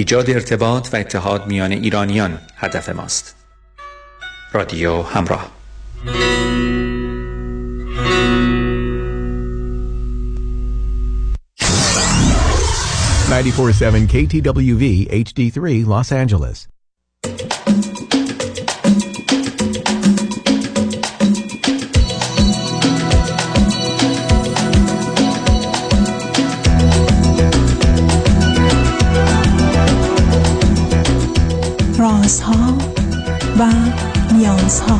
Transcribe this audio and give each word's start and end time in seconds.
ایجاد 0.00 0.30
ارتباط 0.30 0.88
و 0.92 0.96
اتحاد 0.96 1.46
میان 1.46 1.72
ایرانیان 1.72 2.38
هدف 2.56 2.88
ماست 2.88 3.36
رادیو 4.52 5.02
همراه 5.02 5.50
KTWV 14.08 15.08
HD3 15.24 15.84
Los 15.86 16.12
Angeles. 16.12 16.79
نیازها 34.70 34.99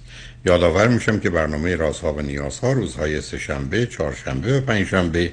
یادآور 0.45 0.87
میشم 0.87 1.19
که 1.19 1.29
برنامه 1.29 1.75
رازها 1.75 2.13
و 2.13 2.21
نیازها 2.21 2.71
روزهای 2.71 3.21
سهشنبه، 3.21 3.85
چهارشنبه 3.85 4.57
و 4.57 4.61
پنجشنبه 4.61 5.31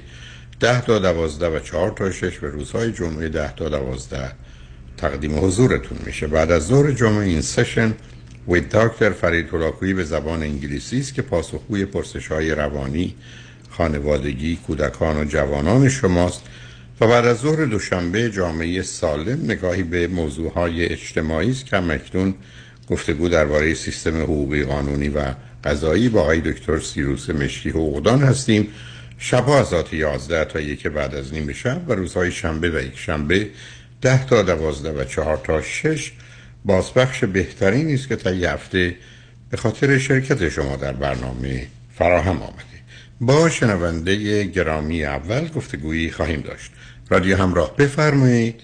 ده 0.59 0.81
تا 0.81 0.99
دوازده 0.99 1.49
و 1.49 1.59
چهار 1.59 1.91
تا 1.91 2.11
شش 2.11 2.43
و 2.43 2.45
روزهای 2.45 2.91
جمعه 2.91 3.29
ده 3.29 3.55
تا 3.55 3.69
دوازده 3.69 4.31
تقدیم 4.97 5.45
حضورتون 5.45 5.97
میشه. 6.05 6.27
بعد 6.27 6.51
از 6.51 6.67
ظهر 6.67 6.91
جمعه 6.91 7.25
این 7.25 7.41
سشن 7.41 7.93
وید 8.47 8.69
دکتر 8.69 9.09
فرید 9.09 9.49
هلاکویی 9.53 9.93
به 9.93 10.03
زبان 10.03 10.43
انگلیسی 10.43 10.99
است 10.99 11.13
که 11.13 11.21
پاسخگوی 11.21 11.85
پرسش 11.85 12.27
های 12.27 12.51
روانی 12.51 13.15
خانوادگی 13.69 14.55
کودکان 14.55 15.17
و 15.17 15.25
جوانان 15.25 15.89
شماست. 15.89 16.41
و 17.01 17.07
بعد 17.07 17.25
از 17.25 17.37
ظهر 17.37 17.65
دوشنبه 17.65 18.29
جامعه 18.29 18.81
سالم 18.81 19.51
نگاهی 19.51 19.83
به 19.83 20.07
موضوع 20.07 20.53
های 20.53 20.85
اجتماعی 20.85 21.51
است 21.51 21.65
که 21.65 21.77
همکنون 21.77 22.33
گفتگو 22.89 23.29
درباره 23.29 23.73
سیستم 23.73 24.21
حقوقی 24.21 24.63
قانونی 24.63 25.09
و 25.09 25.33
قضایی 25.63 26.09
با 26.09 26.21
آقای 26.21 26.41
دکتر 26.41 26.79
سیروس 26.79 27.29
مشکی 27.29 27.69
حقوقدان 27.69 28.21
هستیم. 28.21 28.67
شبها 29.17 29.59
از 29.59 29.67
ساعت 29.67 29.93
11 29.93 30.45
تا 30.45 30.59
یک 30.59 30.87
بعد 30.87 31.15
از 31.15 31.33
نیمه 31.33 31.53
شب 31.53 31.81
و 31.87 31.93
روزهای 31.93 32.31
شنبه 32.31 32.69
و 32.69 32.83
یک 32.83 32.97
شنبه 32.97 33.49
10 34.01 34.25
تا 34.25 34.41
12 34.41 34.91
و 34.91 35.03
4 35.03 35.37
تا 35.37 35.61
6 35.61 36.11
بازپخش 36.65 37.23
بهترین 37.23 37.93
است 37.93 38.07
که 38.07 38.15
تا 38.15 38.31
یه 38.31 38.51
هفته 38.51 38.95
به 39.49 39.57
خاطر 39.57 39.97
شرکت 39.97 40.49
شما 40.49 40.75
در 40.75 40.91
برنامه 40.93 41.67
فراهم 41.95 42.41
آمده. 42.41 42.63
با 43.21 43.49
شنونده 43.49 44.43
گرامی 44.43 45.05
اول 45.05 45.47
گفتگویی 45.47 46.11
خواهیم 46.11 46.41
داشت. 46.41 46.71
رادیو 47.09 47.37
همراه 47.37 47.75
بفرمایید. 47.75 48.61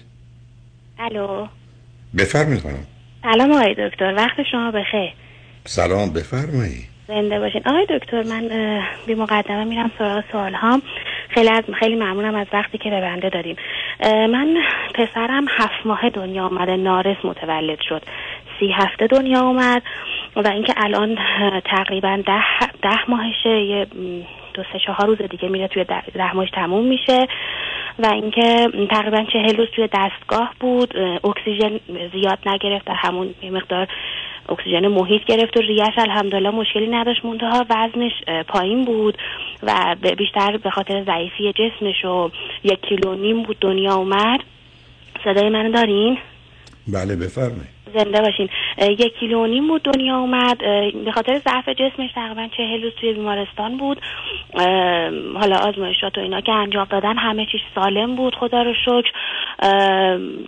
الو. 0.98 1.46
بفرمایید 2.16 2.62
خانم. 2.62 2.86
سلام 3.32 3.52
آقای 3.52 3.74
دکتر 3.74 4.14
وقت 4.14 4.42
شما 4.50 4.70
بخیر. 4.70 5.12
سلام 5.64 6.12
بفرمایید 6.12 6.88
زنده 7.08 7.40
باشین. 7.40 7.62
آقای 7.66 7.86
دکتر 7.90 8.22
من 8.22 8.48
بی 9.06 9.14
مقدمه 9.14 9.64
میرم 9.64 9.90
سراغ 9.98 10.24
سوال 10.32 10.54
هام 10.54 10.82
خیلی 11.28 11.48
از 11.48 11.64
خیلی 11.80 11.94
ممنونم 11.94 12.34
از 12.34 12.46
وقتی 12.52 12.78
که 12.78 12.90
به 12.90 13.00
بنده 13.00 13.28
داریم 13.28 13.56
من 14.02 14.56
پسرم 14.94 15.46
هفت 15.58 15.86
ماه 15.86 16.10
دنیا 16.10 16.46
آمده 16.46 16.76
نارس 16.76 17.16
متولد 17.24 17.78
شد. 17.88 18.02
سی 18.60 18.72
هفته 18.72 19.06
دنیا 19.06 19.40
اومد 19.40 19.82
و 20.36 20.48
اینکه 20.48 20.74
الان 20.76 21.18
تقریبا 21.64 22.22
ده, 22.26 22.68
ده 22.82 23.10
ماهشه 23.10 23.60
یه 23.60 23.86
دو 24.54 24.62
سه 24.72 24.78
چهار 24.86 25.06
روز 25.06 25.18
دیگه 25.30 25.48
میره 25.48 25.68
توی 25.68 25.84
ده, 25.84 26.00
ده 26.14 26.34
ماهش 26.34 26.50
تموم 26.50 26.84
میشه. 26.86 27.26
و 27.98 28.06
اینکه 28.06 28.68
تقریبا 28.90 29.24
چهل 29.32 29.56
روز 29.56 29.68
توی 29.76 29.88
دستگاه 29.92 30.54
بود 30.60 30.94
اکسیژن 31.24 31.80
زیاد 32.12 32.38
نگرفت 32.46 32.84
در 32.84 32.94
همون 32.94 33.34
مقدار 33.52 33.88
اکسیژن 34.48 34.88
محیط 34.88 35.24
گرفت 35.24 35.56
و 35.56 35.60
ریش 35.60 35.98
الحمدلله 35.98 36.50
مشکلی 36.50 36.86
نداشت 36.86 37.24
منتها 37.24 37.66
وزنش 37.70 38.12
پایین 38.48 38.84
بود 38.84 39.18
و 39.62 39.96
بیشتر 40.18 40.56
به 40.56 40.70
خاطر 40.70 41.04
ضعیفی 41.04 41.52
جسمش 41.52 42.04
و 42.04 42.30
یک 42.64 42.80
کیلو 42.80 43.14
نیم 43.14 43.42
بود 43.42 43.58
دنیا 43.60 43.94
اومد 43.94 44.40
صدای 45.24 45.48
منو 45.48 45.72
دارین؟ 45.72 46.18
بله 46.88 47.16
بفرمایید. 47.16 47.76
زنده 47.94 48.20
باشین. 48.20 48.48
یک 48.78 49.18
کیلو 49.20 49.46
نیم 49.46 49.68
بود 49.68 49.82
دنیا 49.82 50.18
اومد. 50.18 50.58
به 51.04 51.12
خاطر 51.14 51.38
ضعف 51.38 51.68
جسمش 51.68 52.10
تقریبا 52.14 52.48
چهل 52.56 52.82
روز 52.82 52.92
توی 53.00 53.12
بیمارستان 53.12 53.76
بود. 53.76 54.00
حالا 55.40 55.56
آزمایشات 55.56 56.18
و 56.18 56.20
اینا 56.20 56.40
که 56.40 56.52
انجام 56.52 56.86
دادن 56.90 57.16
همه 57.16 57.46
چیز 57.52 57.60
سالم 57.74 58.16
بود. 58.16 58.34
خدا 58.34 58.62
رو 58.62 58.74
شکر. 58.74 59.10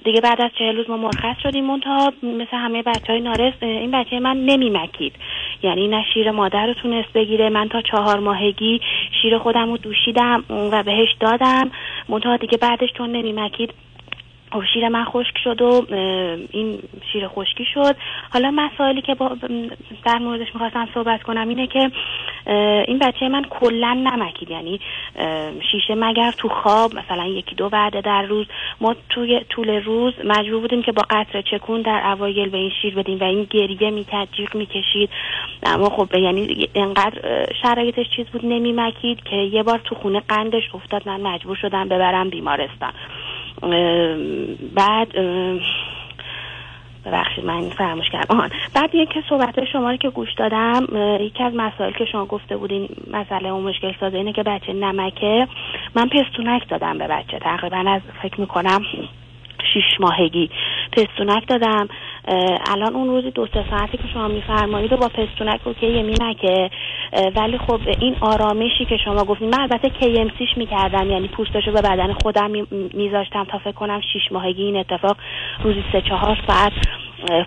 دیگه 0.04 0.20
بعد 0.20 0.40
از 0.40 0.50
چهل 0.58 0.76
روز 0.76 0.90
ما 0.90 0.96
مرخص 0.96 1.36
شدیم 1.42 1.64
منتها. 1.64 2.12
مثل 2.22 2.56
همه 2.56 2.82
بچه 2.82 3.12
های 3.12 3.20
نارس 3.20 3.54
این 3.60 3.90
بچه 3.90 4.20
من 4.20 4.36
نمیمکید. 4.36 5.12
یعنی 5.62 5.88
نه 5.88 6.04
شیر 6.14 6.30
مادر 6.30 6.66
رو 6.66 6.74
تونست 6.74 7.12
بگیره. 7.12 7.48
من 7.48 7.68
تا 7.68 7.82
چهار 7.82 8.18
ماهگی 8.18 8.80
شیر 9.22 9.38
خودم 9.38 9.70
رو 9.70 9.76
دوشیدم 9.76 10.44
و 10.50 10.82
بهش 10.82 11.08
دادم. 11.20 11.70
منتها 12.08 12.36
دیگه 12.36 12.58
بعدش 12.58 12.88
چون 12.98 13.12
نمیمکید. 13.12 13.74
شیر 14.74 14.88
من 14.88 15.04
خشک 15.04 15.38
شد 15.44 15.62
و 15.62 15.86
این 16.50 16.78
شیر 17.12 17.28
خشکی 17.28 17.64
شد. 17.74 17.96
حالا 18.32 18.50
مسائلی 18.50 19.02
که 19.02 19.14
با 19.14 19.36
در 20.04 20.18
موردش 20.18 20.46
می‌خواستم 20.54 20.88
صحبت 20.94 21.22
کنم 21.22 21.48
اینه 21.48 21.66
که 21.66 21.90
این 22.88 22.98
بچه 22.98 23.28
من 23.28 23.44
کلا 23.44 23.94
نمکید. 23.94 24.50
یعنی 24.50 24.80
شیشه 25.72 25.94
مگر 25.94 26.30
تو 26.30 26.48
خواب 26.48 26.94
مثلا 26.94 27.26
یکی 27.26 27.54
دو 27.54 27.68
بعد 27.68 28.00
در 28.04 28.22
روز. 28.22 28.46
ما 28.80 28.96
توی 29.08 29.40
طول 29.48 29.70
روز 29.70 30.14
مجبور 30.24 30.60
بودیم 30.60 30.82
که 30.82 30.92
با 30.92 31.02
قطره 31.10 31.42
چکون 31.42 31.82
در 31.82 32.02
اوایل 32.06 32.48
به 32.48 32.58
این 32.58 32.72
شیر 32.82 32.94
بدیم 32.94 33.18
و 33.20 33.24
این 33.24 33.46
گریه 33.50 33.90
می‌کرد 33.90 34.28
جیغ 34.32 34.54
می‌کشید. 34.54 35.10
اما 35.62 35.88
خب 35.88 36.14
یعنی 36.14 36.68
انقدر 36.74 37.46
شرایطش 37.62 38.06
چیز 38.16 38.26
بود 38.26 38.46
نمیمکید 38.46 39.22
که 39.22 39.36
یه 39.36 39.62
بار 39.62 39.80
تو 39.84 39.94
خونه 39.94 40.22
قندش 40.28 40.62
افتاد. 40.74 41.08
من 41.08 41.20
مجبور 41.20 41.56
شدم 41.56 41.88
ببرم 41.88 42.30
بیمارستان. 42.30 42.92
بعد 44.74 45.08
ببخشید 47.06 47.44
من 47.44 47.68
فراموش 47.70 48.10
کردم. 48.10 48.36
آهان 48.36 48.50
بعد 48.74 48.94
یکی 48.94 49.22
صحبت 49.28 49.64
شما 49.64 49.90
رو 49.90 49.96
که 49.96 50.10
گوش 50.10 50.34
دادم 50.36 50.86
یکی 51.20 51.42
از 51.42 51.52
مسائل 51.56 51.92
که 51.92 52.04
شما 52.04 52.26
گفته 52.26 52.56
بودین 52.56 52.88
مسئله 53.12 53.48
اون 53.48 53.62
مشکل 53.62 53.92
سازه 54.00 54.16
اینه 54.16 54.32
که 54.32 54.42
بچه 54.42 54.72
نمکه. 54.72 55.48
من 55.94 56.08
پستونک 56.08 56.68
دادم 56.68 56.98
به 56.98 57.06
بچه 57.06 57.38
تقریبا 57.38 57.84
از 57.90 58.02
فکر 58.22 58.40
می‌کنم 58.40 58.82
شیش 59.74 60.00
ماهگی. 60.00 60.50
پستونک 60.92 61.48
دادم. 61.48 61.88
الان 62.70 62.94
اون 62.94 63.08
روزی 63.08 63.30
دو 63.30 63.46
سه 63.46 63.64
ساعتی 63.70 63.96
که 63.96 64.08
شما 64.12 64.28
میفرمایید 64.28 64.90
با 64.90 65.08
پستونک 65.08 65.60
اوکی 65.64 66.02
میمکه. 66.02 66.70
ولی 67.36 67.58
خب 67.58 67.80
این 68.00 68.16
آرامشی 68.20 68.84
که 68.84 68.96
شما 68.96 69.24
گفتید 69.24 69.54
من 69.54 69.60
البته 69.60 69.88
KMCش 69.88 70.56
می‌کردم. 70.56 71.10
یعنی 71.10 71.28
پوستشو 71.28 71.72
به 71.72 71.80
بدن 71.82 72.12
خودم 72.12 72.50
میذاشتم 72.94 73.44
تا 73.44 73.58
فکر 73.58 73.72
کنم 73.72 74.00
شیش 74.12 74.32
ماهگی 74.32 74.62
این 74.62 74.76
اتفاق 74.76 75.16
روزی 75.62 75.84
سه 75.92 76.00
چهار 76.00 76.38
ساعت 76.46 76.72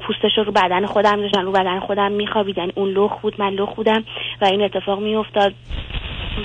پوستش 0.07 0.37
رو 0.37 0.51
بدن 0.51 0.85
خودم 0.85 1.15
میذاشتن 1.15 1.41
رو 1.41 1.51
بدن 1.51 1.79
خودم 1.79 2.11
میخوابید. 2.11 2.57
یعنی 2.57 2.71
اون 2.75 2.89
لخ 2.89 3.21
بود 3.21 3.41
من 3.41 3.53
لخ 3.53 3.73
بودم 3.73 4.03
و 4.41 4.45
این 4.45 4.61
اتفاق 4.61 4.99
میافتاد. 4.99 5.53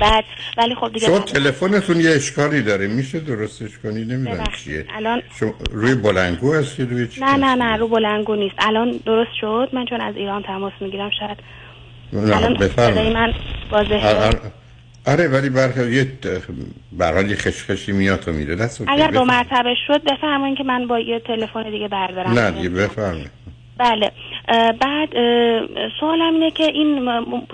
بعد 0.00 0.24
ولی 0.58 0.74
خب 0.74 0.92
دیگه 0.92 1.06
شما 1.06 1.18
تلفنتون 1.18 2.00
یه 2.00 2.10
اشکالی 2.10 2.62
داره. 2.62 2.86
میشه 2.86 3.20
درستش 3.20 3.78
کنی؟ 3.82 4.04
نمی‌دونم. 4.04 4.44
چیه. 4.64 4.86
الان 4.96 5.22
شما 5.40 5.54
روی 5.72 5.94
بلنگو 5.94 6.54
هستید 6.54 6.90
روی 6.90 7.08
چی 7.08 7.20
نه 7.20 7.36
نه؟ 7.36 7.54
نه 7.54 7.76
رو 7.76 7.88
بلنگو 7.88 8.34
نیست. 8.34 8.54
الان 8.58 9.00
درست 9.06 9.30
شد. 9.40 9.68
من 9.72 9.84
چون 9.84 10.00
از 10.00 10.16
ایران 10.16 10.42
تماس 10.42 10.72
می‌گیرم 10.80 11.10
شاید 11.18 11.38
نه 12.12 12.36
الان 12.36 12.54
بفرمایید. 12.54 13.12
من 13.16 13.32
واضح 13.70 14.06
آره, 14.06 14.26
آره, 14.26 14.40
آره 15.06 15.28
ولی 15.28 15.48
برخی 15.48 15.90
یه 15.90 16.12
برحال 16.92 17.30
یه 17.30 17.36
خشخشی 17.36 17.92
میاد 17.92 18.28
و 18.28 18.32
میره. 18.32 18.56
دست 18.56 18.84
اگر 18.88 19.08
دو. 19.10 19.24
مرتبه 19.24 19.74
شد 19.86 20.02
بفرمایید 20.04 20.58
که 20.58 20.64
من 20.64 20.86
با 20.86 20.98
یه 20.98 21.20
تلفن 21.20 21.70
دیگه 21.70 21.88
بردارم. 21.88 22.32
نه 22.32 22.50
دیگه 22.50 22.68
بفرمایید. 22.68 23.30
بله. 23.78 24.12
بعد 24.80 25.08
سوالم 26.00 26.34
اینه 26.34 26.50
که 26.50 26.64
این 26.64 27.04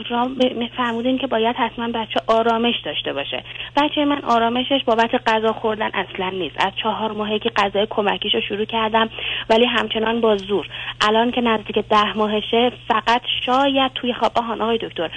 شما 0.08 0.30
فرمودین 0.76 1.18
که 1.18 1.26
باید 1.26 1.56
حتما 1.56 1.88
بچه 1.88 2.20
آرامش 2.26 2.74
داشته 2.84 3.12
باشه. 3.12 3.42
بچه 3.76 4.04
من 4.04 4.24
آرامشش 4.24 4.80
بابت 4.86 5.28
غذا 5.28 5.52
خوردن 5.52 5.90
اصلا 5.94 6.30
نیست. 6.30 6.56
از 6.58 6.72
چهار 6.82 7.12
ماهه 7.12 7.38
که 7.38 7.50
غذای 7.56 7.86
کمکیشو 7.90 8.40
شروع 8.40 8.64
کردم 8.64 9.08
ولی 9.50 9.66
همچنان 9.66 10.20
با 10.20 10.36
زور. 10.36 10.66
الان 11.00 11.30
که 11.30 11.40
نزدیک 11.40 11.78
ده 11.78 12.16
ماهشه 12.16 12.72
فقط 12.88 13.22
شاید 13.46 13.92
توی 13.94 14.14
خواب 14.14 14.32
آهان 14.34 14.60
آقای 14.60 14.78
دکتر 14.78 15.10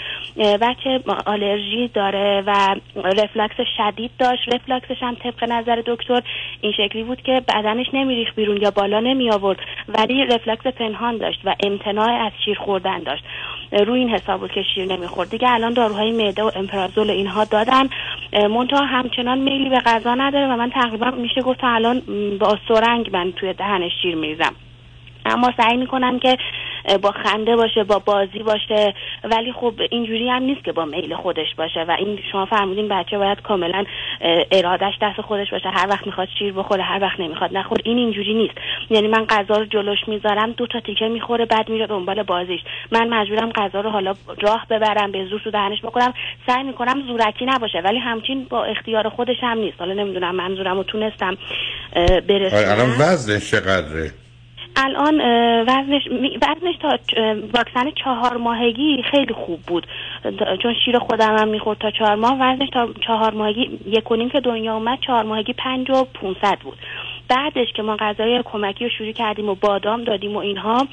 بچه 0.61 0.99
آلرژی 1.25 1.87
داره 1.87 2.43
و 2.47 2.75
رفلکس 2.95 3.55
شدید 3.77 4.11
داشت. 4.19 4.53
رفلکسش 4.53 5.03
هم 5.03 5.15
طبق 5.15 5.43
نظر 5.43 5.83
دکتر 5.85 6.21
این 6.61 6.71
شکلی 6.71 7.03
بود 7.03 7.21
که 7.21 7.41
بدنش 7.47 7.87
نمیریخ 7.93 8.33
بیرون 8.35 8.61
یا 8.61 8.71
بالا 8.71 8.99
نمی 8.99 9.31
آورد 9.31 9.59
ولی 9.87 10.25
رفلکس 10.25 10.67
پنهان 10.67 11.17
داشت 11.17 11.41
و 11.43 11.55
امتناع 11.65 12.25
از 12.25 12.31
شیر 12.45 12.57
خوردن 12.57 12.99
داشت. 12.99 13.23
روی 13.71 13.99
این 13.99 14.09
حساب 14.09 14.39
بود 14.39 14.51
که 14.51 14.63
شیر 14.75 14.85
نمی‌خورد. 14.85 15.29
دیگه 15.29 15.51
الان 15.51 15.73
داروهای 15.73 16.11
معده 16.11 16.43
و 16.43 16.51
امپرازول 16.55 17.09
اینها 17.09 17.43
دادن. 17.43 17.89
منتها 18.33 18.85
همچنان 18.85 19.37
میلی 19.37 19.69
به 19.69 19.79
غذا 19.79 20.15
نداره 20.15 20.53
و 20.53 20.57
من 20.57 20.69
تقریبا 20.69 21.11
میشه 21.11 21.41
گفت 21.41 21.59
الان 21.63 22.01
با 22.39 22.57
سرنگ 22.67 23.09
من 23.13 23.31
توی 23.31 23.53
دهنش 23.53 23.91
شیر 24.01 24.15
میریزم. 24.15 24.55
اما 25.25 25.53
سعی 25.57 25.77
می‌کنم 25.77 26.19
که 26.19 26.37
با 27.01 27.11
خنده 27.11 27.55
باشه 27.55 27.83
با 27.83 27.99
بازی 27.99 28.39
باشه 28.39 28.93
ولی 29.23 29.51
خب 29.51 29.73
اینجوری 29.91 30.29
هم 30.29 30.43
نیست 30.43 30.63
که 30.63 30.71
با 30.71 30.85
میل 30.85 31.15
خودش 31.15 31.55
باشه 31.57 31.85
و 31.87 31.91
این 31.99 32.19
شما 32.31 32.45
فرمودین 32.45 32.87
بچه 32.87 33.17
باید 33.17 33.41
کاملا 33.41 33.83
ارادش 34.51 34.93
دست 35.01 35.21
خودش 35.21 35.51
باشه. 35.51 35.69
هر 35.69 35.87
وقت 35.89 36.07
می‌خواد 36.07 36.27
شیر 36.39 36.53
بخوره 36.53 36.83
هر 36.83 37.01
وقت 37.01 37.19
نمی‌خواد 37.19 37.57
نخور 37.57 37.77
این 37.83 37.97
اینجوری 37.97 38.33
نیست. 38.33 38.55
یعنی 38.89 39.07
من 39.07 39.25
غذا 39.25 39.57
رو 39.57 39.65
جلوش 39.65 39.99
می‌ذارم 40.07 40.51
دو 40.51 40.67
تا 40.67 40.79
تیکه 40.79 41.07
می‌خوره 41.07 41.45
بعد 41.45 41.69
میره 41.69 41.87
دنبال 41.87 42.23
بازیش. 42.23 42.59
من 42.91 43.07
مجبورم 43.07 43.51
غذا 43.51 43.81
رو 43.81 43.89
حالا 43.89 44.13
راه 44.41 44.65
ببرم 44.69 45.11
به 45.11 45.25
زور 45.25 45.41
تو 45.43 45.51
دهنش 45.51 45.81
بکنم 45.81 46.13
سعی 46.47 46.63
می‌کنم 46.63 47.01
زورکی 47.07 47.45
نباشه 47.45 47.79
ولی 47.79 47.97
همچین 47.97 48.43
با 48.49 48.63
اختیار 48.63 49.09
خودش 49.09 49.37
هم 49.41 49.57
نیست. 49.57 49.79
حالا 49.79 49.93
نمی‌دونم 49.93 50.35
منظورم 50.35 50.77
رو 50.77 50.83
تونستم 50.83 51.37
اه، 51.95 52.03
آره 52.03 52.21
برسونم 52.21 52.71
الان 52.71 52.89
وزنش 52.89 53.51
چقدره؟ 53.51 54.11
الان 54.75 55.21
وزنش 55.61 56.07
وزنش 56.41 56.75
تا 56.81 56.99
واکسن 57.53 57.91
چهار 58.03 58.37
ماهگی 58.37 59.03
خیلی 59.11 59.33
خوب 59.33 59.59
بود. 59.61 59.87
چون 60.63 60.73
شیر 60.85 60.99
خودم 60.99 61.37
هم 61.37 61.47
می‌خورد 61.47 61.77
تا 61.77 61.91
چهار 61.91 62.15
ماه 62.15 62.35
وزنش 62.39 62.69
تا 62.69 62.89
چهار 63.07 63.33
ماهگی 63.33 63.79
یک 63.85 64.11
و 64.11 64.15
نیم 64.15 64.29
که 64.29 64.39
دنیا 64.39 64.73
اومد 64.73 64.99
چهار 65.07 65.23
ماهگی 65.23 65.53
پنج 65.53 65.89
و 65.89 66.03
پونصد 66.13 66.59
بود. 66.59 66.77
بعدش 67.29 67.67
که 67.75 67.81
ما 67.81 67.95
غذای 67.95 68.41
کمکی 68.45 68.83
رو 68.83 68.89
شروع 68.97 69.11
کردیم 69.11 69.49
و 69.49 69.55
بادام 69.55 70.03
دادیم 70.03 70.35
و 70.35 70.37
اینها 70.37 70.87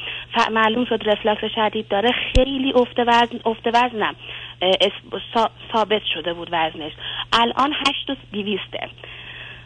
معلوم 0.52 0.84
شد 0.84 1.08
رفلکس 1.08 1.54
شدید 1.54 1.88
داره. 1.88 2.10
خیلی 2.34 2.72
افت 2.72 2.98
وزن 2.98 3.40
افت 3.44 3.66
وزنم 3.66 4.14
ثابت 5.72 6.02
شده 6.14 6.32
بود 6.32 6.48
وزنش. 6.52 6.92
الان 7.32 7.72
هشت 7.72 8.10
و 8.10 8.14
دیویسته 8.32 8.88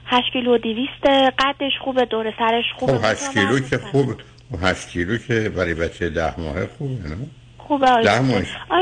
هشت 0.07 0.33
کیلو 0.33 0.55
و 0.55 0.59
دیویسته 0.59 1.33
قدش 1.39 1.73
خوبه 1.85 2.05
دور 2.05 2.33
سرش 2.39 2.65
خوبه. 2.79 2.99
خب 2.99 3.05
8 3.05 3.33
کیلو 3.33 3.61
که. 3.61 3.79
خوب. 3.79 4.15
8 4.63 4.89
کیلو 4.89 5.19
که 5.19 5.49
برای 5.49 5.75
بچه 5.75 6.09
ده 6.09 6.41
ماهه 6.41 6.69
خوبه 6.79 7.09
نه؟ 7.09 7.17
خوبه 7.59 7.87
ده 7.87 8.21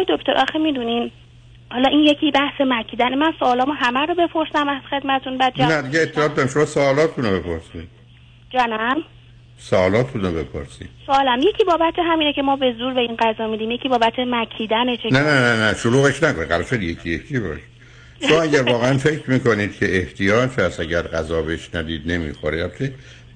دکتر. 0.08 0.32
آخه 0.36 0.58
می‌دونین 0.58 1.10
حالا 1.70 1.88
این 1.88 2.00
یکی 2.00 2.30
بحث 2.30 2.60
مکیدن. 2.60 3.14
من 3.14 3.32
سوالامو 3.38 3.72
همه 3.72 4.06
رو 4.06 4.14
بپرسم 4.14 4.68
از 4.68 4.82
خدمتون 4.90 5.38
بعد 5.38 5.62
نه 5.62 5.82
دیگه 5.82 6.00
اطلاعات 6.00 6.34
دارم. 6.34 6.48
شما 6.48 6.64
سوالاتون 6.64 7.24
رو 7.24 7.40
بپرسید 7.40 7.88
جانم؟ 8.50 8.96
سوالاتون 9.58 10.22
رو 10.22 10.32
بپرسید 10.32 10.88
سوالم. 11.06 11.38
یکی 11.38 11.64
بابت 11.64 11.94
همینه 11.98 12.32
که 12.32 12.42
ما 12.42 12.56
به 12.56 12.74
زور 12.78 12.94
به 12.94 13.00
این 13.00 13.16
غذا 13.16 13.46
میدیم. 13.46 13.70
یکی 13.70 13.88
بابت 13.88 14.18
مکیدن 14.18 14.96
چه 14.96 15.08
نه 15.12 15.22
نه 15.22 15.40
نه 15.40 15.66
نه 15.66 15.74
شلوغش 15.74 16.22
نکنید 16.22 16.48
قرار 16.48 16.62
شد 16.62 16.82
یکی 16.82 17.10
یکی 17.10 17.38
باش 17.38 17.60
شما 18.20 18.42
اگر 18.42 18.62
واقعا 18.62 18.98
فکر 18.98 19.30
می‌کنید 19.30 19.72
که 19.72 19.96
احتیاج 19.96 20.50
هست 20.50 20.80
اگر 20.80 21.02
غذا 21.02 21.42
بهش 21.42 21.70
ندید 21.74 22.12
نمی‌خوره 22.12 22.70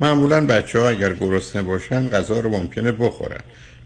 معمولا 0.00 0.46
بچه 0.46 0.78
ها 0.78 0.88
اگر 0.88 1.12
گرسنه 1.12 1.62
باشن 1.62 2.08
غذا 2.08 2.40
رو 2.40 2.50
ممکنه 2.50 2.92
بخورن. 2.92 3.40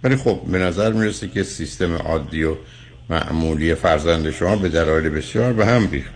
ولی 0.04 0.16
خب 0.16 0.40
به 0.52 0.58
نظر 0.58 0.92
می‌رسه 0.92 1.28
که 1.28 1.42
سیستم 1.42 1.94
عادی 1.94 2.44
و 2.44 2.54
معمولی 3.10 3.74
فرزند 3.74 4.30
شما 4.30 4.56
به 4.56 4.68
دلایل 4.68 5.08
بسیار 5.08 5.52
به 5.52 5.66
هم 5.66 5.90
ریخت. 5.90 6.12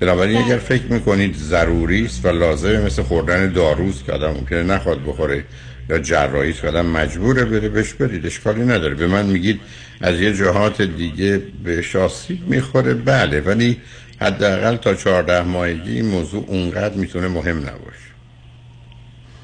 بنابراین 0.00 0.36
اگر 0.36 0.58
فکر 0.58 0.84
می‌کنید 0.84 1.36
ضروری 1.36 2.04
است 2.04 2.24
و 2.24 2.28
لازمه 2.28 2.80
مثل 2.80 3.02
خوردن 3.02 3.52
داروست 3.52 4.04
که 4.04 4.12
آدم 4.12 4.30
ممکنه 4.30 4.62
نخواد 4.62 5.04
بخوره 5.06 5.44
یا 5.90 5.98
جراحی 5.98 6.50
است 6.50 6.60
که 6.60 6.68
آدم 6.68 6.86
مجبوره 6.86 7.44
بره 7.44 7.68
بهش 7.68 7.92
برید 7.92 8.26
اشکالی 8.26 8.62
نداره. 8.62 8.94
به 8.94 9.06
من 9.06 9.26
میگید 9.26 9.60
از 10.00 10.20
یه 10.20 10.32
جهات 10.32 10.82
دیگه 10.82 11.42
به 11.64 11.84
آسیب 11.94 12.48
می‌خوره. 12.48 12.94
بله 12.94 13.40
ولی 13.40 13.76
حداقل 14.20 14.76
تا 14.76 14.94
چهارده 14.94 15.42
ماهگی 15.42 15.94
این 15.94 16.06
موضوع 16.06 16.44
اونقدر 16.48 16.94
می‌تونه 16.94 17.28
مهم 17.28 17.58
نباشه. 17.58 18.08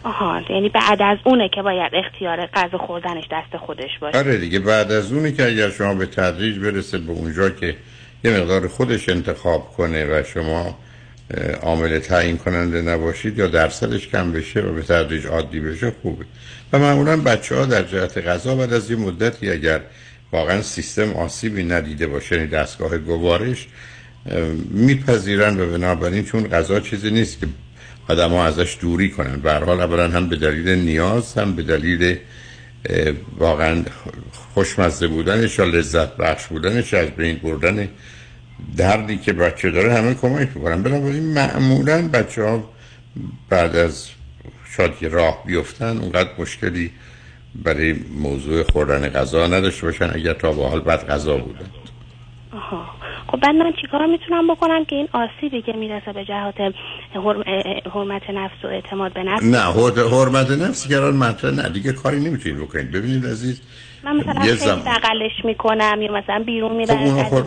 آها 0.04 0.40
یعنی 0.50 0.68
بعد 0.68 1.02
از 1.02 1.18
اونه 1.24 1.48
که 1.48 1.62
باید 1.62 1.92
اختیار 1.94 2.46
غذا 2.46 2.78
خوردنش 2.78 3.24
دست 3.32 3.56
خودش 3.56 3.98
باشه. 4.00 4.18
آره 4.18 4.36
دیگه 4.36 4.58
بعد 4.58 4.92
از 4.92 5.12
اونی 5.12 5.32
که 5.32 5.46
اگر 5.46 5.70
شما 5.70 5.94
به 5.94 6.06
تدریج 6.06 6.58
برسه 6.58 6.98
به 6.98 7.12
اونجا 7.12 7.50
که 7.50 7.76
یه 8.24 8.40
مقدار 8.40 8.68
خودش 8.68 9.08
انتخاب 9.08 9.72
کنه 9.76 10.04
و 10.04 10.22
شما 10.22 10.78
عامل 11.62 11.98
تعیین 11.98 12.38
کننده 12.38 12.82
نباشید 12.82 13.38
یا 13.38 13.46
درصدش 13.46 14.08
کم 14.08 14.32
بشه 14.32 14.60
و 14.60 14.72
به 14.72 14.82
تدریج 14.82 15.26
عادی 15.26 15.60
بشه 15.60 15.92
خوبه. 16.02 16.24
و 16.72 16.78
معمولا 16.78 17.16
بچه 17.16 17.56
ها 17.56 17.64
در 17.64 17.82
جهت 17.82 18.18
غذا 18.18 18.54
بعد 18.54 18.72
از 18.72 18.90
یه 18.90 18.96
مدتی 18.96 19.50
اگر 19.50 19.80
واقعا 20.32 20.62
سیستم 20.62 21.12
آسیبی 21.12 21.64
ندیده 21.64 22.06
باشه 22.06 22.36
یعنی 22.36 22.48
دستگاه 22.48 22.98
گوارش 22.98 23.66
میپذیرن 24.70 25.60
و 25.60 25.66
بنابراین 25.66 26.24
چون 26.24 26.48
غذا 26.48 26.80
چیزی 26.80 27.10
نیست 27.10 27.40
که 27.40 27.46
آدم 28.08 28.30
ها 28.30 28.46
ازش 28.46 28.78
دوری 28.80 29.10
کنن. 29.10 29.36
به 29.40 29.52
حال 29.52 29.80
اولا 29.80 30.08
هم 30.08 30.28
به 30.28 30.36
دلیل 30.36 30.68
نیاز 30.68 31.34
هم 31.34 31.56
به 31.56 31.62
دلیل 31.62 32.16
واقعا 33.38 33.82
خوشمزه 34.54 35.08
بودنش 35.08 35.58
یا 35.58 35.64
لذت 35.64 36.16
بخش 36.16 36.46
بودنش 36.46 36.94
از 36.94 37.10
بین 37.10 37.36
بردن 37.36 37.88
دردی 38.76 39.16
که 39.16 39.32
بچه 39.32 39.70
داره 39.70 39.94
همه 39.94 40.14
کمک 40.14 40.48
می‌کنن. 40.54 40.82
بنابراین 40.82 41.32
معمولا 41.32 42.08
بچه 42.08 42.42
ها 42.42 42.70
بعد 43.48 43.76
از 43.76 44.08
شاید 44.76 44.98
که 44.98 45.08
راه 45.08 45.44
بیفتن 45.46 45.98
اونقدر 45.98 46.30
مشکلی 46.38 46.90
برای 47.54 47.92
موضوع 48.18 48.62
خوردن 48.62 49.08
غذا 49.08 49.46
نداشته 49.46 49.86
باشن 49.86 50.10
اگر 50.14 50.32
تا 50.32 50.52
به 50.52 50.68
حال 50.68 50.80
بد 50.80 51.06
غذا 51.06 51.36
بودن. 51.36 51.70
آها. 52.52 53.03
خب 53.28 53.40
بعد 53.40 53.54
من 53.54 53.72
چیکار 53.80 54.06
می‌تونم 54.06 54.54
بکنم 54.54 54.84
که 54.84 54.96
این 54.96 55.08
آسیبی 55.12 55.62
که 55.62 55.72
می‌رسه 55.72 56.12
به 56.12 56.24
جهات 56.24 56.54
حرم- 57.14 57.44
حرمت 57.94 58.30
نفس 58.30 58.64
و 58.64 58.66
اعتماد 58.66 59.12
به 59.12 59.22
نفس؟ 59.22 59.42
نه 59.44 59.58
حرمت 60.10 60.50
نفسی 60.50 60.88
که 60.88 60.96
الان 60.96 61.16
مطرح 61.16 61.50
نه. 61.50 61.68
دیگه 61.68 61.92
کاری 61.92 62.20
نمی‌تونید 62.20 62.58
بکنید. 62.58 62.90
ببینید 62.90 63.26
عزیز 63.26 63.60
من 64.04 64.16
مثلا 64.16 64.40
خیلی 64.40 64.82
بغلش 64.86 65.44
می‌کنم 65.44 65.98
یا 66.02 66.12
مثلا 66.12 66.42
بیرون 66.46 66.76
می‌برم 66.76 67.22
خب 67.22 67.44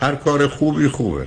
هر 0.00 0.14
کار 0.14 0.48
خوبی 0.48 0.88
خوبه. 0.88 1.26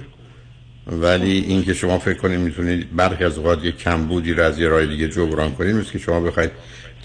ولی 0.88 1.40
اینکه 1.40 1.74
شما 1.74 2.00
فکر 2.00 2.18
کنید 2.18 2.40
می‌تونید 2.40 2.96
برخی 2.96 3.24
از 3.24 3.38
اوقات 3.38 3.66
یه 3.66 3.72
کمبودی 3.72 4.34
رو 4.34 4.44
از 4.44 4.60
یه 4.60 4.68
راه 4.68 4.86
دیگه 4.86 5.10
جبران 5.10 5.52
کنید 5.52 5.76
مثل 5.76 5.92
که 5.92 6.00
شما 6.00 6.20
بخواید 6.20 6.52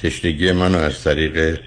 تشنگی 0.03 0.53
منو 0.53 0.79
از 0.79 1.05
طریق 1.05 1.59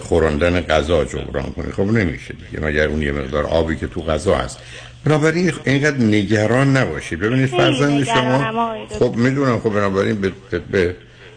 خوراندن 0.00 0.60
غذا 0.60 1.04
جبران 1.04 1.52
کنید 1.52 1.72
خب 1.72 1.82
نمیشه 1.82 2.34
دیگه. 2.34 2.64
مگر 2.64 2.86
اون 2.86 3.02
یه 3.02 3.12
مقدار 3.12 3.44
آبی 3.44 3.76
که 3.76 3.86
تو 3.86 4.00
غذا 4.02 4.34
هست. 4.34 4.58
بنابراین 5.04 5.52
اینقدر 5.64 5.96
نگران 5.96 6.76
نباشید. 6.76 7.20
ببینید 7.20 7.46
فرزند 7.46 8.04
شما. 8.04 8.76
خب 8.98 9.14
می‌دونم. 9.16 9.58
خب 9.58 9.70
بنابراین 9.70 10.20
به, 10.20 10.32
به, 10.70 10.96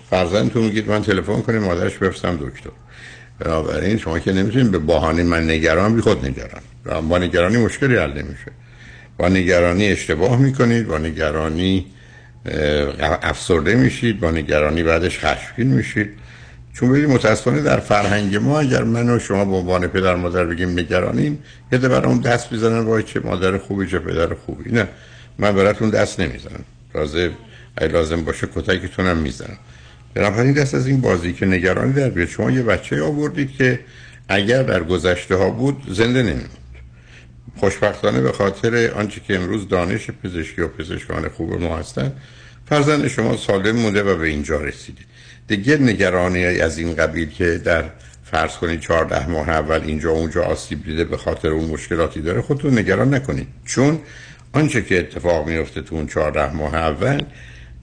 فرزندتون 0.09 0.63
میگید 0.63 0.89
من 0.89 1.01
تلفن 1.01 1.41
کنیم 1.41 1.63
مادرش 1.63 1.97
بفرستم 1.97 2.35
دکتر. 2.35 2.69
بنابراین 3.39 3.97
شما 3.97 4.19
که 4.19 4.31
نمی‌تونید 4.31 4.71
به 4.71 4.79
بهانه 4.79 5.23
من 5.23 5.49
نگران 5.49 5.95
بی 5.95 6.01
خود 6.01 6.25
نگران. 6.25 6.61
با 7.09 7.17
نگرانی 7.17 7.57
مشکلی 7.57 7.95
حل 7.95 8.11
نمیشه. 8.11 8.51
با 9.17 9.29
نگرانی 9.29 9.87
اشتباه 9.87 10.39
می‌کنید 10.39 10.87
با 10.87 10.97
نگرانی 10.97 11.85
افسرده 12.99 13.75
میشید 13.75 14.19
با 14.19 14.31
نگرانی 14.31 14.83
بعدش 14.83 15.19
خشمگین 15.19 15.67
میشید. 15.67 16.09
چون 16.79 16.89
ببینید 16.89 17.09
متاسفانه 17.09 17.61
در 17.61 17.79
فرهنگ 17.79 18.35
ما 18.35 18.59
اگر 18.59 18.83
من 18.83 19.09
و 19.09 19.19
شما 19.19 19.45
به 19.45 19.55
عنوان 19.55 19.87
پدر 19.87 20.15
مادر 20.15 20.45
بگیم 20.45 20.69
نگرانیم 20.69 21.43
یه 21.71 21.77
ده 21.77 21.89
برام 21.89 22.21
دست 22.21 22.51
می‌زنن 22.51 22.79
وای 22.79 23.03
چه 23.03 23.19
مادر 23.19 23.57
خوبی 23.57 23.87
چه 23.87 23.99
پدر 23.99 24.33
خوبی. 24.33 24.71
نه 24.71 24.87
من 25.39 25.51
براتون 25.55 25.89
دست 25.89 26.19
نمی‌زنم. 26.19 26.63
تازه 26.93 27.31
اگه 27.77 27.91
لازم 27.91 28.23
باشه 28.23 28.47
کتکتونم 28.55 29.17
می‌زنم. 29.17 29.57
بنابراین 30.13 30.53
دست 30.53 30.75
از 30.75 30.87
این 30.87 31.01
بازی 31.01 31.33
که 31.33 31.45
نگرانی 31.45 31.93
در 31.93 32.09
بیاد. 32.09 32.27
شما 32.27 32.51
یه 32.51 32.63
بچه 32.63 33.03
آوردید 33.03 33.51
که 33.51 33.79
اگر 34.29 34.63
در 34.63 34.83
گذشته 34.83 35.35
ها 35.35 35.49
بود 35.49 35.83
زنده 35.89 36.21
نمیموند. 36.21 36.49
خوشبختانه 37.57 38.21
به 38.21 38.31
خاطر 38.31 38.91
آنچه 38.95 39.21
که 39.27 39.35
امروز 39.35 39.67
دانش 39.67 40.09
پزشکی 40.23 40.61
و 40.61 40.67
پزشکان 40.67 41.29
خوب 41.29 41.61
ما 41.61 41.77
هستن 41.77 42.11
فرزند 42.69 43.07
شما 43.07 43.37
سالم 43.37 43.75
مونده 43.75 44.03
و 44.03 44.17
به 44.17 44.27
اینجا 44.27 44.61
رسیده 44.61 45.01
دیگه 45.47 45.77
نگرانی 45.77 46.45
از 46.45 46.77
این 46.77 46.95
قبیل 46.95 47.29
که 47.29 47.57
در 47.57 47.83
فرض 48.23 48.57
کنید 48.57 48.79
14 48.79 49.29
ماه 49.29 49.49
اول 49.49 49.81
اینجا 49.81 50.11
اونجا 50.11 50.43
آسیب 50.43 50.83
دیده 50.83 51.03
به 51.03 51.17
خاطر 51.17 51.47
اون 51.47 51.65
مشکلاتی 51.65 52.21
داره 52.21 52.41
خودتون 52.41 52.79
نگران 52.79 53.13
نکنید. 53.13 53.47
چون 53.65 53.99
آنچه 54.53 54.81
که 54.81 54.99
اتفاق 54.99 55.47
میفته 55.47 55.81
تو 55.81 55.95
اون 55.95 56.07
14 56.07 56.53
ماه 56.53 56.75
اول 56.75 57.23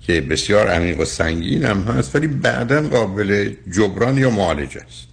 که 0.01 0.21
بسیار 0.21 0.69
عمیق 0.69 1.01
و 1.01 1.05
سنگین 1.05 1.65
هم 1.65 1.83
هست 1.83 2.17
ولی 2.17 2.27
بعدا 2.27 2.89
قابل 2.89 3.53
جبران 3.73 4.19
یا 4.19 4.31
معالجه 4.31 4.81
است. 4.81 5.07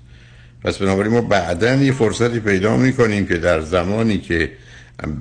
پس 0.64 0.78
بنابراین 0.78 1.14
ما 1.14 1.22
بعدا 1.22 1.76
یه 1.76 1.92
فرصتی 1.92 2.40
پیدا 2.40 2.78
می‌کنیم 2.78 3.28
که 3.28 3.38
در 3.38 3.62
زمانی 3.62 4.18
که 4.18 4.52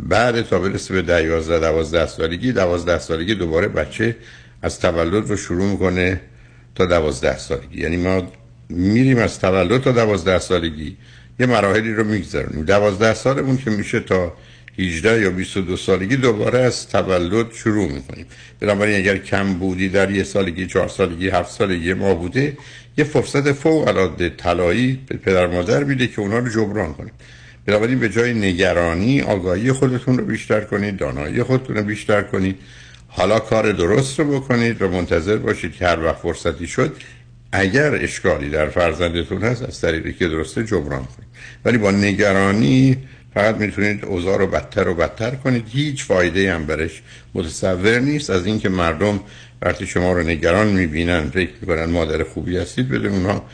بعد 0.09 0.43
تا 0.43 0.59
برسه 0.59 0.95
به 0.95 1.03
ده 1.03 1.25
یازده 1.25 1.59
دوازده 1.59 2.07
سالگی 2.07 2.53
دوازده 2.53 2.99
سالگی 2.99 3.35
دوباره 3.35 3.69
بچه 3.69 4.17
از 4.63 4.81
تولد 4.81 5.29
رو 5.29 5.37
شروع 5.37 5.71
می‌کنه 5.71 6.21
تا 6.79 6.87
دوازده 6.87 7.39
سالگی. 7.39 7.81
یعنی 7.81 7.97
ما 7.97 8.33
میریم 8.69 9.19
از 9.19 9.41
تولد 9.41 9.81
تا 9.81 9.93
دوازده 9.93 10.39
سالگی. 10.39 10.97
یه 11.41 11.47
مراحلی 11.47 11.95
رو 11.95 12.05
میگذرونیم. 12.05 12.65
دوازده 12.65 13.15
سالمون 13.15 13.57
که 13.57 13.71
میشه 13.71 14.01
تا 14.01 14.33
18 14.79 15.21
یا 15.21 15.31
22 15.31 15.77
سالگی 15.77 16.17
دوباره 16.17 16.59
از 16.59 16.89
تولد 16.89 17.53
شروع 17.53 17.93
می‌کنیم. 17.93 18.27
بنابراین 18.61 18.97
اگر 18.97 19.17
کم 19.17 19.55
بودی 19.55 19.89
در 19.89 20.11
یه 20.11 20.25
سالگی 20.25 20.67
چهار 20.67 20.89
سالگی 20.89 21.29
هفت 21.29 21.51
سالگی 21.51 21.95
ما 21.95 22.15
بوده 22.15 22.57
یه 22.99 23.05
فرصت 23.05 23.53
فوق 23.53 23.89
العاده 23.89 24.29
طلایی 24.29 24.99
به 25.07 25.17
پدر 25.17 25.47
مادر 25.47 25.85
میده 25.85 26.07
که 26.07 26.21
اونا 26.21 26.39
رو 26.39 26.49
جبران 26.49 26.95
کنید 26.95 27.13
بنابراین 27.67 27.99
به 27.99 28.09
جای 28.09 28.35
نگرانی 28.35 29.21
آگاهی 29.21 29.73
خودتون 29.73 30.19
رو 30.19 30.25
بیشتر 30.25 30.61
کنید 30.61 30.97
دانایی 30.97 31.43
خودتون 31.43 31.77
رو 31.77 31.83
بیشتر 31.83 32.23
کنید. 32.23 32.59
حالا 33.09 33.39
کار 33.39 33.73
درست 33.73 34.21
رو 34.21 34.41
بکنید 34.41 34.83
و 34.83 34.89
منتظر 34.89 35.37
باشید 35.37 35.73
که 35.73 35.87
هر 35.87 36.05
وقت 36.05 36.17
فرصتی 36.17 36.67
شد 36.67 36.97
اگر 37.53 37.95
اشکالی 37.95 38.51
در 38.51 38.69
فرزندتون 38.69 39.43
هست 39.43 39.63
از 39.63 39.81
طریقی 39.81 40.13
که 40.13 40.29
درسته 40.29 40.65
جبران 40.65 41.05
کنید. 41.05 41.29
ولی 41.65 41.79
با 41.79 41.91
نگرانی 41.91 42.97
فقط 43.35 43.55
می‌تونید 43.57 44.05
اوضاع 44.05 44.39
رو 44.39 44.47
بدتر 44.47 44.89
و 44.89 44.95
بدتر 44.95 45.31
کنید. 45.31 45.65
هیچ 45.69 46.05
فایده 46.05 46.55
هم 46.55 46.67
برش 46.67 47.03
متصور 47.35 47.99
نیست. 47.99 48.31
از 48.31 48.47
اینکه 48.47 48.69
مردم 48.69 49.21
وقتی 49.63 49.87
شما 49.87 50.13
رو 50.13 50.23
نگران 50.23 50.67
می‌بینن 50.69 51.31
فکر 51.31 51.51
می‌کنن 51.61 51.85
مادر 51.85 52.25
خوبی 52.25 52.57
هستید 52.57 52.89
بدون 52.89 53.13
اونها 53.13 53.45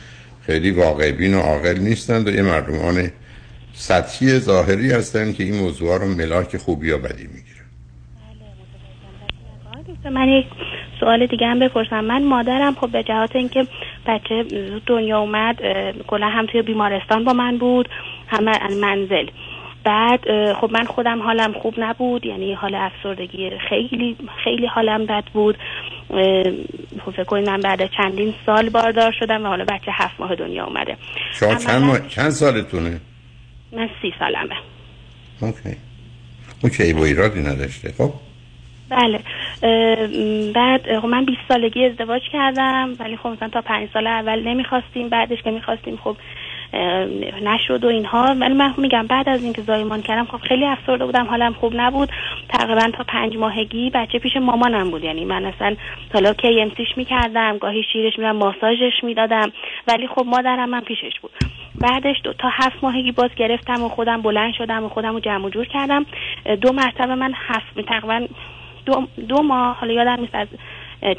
خیلی 0.47 0.71
واقع 0.71 1.13
بین 1.13 1.35
و 1.35 1.41
عاقل 1.41 1.79
نیستند 1.79 2.29
و 2.29 2.35
یه 2.35 2.43
مردمان 2.43 3.11
سطحی 3.75 4.39
ظاهری 4.39 4.93
هستند 4.93 5.35
که 5.35 5.45
این 5.45 5.55
موضوع 5.55 5.99
رو 5.99 6.07
ملاک 6.07 6.57
خوبی 6.57 6.89
یا 6.89 6.99
بدی 6.99 7.23
می‌گیرن 7.23 7.54
من 10.11 10.29
یک 10.29 10.47
سوال 11.01 11.27
دیگه 11.27 11.47
هم 11.47 11.59
بپرسم. 11.59 12.01
من 12.01 12.25
مادرم 12.25 12.75
خب 12.75 12.91
به 12.91 13.03
جهات 13.03 13.37
اینکه 13.37 13.67
بچه 14.07 14.45
دنیا 14.87 15.19
اومد 15.19 15.61
کلا 16.07 16.27
هم 16.27 16.47
توی 16.47 16.63
بیمارستان 16.63 17.25
با 17.25 17.33
من 17.33 17.59
بود 17.59 17.89
هم 18.27 18.45
منزل. 18.81 19.27
بعد 19.85 20.21
خب 20.61 20.71
من 20.73 20.85
خودم 20.85 21.23
حالم 21.23 21.53
خوب 21.53 21.75
نبود 21.79 22.27
یعنی 22.27 22.53
حال 22.53 22.75
افسردگی 22.75 23.51
خیلی 23.69 24.17
خیلی 24.45 24.67
حالم 24.67 25.07
بد 25.07 25.25
بود. 25.33 25.59
خب 27.05 27.11
فکر 27.11 27.25
کنید 27.25 27.51
من 27.51 27.61
بعد 27.61 27.91
چندین 27.97 28.35
سال 28.47 28.69
باردار 28.69 29.15
شدم 29.21 29.45
و 29.45 29.47
حالا 29.47 29.65
بچه 29.65 29.93
هفت 29.93 30.21
ماه 30.21 30.35
دنیا 30.35 30.65
اومده. 30.65 30.97
شما 31.33 31.55
چند, 31.55 31.83
ماه... 31.83 32.09
چند 32.09 32.31
سالتونه؟ 32.31 33.01
من 33.73 33.89
سی 34.03 34.13
سالمه. 34.19 34.57
okay. 35.41 35.77
okay 36.63 36.93
با 36.93 37.05
ایرادی 37.05 37.41
نداشته. 37.41 37.93
خب. 37.99 38.13
بله. 38.91 39.21
بعد 40.53 41.01
خب 41.01 41.07
من 41.07 41.25
20 41.25 41.39
سالگی 41.49 41.85
ازدواج 41.85 42.23
کردم 42.33 42.97
ولی 43.01 43.17
خب 43.17 43.29
مثلا 43.29 43.49
تا 43.49 43.61
پنج 43.61 43.89
سال 43.93 44.07
اول 44.07 44.43
نمی‌خواستیم 44.43 45.09
بعدش 45.09 45.43
که 45.43 45.51
می‌خواستیم 45.51 45.97
خب 46.05 46.17
نشد 47.43 47.85
و 47.85 47.89
اینها. 47.89 48.35
ولی 48.41 48.55
من 48.55 48.75
میگم 48.79 49.07
بعد 49.07 49.29
از 49.29 49.43
اینکه 49.43 49.63
زایمان 49.63 50.03
کردم 50.03 50.25
خب 50.25 50.39
خیلی 50.39 50.65
افسرده 50.65 51.07
بودم 51.07 51.27
حالم 51.27 51.53
خوب 51.53 51.73
نبود. 51.77 52.09
تقریبا 52.49 52.91
تا 52.97 53.05
پنج 53.05 53.37
ماهگی 53.37 53.91
بچه 53.91 54.19
پیش 54.19 54.37
مامانم 54.37 54.91
بود. 54.91 55.05
یعنی 55.05 55.25
من 55.25 55.45
اصلا 55.45 55.77
حالا 56.15 56.35
کی 56.35 56.61
امسیش 56.61 56.89
می‌کردم 56.97 57.59
گاهی 57.59 57.83
شیرش 57.93 58.19
میدم 58.19 58.37
ماساژش 58.37 58.93
می‌دادم. 59.03 59.53
ولی 59.89 60.07
خب 60.07 60.25
مادرم 60.27 60.69
من 60.69 60.81
پیشش 60.81 61.21
بود. 61.23 61.31
بعدش 61.81 62.17
دو 62.25 62.33
تا 62.33 62.49
هفت 62.53 62.85
ماهگی 62.85 63.13
باز 63.13 63.31
گرفتم 63.37 63.83
و 63.83 63.89
خودم 63.89 64.23
بلند 64.23 64.55
شدم 64.55 64.85
و 64.85 64.89
خودم 64.89 65.13
رو 65.13 65.21
جمع 65.21 65.51
جور 65.51 65.67
کردم. 65.67 66.07
دو 66.61 66.73
مرتبه 66.73 67.15
من 67.15 67.33
هفت 67.37 67.81
تقریبا 67.81 68.27
دو, 68.87 69.07
دو 69.29 69.43
ماه 69.43 69.77
حالا 69.77 69.93
یادم 69.93 70.21
نیست 70.21 70.35
از 70.35 70.49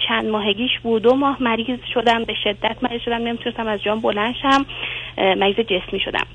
چند 0.08 0.30
ماهگیش 0.30 0.80
بود. 0.84 1.02
دو 1.02 1.16
ماه 1.16 1.44
مریض 1.44 1.80
شدم 1.94 2.24
به 2.24 2.34
شدت 2.44 2.78
مریض 2.82 3.02
شدم. 3.02 3.22
نمی‌تونستم 3.22 3.68
از 3.68 3.84
جام 3.84 4.00
بلند 4.00 4.36
شم. 4.42 4.66
مریض 5.18 5.56
جسمی 5.56 6.00
شدم. 6.00 6.26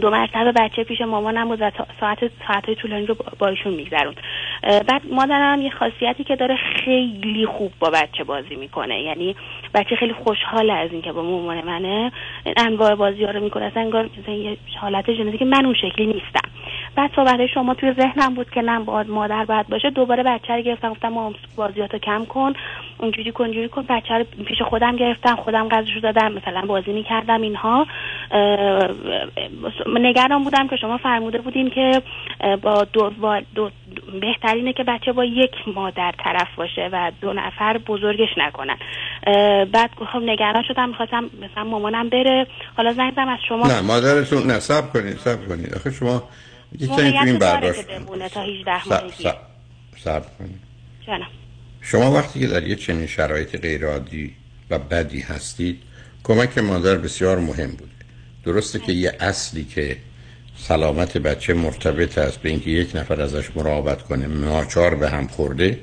دو 0.00 0.10
مرتبه 0.10 0.52
بچه 0.52 0.84
پیش 0.84 1.00
مامانم 1.00 1.48
بود 1.48 1.60
و 1.60 1.70
ساعت 2.00 2.18
ساعت 2.48 2.74
طولانی 2.74 3.06
رو 3.06 3.16
با 3.38 3.46
ایشون 3.48 3.74
میگذرون 3.74 4.14
بعد 4.62 5.02
مادرم 5.12 5.62
یه 5.62 5.70
خاصیتی 5.70 6.24
که 6.24 6.36
داره 6.36 6.56
خیلی 6.56 7.46
خوب 7.46 7.72
با 7.80 7.90
بچه 7.90 8.24
بازی 8.24 8.56
می‌کنه. 8.56 9.02
یعنی 9.02 9.36
بچه 9.74 9.96
خیلی 9.96 10.12
خوشحاله 10.12 10.72
از 10.72 10.92
اینکه 10.92 11.12
با 11.12 11.22
مامان 11.22 11.64
منه. 11.64 12.12
انواع 12.56 12.94
بازی 12.94 13.24
ها 13.24 13.30
رو 13.30 13.40
می‌کنه. 13.40 13.64
اصلا 13.64 13.82
انگار 13.82 14.10
یه 14.28 14.56
حالت 14.80 15.10
جنسی 15.10 15.38
که 15.38 15.44
من 15.44 15.64
اون 15.64 15.74
شکلی 15.74 16.06
نیستم. 16.06 16.50
بعد 16.96 17.10
صحبت 17.16 17.46
شما 17.54 17.74
توی 17.74 17.92
ذهنم 17.92 18.34
بود 18.34 18.50
که 18.50 18.62
نه 18.62 18.80
باید 18.80 19.10
مادر 19.10 19.44
باید 19.44 19.68
باشه. 19.68 19.90
دوباره 19.90 20.22
بچه 20.22 20.54
رو 20.54 20.62
گرفتم 20.62 20.90
گفتم 20.90 21.08
ما 21.08 21.32
بازیاتو 21.56 21.98
کم 21.98 22.24
کن. 22.24 22.52
اونجوری 22.98 23.32
کن 23.32 23.44
اونجوری 23.44 23.68
کن. 23.68 23.84
بچه 23.88 24.14
رو 24.14 24.24
پیش 24.46 24.62
خودم 24.62 24.96
گرفتم 24.96 25.36
خودم 25.36 25.68
غذاشو 25.68 26.00
دادم. 26.00 26.32
مثلا 26.32 26.60
بازی 26.60 26.92
می‌کردم 26.92 27.40
اینها. 27.40 27.86
نگران 29.86 30.44
بودم 30.44 30.68
که 30.68 30.76
شما 30.76 30.96
فرموده 30.96 31.38
بودین 31.38 31.70
که 31.70 32.02
با 32.62 32.84
دو, 32.92 33.10
با 33.10 33.40
دو 33.54 33.70
بهترینه 34.20 34.72
که 34.72 34.84
بچه 34.84 35.12
با 35.12 35.24
یک 35.24 35.52
مادر 35.74 36.14
طرف 36.24 36.48
باشه 36.56 36.88
و 36.92 37.12
دو 37.20 37.32
نفر 37.32 37.78
بزرگش 37.78 38.28
نکنن. 38.36 38.76
بعد 39.72 39.90
خب 40.12 40.18
نگران 40.18 40.62
شدم 40.68 40.88
می‌خواستم 40.88 41.24
مثلا 41.42 41.64
مامانم 41.64 42.08
بره. 42.08 42.46
حالا 42.76 42.92
زنگ 42.92 43.12
از 43.16 43.38
شما. 43.48 43.66
نه 43.66 43.80
مادرتون 43.80 44.46
نه 44.46 44.60
کنید 44.92 45.16
سب 45.16 45.48
کنید. 45.48 45.74
آخه 45.74 45.90
شما 45.90 46.22
یکی 46.80 47.32
برداشت 47.32 47.86
تا 48.34 48.42
18 48.42 48.88
ماهگی 48.88 49.24
کنید 50.38 50.66
شما 51.80 52.12
وقتی 52.12 52.40
که 52.40 52.46
در 52.46 52.66
یه 52.66 52.76
چنین 52.76 53.06
شرایط 53.06 53.56
غیرعادی 53.56 54.34
و 54.70 54.78
بدی 54.78 55.20
هستید 55.20 55.82
کمک 56.24 56.58
مادر 56.58 56.96
بسیار 56.96 57.38
مهم 57.38 57.70
بود. 57.70 57.90
درسته 58.44 58.78
که 58.78 58.92
یه 58.92 59.16
اصلی 59.20 59.64
که 59.64 59.96
سلامت 60.58 61.18
بچه 61.18 61.54
مرتبط 61.54 62.18
است 62.18 62.38
به 62.38 62.48
اینکه 62.48 62.70
یک 62.70 62.96
نفر 62.96 63.20
ازش 63.20 63.56
مراقبت 63.56 64.02
کنه 64.02 64.26
ناچار 64.26 64.94
به 64.94 65.10
هم 65.10 65.26
خورده 65.26 65.80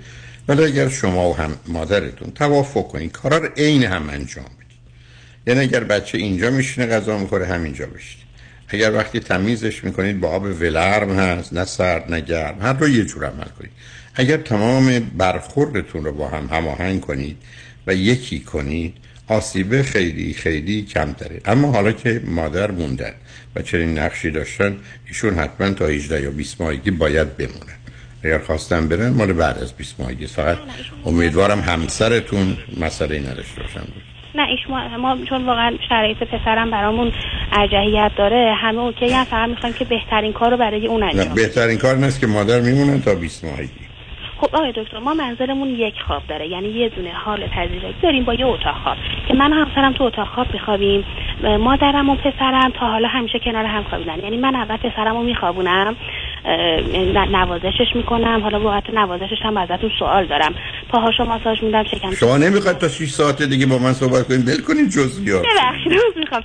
ولی 0.48 0.64
اگر 0.64 0.90
شما 0.90 1.30
و 1.30 1.36
هم 1.36 1.58
مادرتون 1.68 2.32
توافق 2.32 2.88
کنید 2.88 3.12
کارا 3.12 3.38
رو 3.38 3.50
عین 3.58 3.84
هم 3.84 4.10
انجام 4.10 4.46
بدید. 4.46 4.78
یعنی 5.48 5.60
اگر 5.60 5.84
بچه 5.84 6.18
اینجا 6.18 6.50
میشینه 6.50 6.88
غذا 6.88 7.18
می‌خوره 7.18 7.46
همینجا 7.46 7.86
بشید 7.86 8.23
اگر 8.74 8.92
وقتی 8.92 9.20
تمیزش 9.20 9.84
می‌کنید 9.84 10.20
با 10.20 10.30
آب 10.30 10.44
ولرم 10.44 11.12
هست 11.20 11.54
نه 11.54 11.66
سرد 11.66 12.14
نه 12.14 12.22
گرم. 12.22 12.62
هر 12.62 12.74
رو 12.74 12.90
یه 12.90 13.06
جور 13.06 13.26
عمل 13.26 13.48
کنید. 13.60 13.72
اگر 14.16 14.38
تمام 14.38 15.00
برخوردتون 15.00 16.06
رو 16.06 16.12
با 16.12 16.28
هم 16.28 16.46
هماهنگ 16.52 17.02
کنید 17.02 17.38
و 17.88 17.96
یکی 17.96 18.40
کنید 18.40 18.98
آسیبه 19.28 19.84
خیلی 19.84 20.34
خیلی 20.34 20.82
کم 20.82 21.12
داره 21.12 21.42
اما 21.46 21.72
حالا 21.72 21.92
که 21.92 22.22
مادر 22.26 22.72
موندن 22.72 23.14
و 23.56 23.62
چنین 23.62 23.98
نقشی 23.98 24.32
داشتن 24.32 24.78
ایشون 25.08 25.34
حتما 25.34 25.70
تا 25.70 25.88
18 25.88 26.22
یا 26.22 26.32
20 26.32 26.62
ماهگی 26.62 26.92
باید 26.92 27.38
بمونن. 27.38 27.78
اگر 28.24 28.40
خواستن 28.40 28.88
برن 28.88 29.10
مال 29.10 29.34
بعد 29.34 29.58
از 29.58 29.74
20 29.74 30.00
ماهگی. 30.00 30.28
فقط 30.28 30.58
امیدوارم 31.06 31.60
همسرتون 31.60 32.58
مسئله 32.80 33.20
نداشته 33.20 33.62
باشن. 33.62 33.80
بود 33.80 34.13
نه 34.36 34.48
ایش 34.48 34.60
ما, 34.70 34.98
ما 34.98 35.18
چون 35.30 35.46
واقعا 35.46 35.74
شرایط 35.90 36.18
پسرم 36.18 36.72
برامون 36.72 37.12
ارجحیت 37.52 38.12
داره 38.18 38.54
همه 38.58 38.80
اوکی 38.80 39.14
هم 39.14 39.24
فقط 39.24 39.50
می‌خوایم 39.50 39.76
که 39.76 39.86
بهترین 39.86 40.34
کار 40.34 40.52
رو 40.52 40.58
برای 40.58 40.88
اون 40.88 41.04
انجام 41.04 41.36
بهترین 41.36 41.78
کار 41.78 41.96
نیست 41.96 42.22
که 42.22 42.28
مادر 42.28 42.62
میمونن 42.62 43.02
تا 43.02 43.16
20 43.16 43.46
ماهگی 43.46 43.84
خب 44.38 44.56
آقای 44.56 44.72
دکتر 44.76 45.00
ما 45.00 45.14
منزلمون 45.14 45.70
یک 45.70 45.94
خواب 46.08 46.22
داره 46.28 46.48
یعنی 46.48 46.68
یه 46.68 46.90
دونه 46.90 47.12
حال 47.12 47.48
پذیرایی 47.48 47.96
داریم 48.04 48.24
با 48.24 48.34
یه 48.34 48.46
اتاق 48.46 48.76
خواب. 48.84 48.98
که 49.28 49.34
من 49.34 49.54
و 49.54 49.56
همسرم 49.56 49.94
تو 49.94 50.04
اتاق 50.04 50.28
خواب 50.28 50.54
میخوابیم 50.54 51.06
مادرم 51.60 52.10
و 52.10 52.16
پسرم 52.16 52.72
تا 52.80 52.92
حالا 52.92 53.08
همیشه 53.08 53.40
کنار 53.40 53.66
هم 53.66 53.84
خوابیدن. 53.84 54.20
یعنی 54.24 54.38
من 54.38 54.56
اول 54.56 54.78
پسرم 54.78 55.18
رو 55.18 55.24
میخوابونم 55.24 55.96
نوازشش 57.32 57.96
می‌کنم 57.96 58.42
حالا 58.44 58.60
بابت 58.60 58.90
نوازشش 58.94 59.42
هم 59.42 59.58
ازتون 59.58 59.92
سوال 60.00 60.26
دارم. 60.26 60.56
پاهاشو 60.94 61.24
ماساژ 61.24 61.64
میدم 61.64 61.84
شکم 61.84 62.12
شما 62.12 62.38
نمی‌خواد 62.38 62.78
تا 62.78 62.88
6 62.88 63.10
ساعت 63.10 63.44
دیگه 63.44 63.66
با 63.66 63.78
من 63.78 63.94
صحبت 63.94 64.28
کنید؟ 64.28 64.46
بل 64.46 64.62
کنید 64.62 64.90
جزئیات. 64.90 65.42
ببخشید 65.42 65.94
می‌خوام. 66.16 66.44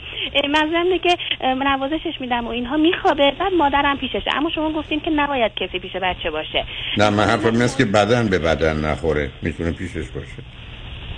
منظورم 0.50 0.99
که 0.99 1.17
نوازشش 1.43 2.21
میدم 2.21 2.47
و 2.47 2.49
اینها 2.49 2.76
میخوابه 2.76 3.33
بعد 3.40 3.52
مادرم 3.52 3.97
پیششه. 3.99 4.37
اما 4.37 4.50
شما 4.55 4.73
گفتین 4.73 5.00
که 5.00 5.11
نباید 5.11 5.52
کسی 5.55 5.78
پیش 5.78 5.97
بچه 6.02 6.31
باشه. 6.31 6.64
نه 6.99 7.11
من 7.11 7.25
حرفم 7.25 7.52
اینه 7.52 7.69
که 7.78 7.85
بدن 7.85 8.28
به 8.28 8.38
بدن 8.38 8.85
نخوره. 8.85 9.31
می‌تونه 9.43 9.71
پیشش 9.71 9.95
باشه. 9.95 10.43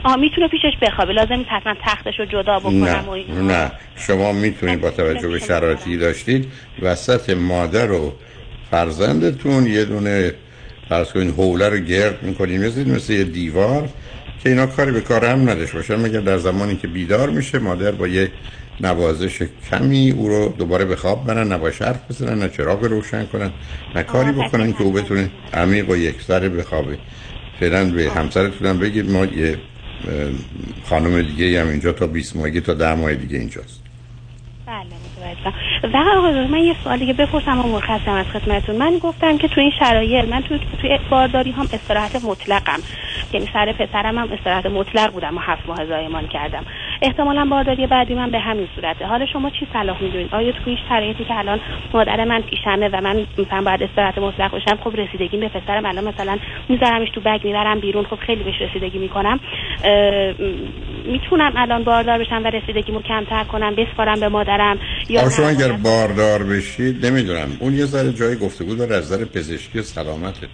آه 0.04 0.16
می‌تونه 0.16 0.48
پیشش 0.48 0.72
بخوابه. 0.82 1.12
لازم 1.12 1.34
نیست 1.34 1.50
حتما 1.50 1.74
تختش 1.86 2.14
رو 2.18 2.24
جدا 2.24 2.58
بکنم 2.58 2.84
نه 2.84 3.08
و. 3.08 3.42
نه 3.42 3.72
شما 3.96 4.32
می‌تونید 4.32 4.80
با 4.80 4.90
توجه 4.90 5.28
به 5.28 5.38
شرایطی 5.38 5.96
داشتید 5.96 6.52
وسط 6.82 7.30
مادر 7.30 7.92
و 7.92 8.12
فرزندتون 8.70 9.66
یه 9.66 9.84
دونه 9.84 10.34
فرض 10.90 11.08
کنید 11.12 11.34
حوله 11.34 11.68
رو 11.68 11.78
گرد 11.78 12.22
می‌کنید 12.22 12.60
مثل 12.60 12.90
مثل 12.90 13.12
یه 13.12 13.24
دیوار 13.24 13.88
که 14.42 14.48
اینا 14.48 14.66
کاری 14.66 14.92
به 14.92 15.00
کار 15.00 15.24
هم 15.24 15.50
نداشت 15.50 15.72
باشن. 15.72 15.96
مگر 15.96 16.20
در 16.20 16.38
زمانی 16.38 16.76
که 16.76 16.88
بیدار 16.88 17.30
میشه 17.30 17.58
مادر 17.58 17.90
با 17.90 18.08
یه 18.08 18.30
نوازش 18.80 19.42
کمی 19.70 20.10
او 20.10 20.28
رو 20.28 20.54
دوباره 20.58 20.84
به 20.84 20.96
خواب 20.96 21.26
برن 21.26 21.48
نه 21.48 21.58
با 21.58 21.70
حرف 21.80 22.10
بزنن 22.10 22.38
نه 22.38 22.48
چراغ 22.48 22.84
روشن 22.84 23.26
کنن 23.26 23.50
نه 23.94 24.02
کاری 24.02 24.32
بکنن 24.32 24.72
که 24.72 24.82
او 24.82 24.92
بتونه 24.92 25.30
عمیق 25.52 25.90
و 25.90 25.96
یکسره 25.96 26.48
بخوابه 26.48 26.98
فعلا 27.60 27.90
به 27.90 28.10
همسرتون 28.10 28.66
هم 28.66 28.78
بگید. 28.78 29.10
ما 29.10 29.24
یه 29.24 29.58
خانم 30.84 31.22
دیگه 31.22 31.60
هم 31.60 31.68
اینجا 31.68 31.92
تا 31.92 32.06
20 32.06 32.36
ماهگی 32.36 32.60
تا 32.60 32.74
10 32.74 32.94
ماه 32.94 33.14
دیگه 33.14 33.38
اینجاست. 33.38 33.80
بله. 34.66 34.99
شدم. 35.38 35.52
و 35.94 36.48
من 36.48 36.58
یه 36.58 36.76
سوالی 36.84 37.06
که 37.06 37.12
بپرسم 37.12 37.58
و 37.58 37.62
مرخصم 37.62 38.12
از 38.12 38.26
خدمتتون. 38.26 38.76
من 38.76 38.98
گفتم 38.98 39.38
که 39.38 39.48
تو 39.48 39.60
این 39.60 39.72
شرایط 39.78 40.28
من 40.28 40.42
تو 40.42 40.58
توی 40.80 40.98
بارداری 41.10 41.50
هم 41.50 41.68
استراحت 41.72 42.24
مطلقم. 42.24 42.80
یعنی 43.32 43.48
سر 43.52 43.72
پسرم 43.72 44.18
هم 44.18 44.32
استراحت 44.32 44.66
مطلق 44.66 45.12
بودم 45.12 45.36
و 45.36 45.40
هفت 45.40 45.68
ماه 45.68 45.86
زایمان 45.86 46.28
کردم. 46.28 46.64
احتمالا 47.02 47.44
بارداری 47.44 47.86
بعدی 47.86 48.14
من 48.14 48.30
به 48.30 48.38
همین 48.38 48.68
صورته. 48.76 49.06
حالا 49.06 49.26
شما 49.26 49.50
چی 49.50 49.66
صلاح 49.72 50.02
می‌دونید؟ 50.02 50.28
آیا 50.34 50.52
تو 50.52 50.58
این 50.66 50.78
شرایطی 50.88 51.24
که 51.24 51.34
الان 51.34 51.60
مادر 51.94 52.24
من 52.24 52.42
پیشمه 52.42 52.88
و 52.88 53.00
من 53.00 53.26
مثلا 53.38 53.62
باید 53.62 53.82
استراحت 53.82 54.18
مطلق 54.18 54.50
باشم 54.50 54.78
خب 54.84 54.96
رسیدگی 54.96 55.36
به 55.36 55.48
پسرم 55.48 55.86
الان 55.86 56.04
مثلا 56.04 56.38
میذارمش 56.68 57.08
تو 57.14 57.20
بگ 57.20 57.40
می‌برم 57.44 57.80
بیرون 57.80 58.04
خب 58.04 58.16
خیلی 58.16 58.42
بهش 58.44 58.54
رسیدگی 58.60 58.98
می‌کنم. 58.98 59.40
می‌تونم 61.04 61.52
الان 61.56 61.84
باردار 61.84 62.18
بشم 62.18 62.42
و 62.44 62.46
رسیدگیمو 62.46 63.02
کمتر 63.02 63.44
کنم 63.44 63.74
بسپارم 63.74 64.20
به 64.20 64.28
مادرم 64.28 64.78
یا 65.08 65.30
شما؟ 65.30 65.48
اگر 65.48 65.72
باردار 65.72 66.42
بشید 66.42 67.06
نمی‌دونم. 67.06 67.48
اون 67.60 67.74
یه 67.74 67.84
ذره 67.84 68.12
جای 68.12 68.36
گفتگو 68.36 68.74
داره 68.74 68.96
از 68.96 69.12
نظر 69.12 69.24
پزشکی 69.24 69.78
و 69.78 69.82
سلامتتون. 69.82 70.48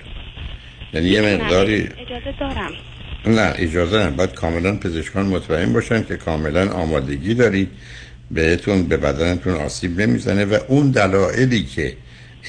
یعنی 0.94 1.08
یه 1.08 1.20
مقداری 1.20 1.88
اجازه 1.98 2.34
دارم. 2.40 2.72
نه 3.26 3.54
اجازه 3.56 3.98
نه 3.98 4.10
باید 4.10 4.34
کاملا 4.34 4.76
پزشکان 4.76 5.26
مطمئن 5.26 5.72
باشن 5.72 6.04
که 6.04 6.16
کاملا 6.16 6.70
آمادگی 6.70 7.34
دارید 7.34 7.68
بهتون 8.30 8.82
به 8.82 8.96
بدنتون 8.96 9.54
آسیب 9.54 10.00
نمی‌زنه 10.00 10.44
و 10.44 10.58
اون 10.68 10.90
دلایلی 10.90 11.62
که 11.64 11.96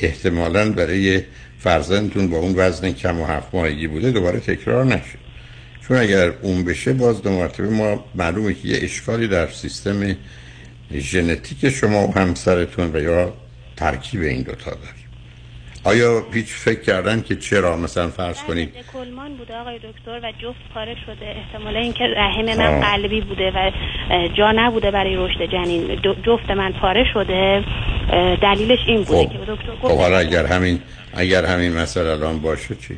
احتمالا 0.01 0.71
برای 0.71 1.21
فرزندتون 1.59 2.29
با 2.29 2.37
اون 2.37 2.53
وزن 2.55 2.91
کم 2.91 3.19
و 3.19 3.25
هفت 3.25 3.55
ماهگی 3.55 3.87
بوده 3.87 4.11
دوباره 4.11 4.39
تکرار 4.39 4.85
نشه. 4.85 5.17
چون 5.87 5.97
اگر 5.97 6.33
اون 6.41 6.63
بشه 6.63 6.93
باز 6.93 7.21
دو 7.21 7.31
مرتبه 7.31 7.69
ما 7.69 8.05
معلومه 8.15 8.53
که 8.53 8.67
یه 8.67 8.79
اشکالی 8.81 9.27
در 9.27 9.47
سیستم 9.47 10.15
ژنتیک 10.93 11.69
شما 11.69 12.07
و 12.07 12.13
همسرتون 12.13 12.95
و 12.95 12.99
یا 13.01 13.33
ترکیب 13.75 14.21
این 14.21 14.41
دوتا 14.41 14.71
داریم 14.71 14.96
آیا 15.87 16.25
هیچ 16.33 16.53
فکر 16.53 16.81
کردن 16.81 17.21
که 17.21 17.35
چرا؟ 17.35 17.77
مثلا 17.77 18.07
فرض 18.07 18.43
کنید 18.43 18.73
کلمان 18.93 19.33
بوده 19.37 19.57
آقای 19.57 19.79
دکتر 19.79 20.19
و 20.23 20.31
جفت 20.31 20.73
پاره 20.73 20.95
شده. 21.05 21.25
احتمالا 21.25 21.79
اینکه 21.79 22.03
رحم 22.03 22.45
من 22.45 22.61
آه. 22.61 22.81
قلبی 22.81 23.21
بوده 23.21 23.51
و 23.51 23.71
جا 24.37 24.51
نبوده 24.51 24.91
برای 24.91 25.15
رشد 25.15 25.51
جنین. 25.51 26.01
جفت 26.25 26.51
من 26.51 26.71
پاره 26.71 27.03
شده 27.13 27.63
دلیلش 28.41 28.79
این 28.87 29.03
بوده 29.03 29.23
خب. 29.23 29.31
که 29.31 29.37
دکتر 29.37 29.75
خب 29.81 29.81
گفت 29.81 30.01
حالا 30.01 30.17
اگر 30.17 30.45
همین 30.45 30.79
اگر 31.13 31.45
همین 31.45 31.73
مسئله 31.73 32.09
الان 32.09 32.39
باشه 32.39 32.75
چی؟ 32.75 32.97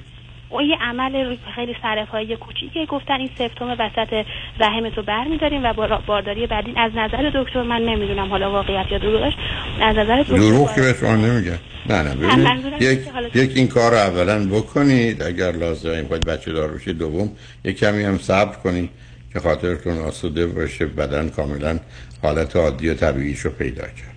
اون 0.49 0.63
یه 0.63 0.75
عمل 0.81 1.35
خیلی 1.55 1.75
سرپایی 1.81 2.35
کوچیکه 2.35 2.85
گفتن 2.85 3.13
این 3.19 3.29
سفتوم 3.37 3.75
وسط 3.79 4.25
رحم 4.59 4.89
تو 4.89 5.01
برمیداریم 5.03 5.63
و 5.63 5.73
با- 5.73 6.01
بارداری 6.07 6.47
بعدین 6.47 6.77
از 6.77 6.91
نظر 6.95 7.31
دکتر 7.35 7.63
من 7.63 7.81
نمی‌دونم 7.81 8.29
حالا 8.29 8.51
واقعیت 8.51 8.91
یا 8.91 8.97
دروغش 8.97 9.33
از 9.81 9.95
نظر 9.95 10.21
دکتر 10.21 10.35
دروغ 10.37 10.75
که 10.75 10.81
باید- 10.81 10.93
به 10.93 10.99
شما 10.99 11.15
نمیگه. 11.15 11.59
نه 11.89 12.03
نه 12.03 12.15
ببینید. 12.15 12.81
یک 12.81 12.99
یک 13.35 13.51
این 13.57 13.67
کار 13.67 13.91
رو 13.91 13.97
اولا 13.97 14.45
بکنید. 14.49 15.23
اگر 15.23 15.51
لازمه 15.51 16.03
باید 16.03 16.25
بچه 16.25 16.51
دار 16.53 16.67
بشید 16.71 16.97
دوم 16.97 17.29
یک 17.65 17.79
کمی 17.79 18.03
هم 18.03 18.17
صبر 18.17 18.55
کنید 18.55 18.89
که 19.33 19.39
خاطرتون 19.39 19.97
آسوده 19.97 20.47
باشه 20.47 20.85
بدن 20.85 21.29
کاملا 21.29 21.79
حالت 22.23 22.55
عادی 22.55 22.89
و 22.89 22.93
طبیعیش 22.93 23.39
رو 23.39 23.51
پیدا 23.51 23.81
کرد. 23.83 24.08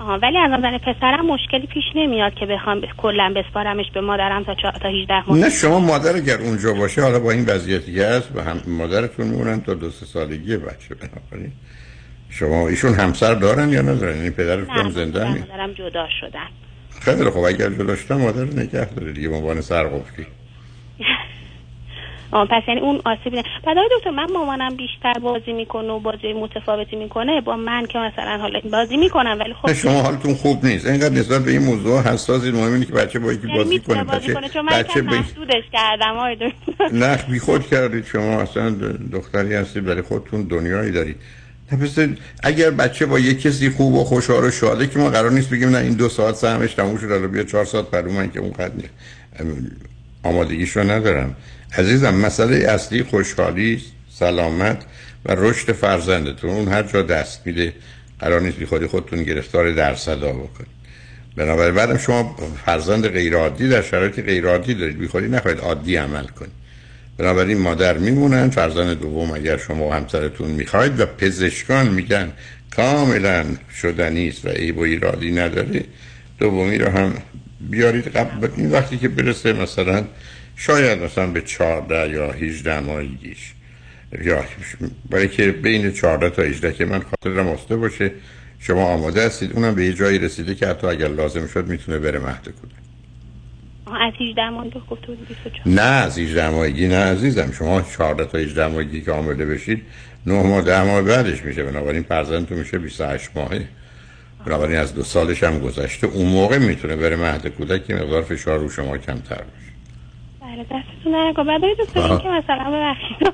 آها 0.00 0.18
ولی 0.18 0.38
از 0.38 0.50
نظر 0.50 0.78
پسرم 0.78 1.26
مشکلی 1.26 1.66
پیش 1.66 1.84
نمیاد 1.94 2.34
که 2.34 2.46
بخوام 2.46 2.80
کلا 2.96 3.34
بسپارمش 3.36 3.90
به 3.94 4.00
مادرم 4.00 4.44
تا 4.44 4.54
چا... 4.54 4.70
تا 4.70 4.88
18 4.88 5.30
ماه. 5.30 5.38
نه 5.38 5.50
شما 5.50 5.78
مادر 5.78 6.16
اگر 6.16 6.38
اونجا 6.38 6.74
باشه 6.74 7.02
حالا 7.02 7.18
با 7.18 7.30
این 7.30 7.44
وضعیتی 7.44 7.94
که 7.94 8.06
هست 8.06 8.36
و 8.36 8.40
هم 8.40 8.60
مادرتون 8.66 9.26
میمونن 9.26 9.60
تا 9.60 9.74
دو 9.74 9.90
سه 9.90 10.06
سالگی 10.06 10.56
بچه 10.56 10.94
بنابراین. 10.94 11.52
شما 12.30 12.68
ایشون 12.68 12.94
همسر 12.94 13.34
دارن 13.34 13.68
یا 13.68 13.82
ندارن؟ 13.82 14.16
یعنی 14.16 14.30
پدرتون 14.30 14.90
زنده 14.90 15.24
مادرم 15.24 15.34
هم 15.34 15.38
مادرم 15.38 15.72
جدا 15.72 16.06
شدن. 16.20 16.48
خیلی 17.00 17.30
خب 17.30 17.38
اگر 17.38 17.70
جدا 17.70 17.96
شدن 17.96 18.16
مادر 18.16 18.44
نگه 18.44 18.94
داره 18.94 19.12
دیگه 19.12 19.28
به 19.28 19.36
عنوان 19.36 19.60
سرقفلی. 19.60 20.26
آه 20.26 20.45
پس 22.44 22.62
یعنی 22.68 22.80
اون 22.80 23.00
آسیب 23.04 23.34
نه. 23.34 23.42
بعد 23.66 23.76
دکتر 23.98 24.10
من 24.10 24.26
مامانم 24.32 24.76
بیشتر 24.76 25.12
بازی 25.22 25.52
می‌کنه 25.52 25.88
و 25.92 25.98
بازی 25.98 26.32
متفاوتی 26.32 26.96
می‌کنه. 26.96 27.40
با 27.40 27.56
من 27.56 27.86
که 27.86 27.98
مثلا 27.98 28.38
حالا 28.38 28.60
بازی 28.72 28.96
می‌کنم 28.96 29.36
ولی 29.40 29.54
خب 29.54 29.72
شما 29.72 30.02
حالتون 30.02 30.34
خوب 30.34 30.66
نیست. 30.66 30.86
اینقدر 30.86 31.14
نسبت 31.14 31.44
به 31.44 31.50
این 31.50 31.62
موضوع 31.62 32.02
حساسید 32.02 32.54
مهم 32.54 32.72
اینه 32.72 32.84
که 32.84 32.92
بچه 32.92 33.18
با 33.18 33.32
یکی 33.32 33.48
یعنی 33.48 33.64
بازی 33.64 33.78
کنه. 33.78 34.04
بازی 34.04 34.34
بچه 34.34 34.48
چون 34.48 34.64
من 34.64 34.82
بچه 34.82 35.02
محدودش 35.02 35.64
کردم 35.72 36.16
آقای 36.16 36.36
دکتر. 36.36 36.88
نه 36.92 37.16
بی 37.16 37.38
خود 37.38 37.66
کردید 37.66 38.04
شما. 38.04 38.40
اصلا 38.40 38.70
دختری 39.12 39.54
هستید 39.54 39.84
برای 39.84 40.02
خودتون 40.02 40.42
دنیایی 40.42 40.92
دارید. 40.92 41.16
پس 41.70 41.98
اگر 42.42 42.70
بچه 42.70 43.06
با 43.06 43.18
یه 43.18 43.34
کسی 43.34 43.70
خوب 43.70 43.94
و 43.94 44.04
خوشحال 44.04 44.44
و 44.44 44.50
شاده 44.50 44.86
که 44.86 44.98
ما 44.98 45.10
قرار 45.10 45.30
نیست 45.30 45.50
بگیم 45.50 45.68
نه 45.68 45.78
این 45.78 45.92
دو 45.92 46.08
ساعت 46.08 46.34
سهمش 46.34 46.74
تموم 46.74 46.96
شد 46.98 47.12
الان 47.12 47.30
بیا 47.30 47.42
چهار 47.42 47.64
ساعت 47.64 47.90
پر 47.90 48.02
من 48.02 48.30
که 48.30 48.40
اون 48.40 48.52
قدر 48.52 48.72
آمادگیش 50.22 50.70
رو 50.70 50.82
ندارم. 50.82 51.36
عزیزم 51.78 52.14
مسئله 52.14 52.56
اصلی 52.56 53.02
خوشحالی 53.02 53.82
سلامت 54.10 54.82
و 55.24 55.34
رشد 55.34 55.72
فرزندتون. 55.72 56.50
اون 56.50 56.68
هر 56.68 56.82
جا 56.82 57.02
دست 57.02 57.46
میده 57.46 57.72
قرار 58.20 58.40
نیست 58.40 58.56
بی 58.56 58.66
خودی 58.66 58.86
خودتون 58.86 59.22
گرفتار 59.22 59.72
درصدا 59.72 60.32
بکنید. 60.32 60.76
بنابراین 61.36 61.74
بعدم 61.74 61.98
شما 61.98 62.36
فرزند 62.66 63.08
غیر 63.08 63.36
عادی 63.36 63.68
در 63.68 63.82
شرایط 63.82 64.20
غیر 64.20 64.46
عادی 64.46 64.74
دارید. 64.74 64.98
بی 64.98 65.08
خودی 65.08 65.28
نخواهید 65.28 65.60
عادی 65.60 65.96
عمل 65.96 66.26
کنید. 66.26 66.52
بنابراین 67.18 67.58
مادر 67.58 67.98
میمونن 67.98 68.50
فرزند 68.50 69.00
دوم 69.00 69.30
اگر 69.30 69.56
شما 69.56 69.88
و 69.88 69.92
همسرتون 69.92 70.50
می‌خواید 70.50 71.00
و 71.00 71.06
پزشکان 71.06 71.88
میگن 71.88 72.32
کاملا 72.76 73.44
شدنی 73.80 74.28
است 74.28 74.44
و 74.44 74.48
عیب 74.48 74.78
و 74.78 74.80
ایرادی 74.80 75.30
نداره 75.30 75.84
دومی 76.38 76.78
رو 76.78 76.90
هم 76.90 77.12
بیارید 77.60 78.08
قبل. 78.08 78.48
این 78.56 78.70
وقتی 78.70 78.98
که 78.98 79.08
برسه 79.08 79.52
مثلا 79.52 80.04
شاید 80.56 81.02
مثلا 81.02 81.26
به 81.26 81.40
14 81.40 82.10
یا 82.10 82.32
18 82.32 82.80
ماهگیش 82.80 83.52
یا 84.24 84.44
برای 85.10 85.28
که 85.28 85.50
بین 85.50 85.92
14 85.92 86.30
تا 86.30 86.42
18 86.42 86.72
که 86.72 86.84
من 86.84 87.00
خاطرم 87.00 87.48
آسته 87.48 87.76
باشه 87.76 88.12
شما 88.58 88.84
آماده 88.84 89.26
هستید؟ 89.26 89.52
اونم 89.52 89.74
به 89.74 89.84
یه 89.84 89.92
جایی 89.92 90.18
رسیده 90.18 90.54
که 90.54 90.66
حتی 90.66 90.86
اگر 90.86 91.08
لازم 91.08 91.46
شد 91.46 91.66
می‌تونه 91.66 91.98
بره 91.98 92.18
مهد 92.18 92.44
کودک. 92.44 92.74
از 93.86 94.12
18 94.20 94.48
ماه 94.48 94.70
گفت 94.70 94.86
گفته 94.86 95.06
بود 95.06 95.28
24 95.28 95.68
نه 95.68 95.82
از 95.82 96.18
18 96.18 96.50
ماهگی 96.50 96.88
نه 96.88 96.96
عزیزم. 96.96 97.52
شما 97.52 97.82
14 97.82 98.24
تا 98.24 98.38
18 98.38 98.66
ماهگی 98.66 99.00
که 99.00 99.12
آماده 99.12 99.46
بشید 99.46 99.82
9 100.26 100.42
ماه 100.42 100.62
10 100.62 100.82
ماه 100.82 101.02
بعدش 101.02 101.42
میشه. 101.42 101.62
بنابراین 101.62 102.02
فرزندتون 102.02 102.58
میشه 102.58 102.78
28 102.78 103.30
ماهه. 103.34 103.68
بنابراین 104.46 104.78
از 104.78 104.94
دو 104.94 105.02
سالش 105.02 105.42
هم 105.42 105.58
گذشته. 105.58 106.06
اون 106.06 106.26
موقع 106.26 106.58
می‌تونه 106.58 106.96
بره 106.96 107.16
مهد 107.16 107.46
کودک 107.46 107.86
که 107.86 107.94
مقدار 107.94 108.22
فشار 108.22 108.58
رو 108.58 108.70
شما 108.70 108.98
کمتر 108.98 109.34
باشه. 109.34 109.65
بله 110.46 110.62
دستتون 110.62 111.12
در 111.12 111.30
نکنه 111.30 111.58
بعد. 111.58 111.64
این 111.94 112.18
که 112.18 112.28
مثلا 112.28 112.70
ببخشید. 112.70 113.32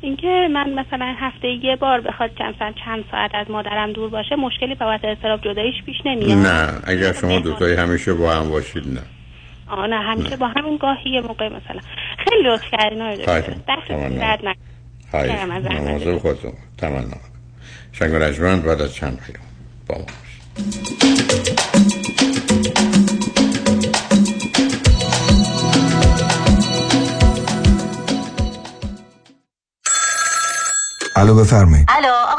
اینکه 0.00 0.48
من 0.52 0.70
مثلا 0.70 1.14
هفته 1.18 1.48
یه 1.48 1.76
بار 1.76 2.00
بخواد 2.00 2.30
چند 2.38 2.54
ساعت 2.58 2.74
چند 2.84 3.04
ساعت 3.10 3.30
از 3.34 3.50
مادرم 3.50 3.92
دور 3.92 4.10
باشه 4.10 4.36
مشکلی 4.36 4.74
بابت 4.74 5.04
اضطراب 5.04 5.40
جداییش 5.40 5.82
پیش 5.86 5.96
نمیاد. 6.04 6.38
نه 6.38 6.72
اگر 6.84 7.12
شما 7.12 7.38
دوتایی 7.38 7.76
همیشه 7.76 8.14
با 8.14 8.32
هم 8.32 8.50
باشید 8.50 8.88
نه. 8.88 9.00
آه 9.68 9.86
نه 9.86 9.96
همیشه 9.96 10.36
با 10.36 10.48
همین 10.48 10.76
گاهی 10.76 11.10
یه 11.10 11.20
موقع 11.20 11.48
مثلا. 11.48 11.80
خیلی 12.18 12.48
لطف 12.48 12.70
کردین 12.72 13.02
آقای 13.02 13.16
دکتر. 13.16 13.40
دستتون. 13.40 14.08
درد 14.08 14.40
نکنه. 15.12 15.80
مواظب 15.80 16.18
خودتون. 16.18 16.52
تمنا. 16.78 17.00
شنگ 17.92 18.14
رجمند 18.14 18.64
بعد 18.64 18.80
از 18.80 18.94
چند 18.94 19.20
پیام. 19.26 19.44
با 19.88 19.94
ما 19.98 20.04
الو 31.16 31.34
بفرمایید. 31.34 31.88
الو. 31.88 32.23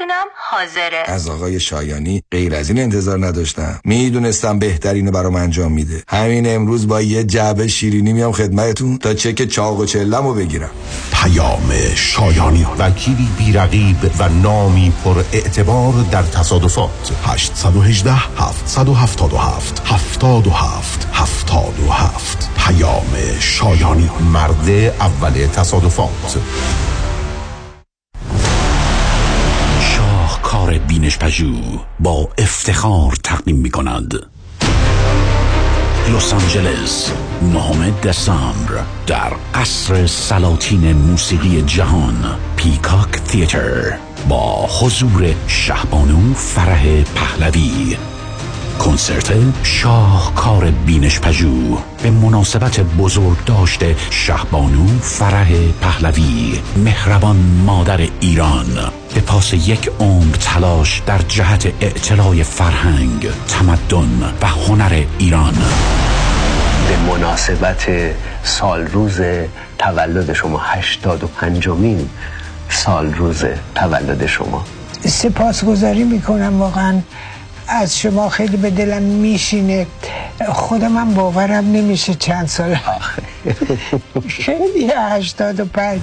چکتونم 0.00 0.24
حاضره. 0.50 1.02
از 1.06 1.28
آقای 1.28 1.60
شایانی 1.60 2.22
غیر 2.32 2.54
از 2.54 2.68
این 2.70 2.78
انتظار 2.78 3.26
نداشتم. 3.26 3.80
می‌دونستم 3.84 4.58
بهترین 4.58 5.06
رو 5.06 5.12
برام 5.12 5.34
انجام 5.36 5.72
میده. 5.72 6.02
همین 6.08 6.54
امروز 6.54 6.88
با 6.88 7.00
یه 7.00 7.24
جعبه 7.24 7.68
شیرینی 7.68 8.12
میام 8.12 8.32
خدمتتون 8.32 8.98
تا 8.98 9.14
چک 9.14 9.44
چاق 9.44 9.80
و 9.80 9.84
چلم 9.84 10.26
رو 10.26 10.34
بگیرم. 10.34 10.70
پیام 11.12 11.72
شایانی. 11.94 12.66
وکیلی 12.78 13.28
بیرقیب 13.38 13.96
و 14.18 14.28
نامی 14.28 14.92
پر 15.04 15.22
اعتبار 15.32 15.92
در 16.10 16.22
تصادفات. 16.22 17.12
818 17.24 18.12
777 18.12 19.82
77 19.84 21.08
77 21.12 22.50
پیام 22.56 23.16
شایانی. 23.40 24.10
مرد 24.32 24.70
اول 25.00 25.46
تصادفات. 25.46 26.36
شاهکار 30.50 30.78
بینش 30.78 31.18
پژو 31.18 31.54
با 32.00 32.28
افتخار 32.38 33.12
تقدیم 33.24 33.56
می 33.56 33.70
کند 33.70 34.14
لس 36.08 36.32
آنجلس 36.32 37.12
نهم 37.42 37.90
دسامبر 37.90 38.84
در 39.06 39.32
قصر 39.54 40.06
سلاطین 40.06 40.92
موسیقی 40.92 41.62
جهان 41.62 42.38
پیکاک 42.56 43.10
تیتر 43.10 43.98
با 44.28 44.66
حضور 44.66 45.34
شهبانو 45.46 46.34
فرح 46.34 47.02
پهلوی. 47.02 47.96
کنسرت 48.80 49.32
شاهکار 49.62 50.70
بینش 50.70 51.20
پژو 51.20 51.78
به 52.02 52.10
مناسبت 52.10 52.80
بزرگ 52.80 53.44
داشته 53.46 53.96
شهبانو 54.10 54.86
فرح 55.00 55.52
پهلوی 55.80 56.58
مهربان 56.76 57.36
مادر 57.66 58.08
ایران. 58.20 58.66
به 59.14 59.20
پاس 59.20 59.52
یک 59.52 59.90
عمر 60.00 60.34
تلاش 60.36 61.02
در 61.06 61.18
جهت 61.18 61.72
اعتلاع 61.80 62.42
فرهنگ 62.42 63.28
تمدن 63.48 64.34
و 64.42 64.46
هنر 64.46 65.04
ایران. 65.18 65.54
به 66.88 66.96
مناسبت 67.12 67.86
سال 68.42 68.86
روز 68.86 69.20
تولد 69.78 70.32
شما 70.32 70.58
هشتاد 70.58 71.24
و 71.24 71.26
پنجمین 71.26 72.08
سال 72.68 73.14
روز 73.14 73.44
تولد 73.74 74.26
شما. 74.26 74.64
سپاسگزاری 75.06 76.04
می‌کنم 76.04 76.60
واقعا 76.60 77.00
از 77.72 77.98
شما 77.98 78.28
خیلی 78.28 78.56
به 78.56 78.70
دلم 78.70 79.02
میشینه. 79.02 79.86
خودم 80.48 80.96
هم 80.96 81.14
باورم 81.14 81.72
نمیشه 81.72 82.14
چند 82.14 82.48
سال 82.48 82.76
خیلی 84.44 84.92
هشتاد 84.96 85.60
و 85.60 85.64
پنج. 85.64 86.00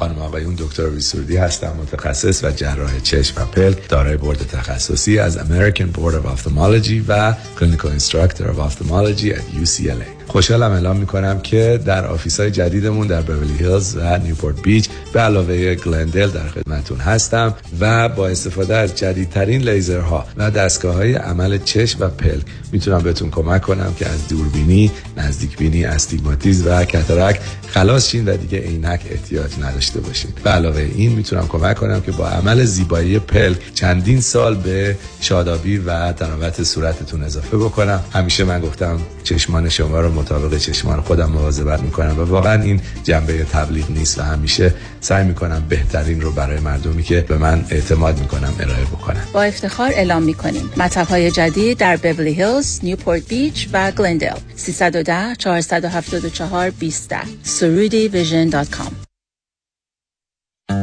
خانم 0.00 0.18
آقایون 0.18 0.54
دکتر 0.54 0.86
ویسوردی 0.86 1.36
هستم 1.36 1.76
متخصص 1.82 2.44
و 2.44 2.50
جراح 2.50 3.00
چشم 3.00 3.42
و 3.42 3.44
پلک 3.44 3.88
دارای 3.88 4.16
بورد 4.16 4.38
تخصصی 4.38 5.18
از 5.18 5.38
American 5.38 5.96
Board 5.96 6.14
of 6.14 6.26
Ophthalmology 6.26 7.04
و 7.08 7.34
Clinical 7.58 8.00
Instructor 8.00 8.42
of 8.42 8.58
Ophthalmology 8.58 9.30
at 9.34 9.64
UCLA 9.64 10.20
خوشحالم 10.30 10.72
اعلام 10.72 10.96
می‌کنم 10.96 11.40
که 11.40 11.80
در 11.86 12.06
office 12.06 12.40
های 12.40 12.50
جدیدمون 12.50 13.06
در 13.06 13.22
بورلی 13.22 13.56
هیلز 13.58 13.96
و 13.96 14.18
نیوپورت 14.18 14.62
بیچ 14.62 14.88
به 15.12 15.20
علاوه 15.20 15.74
گلندل 15.74 16.30
در 16.30 16.48
خدمتتون 16.48 16.98
هستم 16.98 17.54
و 17.80 18.08
با 18.08 18.28
استفاده 18.28 18.76
از 18.76 18.96
جدیدترین 18.96 19.68
لیزرها 19.68 20.26
و 20.36 20.50
دستگاه 20.50 20.94
های 20.94 21.14
عمل 21.14 21.58
چشم 21.58 21.98
و 22.00 22.08
پلک 22.08 22.42
می‌تونم 22.72 22.98
بهتون 22.98 23.30
کمک 23.30 23.62
کنم 23.62 23.94
که 23.98 24.08
از 24.08 24.28
دوربینی، 24.28 24.90
نزدیک 25.16 25.56
بینی، 25.56 25.84
استیگماتیز 25.84 26.66
و 26.66 26.84
کترک 26.84 27.40
خلاص 27.66 28.08
شین 28.08 28.28
و 28.28 28.36
دیگه 28.36 28.58
عینک 28.58 29.00
احتیاج 29.10 29.50
نداشته 29.62 29.89
باشین. 29.98 30.30
به 30.44 30.50
علاوه 30.50 30.88
این 30.94 31.12
می‌تونم 31.12 31.48
کمک 31.48 31.76
کنم 31.76 32.00
که 32.00 32.12
با 32.12 32.28
عمل 32.28 32.64
زیبایی 32.64 33.18
پلک 33.18 33.74
چندین 33.74 34.20
سال 34.20 34.54
به 34.54 34.96
شادابی 35.20 35.78
و 35.78 36.12
تراوت 36.12 36.62
صورتتون 36.62 37.22
اضافه 37.22 37.56
بکنم. 37.56 38.00
همیشه 38.12 38.44
من 38.44 38.60
گفتم 38.60 39.00
چشمان 39.24 39.68
شما 39.68 40.00
رو 40.00 40.12
مطابق 40.12 40.58
چشمان 40.58 41.00
خودم 41.00 41.30
مواظبت 41.30 41.80
می‌کنم 41.80 42.18
و 42.18 42.24
واقعا 42.24 42.62
این 42.62 42.80
جنبه 43.04 43.44
تبلیغ 43.44 43.90
نیست 43.90 44.18
و 44.18 44.22
همیشه 44.22 44.74
سعی 45.00 45.24
می‌کنم 45.24 45.62
بهترین 45.68 46.20
رو 46.20 46.32
برای 46.32 46.60
مردمی 46.60 47.02
که 47.02 47.20
به 47.20 47.38
من 47.38 47.64
اعتماد 47.70 48.20
می‌کنم 48.20 48.54
ارائه 48.60 48.84
بکنم. 48.84 49.22
با 49.32 49.42
افتخار 49.42 49.90
اعلام 49.94 50.22
می‌کنیم 50.22 50.70
مطب 50.76 51.08
های 51.08 51.30
جدید 51.30 51.78
در 51.78 51.96
بورلی 51.96 52.32
هیلز، 52.32 52.80
نیوپورت 52.82 53.28
بیچ 53.28 53.68
و 53.72 53.90
گلندل 53.90 54.36
310 54.56 55.34
474 55.38 56.70
20 56.70 57.10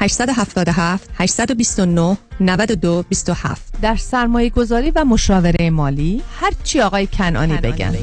877 0.00 1.10
829 1.14 2.16
92 2.40 3.04
27 3.08 3.80
در 3.82 3.96
سرمایه 3.96 4.50
گذاری 4.50 4.90
و 4.90 5.04
مشاوره 5.04 5.70
مالی 5.70 6.22
هر 6.40 6.52
چی 6.64 6.80
آقای 6.80 7.06
کنانی, 7.06 7.56
بگن. 7.56 7.94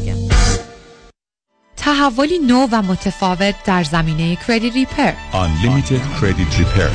تحولی 1.78 2.40
نو 2.40 2.68
و 2.72 2.82
متفاوت 2.82 3.56
در 3.66 3.84
زمینه 3.84 4.38
کردیت 4.48 4.74
ریپر 4.74 5.12
Unlimited 5.32 6.22
Credit 6.22 6.60
Repair. 6.60 6.92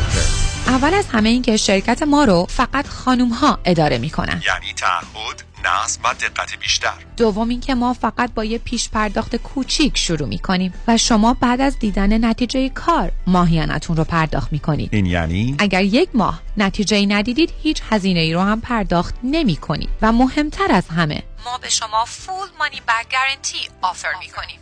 اول 0.67 0.95
از 0.95 1.07
همه 1.13 1.29
این 1.29 1.43
که 1.43 1.57
شرکت 1.57 2.03
ما 2.03 2.25
رو 2.25 2.47
فقط 2.49 2.87
خانوم 2.87 3.29
ها 3.29 3.59
اداره 3.65 3.99
می‌کنن. 3.99 4.43
یعنی 4.47 4.73
تعهد 4.77 5.52
نظم 5.65 6.01
و 6.05 6.15
دقت 6.15 6.59
بیشتر. 6.59 6.95
دوم 7.17 7.49
اینکه 7.49 7.75
ما 7.75 7.93
فقط 7.93 8.35
با 8.35 8.45
یه 8.45 8.59
پیش 8.59 8.89
پرداخت 8.89 9.37
کوچیک 9.37 9.99
شروع 9.99 10.29
می‌کنیم 10.29 10.75
و 10.89 10.97
شما 10.97 11.35
بعد 11.41 11.61
از 11.61 11.79
دیدن 11.79 12.25
نتیجه 12.25 12.69
کار 12.69 13.13
ماهیانتون 13.27 13.97
رو 13.97 14.05
پرداخت 14.05 14.53
می‌کنید. 14.53 14.95
این 14.95 15.07
یعنی؟ 15.07 15.57
اگر 15.59 15.83
یک 15.83 16.09
ماه 16.15 16.43
نتیجه 16.57 17.07
ندیدید 17.07 17.53
هیچ 17.63 17.83
هزینه 17.91 18.21
ای 18.21 18.33
رو 18.33 18.41
هم 18.41 18.61
پرداخت 18.61 19.15
نمی 19.23 19.57
کنید 19.57 19.89
و 20.03 20.13
مهمتر 20.13 20.73
از 20.73 20.89
همه 20.89 21.23
ما 21.45 21.59
به 21.59 21.69
شما 21.69 22.05
فول 22.05 22.49
مانی 22.59 22.81
بک 22.89 23.13
گارنتی 23.13 23.59
آفر 23.83 24.13
می 24.21 24.29
کنیم 24.29 24.62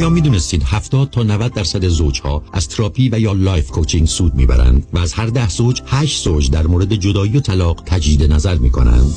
آیا 0.00 0.10
می‌دونستید 0.10 0.62
70 0.62 1.10
تا 1.10 1.22
90 1.22 1.52
درصد 1.52 1.88
زوجها 1.88 2.42
از 2.52 2.68
تراپی 2.68 3.08
و 3.12 3.20
یا 3.20 3.32
life 3.32 3.70
coaching 3.70 4.08
سود 4.08 4.34
می‌برند 4.34 4.86
و 4.92 4.98
از 4.98 5.12
هر 5.12 5.26
ده 5.26 5.48
زوج 5.48 5.82
8 5.86 6.24
زوج 6.24 6.50
در 6.50 6.66
مورد 6.66 6.94
جدایی 6.94 7.36
و 7.36 7.40
طلاق 7.40 7.82
تجدید 7.86 8.32
نظر 8.32 8.54
می‌کنند؟ 8.54 9.14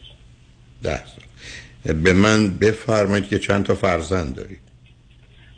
ده 0.82 1.02
سال. 1.06 1.94
به 1.94 2.12
من 2.12 2.48
بفرمایید 2.58 3.28
که 3.28 3.38
چند 3.38 3.64
تا 3.64 3.74
فرزند 3.74 4.34
دارید 4.34 4.61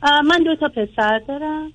من 0.04 0.42
دو 0.44 0.56
تا 0.56 0.68
پسر 0.68 1.20
دارم. 1.28 1.72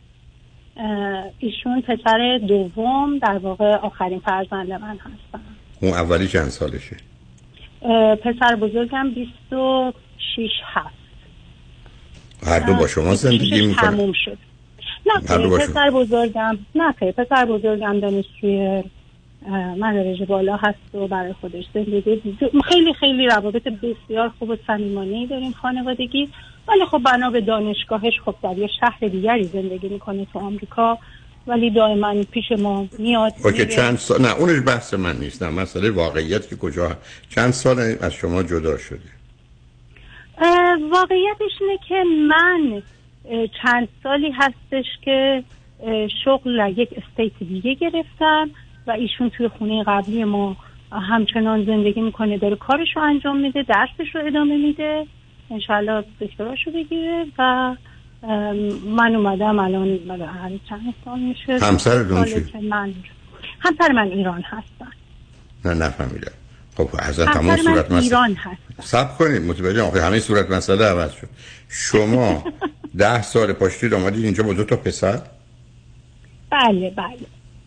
ایشون 1.39 1.81
پسر 1.81 2.39
دوم 2.47 3.17
در 3.17 3.37
واقع 3.37 3.75
آخرین 3.75 4.19
فرزند 4.19 4.71
من 4.71 4.97
هستم 4.97 5.41
اون 5.81 5.93
اولی 5.93 6.27
چند 6.27 6.49
سالشه؟ 6.49 6.97
پسر 8.23 8.55
بزرگم 8.55 9.11
26 9.15 10.49
هست 10.65 10.95
هر 12.43 12.59
دو 12.59 12.73
با 12.73 12.87
شما 12.87 13.15
زندگی 13.15 13.49
26 13.49 13.67
می‌کنه 13.67 13.91
تموم 13.91 14.13
شد. 14.25 14.37
نه 15.05 15.13
هر 15.29 15.37
دو. 15.37 15.57
پسر 15.57 15.89
بزرگم 15.89 16.57
نه 16.75 16.91
خیر، 16.91 17.11
پسر 17.11 17.45
بزرگم 17.45 17.99
دانشجوی 17.99 18.83
مدارج 19.77 20.23
بالا 20.23 20.57
هست 20.57 20.95
و 20.95 21.07
برای 21.07 21.33
خودش 21.33 21.63
زندگی. 21.73 22.37
خیلی 22.65 22.93
خیلی 22.93 23.27
روابط 23.27 23.67
بسیار 23.67 24.31
خوب 24.39 24.49
و 24.49 24.55
صمیمانه‌ای 24.67 25.27
داریم 25.27 25.51
خانوادگی. 25.51 26.29
ولی 26.69 26.85
خب 26.91 26.97
بنا 27.05 27.29
به 27.29 27.41
دانشگاهش 27.41 28.13
خب 28.25 28.35
در 28.43 28.57
یه 28.57 28.69
شهر 28.79 29.07
دیگری 29.07 29.43
زندگی 29.43 29.89
می‌کنه 29.89 30.27
تو 30.33 30.39
آمریکا. 30.39 30.97
ولی 31.47 31.69
دائما 31.69 32.23
پیش 32.31 32.51
ما 32.59 32.87
میاد 32.99 33.33
اوکی. 33.45 33.65
چند 33.65 33.97
سال 33.97 34.21
نه 34.21 34.35
اونش 34.35 34.61
بحث 34.67 34.93
من 34.93 35.17
نیست 35.17 35.43
نه 35.43 35.49
مسئله 35.49 35.89
واقعیت 35.89 36.49
که 36.49 36.55
کجا 36.55 36.97
چند 37.29 37.51
سال 37.51 37.79
از 38.01 38.13
شما 38.13 38.43
جدا 38.43 38.77
شده؟ 38.77 38.99
واقعیتش 40.91 41.51
اینه 41.61 41.79
که 41.87 42.03
من 42.27 42.81
چند 43.63 43.87
سالی 44.03 44.31
هستش 44.31 44.85
که 45.01 45.43
شغل 46.25 46.73
یک 46.77 46.89
استیت 46.97 47.33
دیگه 47.39 47.73
گرفتم 47.73 48.49
و 48.87 48.91
ایشون 48.91 49.29
توی 49.29 49.47
خونه 49.47 49.83
قبلی 49.83 50.23
ما 50.23 50.55
همچنان 50.91 51.65
زندگی 51.65 52.01
می‌کنه 52.01 52.37
داره 52.37 52.55
کارش 52.55 52.95
رو 52.95 53.01
انجام 53.01 53.39
میده 53.39 53.63
درسش 53.63 54.15
رو 54.15 54.25
ادامه 54.25 54.57
میده. 54.57 55.05
انشالله 55.51 56.03
دکتراش 56.21 56.59
رو 56.65 56.71
بگیره 56.71 57.25
و 57.39 57.75
من 58.85 59.15
اومدم 59.15 59.59
الان 59.59 59.99
هر 60.09 60.51
چند 60.69 60.93
سال 61.05 61.19
میشه 61.19 61.65
همسرتون 61.65 62.25
چی؟ 62.25 62.43
که 62.43 62.59
من 62.59 62.93
همسر 63.59 63.91
من 63.91 64.07
ایران 64.07 64.41
هستن. 64.41 64.91
نه 65.65 65.73
نفهمیدم. 65.73 66.31
خب 66.77 66.89
از 66.99 67.19
تمام 67.19 67.49
همسر 67.49 67.63
صورت 67.63 67.91
من 67.91 67.97
مسئله. 67.97 68.03
ایران 68.03 68.33
هست 68.33 68.61
سب 68.81 69.17
کنید 69.17 69.41
متوجه 69.41 69.81
آخه 69.81 70.05
همه 70.05 70.19
صورت 70.19 70.51
مسئله 70.51 70.85
عوض 70.85 71.11
شد. 71.11 71.27
شما 71.69 72.43
ده 72.97 73.21
سال 73.21 73.53
پشتید 73.53 73.93
آمدید 73.93 74.25
اینجا 74.25 74.43
با 74.43 74.53
دو 74.53 74.63
تا 74.63 74.75
پسر؟ 74.75 75.21
بله 76.49 76.89
بله. 76.89 77.17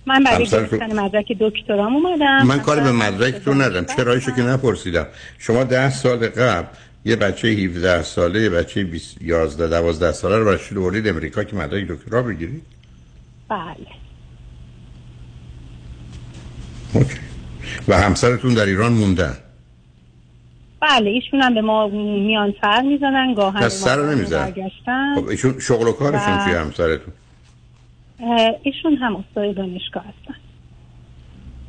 من 0.06 0.24
برای 0.24 0.46
گرفتن 0.46 1.00
مدرک 1.00 1.32
دکترام 1.40 1.96
اومدم. 1.96 2.46
من 2.46 2.60
کاری 2.60 2.80
به 2.80 2.92
مدرکتون 2.92 3.62
ندارم. 3.62 3.84
چرایشو 3.84 4.30
که 4.30 4.42
نپرسیدم. 4.42 5.06
شما 5.38 5.64
ده 5.64 5.90
سال 5.90 6.28
قبل 6.28 6.66
یه 7.04 7.16
بچه 7.16 7.48
17 7.48 8.02
ساله 8.02 8.40
یه 8.40 8.50
بچه 8.50 8.84
20 8.84 9.22
11 9.22 9.68
12 9.68 10.12
ساله 10.12 10.36
رو 10.38 10.44
برای 10.44 10.58
چی 10.58 10.76
آوردید 10.76 11.08
امریکا 11.08 11.44
که 11.44 11.56
مدرک 11.56 11.88
دکترا 11.88 12.22
بگیرید؟ 12.22 12.62
بله. 13.48 13.76
اوکی. 16.94 17.16
و 17.88 18.00
همسرتون 18.00 18.54
در 18.54 18.66
ایران 18.66 18.92
موندن 18.92 19.36
بله 20.80 21.10
ایشون 21.10 21.42
هم 21.42 21.54
به 21.54 21.60
ما 21.60 21.88
میان 21.88 22.54
سر 22.62 22.82
می‌زنن 22.82 23.34
گاهن 23.34 23.68
سر 23.68 24.14
نمی‌زنن. 24.14 24.44
برگشتن. 24.50 25.14
خب 25.16 25.28
ایشون 25.28 25.58
شغل 25.60 25.86
و 25.88 25.92
کارشون 25.92 26.38
و- 26.38 26.44
چیه 26.44 26.58
همسرتون؟ 26.60 27.14
ایشون 28.62 28.96
هم 28.96 29.16
استاد 29.16 29.56
دانشگاه 29.56 30.04
هستن. 30.04 30.34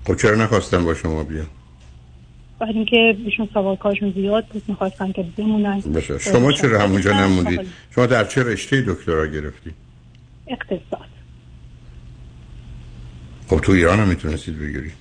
خب 0.07 0.15
چرا 0.15 0.35
نخواستن 0.35 0.85
با 0.85 0.93
شما 0.93 1.23
بیان؟ 1.23 1.47
برای 2.63 2.75
اینکه 2.75 3.17
ایشون 3.25 3.49
سوال 3.53 3.75
کارشون 3.75 4.11
زیاد 4.11 4.45
بود 4.45 4.63
می‌خواستن 4.67 5.11
که 5.11 5.25
بمونن. 5.37 5.83
شما 6.19 6.51
چرا 6.51 6.79
همونجا 6.79 7.11
نموندید؟ 7.11 7.59
شما 7.95 8.05
در 8.05 8.23
چه 8.23 8.43
رشته 8.43 8.81
دکترا 8.81 9.27
گرفتید 9.27 9.73
اقتصاد. 10.47 11.09
خب 13.47 13.59
تو 13.59 13.71
ایران 13.71 13.99
هم 13.99 14.07
می‌تونستید 14.07 14.59
بگیرید. 14.59 14.93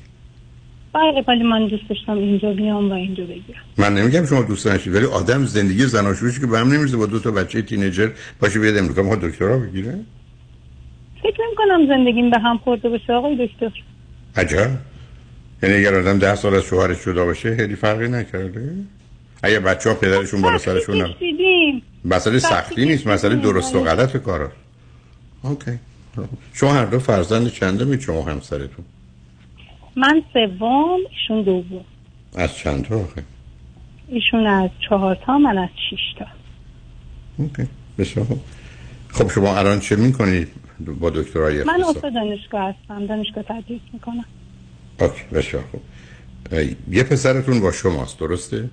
بله 0.92 1.25
ولی 1.29 1.42
من 1.42 1.68
دوست 1.68 1.88
داشتم 1.88 2.12
اینجا 2.12 2.53
بیام 2.53 2.90
و 2.90 2.94
اینجا 2.94 3.25
بگیرم. 3.25 3.62
من 3.79 3.94
نمیگم 3.94 4.27
شما 4.27 4.42
دوست 4.42 4.66
نداشتید 4.66 4.94
ولی 4.94 5.05
آدم 5.05 5.44
زندگی 5.44 5.87
زناشویش 5.87 6.40
که 6.40 6.46
به 6.46 6.59
هم 6.59 6.72
نمی‌رسه 6.72 6.96
با 6.96 7.07
دو 7.07 7.18
تا 7.18 7.31
بچه 7.31 7.62
تینیجر 7.62 8.09
باشه 8.40 8.61
بیاد 8.61 8.77
امریکا 8.77 9.03
می‌خواد 9.03 9.20
دکترا 9.20 9.59
بگیره؟ 9.59 9.98
فکر 11.22 11.38
نمی 11.46 11.57
کنم 11.57 11.87
زندگیم 11.87 12.31
به 12.31 12.38
هم 12.38 12.59
خورده 12.59 12.88
باشه 12.88 13.12
آقای 13.12 13.46
دکتر. 13.46 13.70
عجب. 14.37 14.70
یعنی 15.62 15.75
اگر 15.75 15.94
آدم 15.94 16.18
ده 16.18 16.35
سال 16.35 16.55
از 16.55 16.62
شوهرش 16.62 17.05
جدا 17.05 17.25
باشه 17.25 17.57
خیلی 17.57 17.77
فرقی 17.77 18.09
نکرده. 18.09 18.75
اگه 19.42 19.61
بچه 19.61 19.90
ها 19.90 19.94
پدرشون 19.94 20.42
بالا 20.42 20.59
سرشون 20.59 21.14
دیدیم 21.18 21.83
مسئله 22.05 22.38
سختی 22.38 22.85
نیست 22.85 23.07
مسئله 23.07 23.37
درست 23.37 23.75
و 23.75 23.85
غلط 23.85 24.16
کارا. 24.16 24.53
اوکی. 25.42 25.79
شما 26.53 26.72
هر 26.72 26.85
دو 26.85 26.98
فرزند 26.98 27.48
چنده 27.48 27.85
می 27.85 28.01
شما 28.01 28.22
همسرتون؟ 28.22 28.85
من 29.96 30.22
سوم 30.33 30.98
ایشون 31.11 31.42
دوم 31.42 31.85
از 32.35 32.57
چند 32.57 32.85
تا 32.85 32.96
آخه؟ 32.96 33.22
ایشون 34.09 34.46
از 34.46 34.70
چهار 34.88 35.18
تا 35.27 35.38
من 35.38 35.59
از 35.59 35.68
شیش 35.90 36.01
تا. 36.18 36.27
اوکی. 37.37 37.66
بسیار. 37.98 38.27
خب 39.09 39.31
شما 39.31 39.57
الان 39.57 39.81
چه 39.81 39.96
می‌کنید 39.96 40.48
با 41.01 41.11
دکترای 41.11 41.64
من 41.64 41.85
استاد 41.88 42.14
دانشگاه 42.14 42.75
هستم. 42.75 43.07
دانشگاه 43.07 43.44
تدریس 43.44 43.81
می‌کنم. 43.92 44.25
اوکی 45.00 45.22
بسیار 45.33 45.62
خوب. 45.70 45.81
یه 46.90 47.02
پسرتون 47.02 47.61
با 47.61 47.72
شماست 47.72 48.20
درسته؟ 48.20 48.70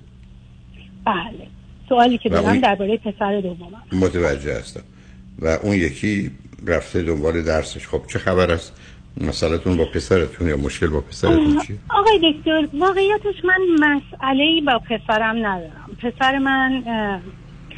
بله. 1.06 1.46
سوالی 1.88 2.18
که 2.18 2.28
دارم 2.28 2.44
اون- 2.48 2.60
درباره 2.60 2.96
پسر 2.96 3.40
دومم. 3.40 3.82
متوجه 3.92 4.58
هستم. 4.58 4.82
و 5.38 5.46
اون 5.62 5.74
یکی 5.76 6.30
رفته 6.66 7.02
دنبال 7.02 7.42
درسش. 7.42 7.86
خب 7.88 8.02
چه 8.06 8.18
خبر 8.18 8.50
است؟ 8.50 8.80
مسئلتون 9.20 9.76
با 9.76 9.84
پسرتون 9.84 10.48
یا 10.48 10.56
مشکل 10.56 10.86
با 10.86 11.00
پسرتون 11.00 11.60
چیه؟ 11.66 11.76
آقای 11.90 12.32
دکتر 12.32 12.68
واقعیتش 12.78 13.44
من 13.44 13.60
مسئله 13.86 14.60
با 14.66 14.78
پسرم 14.78 15.36
ندارم. 15.46 15.90
پسر 16.02 16.38
من 16.38 16.82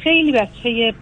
خیلی 0.03 0.31
بچه 0.31 0.93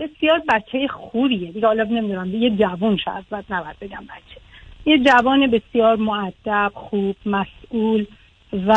بسیار 0.00 0.42
بچه 0.48 0.88
خوبیه. 0.88 1.52
دیگه 1.52 1.66
حالا 1.66 1.84
نمی‌دونم 1.84 2.34
یه 2.34 2.50
جوان 2.50 2.96
شاید 3.04 3.24
باید 3.30 3.44
نباید 3.50 3.76
بگم 3.80 4.04
بچه. 4.04 4.40
یه 4.86 4.98
جوان 4.98 5.50
بسیار 5.50 5.96
معدب 5.96 6.72
خوب 6.74 7.16
مسئول 7.26 8.06
و 8.52 8.72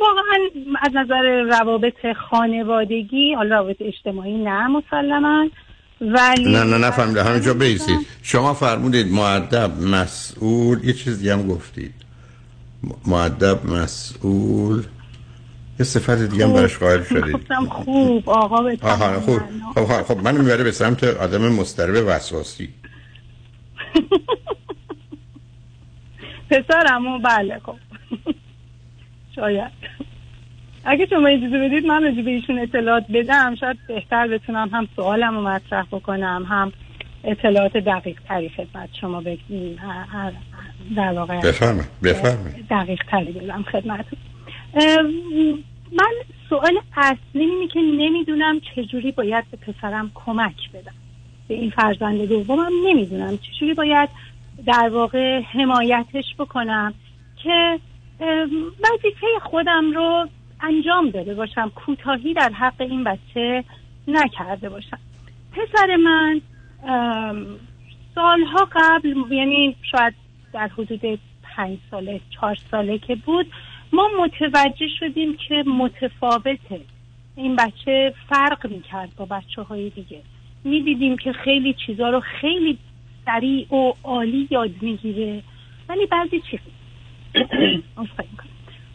واقعا 0.00 0.38
از 0.82 0.90
نظر 0.94 1.42
روابط 1.42 2.12
خانوادگی 2.30 3.34
حالا 3.34 3.56
روابط 3.56 3.76
اجتماعی 3.80 4.38
نه 4.44 4.66
مسلما 4.66 5.48
ولی 6.00 6.52
نه 6.52 6.64
نه 6.64 6.78
نفهمیدم. 6.78 7.24
همینجا 7.26 7.54
بیسید. 7.54 8.06
شما 8.22 8.54
فرمودید 8.54 9.12
معدب 9.12 9.70
مسئول. 9.80 10.84
یه 10.84 10.92
چیز 10.92 11.18
دیگه 11.18 11.32
هم 11.32 11.48
گفتید. 11.48 11.94
معدب 13.06 13.66
مسئول. 13.66 14.82
یه 15.78 15.84
صفت 15.84 16.30
دیگه 16.30 16.46
هم 16.46 16.52
براش 16.52 16.78
قائل 16.78 17.02
شدید. 17.02 17.36
خوب 17.70 18.30
آقا 18.30 18.62
به 18.62 18.78
آها 18.82 19.20
خوب. 19.20 19.40
خب 19.74 19.84
خب, 19.84 20.02
خب 20.02 20.24
منو 20.24 20.42
می‌بره 20.42 20.64
به 20.64 20.72
سمت 20.72 21.04
آدم 21.04 21.52
مضطرب 21.52 22.04
وسواسی. 22.06 22.68
پسرمو 26.50 27.18
بله 27.18 27.58
خب. 27.58 27.76
شاید. 29.34 29.72
اگه 30.84 31.06
شما 31.06 31.28
اجازه 31.28 31.58
بدید 31.58 31.86
من 31.86 32.02
راجع 32.02 32.22
به 32.22 32.30
ایشون 32.30 32.58
اطلاعات 32.58 33.04
بدم. 33.14 33.54
شاید 33.54 33.76
بهتر 33.88 34.28
بتونم 34.28 34.68
هم 34.72 34.88
سوالم 34.96 35.34
رو 35.34 35.42
مطرح 35.42 35.86
بکنم 35.92 36.46
هم 36.48 36.72
اطلاعات 37.24 37.76
دقیق 37.76 38.20
تری 38.28 38.48
خدمت 38.48 38.88
شما 39.00 39.20
بگیم. 39.20 39.78
در 40.96 41.12
واقع 41.12 41.40
دقیق 42.70 43.02
تری 43.10 43.32
بدم 43.32 43.62
خدمتتون. 43.62 44.18
ام، 44.74 45.06
من 45.92 46.12
سوال 46.48 46.80
اصلی 46.96 47.44
اینه 47.44 47.68
که 47.68 47.80
نمی‌دونم 47.80 48.60
چجوری 48.60 49.12
باید 49.12 49.44
به 49.50 49.56
پسرم 49.72 50.10
کمک 50.14 50.70
بدم. 50.74 50.94
به 51.48 51.54
این 51.54 51.70
فرزند 51.70 52.28
دومم 52.28 52.72
نمی‌دونم 52.84 53.38
چجوری 53.38 53.74
باید 53.74 54.08
در 54.66 54.88
واقع 54.92 55.40
حمایتش 55.40 56.34
بکنم 56.38 56.94
که 57.42 57.80
وظیفه 58.80 59.26
خودم 59.42 59.92
رو 59.92 60.28
انجام 60.60 61.10
داده 61.10 61.34
باشم 61.34 61.72
کوتاهی 61.74 62.34
در 62.34 62.52
حق 62.52 62.80
این 62.80 63.04
بچه 63.04 63.64
نکرده 64.08 64.68
باشم. 64.68 64.98
پسر 65.52 65.96
من 65.96 66.40
سالها 68.14 68.68
قبل 68.72 69.32
یعنی 69.32 69.76
شاید 69.82 70.14
در 70.52 70.68
حدود 70.68 71.18
پنج 71.42 71.78
ساله 71.90 72.20
چهار 72.30 72.54
ساله 72.70 72.98
که 72.98 73.14
بود 73.14 73.46
ما 73.92 74.08
متوجه 74.20 74.88
شدیم 75.00 75.36
که 75.36 75.64
متفاوته 75.66 76.80
این 77.36 77.56
بچه 77.56 78.14
فرق 78.28 78.66
می‌کرد 78.66 79.08
با 79.16 79.24
بچه 79.24 79.62
های 79.62 79.90
دیگه. 79.90 80.22
می‌دیدیم 80.64 81.16
که 81.16 81.32
خیلی 81.32 81.74
چیزا 81.86 82.10
رو 82.10 82.20
خیلی 82.20 82.78
سریع 83.28 83.74
و 83.74 83.92
عالی 84.04 84.48
یاد 84.50 84.70
می‌گیره. 84.80 85.42
ولی 85.88 86.06
بعضی 86.06 86.42
چیز. 86.50 86.60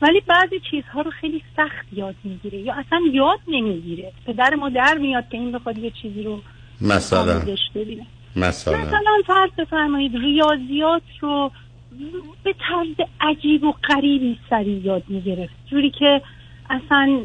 ولی 0.02 0.22
بعضی 0.28 0.60
چیزها 0.72 1.02
رو 1.02 1.12
خیلی 1.12 1.42
سخت 1.58 1.94
یاد 1.94 2.16
می‌گیره 2.24 2.60
یا 2.60 2.74
اصلا 2.74 3.00
یاد 3.12 3.40
نمی‌گیره. 3.48 4.12
پدر 4.26 4.56
ما 4.56 4.70
در 4.70 4.98
میاد 4.98 5.30
که 5.30 5.38
این 5.38 5.52
بخواد 5.52 5.78
یه 5.78 5.92
چیزی 6.02 6.24
رو 6.24 6.42
مثلا. 6.82 7.42
ببینه 7.76 8.06
مثلا. 8.36 8.78
مثلا 8.78 9.22
فرض 9.28 9.52
بفرمایید 9.58 10.16
ریاضیات 10.16 11.02
رو 11.20 11.52
به 12.44 12.56
طرز 12.70 13.08
عجیب 13.22 13.64
و 13.64 13.72
غریبی 13.72 14.40
سریع 14.50 14.86
یاد 14.86 15.04
می‌گرفت. 15.08 15.54
جوری 15.70 15.90
که 15.90 16.22
اصلا 16.70 17.20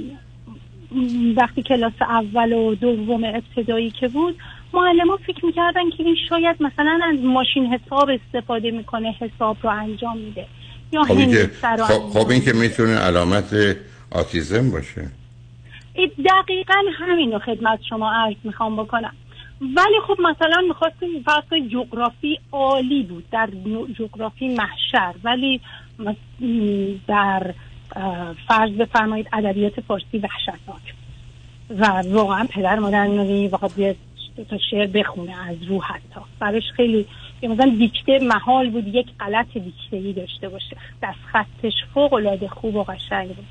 وقتی 1.37 1.63
کلاس 1.63 1.93
اول 2.01 2.53
و 2.53 2.75
دوم 2.75 3.25
ابتدایی 3.25 3.91
که 3.91 4.09
بود 4.09 4.37
معلم 4.73 5.11
ها 5.11 5.17
فکر 5.17 5.47
می‌کردن 5.47 5.91
که 5.91 6.03
این 6.03 6.17
شاید 6.29 6.57
مثلا 6.61 7.01
از 7.13 7.25
ماشین 7.25 7.67
حساب 7.67 8.11
استفاده 8.11 8.71
می‌کنه 8.71 9.15
حساب 9.21 9.57
رو 9.63 9.71
انجام 9.71 10.19
میده 10.19 10.47
یا 10.93 11.03
خب 11.03 11.17
این 11.19 11.31
که 11.31 11.51
خب, 11.77 12.21
خب 12.21 12.31
این 12.31 12.41
که 12.41 12.53
می‌تونه 12.53 12.95
علامت 12.95 13.77
آتیزم 14.11 14.71
باشه. 14.71 15.11
دقیقا 16.25 16.83
همین 16.99 17.33
رو 17.33 17.39
خدمت 17.39 17.79
شما 17.89 18.13
عرض 18.13 18.37
می‌خوام 18.45 18.77
بکنم. 18.77 19.13
ولی 19.61 20.01
خب 20.07 20.17
مثلا 20.21 20.63
می‌خواستیم 20.69 21.25
کنید 21.51 21.71
جغرافی 21.71 22.41
عالی 22.53 23.03
بود 23.03 23.31
در 23.31 23.49
جغرافی 23.99 24.49
محشر 24.49 25.15
ولی 25.25 25.61
در 27.07 27.55
فرض 28.49 28.71
بفرمایید 28.71 29.29
ادبیات 29.33 29.81
فارسی 29.81 30.19
وحشتناک. 30.19 30.95
و 31.79 32.03
واقعا 32.15 32.47
پدر 32.51 32.79
مادر 32.79 33.03
اینو 33.03 33.49
بخواد 33.49 33.79
یه 33.79 33.97
دو 34.39 34.45
تا 34.45 34.59
شعر 34.71 34.87
بخونه 34.87 35.49
از 35.49 35.57
رو 35.69 35.83
حتی. 35.83 36.21
براش 36.41 36.63
خیلی 36.77 37.07
مثلا 37.43 37.75
دیکته 37.79 38.19
محال 38.19 38.71
بود 38.71 38.95
یک 38.95 39.07
غلط 39.21 39.59
دیکته 39.59 40.13
داشته 40.13 40.49
باشه. 40.49 40.77
دست 41.03 41.19
خطش 41.33 41.73
فوق 41.95 42.15
العاده 42.15 42.49
خوب 42.49 42.75
و 42.75 42.83
قشنگ 42.83 43.29
بود. 43.29 43.47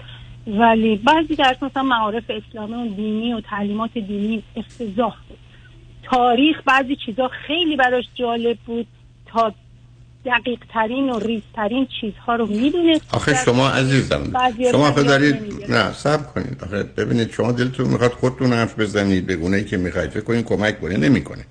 ولی 0.48 0.96
بعضی 0.96 1.36
درس 1.36 1.64
مثلا 1.64 1.84
معارف 1.84 2.24
اسلامی 2.30 2.74
و 2.74 2.96
دینی 2.96 3.34
و 3.34 3.42
تعلیمات 3.42 3.94
دینی 3.94 4.44
افتضاح 4.56 5.16
بود. 5.30 5.38
تاریخ 6.04 6.62
بعضی 6.66 6.96
چیزا 6.96 7.28
خیلی 7.28 7.76
براش 7.76 8.06
جالب 8.16 8.58
بود 8.58 8.88
تا 9.26 9.54
دقیق 10.26 10.60
ترین 10.74 11.10
و 11.10 11.20
ریزترین 11.20 11.88
چیزها 12.02 12.36
رو 12.36 12.48
می‌دونست. 12.48 13.02
آخه 13.12 13.36
شما 13.46 13.70
عزیزم 13.70 14.24
شما 14.72 14.88
آخه 14.88 15.02
یاد 15.02 15.08
دارید 15.08 15.36
نمی‌گیرن. 15.36 15.72
نه 15.72 15.94
سب 15.94 16.34
کنید. 16.34 16.64
آخه 16.64 16.84
ببینید 16.84 17.32
شما 17.32 17.52
دلتون 17.52 17.88
می‌خواد 17.88 18.12
خودتون 18.12 18.54
حرف 18.54 18.80
بزنید 18.80 19.26
به 19.26 19.36
گونه 19.36 19.58
ای 19.58 19.66
که 19.66 19.78
می‌خواید. 19.78 20.10
فکر 20.10 20.22
کنید 20.22 20.46
کمک 20.46 20.82
کنه 20.82 20.98
نمی‌کنه. 20.98 21.46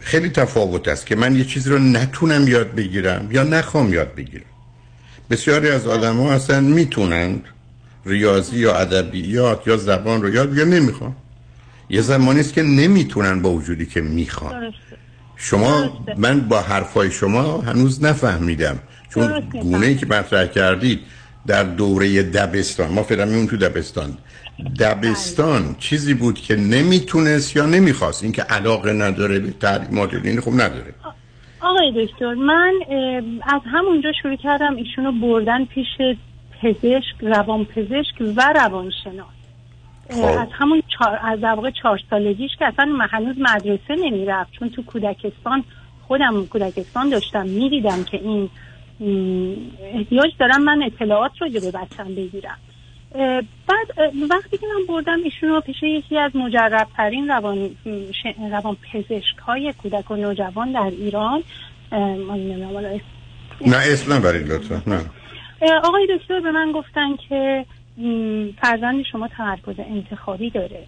خیلی 0.00 0.28
تفاوت 0.28 0.88
است 0.88 1.06
که 1.06 1.16
من 1.16 1.36
یه 1.36 1.44
چیزی 1.44 1.70
رو 1.70 1.78
نتونم 1.78 2.48
یاد 2.48 2.74
بگیرم 2.74 3.28
یا 3.30 3.42
نخوام 3.42 3.92
یاد 3.92 4.14
بگیرم. 4.14 4.44
بسیاری 5.30 5.70
از 5.70 5.86
آدم 5.86 6.16
ها 6.16 6.32
اصلا 6.32 6.60
می‌تونند 6.60 7.44
ریاضی 8.06 8.58
یا 8.58 8.74
ادبیات 8.74 9.66
یا 9.66 9.76
زبان 9.76 10.22
رو 10.22 10.34
یاد 10.34 10.50
بگیرن 10.50 10.68
نمی‌خوام 10.68 11.16
یه 11.90 12.00
زمانی 12.00 12.40
است 12.40 12.52
که 12.54 12.62
نمی‌تونن 12.62 13.42
با 13.42 13.50
وجودی 13.50 13.86
که 13.86 14.00
می‌خوان. 14.00 14.74
شما 15.36 15.84
من 16.16 16.40
با 16.40 16.60
حرفای 16.60 17.10
شما 17.10 17.60
هنوز 17.60 18.04
نفهمیدم. 18.04 18.78
چون 19.14 19.40
گونه 19.40 19.86
ای 19.86 19.96
که 19.96 20.06
مطرح 20.06 20.46
کردید 20.46 21.00
در 21.46 21.62
دوره 21.62 22.22
دبستان 22.22 22.92
ما 22.92 23.02
فعلا 23.02 23.24
میمون 23.24 23.46
تو 23.46 23.56
دبستان. 23.56 24.18
دبستان 24.80 25.76
چیزی 25.78 26.14
بود 26.14 26.34
که 26.34 26.56
نمی‌تونست 26.56 27.56
یا 27.56 27.66
نمی‌خواست. 27.66 28.22
اینکه 28.22 28.42
علاقه 28.42 28.92
نداره 28.92 29.38
به 29.38 29.50
تعلیمات 29.50 30.14
دینی 30.14 30.40
خب 30.40 30.52
نداره. 30.52 30.94
آقای 31.60 32.06
دکتر 32.06 32.34
من 32.34 32.72
از 33.42 33.60
همونجا 33.72 34.12
شروع 34.22 34.36
کردم 34.36 34.76
ایشونو 34.76 35.12
بردن 35.12 35.64
پیش 35.64 35.86
پزشک 36.62 37.14
روان 37.20 37.64
پزشک 37.64 38.36
و 38.36 38.52
روانشناس. 38.54 39.41
از 40.20 40.48
همون 40.52 40.82
چار 40.98 41.18
از 41.22 41.40
در 41.40 41.54
واقع 41.54 41.70
چهار 41.70 42.00
سالگیش 42.10 42.50
که 42.58 42.66
اصلا 42.66 42.98
هنوز 43.10 43.36
مدرسه 43.38 43.96
نمی‌رفت. 43.96 44.52
چون 44.52 44.68
تو 44.70 44.82
کودکستان 44.82 45.64
خودم 46.08 46.46
کودکستان 46.46 47.08
داشتم 47.10 47.46
می‌دیدم 47.46 48.04
که 48.04 48.16
این 48.16 48.50
احتیاج 49.94 50.30
دارم 50.38 50.62
من 50.62 50.82
اطلاعات 50.82 51.32
رو 51.40 51.48
به 51.48 51.70
بچم 51.70 52.14
بگیرم. 52.14 52.58
بعد 53.68 54.12
وقتی 54.30 54.58
که 54.58 54.66
من 54.66 54.86
بردم 54.88 55.18
ایشون 55.24 55.48
رو 55.48 55.60
پیش 55.60 55.82
یکی 55.82 56.18
از 56.18 56.36
مجربترین 56.36 57.28
روان, 57.28 57.70
ش- 58.12 58.50
روان 58.52 58.76
پزشک 58.92 59.38
های 59.46 59.74
کودک 59.82 60.10
و 60.10 60.16
نوجوان 60.16 60.72
در 60.72 60.90
ایران 60.98 61.42
نه 63.66 63.76
اسم 63.76 64.12
نبرید 64.12 64.52
لطفا 64.52 64.82
نه. 64.86 65.00
آقای 65.84 66.08
دکتر 66.16 66.40
به 66.40 66.50
من 66.50 66.72
گفتن 66.72 67.16
که 67.28 67.66
فرزند 68.62 69.04
شما 69.04 69.28
تمرکز 69.28 69.74
انتخابی 69.78 70.50
داره. 70.50 70.86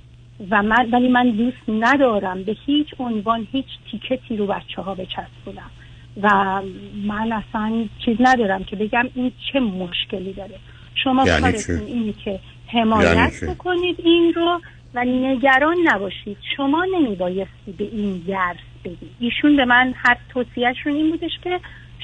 و 0.51 0.63
من 0.63 0.91
ولی 0.93 1.09
من 1.09 1.31
دوست 1.31 1.69
ندارم 1.69 2.43
به 2.43 2.57
هیچ 2.67 2.89
عنوان 2.99 3.47
هیچ 3.53 3.67
تیکتی 3.91 4.37
رو 4.37 4.47
بچه 4.47 4.83
ها 4.83 4.95
بچسبونم. 4.95 5.71
و 6.23 6.63
من 7.05 7.33
اصلا 7.33 7.85
چیز 8.05 8.17
ندارم 8.21 8.65
که 8.65 8.77
بگم 8.77 9.09
این 9.15 9.33
چه 9.53 9.61
مشکلی 9.61 10.33
داره. 10.33 10.55
شما 10.95 11.27
یعنی 11.27 11.41
کارتون؟ 11.41 11.81
اینه 11.87 12.13
که 12.13 12.41
حمایت 12.67 13.43
یعنی؟ 13.43 13.55
بکنید 13.55 14.01
این 14.05 14.33
رو 14.37 14.61
و 14.95 15.05
نگران 15.05 15.77
نباشید. 15.85 16.37
شما 16.57 16.87
نمیبایستی 16.95 17.73
به 17.79 17.85
این 17.85 18.23
درس 18.29 18.57
بدید 18.85 19.11
ایشون 19.21 19.57
به 19.57 19.65
من 19.65 19.95
هر 19.97 20.17
توصیهشون 20.29 20.93
این 20.93 21.11
بودش 21.11 21.39
که 21.45 21.61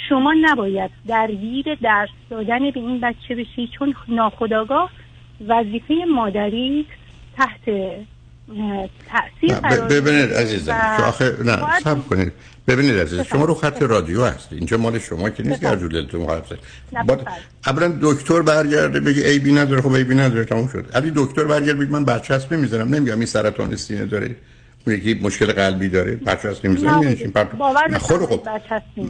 شما 0.08 0.34
نباید 0.42 0.90
درگیر 1.06 1.64
درس 1.82 2.08
دادن 2.30 2.58
به 2.70 2.80
این 2.80 3.00
بچه 3.00 3.34
بشی 3.34 3.70
چون 3.78 3.94
ناخداگاه 4.08 4.90
وظیفه 5.48 5.94
مادری 6.14 6.86
تحت 7.36 7.60
تاثیر 9.10 9.54
ب- 9.54 9.92
ببینید 9.92 10.32
عزیزم 10.32 10.72
آخه 11.06 11.36
نه 11.44 11.78
سب 11.84 12.06
کنید. 12.06 12.32
ببینید 12.68 12.98
عزیز 12.98 13.20
شما 13.20 13.44
رو 13.44 13.54
خط 13.54 13.82
رادیو 13.82 14.24
هست. 14.24 14.52
اینجا 14.52 14.76
مال 14.76 14.98
شما 14.98 15.30
که 15.30 15.42
نیست 15.42 15.60
که 15.60 15.68
هر 15.68 15.74
دلتون. 15.74 16.26
با- 17.06 17.18
اولا 17.66 17.98
دکتر 18.02 18.42
برگرده 18.42 19.00
بگه 19.00 19.28
ای 19.28 19.38
بی 19.38 19.52
نداره 19.52 19.80
خب 19.82 19.92
ای 19.92 20.04
بی 20.04 20.14
نداره 20.14 20.44
تموم 20.44 20.68
شد. 20.68 20.84
ولی 20.94 21.12
دکتر 21.16 21.44
برگرده 21.44 21.74
بگه 21.80 21.92
من 21.92 22.04
برچسب 22.04 22.52
نمی‌زنم 22.54 22.94
نمیگم 22.94 23.16
این 23.16 23.26
سرطان 23.26 23.76
سینه 23.76 24.04
داره. 24.06 24.36
یکی 24.86 25.14
مشکل 25.14 25.52
قلبی 25.52 25.88
داره 25.88 26.16
برچسب 26.16 26.66
نمی‌زنم 26.66 26.94
نه، 26.94 27.02
یعنی 27.02 27.16
چی؟ 27.16 27.28
پر- 27.28 27.88
نه، 27.90 27.98
خب. 27.98 28.48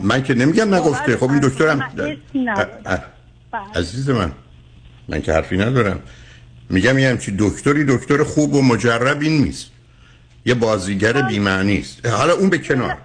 من 0.03 0.23
که 0.23 0.35
نمیگم 0.35 0.75
نگفته. 0.75 1.17
خب 1.17 1.31
این 1.31 1.41
دکترم 1.41 1.91
اه. 2.87 3.05
عزیز 3.75 4.11
من 4.11 4.33
من 5.09 5.23
که 5.23 5.33
حرفی 5.33 5.57
ندارم. 5.57 6.01
میگم 6.71 6.99
یه 6.99 7.11
همچی 7.11 7.35
دکتری 7.39 7.85
دکتر 7.85 8.25
خوب 8.25 8.55
و 8.55 8.63
مجربی 8.63 9.29
نیست. 9.29 9.71
یه 10.47 10.55
بازیگر 10.55 11.23
بیمعنی 11.23 11.79
است. 11.79 12.07
حالا 12.07 12.33
اون 12.33 12.51
به 12.51 12.59
کنار. 12.59 12.97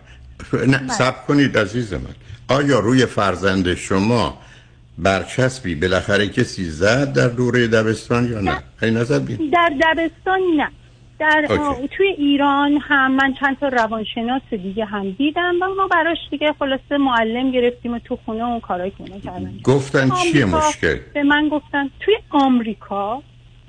نه 0.68 0.88
سب 0.88 1.26
کنید 1.28 1.58
عزیز 1.58 1.94
من. 1.94 2.16
آیا 2.48 2.80
روی 2.80 3.06
فرزند 3.06 3.74
شما 3.76 4.38
برچسبی؟ 4.98 5.76
بالاخره 5.76 6.28
کسی 6.28 6.66
زد 6.70 7.14
در 7.14 7.28
دوره 7.28 7.68
دبستان 7.68 8.32
یا 8.32 8.42
نه؟ 8.42 8.64
این 8.82 8.98
نظر 8.98 9.20
در 9.54 9.72
دبستان 9.82 10.40
نه. 10.58 10.72
در 11.20 11.48
توی 11.92 12.08
ایران 12.08 12.80
هم 12.82 13.12
من 13.12 13.34
چند 13.34 13.60
تا 13.60 13.68
روانشناس 13.68 14.42
دیگه 14.52 14.86
هم 14.86 15.12
دیدم 15.12 15.56
و 15.62 15.66
ما 15.78 15.88
براش 15.88 16.18
دیگه 16.32 16.54
خلاصه 16.60 16.98
معلم 16.98 17.52
گرفتیم 17.52 17.94
و 17.94 18.00
تو 18.00 18.20
خونه 18.26 18.44
اون 18.44 18.60
کارای 18.60 18.92
خونه 18.98 19.20
کردن. 19.20 19.60
گفتن 19.64 20.10
چیه 20.10 20.46
مشکل؟ 20.46 20.98
به 21.14 21.24
من 21.24 21.50
گفتن 21.50 21.90
توی 22.00 22.16
آمریکا 22.30 23.24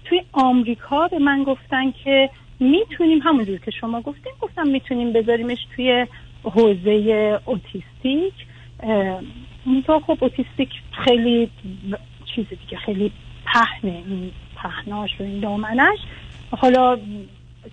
توی 0.04 0.22
آمریکا 0.32 1.08
به 1.08 1.18
من 1.18 1.44
گفتن 1.44 1.90
که 2.04 2.30
می‌تونیم 2.60 3.18
همونجور 3.18 3.58
که 3.58 3.70
شما 3.70 4.00
گفتیم 4.00 4.32
گفتم 4.40 4.68
می‌تونیم 4.68 5.12
بذاریمش 5.12 5.58
توی 5.76 6.06
حوزه 6.42 7.38
اوتیستیک. 7.44 8.34
اه، 8.80 9.20
منتها 9.66 10.00
خب 10.00 10.18
اوتیستیک 10.20 10.70
خیلی 11.04 11.50
چیز 12.34 12.46
دیگه 12.48 12.76
خیلی 12.76 13.12
پهنه 13.44 14.02
این 14.06 14.30
پهناش 14.56 15.10
و 15.20 15.22
این 15.22 15.40
دامنش. 15.40 15.98
حالا 16.50 16.98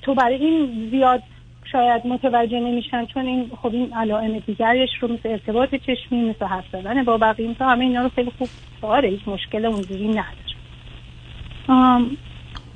تو 0.01 0.13
برای 0.13 0.35
این 0.35 0.89
زیاد 0.91 1.23
شاید 1.71 2.07
متوجه 2.07 2.59
نمیشن 2.59 3.05
چون 3.05 3.25
این 3.25 3.51
خب 3.61 3.73
این 3.73 3.93
علائم 3.93 4.39
دیگرش 4.39 4.89
رو 5.01 5.07
مثل 5.07 5.29
ارتباط 5.29 5.75
چشمی 5.75 6.21
مثل 6.29 6.45
حرف 6.45 6.65
زدن 6.71 7.03
با 7.03 7.17
بقیه 7.17 7.49
مثل 7.49 7.65
همه 7.65 7.85
اینا 7.85 8.01
رو 8.01 8.09
خیلی 8.09 8.31
خوب 8.37 8.49
داره 8.81 9.09
هیچ 9.09 9.27
مشکل 9.27 9.65
اونجوری 9.65 10.07
نداره. 10.07 10.43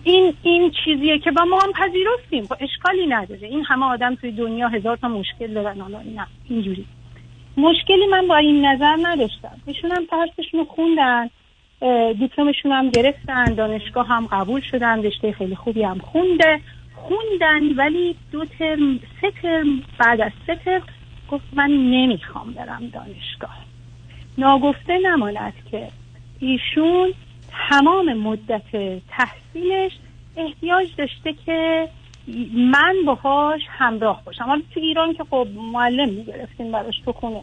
این 0.03 0.33
این 0.43 0.71
چیزیه 0.85 1.19
که 1.19 1.31
با 1.31 1.45
ما 1.45 1.59
هم 1.59 1.71
پذیرفتیم 1.71 2.57
اشکالی 2.59 3.07
نداره. 3.07 3.47
این 3.47 3.65
همه 3.65 3.85
آدم 3.85 4.15
توی 4.15 4.31
دنیا 4.31 4.67
هزار 4.67 4.97
تا 4.97 5.07
مشکل 5.07 5.53
دارن 5.53 5.81
حالا 5.81 6.01
نه 6.15 6.27
اینجوری. 6.49 6.85
مشکلی 7.57 8.07
من 8.11 8.27
با 8.27 8.37
این 8.37 8.65
نظر 8.65 8.97
نداشتم. 9.03 9.61
ایشون 9.65 9.91
هم 9.91 10.05
درسشون 10.11 10.59
رو 10.59 10.65
خوندن 10.65 11.29
دیپلمشون 12.13 12.71
هم 12.71 12.89
گرفتن 12.89 13.45
دانشگاه 13.45 14.07
هم 14.07 14.27
قبول 14.31 14.61
شدن 14.61 15.03
رشته 15.03 15.31
خیلی 15.31 15.55
خوبی 15.55 15.83
هم 15.83 15.99
خونده. 15.99 16.61
خوندن 16.97 17.75
ولی 17.77 18.15
دو 18.31 18.45
ترم 18.45 18.99
سه 19.21 19.31
ترم 19.41 19.83
بعد 19.97 20.21
از 20.21 20.31
سه 20.47 20.55
ترم 20.55 20.81
گفت 21.31 21.45
من 21.53 21.69
نمی‌خوام 21.69 22.51
برم 22.51 22.87
دانشگاه. 22.87 23.57
ناگفته 24.37 24.97
نماند 24.97 25.53
که 25.71 25.87
ایشون 26.39 27.13
تمام 27.69 28.13
مدت 28.13 28.99
تحصیلش 29.09 29.91
احتیاج 30.37 30.87
داشته 30.97 31.33
که 31.45 31.89
من 32.53 32.95
باهاش 33.05 33.61
همراه 33.69 34.21
باشم. 34.25 34.43
حالا 34.43 34.61
تو 34.73 34.79
ایران 34.79 35.13
که 35.13 35.23
خب 35.23 35.47
معلم 35.55 36.09
می‌گرفتیم 36.09 36.71
براش 36.71 36.99
تو 37.05 37.11
خونه 37.11 37.41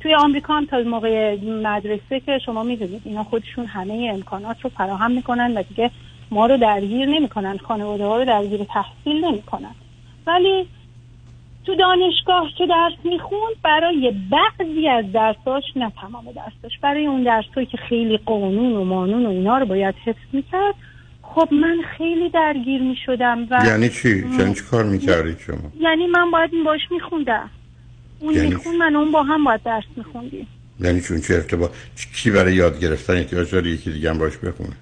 توی 0.00 0.14
آمریکا 0.14 0.54
هم 0.54 0.66
تا 0.66 0.78
موقع 0.78 1.36
مدرسه 1.44 2.20
که 2.20 2.38
شما 2.46 2.62
می‌دونید 2.62 3.02
اینا 3.04 3.24
خودشون 3.24 3.66
همه 3.66 4.10
امکانات 4.14 4.60
رو 4.60 4.70
فراهم 4.70 5.10
می‌کنن 5.10 5.54
و 5.54 5.62
دیگه 5.62 5.90
ما 6.34 6.46
رو 6.46 6.56
درگیر 6.56 7.08
نمی‌کنن 7.08 7.56
خانواده 7.56 8.04
ها 8.04 8.18
رو 8.18 8.24
درگیر 8.24 8.64
تحصیل 8.64 9.24
نمی‌کنن. 9.24 9.74
ولی 10.26 10.68
تو 11.66 11.74
دانشگاه 11.74 12.48
که 12.58 12.66
درس 12.66 12.92
می‌خوند 13.04 13.54
برای 13.64 14.14
بعضی 14.30 14.88
از 14.88 15.12
درساش 15.12 15.62
نه 15.76 15.92
تمام 16.00 16.24
درساش 16.24 16.78
برای 16.82 17.06
اون 17.06 17.22
درسایی 17.22 17.66
که 17.66 17.76
خیلی 17.88 18.16
قانون 18.16 18.72
و 18.72 18.84
مانون 18.84 19.26
و 19.26 19.28
اینا 19.28 19.58
رو 19.58 19.66
باید 19.66 19.94
حفظ 20.04 20.28
می‌کرد. 20.32 20.74
خب 21.22 21.48
من 21.52 21.76
خیلی 21.98 22.28
درگیر 22.28 22.82
می‌شدم 22.82 23.46
و 23.50 23.62
یعنی 23.66 23.88
چی؟ 23.88 24.24
یعنی 24.38 24.54
چی 24.54 24.62
کار 24.70 24.84
می‌کردید 24.84 25.38
شما؟ 25.38 25.72
یعنی 25.80 26.06
من 26.06 26.30
باید 26.30 26.50
این 26.52 26.64
باش 26.64 26.80
میخوندم. 26.90 27.50
اون 28.20 28.34
یعنی 28.34 28.48
می‌خوند 28.48 28.76
من 28.76 28.96
اون 28.96 29.12
با 29.12 29.22
هم 29.22 29.44
باید 29.44 29.62
درس 29.62 29.84
میخوندیم. 29.96 30.46
یعنی 30.80 31.00
چون 31.00 31.20
چه 31.20 31.34
ارتباط 31.34 31.70
کی 32.14 32.30
برای 32.30 32.54
یاد 32.54 32.80
گرفتن 32.80 33.12
احتیاج 33.16 33.50
داره 33.50 33.70
یکی 33.70 33.92
دیگه 33.92 34.10
هم 34.10 34.18
باش 34.18 34.36
بخونه؟ 34.36 34.76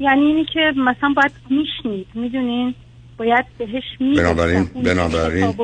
یعنی 0.00 0.20
اینی 0.20 0.44
که 0.44 0.60
مثلا 0.76 1.14
باید 1.16 1.32
میشنید 1.50 2.06
می‌دونین؟ 2.14 2.74
باید 3.16 3.44
بهش 3.58 3.82
می‌گفتم 4.00 4.22
بنابراین- 4.22 4.64
بنابراین 4.84 5.54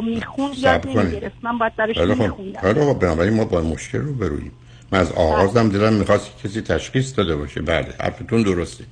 یاد 0.63 0.87
کنید. 0.95 1.33
من 1.43 1.59
باید 1.59 1.73
خیلی 2.61 2.81
خب 2.81 2.99
بنابراین 2.99 3.35
ما 3.35 3.45
با 3.45 3.61
مشکل 3.61 3.99
رو 3.99 4.15
برویم. 4.15 4.53
من 4.93 4.99
از 4.99 5.13
آغازم 5.13 5.69
دلم 5.69 5.93
می‌خواست 5.93 6.43
کسی 6.45 6.61
تشخیص 6.61 7.19
داده 7.19 7.37
باشه. 7.37 7.63
بله 7.63 7.95
حرفتون 8.01 8.43
درسته. 8.43 8.85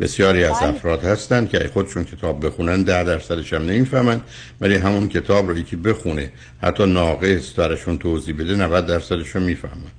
بسیاری 0.00 0.44
از 0.44 0.60
بله. 0.60 0.68
افراد 0.68 1.04
هستن 1.04 1.46
که 1.46 1.70
خودشون 1.72 2.04
کتاب 2.04 2.46
بخونن 2.46 2.82
ده 2.82 3.04
درصدش 3.04 3.52
هم 3.52 3.62
نمی‌فهمن 3.62 4.20
ولی 4.60 4.74
همون 4.76 5.08
کتاب 5.08 5.48
رو 5.48 5.58
یکی 5.58 5.76
بخونه 5.76 6.32
حتی 6.62 6.86
ناقص 6.86 7.54
درشون 7.56 7.98
توضیح 7.98 8.34
بده 8.34 8.56
90 8.56 8.86
درصدش 8.86 9.28
رو 9.28 9.40
می‌فهمن. 9.40 9.90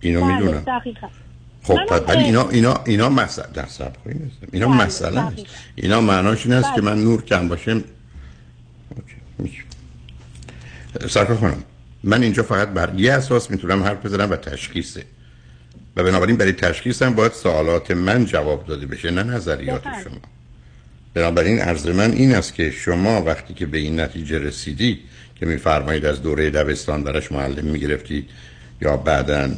اینو 0.00 0.20
بله، 0.20 0.38
می‌دونم. 0.38 0.64
خب 1.62 1.78
هم- 1.90 2.04
ولی 2.08 2.24
اینا 2.24 2.48
اینا 2.48 2.80
اینا 2.86 3.08
مسئله 3.08 3.46
در 3.54 3.66
کنید 4.04 4.32
اینا 4.52 4.68
بله، 4.68 4.76
مسئله 4.76 5.22
نیست 5.22 5.32
دقیقاً. 5.34 5.52
اینا 5.74 6.00
معناش 6.00 6.46
این 6.46 6.54
است 6.54 6.74
که 6.74 6.80
بله. 6.80 6.90
من 6.94 7.04
نور 7.04 7.24
کم 7.24 7.48
باشه 7.48 7.80
سرکار 11.08 11.36
خانم 11.36 11.62
من 12.04 12.22
اینجا 12.22 12.42
فقط 12.42 12.68
بر 12.68 12.92
یه 12.96 13.12
اساس 13.12 13.50
می‌تونم 13.50 13.82
حرف 13.82 14.06
بزنم 14.06 14.30
و 14.30 14.36
تشخیصه 14.36 15.04
و 15.96 16.04
بنابراین 16.04 16.36
برای 16.36 16.52
تشخیصم 16.52 17.14
باید 17.14 17.32
سوالات 17.32 17.90
من 17.90 18.24
جواب 18.24 18.66
داده 18.66 18.86
بشه 18.86 19.10
نه 19.10 19.22
نظریات. 19.22 19.82
شما 19.82 20.20
بنابراین 21.14 21.58
عرض 21.58 21.86
من 21.86 22.12
این 22.12 22.34
است 22.34 22.54
که 22.54 22.70
شما 22.70 23.22
وقتی 23.22 23.54
که 23.54 23.66
به 23.66 23.78
این 23.78 24.00
نتیجه 24.00 24.38
رسیدید 24.38 25.00
که 25.36 25.46
میفرمایید 25.46 26.04
از 26.06 26.22
دوره 26.22 26.50
دبستان 26.50 27.04
براش 27.04 27.32
معلم 27.32 27.64
می‌گرفتید 27.64 28.28
یا 28.80 28.96
بعدا 28.96 29.50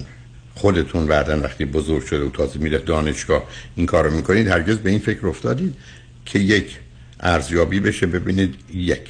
خودتون 0.54 1.06
بعدا 1.06 1.40
وقتی 1.40 1.64
بزرگ 1.64 2.04
شده 2.04 2.24
و 2.24 2.30
تازه 2.30 2.58
میره 2.58 2.78
دانشگاه 2.78 3.42
این 3.76 3.86
کار 3.86 4.04
رو 4.04 4.16
می‌کنید 4.16 4.48
هرگز 4.48 4.78
به 4.78 4.90
این 4.90 4.98
فکر 4.98 5.26
افتادید 5.26 5.74
که 6.26 6.38
یک 6.38 6.78
ارزیابی 7.20 7.80
بشه 7.80 8.06
ببینید 8.06 8.54
یک 8.74 9.00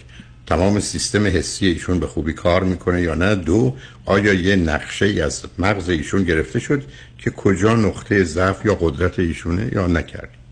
تمام 0.47 0.81
سیستم 0.81 1.27
حسی 1.27 1.67
ایشون 1.67 2.01
به 2.01 2.07
خوبی 2.07 2.33
کار 2.33 2.65
می‌کنه 2.65 3.03
یا 3.03 3.15
نه؟ 3.15 3.35
دو 3.35 3.75
آیا 4.07 4.33
یه 4.33 4.57
نقشه 4.57 5.07
ای 5.07 5.21
از 5.21 5.45
مغز 5.59 5.89
ایشون 5.89 6.25
گرفته 6.25 6.59
شد 6.59 6.83
که 7.19 7.31
کجا 7.31 7.75
نقطه 7.75 8.25
ضعف 8.25 8.67
یا 8.67 8.75
قدرت 8.75 9.19
ایشونه 9.19 9.71
یا 9.73 9.87
نکردید؟ 9.87 10.45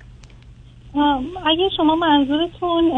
آم، 0.94 1.26
اگه 1.46 1.68
شما 1.76 1.96
منظورتون 1.96 2.92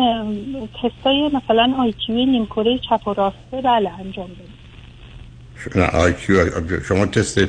تستای 0.83 1.31
مثلا 1.35 1.75
آیکیوی 1.79 2.27
نیمکره 2.27 2.79
چپ 2.79 3.09
و 3.09 3.15
راسته 3.15 3.61
بله 3.65 3.91
انجام 4.01 4.31
بدید. 4.31 4.65
نه 5.77 5.85
آیکیو 5.85 6.81
شما 6.89 7.07
تست 7.07 7.41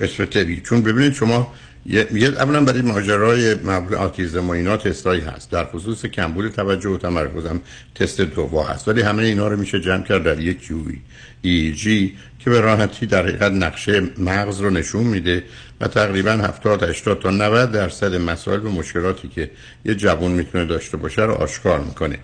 اسم 0.00 0.24
تبی 0.24 0.60
چون 0.60 0.82
ببینید 0.82 1.14
شما 1.14 1.52
یه 1.86 2.08
اولا 2.38 2.64
برای 2.64 2.82
ماجرای 2.82 3.54
مبل 3.54 3.94
آتیزم 3.94 4.48
و 4.48 4.50
اینا 4.50 4.76
تستایی 4.76 5.20
هست. 5.20 5.50
در 5.50 5.64
خصوص 5.64 6.06
کمبود 6.06 6.48
توجه 6.48 6.88
و 6.88 6.96
تمرکزم 6.96 7.60
تست 7.94 8.20
دووا 8.20 8.64
هست. 8.64 8.88
ولی 8.88 9.02
همه 9.02 9.22
اینا 9.22 9.48
رو 9.48 9.56
میشه 9.56 9.80
جمع 9.80 10.02
کرد 10.02 10.22
در 10.22 10.40
یک 10.40 10.60
کیوی 10.60 10.98
ای 11.42 11.72
جی 11.72 12.16
که 12.38 12.50
به 12.50 12.60
راحتی 12.60 13.06
در 13.06 13.22
حقیقت 13.22 13.52
نقشه 13.52 14.02
مغز 14.18 14.60
رو 14.60 14.70
نشون 14.70 15.04
میده 15.04 15.44
و 15.80 15.88
تقریبا 15.88 16.30
70 16.30 16.82
80 16.82 17.20
تا 17.20 17.30
90 17.30 17.72
درصد 17.72 18.14
مسائل 18.14 18.66
و 18.66 18.70
مشکلاتی 18.70 19.28
که 19.28 19.50
یه 19.84 19.94
جوان 19.94 20.30
می‌تونه 20.30 20.64
داشته 20.64 20.96
باشه 20.96 21.22
رو 21.22 21.32
آشکار 21.32 21.80
می‌کنه. 21.80 22.18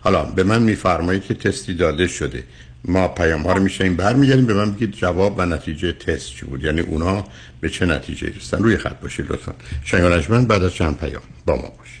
حالا 0.00 0.24
به 0.24 0.42
من 0.42 0.62
میفرمایید 0.62 1.24
که 1.24 1.34
تستی 1.34 1.74
داده 1.74 2.06
شده. 2.06 2.44
ما 2.84 3.08
پیام 3.08 3.42
ها 3.42 3.52
رو 3.52 3.62
میشنیم 3.62 3.96
برمیگردیم 3.96 4.46
به 4.46 4.54
من 4.54 4.72
بگید 4.72 4.92
جواب 4.92 5.34
و 5.38 5.46
نتیجه 5.46 5.92
تست 5.92 6.30
چی 6.30 6.46
بود. 6.46 6.64
یعنی 6.64 6.80
اونا 6.80 7.24
به 7.60 7.68
چه 7.68 7.86
نتیجه 7.86 8.32
رسن 8.36 8.62
روی 8.62 8.76
خط 8.76 9.00
باشید 9.00 9.32
لطفا. 9.32 9.52
شنگ 9.84 10.22
من 10.28 10.46
بعد 10.46 10.62
از 10.62 10.74
چند 10.74 10.98
پیام 10.98 11.22
با 11.46 11.56
ما 11.56 11.72
باشید. 11.78 12.00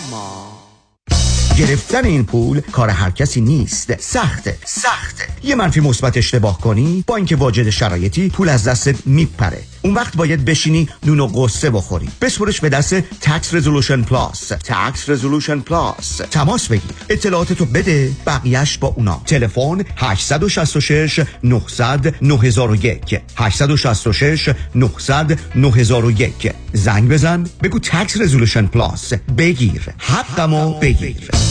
گرفتن 1.57 2.05
این 2.05 2.25
پول 2.25 2.59
کار 2.59 2.89
هر 2.89 3.09
کسی 3.09 3.41
نیست. 3.41 4.01
سخته 4.01 4.57
سخته. 4.65 5.23
یه 5.43 5.55
منفی 5.55 5.79
مثبت 5.79 6.17
اشتباه 6.17 6.61
کنی 6.61 7.03
با 7.07 7.15
اینکه 7.15 7.35
واجد 7.35 7.69
شرایطی 7.69 8.29
پول 8.29 8.49
از 8.49 8.63
دست 8.63 9.07
میپره. 9.07 9.63
اون 9.81 9.93
وقت 9.93 10.17
باید 10.17 10.45
بشینی 10.45 10.89
نون 11.05 11.19
و 11.19 11.27
غصه 11.27 11.69
بخوری. 11.69 12.09
بسپرش 12.21 12.59
به 12.59 12.69
دست 12.69 12.93
Tax 12.99 13.53
Resolution 13.53 14.01
Plus 14.01 14.47
Tax 14.47 15.09
Resolution 15.09 15.59
Plus 15.59 16.21
تماس 16.31 16.67
بگیر. 16.67 16.91
اطلاعاتتو 17.09 17.65
بده 17.65 18.11
بقیهش 18.25 18.77
با 18.77 18.87
اونا. 18.87 19.21
تلفن 19.25 19.83
866 19.97 21.19
900 21.43 22.15
9001 22.21 23.21
866 23.35 24.49
900 24.75 25.39
9001 25.55 26.51
زنگ 26.73 27.09
بزن. 27.09 27.49
بگو 27.63 27.79
Tax 27.79 28.21
Resolution 28.21 28.67
Plus 28.67 29.13
بگیر. 29.13 29.81
حقمو 29.97 30.79
بگیر. 30.79 31.50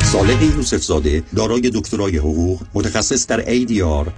صالح 0.11 0.43
یوسف 0.43 0.77
زاده 0.77 1.23
دارای 1.35 1.71
دکترای 1.75 2.17
حقوق 2.17 2.61
متخصص 2.73 3.27
در 3.27 3.41
ADR 3.41 4.09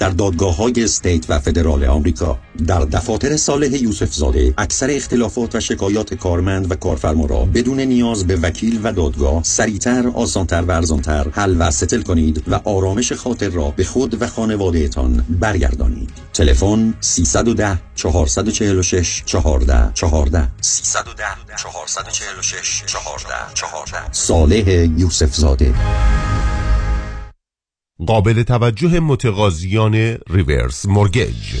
در 0.00 0.08
دادگاه 0.10 0.56
های 0.56 0.84
استیت 0.84 1.26
و 1.28 1.38
فدرال 1.38 1.84
آمریکا. 1.84 2.38
در 2.66 2.80
دفاتر 2.80 3.36
صالح 3.36 3.82
یوسف 3.82 4.14
زاده 4.14 4.54
اکثر 4.58 4.90
اختلافات 4.90 5.54
و 5.54 5.60
شکایات 5.60 6.14
کارمند 6.14 6.70
و 6.70 6.74
کارفرما 6.74 7.26
را 7.26 7.44
بدون 7.44 7.80
نیاز 7.80 8.26
به 8.26 8.36
وکیل 8.36 8.80
و 8.82 8.92
دادگاه 8.92 9.42
سریعتر 9.42 10.08
آسانتر 10.14 10.62
و 10.62 10.70
ارزانتر 10.70 11.26
حل 11.32 11.56
و 11.58 11.70
ستل 11.70 12.02
کنید 12.02 12.42
و 12.48 12.60
آرامش 12.64 13.12
خاطر 13.12 13.48
را 13.48 13.70
به 13.76 13.84
خود 13.84 14.22
و 14.22 14.26
خانوادهتان 14.26 15.24
برگردانید. 15.28 16.10
تلفن 16.32 16.94
310 17.00 17.78
446 17.94 19.22
14 19.26 19.90
14 19.94 20.48
310 20.60 21.24
446 21.56 22.82
14 22.86 23.28
14 23.54 24.12
صالح 24.12 24.68
یوسف 24.98 25.34
زاده 25.34 25.74
قابل 28.06 28.42
توجه 28.42 29.00
متقاضیان 29.00 30.18
reverse 30.30 30.86
mortgage. 30.86 31.60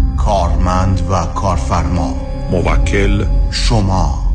کارمند 0.25 1.01
و 1.09 1.25
کارفرما. 1.25 2.15
موکل 2.51 3.25
شما. 3.51 4.33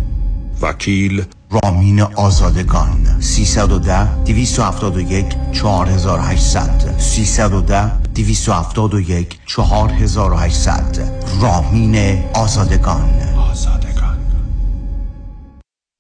وکیل 0.63 1.25
رامین 1.51 2.01
آزادگان. 2.01 3.21
310 3.21 4.25
271 4.25 5.37
4800 5.53 6.99
310 6.99 7.91
271 8.15 9.39
4800 9.47 10.99
رامین 11.41 12.25
آزادگان. 12.35 13.11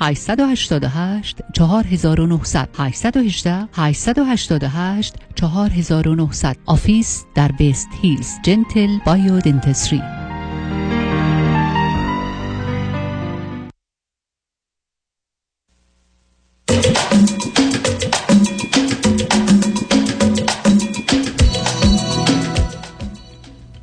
888 0.00 1.38
4900 1.52 2.68
818 2.78 3.68
888 3.72 5.14
4900 5.34 6.56
آفیس 6.66 7.24
در 7.34 7.52
بیست 7.52 7.88
هیلز. 8.02 8.30
جنتل 8.44 8.98
بایو 9.06 9.40
دنتسری 9.40 10.02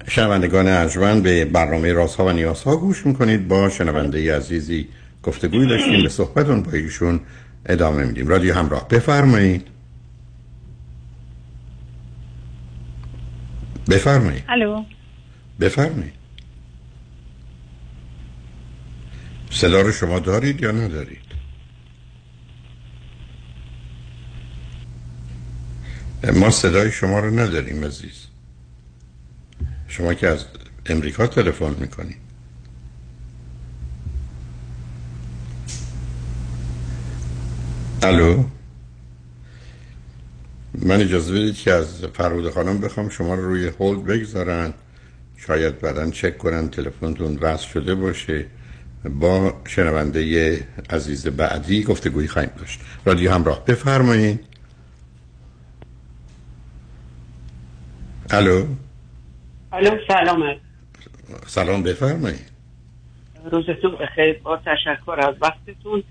شنوندگان 0.07 0.67
ارجمند 0.67 1.23
به 1.23 1.45
برنامه 1.45 1.93
رازها 1.93 2.25
و 2.25 2.29
نیازها 2.29 2.77
گوش 2.77 3.05
می‌کنید. 3.05 3.47
با 3.47 3.69
شنونده 3.69 4.35
عزیزی 4.37 4.87
گفتگوی 5.23 5.67
داشتیم 5.67 6.03
به 6.03 6.09
صحبتون 6.09 6.63
با 6.63 6.71
ایشون 6.71 7.19
ادامه 7.65 8.03
میدیم. 8.03 8.27
رادیو 8.27 8.53
همراه 8.53 8.87
بفرمایید. 8.87 9.67
بفرمایید. 13.89 14.43
الو. 14.47 14.83
بفرمایید. 15.59 16.13
صدا 19.49 19.81
رو 19.81 19.91
شما 19.91 20.19
دارید 20.19 20.61
یا 20.61 20.71
ندارید؟ 20.71 21.23
ما 26.33 26.49
صدای 26.49 26.91
شما 26.91 27.19
رو 27.19 27.39
نداریم 27.39 27.85
عزیز. 27.85 28.27
شما 29.87 30.13
که 30.13 30.27
از 30.27 30.45
امریکا 30.85 31.27
تلفن 31.27 31.75
می‌کنید. 31.79 32.22
الو. 38.03 38.43
من 40.73 41.01
اجازه 41.01 41.33
بدید 41.33 41.55
که 41.55 41.71
از 41.71 42.05
فرود 42.05 42.49
خانم 42.49 42.79
بخوام 42.79 43.09
شما 43.09 43.35
رو 43.35 43.45
روی 43.45 43.67
هولد 43.67 44.03
بگذارن. 44.03 44.73
شاید 45.37 45.79
بعدا 45.79 46.09
چک 46.11 46.37
کنن 46.37 46.69
تلفنتون 46.69 47.37
وصل 47.37 47.67
شده 47.67 47.95
باشه. 47.95 48.45
با 49.19 49.61
شنونده 49.67 50.59
عزیز 50.89 51.27
بعدی 51.27 51.83
گفتگویی 51.83 52.27
خواهیم 52.27 52.51
داشت. 52.57 52.79
رادیو 53.05 53.31
همراه 53.31 53.65
بفرمایید 53.65 54.39
الو. 58.29 58.65
الو 59.71 59.97
سلام. 60.07 60.55
سلام 61.47 61.83
بفرمایید 61.83 62.51
روزتون 63.51 63.91
بخیر. 64.01 64.39
با 64.43 64.57
تشکر 64.57 65.19
از 65.19 65.35
وقتتون. 65.41 66.03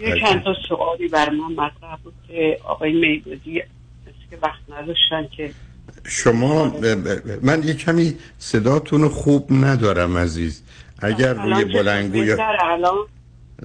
یه 0.00 0.20
چند 0.20 0.42
تا 0.42 0.54
سوالی 0.68 1.08
بر 1.08 1.30
من 1.30 1.52
مطرح 1.52 1.96
بود 2.04 2.14
که 2.28 2.58
آقای 2.64 2.92
میدودی 2.92 3.62
که 4.30 4.38
وقت 4.42 4.60
نداشتن 4.68 5.26
که 5.36 5.50
شما 6.04 6.72
من 7.42 7.62
یه 7.62 7.74
کمی 7.74 8.14
صداتون 8.38 9.08
خوب 9.08 9.46
ندارم 9.50 10.18
عزیز. 10.18 10.62
اگر 11.02 11.34
روی 11.34 11.64
بلنگو 11.64 12.24
یا... 12.24 12.36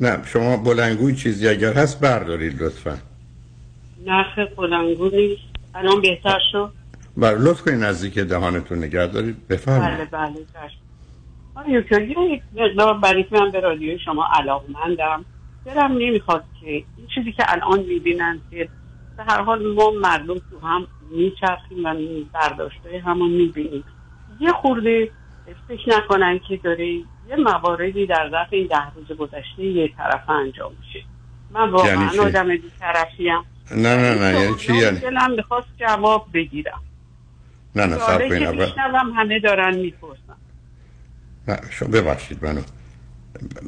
نه 0.02 0.26
شما 0.26 0.58
بلنگوی 0.58 1.16
چیزی 1.16 1.48
اگر 1.48 1.74
هست 1.74 2.00
بردارید 2.00 2.62
لطفا. 2.62 2.98
نخ 4.06 4.40
بلنگو 4.58 5.10
نیست. 5.10 5.42
الان 5.76 6.02
بهتر 6.02 6.40
شد؟ 6.52 6.72
بله 7.18 7.38
لطف 7.38 7.62
کنید 7.62 7.84
نزدیک 7.84 8.20
دهانتون 8.20 8.78
نگه 8.78 9.08
دارید. 9.08 9.48
بفرمایید. 9.48 9.98
بله 9.98 10.06
بله 10.06 10.46
آره 11.56 11.72
یک 12.32 12.42
مقدار 12.56 12.94
برای 12.94 13.26
من 13.32 13.52
به 13.52 13.60
رادیو 13.60 13.98
شما 13.98 14.28
علاقمندم 14.34 15.26
دلم 15.66 15.92
نمی‌خواد 15.92 16.44
که 16.62 16.68
این 16.68 17.08
چیزی 17.16 17.32
که 17.32 17.44
الان 17.48 17.80
می‌بینن 17.80 18.42
که 18.52 18.70
به 19.18 19.24
هر 19.24 19.42
حال 19.42 19.74
ما 19.74 19.92
مردم 19.92 20.34
تو 20.34 20.60
هم 20.64 20.88
میچرخیم 21.12 21.86
و 21.86 21.96
برداشته 22.34 23.04
همون 23.06 23.32
می‌بینیم. 23.32 23.84
یه 24.40 24.52
خورده 24.52 25.10
فکر 25.68 25.90
نکنن 25.98 26.40
که 26.48 26.58
داره 26.58 26.94
یه 27.30 27.36
مواردی 27.38 28.06
در 28.06 28.30
ظرف 28.32 28.48
این 28.52 28.68
ده 28.68 28.92
روز 28.96 29.18
گذشته 29.18 29.64
یه 29.64 29.88
طرف 29.98 30.30
انجام 30.30 30.72
میشه. 30.80 31.06
من 31.52 31.70
واقعا 31.70 32.04
یعنی 32.04 32.20
آدم 32.20 32.58
طرفی 32.80 33.30
هم 33.30 33.46
نه 33.72 33.96
نه 33.96 34.16
نه 34.16 34.40
یعنی 34.40 34.56
چی؟ 34.56 34.74
یعنی 34.76 35.00
دلم 35.00 35.32
می‌خواست 35.32 35.68
جواب 35.80 36.28
بگیرم. 36.34 36.82
نه 37.76 37.86
نه 37.86 37.98
کنید 38.30 38.74
همه 39.16 39.40
دارن 39.40 39.76
می‌پرسن. 39.76 40.36
نه 41.48 41.60
شما 41.72 41.90
ببخشید 41.90 42.46
منو. 42.46 42.62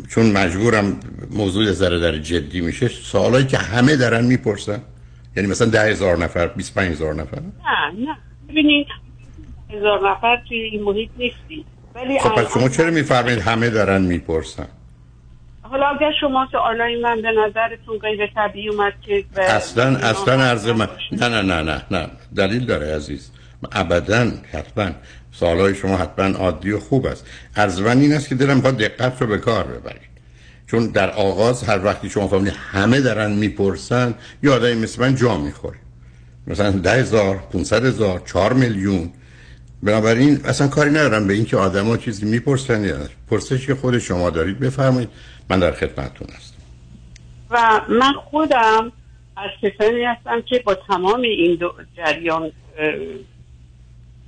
چون 0.10 0.32
مجبورم 0.32 1.00
موضوع 1.32 1.72
ذره 1.72 2.00
در 2.00 2.18
جدی 2.18 2.62
میشه 2.62 2.88
سوالایی 2.88 3.46
که 3.46 3.58
همه 3.58 3.96
دارن 3.96 4.26
می‌پرسن. 4.26 4.82
یعنی 5.36 5.50
مثلا 5.50 5.68
ده 5.68 5.82
هزار 5.82 6.18
نفر 6.18 6.48
25 6.48 6.92
هزار 6.92 7.14
نفر؟ 7.16 7.40
نه 7.40 8.06
نه. 8.06 8.18
ببینید 8.50 8.88
هزار 9.74 10.12
نفر 10.12 10.44
توی 10.48 10.58
این 10.58 10.84
محیط 10.84 11.10
نیستی 11.18 11.66
ولی 11.96 12.20
خب 12.20 12.30
پس 12.30 12.54
شما 12.54 12.70
چرا 12.70 12.92
میفرمایید 12.92 13.40
همه 13.40 13.70
دارن 13.70 14.02
می‌پرسن؟ 14.02 14.68
حالا 15.62 15.86
اگر 15.88 16.12
شما 16.22 16.48
سوالای 16.52 17.02
من 17.02 17.22
به 17.22 17.32
نظرتون 17.32 17.98
غیر 17.98 18.28
طبیعی 18.36 18.70
اومد 18.70 18.94
که 19.02 19.26
اصلا 19.38 19.98
اصلا 19.98 20.44
عرض 20.44 20.68
من 20.68 20.88
نه 21.12 21.28
نه 21.30 21.42
نه 21.42 21.62
نه 21.62 21.82
نه. 21.92 22.08
دلیل 22.36 22.66
داره 22.66 22.96
عزیز. 22.96 23.32
ابدا 23.72 24.32
حتما. 24.52 24.92
سوالای 25.40 25.76
شما 25.76 25.98
حتما 25.98 26.38
عادی 26.38 26.72
و 26.72 26.80
خوب 26.80 27.06
است. 27.06 27.26
عرض 27.56 27.82
من 27.82 28.00
این 28.00 28.14
است 28.14 28.30
که 28.30 28.36
دلم 28.36 28.56
می‌خواد 28.56 28.78
دقت 28.78 29.22
رو 29.22 29.28
به 29.28 29.38
کار 29.38 29.64
ببرید. 29.64 30.10
چون 30.68 30.88
در 30.88 31.12
آغاز 31.12 31.64
هر 31.64 31.86
وقتی 31.86 32.10
شما 32.10 32.28
فهمید 32.28 32.54
همه 32.72 33.02
دارن 33.02 33.32
می‌پرسن 33.32 34.16
یا 34.44 34.56
آدمی 34.56 34.76
مثل 34.76 35.02
من 35.02 35.16
جا 35.16 35.38
می‌خوره. 35.38 35.78
مثلا 36.48 36.72
ده 36.72 36.92
هزار 36.92 37.44
500 37.54 37.86
هزار 37.86 38.22
4 38.26 38.54
میلیون. 38.54 39.10
بنابراین 39.84 40.42
اصلا 40.46 40.68
کاری 40.68 40.90
ندارم 40.90 41.28
به 41.28 41.34
اینکه 41.34 41.58
آدما 41.58 41.98
چیزی 41.98 42.26
می‌پرسن 42.26 42.84
یا 42.84 42.98
پرسش 43.30 43.68
که 43.68 43.76
خود 43.76 44.00
شما 44.00 44.30
دارید 44.30 44.60
بفرمایید. 44.60 45.10
من 45.50 45.60
در 45.60 45.72
خدمتتون 45.72 46.28
هستم. 46.36 46.58
و 47.50 47.82
من 47.90 48.14
خودم 48.14 48.92
از 49.38 49.50
کسانی 49.62 50.04
هستم 50.04 50.42
که 50.42 50.64
با 50.66 50.76
تمام 50.88 51.22
این 51.22 51.56
دو 51.56 51.74
جریان 51.98 52.52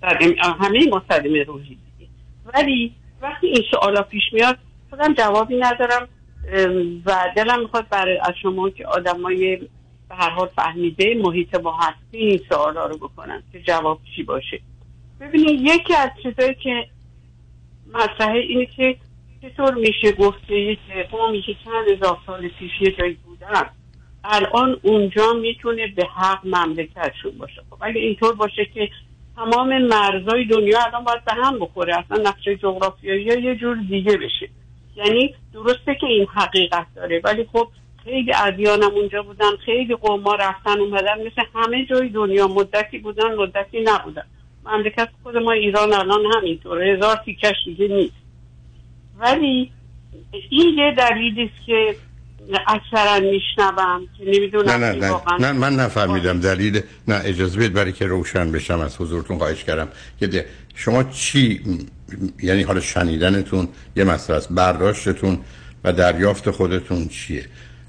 همه 0.03 0.91
صدمه 1.09 1.43
روحی 1.43 1.77
ولی 2.53 2.95
وقتی 3.21 3.47
این 3.47 3.63
سوالا 3.71 4.01
پیش 4.01 4.23
میاد 4.33 4.57
خودم 4.89 5.13
جوابی 5.13 5.57
ندارم 5.57 6.07
و 7.05 7.33
دلم 7.35 7.61
می‌خواد 7.61 7.89
برای 7.89 8.17
از 8.17 8.33
شما 8.41 8.69
که 8.69 8.87
آدمای 8.87 9.55
به 10.09 10.15
هر 10.15 10.29
حال 10.29 10.47
فهمیده 10.55 11.15
محیط 11.15 11.55
ما 11.55 11.77
هستی 11.77 12.17
این 12.17 12.41
سوالا 12.49 12.85
رو 12.85 12.97
بکنن 12.97 13.43
که 13.51 13.61
جواب 13.61 13.99
چی 14.15 14.23
باشه. 14.23 14.59
ببینید 15.21 15.61
یکی 15.61 15.95
از 15.95 16.09
چیزایی 16.23 16.53
که 16.53 16.87
مطرحه 17.93 18.39
اینه 18.39 18.65
که 18.65 18.95
چطور 19.41 19.73
میشه 19.73 20.11
گفته 20.11 20.75
که 20.75 21.07
ما 21.11 21.31
میشه 21.31 21.55
چند 21.65 21.87
هزار 21.87 22.17
سال 22.25 22.47
پیش 22.47 22.71
یه 22.81 22.91
جایی 22.91 23.17
بودن 23.25 23.69
الان 24.23 24.79
اونجا 24.81 25.33
می‌تونه 25.33 25.87
به 25.87 26.05
حق 26.05 26.47
مملکتشون 26.47 27.31
باشه. 27.37 27.61
خب 27.69 27.77
اگه 27.81 27.99
اینطور 27.99 28.35
باشه 28.35 28.65
که 28.65 28.89
تمام 29.39 29.77
مرزهای 29.77 30.45
دنیا 30.45 30.79
الان 30.83 31.03
باید 31.03 31.25
به 31.25 31.33
هم 31.33 31.59
بخوره. 31.59 31.99
اصلا 31.99 32.29
نقشه 32.29 32.55
جغرافیایی 32.55 33.23
یه 33.23 33.55
جور 33.55 33.77
دیگه 33.89 34.17
بشه. 34.17 34.49
یعنی 34.95 35.35
درسته 35.53 35.95
که 35.95 36.07
این 36.07 36.27
حقیقت 36.33 36.87
داره 36.95 37.21
ولی 37.23 37.47
خب 37.53 37.67
خیلی 38.03 38.33
ادیانم 38.35 38.91
اونجا 38.91 39.23
بودن 39.23 39.55
خیلی 39.65 39.95
قوما 39.95 40.35
رفتن 40.35 40.79
اومدن 40.79 41.19
مثل 41.19 41.41
همه 41.55 41.85
جای 41.85 42.09
دنیا. 42.09 42.47
مدتی 42.47 42.97
بودن 42.97 43.35
مدتی 43.35 43.81
نبودن. 43.83 44.25
مملکت 44.65 45.09
خود 45.23 45.37
ما 45.37 45.51
ایران 45.51 45.93
الان 45.93 46.21
همینطور 46.35 46.83
هزار 46.83 47.15
تیکش 47.15 47.55
دیگه 47.65 47.87
نیست. 47.87 48.15
ولی 49.19 49.71
این 50.49 50.77
یه 50.77 50.95
دلیلی 50.97 51.43
است 51.43 51.65
که 51.65 51.95
اکثرا 52.67 53.19
میشنوم 53.19 54.01
که 54.17 54.25
نمی‌دونم 54.25 54.71
نه 54.71 54.77
نه 54.77 55.09
نه, 55.09 55.37
نه 55.39 55.51
من 55.51 55.75
نفهمیدم. 55.75 56.39
دلیل 56.39 56.81
نه 57.07 57.21
اجازه 57.23 57.59
بید 57.59 57.73
برای 57.73 57.91
که 57.91 58.05
روشن 58.05 58.51
بشم 58.51 58.79
از 58.79 58.97
حضورتون 58.97 59.37
خواهش 59.37 59.63
کردم. 59.63 59.87
که 60.19 60.45
شما 60.75 61.03
چی 61.03 61.61
یعنی 62.43 62.61
حالا 62.63 62.79
شنیدنتون 62.79 63.67
یه 63.95 64.03
مسئله 64.03 64.37
است. 64.37 64.47
برداشتتون 64.51 65.39
و 65.83 65.93
دریافت 65.93 66.51
خودتون 66.51 67.07
چیه؟ 67.07 67.45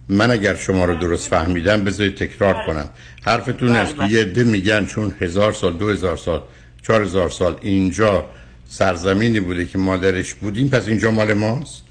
من 0.08 0.30
اگر 0.30 0.54
شما 0.54 0.84
رو 0.84 0.94
درست 0.94 1.28
فهمیدم 1.28 1.84
بذارید 1.84 2.14
تکرار 2.14 2.54
کنم. 2.66 2.88
حرفتون 3.22 3.76
است 3.76 3.96
که 3.96 4.04
یه 4.04 4.20
عده 4.20 4.44
میگن 4.44 4.86
چون 4.86 5.14
هزار 5.20 5.52
سال 5.52 5.72
دو 5.72 5.88
هزار 5.88 6.16
سال 6.16 6.42
چهار 6.82 7.02
هزار 7.02 7.30
سال 7.30 7.56
اینجا 7.61 8.24
سرزمینی 8.68 9.40
بوده 9.40 9.66
که 9.66 9.78
مادرش 9.78 10.34
بودیم 10.34 10.68
پس 10.68 10.88
اینجا 10.88 11.11
مال 11.11 11.34
ماست؟ 11.34 11.89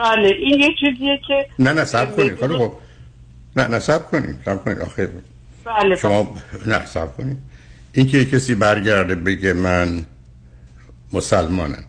بله 0.00 0.28
این 0.28 0.60
یه 0.60 0.68
چیزیه 0.80 1.20
که 1.28 1.46
نه 1.58 1.72
نه 1.72 1.84
سب 1.84 2.16
کنید 2.16 2.36
خب 2.36 2.72
نه 3.56 3.68
نه 3.68 3.78
سب 3.78 4.10
کنید 4.10 4.36
سب 4.44 4.64
کنید 4.64 4.78
آخه 4.78 5.10
بله 5.64 5.96
شما 5.96 6.36
نه 6.66 6.86
سب 6.86 7.16
کنید 7.16 7.38
این 7.92 8.06
که 8.06 8.24
کسی 8.24 8.54
برگرده 8.54 9.14
بگه 9.14 9.52
من 9.52 10.06
مسلمانم 11.12 11.84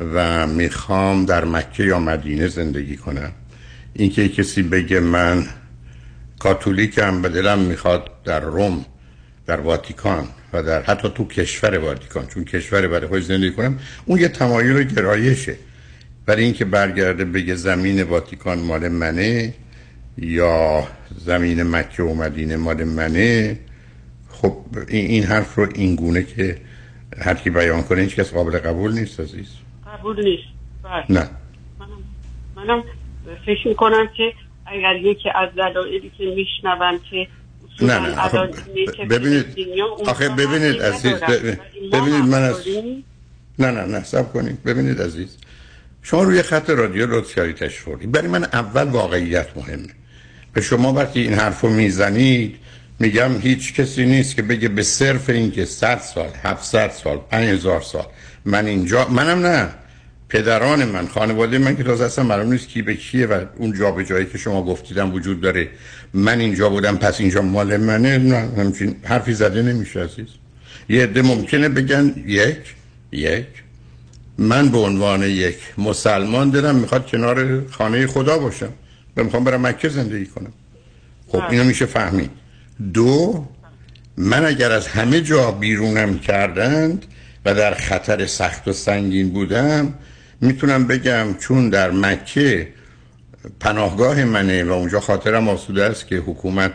و 0.00 0.46
می‌خوام 0.46 1.24
در 1.24 1.44
مکه 1.44 1.84
یا 1.84 1.98
مدینه 1.98 2.48
زندگی 2.48 2.96
کنم 2.96 3.32
اینکه 3.94 4.28
کسی 4.28 4.62
بگه 4.62 5.00
من 5.00 5.46
کاتولیکم 6.38 7.22
و 7.22 7.28
دلم 7.28 7.58
می‌خواد 7.58 8.10
در 8.24 8.40
روم 8.40 8.84
در 9.46 9.60
واتیکان 9.60 10.28
و 10.52 10.62
در 10.62 10.82
حتی 10.82 11.08
تو 11.14 11.24
کشور 11.24 11.78
واتیکان 11.78 12.26
چون 12.26 12.44
کشور 12.44 12.88
برای 12.88 13.06
خود 13.06 13.20
زندگی 13.20 13.50
کنم 13.50 13.78
اون 14.04 14.20
یه 14.20 14.28
تمایل 14.28 14.76
و 14.76 14.82
گرایشه. 14.82 15.56
برای 16.28 16.44
اینکه 16.44 16.64
برگرده 16.64 17.24
بگه 17.24 17.54
زمین 17.54 18.02
واتیکان 18.02 18.58
مال 18.58 18.88
منه 18.88 19.54
یا 20.18 20.86
زمین 21.16 21.62
مکه 21.62 22.02
و 22.02 22.14
مدینه 22.14 22.56
مال 22.56 22.84
منه 22.84 23.58
خب 24.28 24.56
این 24.88 25.24
حرف 25.24 25.54
رو 25.54 25.68
این 25.74 25.94
گونه 25.94 26.22
که 26.22 26.58
هر 27.18 27.34
کی 27.34 27.50
بیان 27.50 27.82
کنه 27.82 28.00
هیچ 28.00 28.16
کس 28.16 28.32
قابل 28.32 28.58
قبول 28.58 28.92
نیست 28.92 29.20
عزیز. 29.20 29.48
قبول 29.86 30.24
نیست. 30.24 30.42
بله. 30.82 31.20
نه. 31.20 31.30
منم, 31.78 31.98
منم 32.56 32.82
فکر 33.46 33.68
می‌کنم 33.68 34.08
که 34.16 34.32
اگر 34.66 34.96
یکی 34.96 35.28
از 35.34 35.48
دلایلی 35.56 36.12
که 36.18 36.24
میشنوم 36.24 37.00
که 37.10 37.28
نه 37.80 37.98
نه. 37.98 38.20
آخه 38.20 38.38
ببینید 39.10 39.46
آخه 40.06 40.28
ببینید 40.28 40.82
عزیز 40.82 41.14
ببینید 41.92 42.24
من 42.24 42.42
از 42.42 42.68
نه 43.58 43.70
نه 43.70 43.86
نه 43.86 44.04
سب 44.04 44.32
کنید. 44.32 44.62
ببینید 44.64 45.02
عزیز. 45.02 45.38
شما 46.02 46.22
روی 46.22 46.42
خط 46.42 46.70
رادیو 46.70 47.06
لطف 47.06 47.34
کردید 47.34 47.56
تشریف 47.56 47.88
برای 47.88 48.28
من 48.28 48.44
اول 48.44 48.84
واقعیت 48.88 49.46
مهمه. 49.56 49.88
به 50.52 50.60
شما 50.60 50.92
وقتی 50.92 51.20
این 51.20 51.34
حرفو 51.34 51.68
می‌زنید 51.68 52.56
میگم 52.98 53.38
هیچ 53.40 53.74
کسی 53.74 54.06
نیست 54.06 54.36
که 54.36 54.42
بگه 54.42 54.68
به 54.68 54.82
صرف 54.82 55.30
اینکه 55.30 55.64
100 55.64 55.98
سال 55.98 56.30
700 56.42 56.90
سال 56.90 57.18
5000 57.30 57.80
سال 57.80 58.06
من 58.44 58.66
اینجا 58.66 59.08
منم 59.08 59.46
نه. 59.46 59.68
پدران 60.28 60.84
من 60.84 61.06
خانواده 61.06 61.58
من 61.58 61.76
که 61.76 61.82
تازه 61.82 62.04
اصلا 62.04 62.24
معلوم 62.24 62.52
نیست 62.52 62.68
کی 62.68 62.82
به 62.82 62.94
کیه 62.94 63.26
و 63.26 63.44
اون 63.56 63.78
جا 63.78 63.90
به 63.90 64.04
جایی 64.04 64.26
که 64.26 64.38
شما 64.38 64.62
گفتیدم 64.62 65.14
وجود 65.14 65.40
داره. 65.40 65.68
من 66.14 66.40
اینجا 66.40 66.68
بودم 66.68 66.96
پس 66.96 67.20
اینجا 67.20 67.42
مال 67.42 67.76
منه. 67.76 68.18
نه 68.18 68.48
همچین 68.56 68.96
حرفی 69.04 69.32
زده 69.32 69.62
نمیشه 69.62 70.00
عزیز. 70.00 70.26
یه 70.88 71.02
عده 71.02 71.22
ممکنه 71.22 71.68
بگن 71.68 72.14
یک 72.26 72.74
یک. 73.12 73.46
من 74.38 74.68
به 74.68 74.78
عنوان 74.78 75.22
یک 75.22 75.58
مسلمان 75.78 76.50
دلم 76.50 76.74
می‌خواد 76.74 77.06
کنار 77.06 77.66
خانه 77.70 78.06
خدا 78.06 78.38
باشم. 78.38 78.72
و 79.16 79.24
می‌خوام 79.24 79.44
برم 79.44 79.66
مکه 79.66 79.88
زندگی 79.88 80.26
کنم. 80.26 80.52
خب 81.28 81.42
اینو 81.50 81.64
میشه 81.64 81.86
فهمید. 81.86 82.30
دو 82.94 83.46
من 84.16 84.44
اگر 84.44 84.72
از 84.72 84.86
همه 84.86 85.20
جا 85.20 85.50
بیرونم 85.50 86.18
کردند 86.18 87.04
و 87.44 87.54
در 87.54 87.74
خطر 87.74 88.26
سخت 88.26 88.68
و 88.68 88.72
سنگین 88.72 89.30
بودم 89.30 89.94
می‌تونم 90.40 90.86
بگم 90.86 91.34
چون 91.38 91.68
در 91.68 91.90
مکه 91.90 92.68
پناهگاه 93.60 94.24
منه 94.24 94.64
و 94.64 94.72
اونجا 94.72 95.00
خاطرم 95.00 95.48
آسوده 95.48 95.84
است 95.84 96.06
که 96.06 96.16
حکومت 96.16 96.72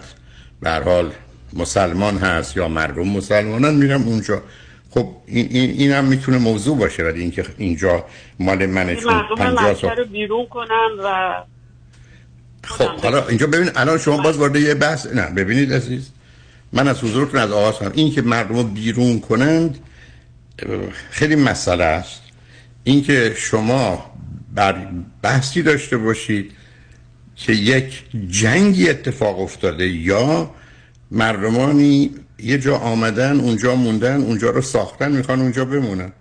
به 0.62 0.72
حال 0.72 1.12
مسلمان 1.54 2.18
هست 2.18 2.58
یا 2.58 2.68
مردم 2.68 3.08
مسلمانان 3.08 3.76
میرم 3.76 4.04
اونجا. 4.04 4.42
خب 4.94 5.10
این, 5.26 5.48
این, 5.52 5.92
هم 5.92 6.06
می‌تونه 6.06 6.38
موضوع 6.38 6.78
باشه 6.78 7.04
ولی 7.04 7.22
اینکه 7.22 7.46
اینجا 7.58 8.06
مال 8.40 8.66
منه 8.66 8.96
چون 8.96 9.24
50 9.38 9.74
سال 9.74 9.98
رو 9.98 10.06
بیرون 10.06 10.46
کنم 10.46 10.90
و 11.04 11.34
خب 12.64 12.90
حالا 12.90 13.28
اینجا 13.28 13.48
ببین 13.48 13.70
الان 13.76 13.98
شما 13.98 14.18
باز 14.18 14.38
وارد 14.38 14.56
یه 14.56 14.74
بحث 14.74 15.06
نه 15.06 15.30
ببینید 15.30 15.74
عزیز. 15.74 16.10
من 16.74 16.88
از 16.88 17.04
حضورتون 17.04 17.40
از 17.40 17.52
آغاز 17.52 17.76
کنم. 17.76 17.92
این 17.94 18.12
که 18.12 18.22
مردم 18.22 18.56
رو 18.56 18.64
بیرون 18.64 19.20
کنند 19.20 19.80
خیلی 21.10 21.36
مسئله 21.36 21.84
است. 21.84 22.22
اینکه 22.84 23.34
شما 23.38 24.12
بر 24.56 24.88
بحثی 25.22 25.62
داشته 25.62 25.98
باشید 25.98 26.52
که 27.36 27.54
یک 27.54 28.04
جنگی 28.28 28.90
اتفاق 28.90 29.40
افتاده 29.40 29.88
یا 29.88 30.52
مردمانی 31.14 32.12
یه 32.40 32.58
جا 32.58 32.76
آمدن 32.76 33.40
اونجا 33.40 33.76
موندن 33.76 34.22
اونجا 34.22 34.50
رو 34.50 34.62
ساختن 34.62 35.12
می‌خوان 35.12 35.40
اونجا 35.40 35.66
بمونن. 35.66 36.12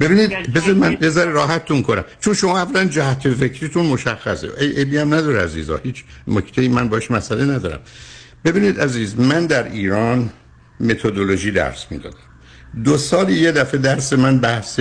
ببینید 0.00 0.52
بذار 0.52 0.74
من 0.74 0.96
یه 1.00 1.24
راحتتون 1.24 1.82
کنم. 1.82 2.04
چون 2.20 2.34
شما 2.34 2.58
اولا 2.58 2.84
جهت 2.84 3.28
فکریتون 3.28 3.86
مشخصه. 3.86 4.48
ای 4.60 4.98
هم 4.98 5.14
نداره 5.14 5.42
عزیزا. 5.42 5.76
هیچ 5.76 6.04
مکته 6.26 6.68
من 6.68 6.88
باش 6.88 7.10
مسئله 7.10 7.44
ندارم. 7.44 7.80
ببینید 8.44 8.80
عزیز 8.80 9.18
من 9.20 9.46
در 9.46 9.72
ایران 9.72 10.30
متدولوژی 10.80 11.50
درس 11.50 11.86
می‌دادم. 11.90 12.16
دو 12.84 12.96
سال 12.98 13.28
یه 13.28 13.52
دفعه 13.52 13.80
درس 13.80 14.12
من 14.12 14.38
بحث 14.38 14.80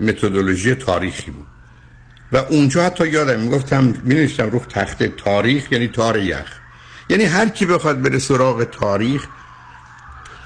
متدولوژی 0.00 0.74
تاریخی 0.74 1.30
بود. 1.30 1.46
و 2.32 2.36
اونجا 2.36 2.82
حتی 2.82 3.08
یادم 3.08 3.40
می‌گفتم 3.40 3.94
می 4.04 4.26
رو 4.26 4.58
تخت 4.58 5.02
تاریخ 5.02 5.72
یعنی 5.72 5.88
تار 5.88 6.18
یخ. 6.18 6.52
یعنی 7.10 7.24
هر 7.24 7.48
کی 7.48 7.66
بخواد 7.66 8.02
بره 8.02 8.18
سراغ 8.18 8.64
تاریخ 8.64 9.26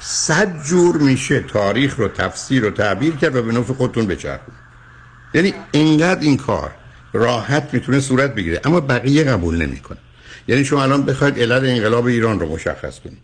صد 0.00 0.62
جور 0.64 0.96
میشه 0.96 1.40
تاریخ 1.40 1.96
رو 1.96 2.08
تفسیر 2.08 2.64
و 2.64 2.70
تعبیر 2.70 3.16
کرد 3.16 3.36
و 3.36 3.42
به 3.42 3.52
نفع 3.52 3.72
خودتون 3.72 4.06
بچرخون. 4.06 4.54
یعنی 5.34 5.54
اینقدر 5.70 6.20
این 6.20 6.36
کار 6.36 6.70
راحت 7.12 7.68
می‌تونه 7.72 8.00
صورت 8.00 8.34
بگیره 8.34 8.60
اما 8.64 8.80
بقیه 8.80 9.24
قبول 9.24 9.66
نمی‌کنه. 9.66 9.98
یعنی 10.48 10.64
شما 10.64 10.82
الان 10.82 11.02
بخواید 11.02 11.38
علت 11.38 11.62
انقلاب 11.62 12.06
ایران 12.06 12.40
رو 12.40 12.52
مشخص 12.52 13.00
کنید. 13.00 13.18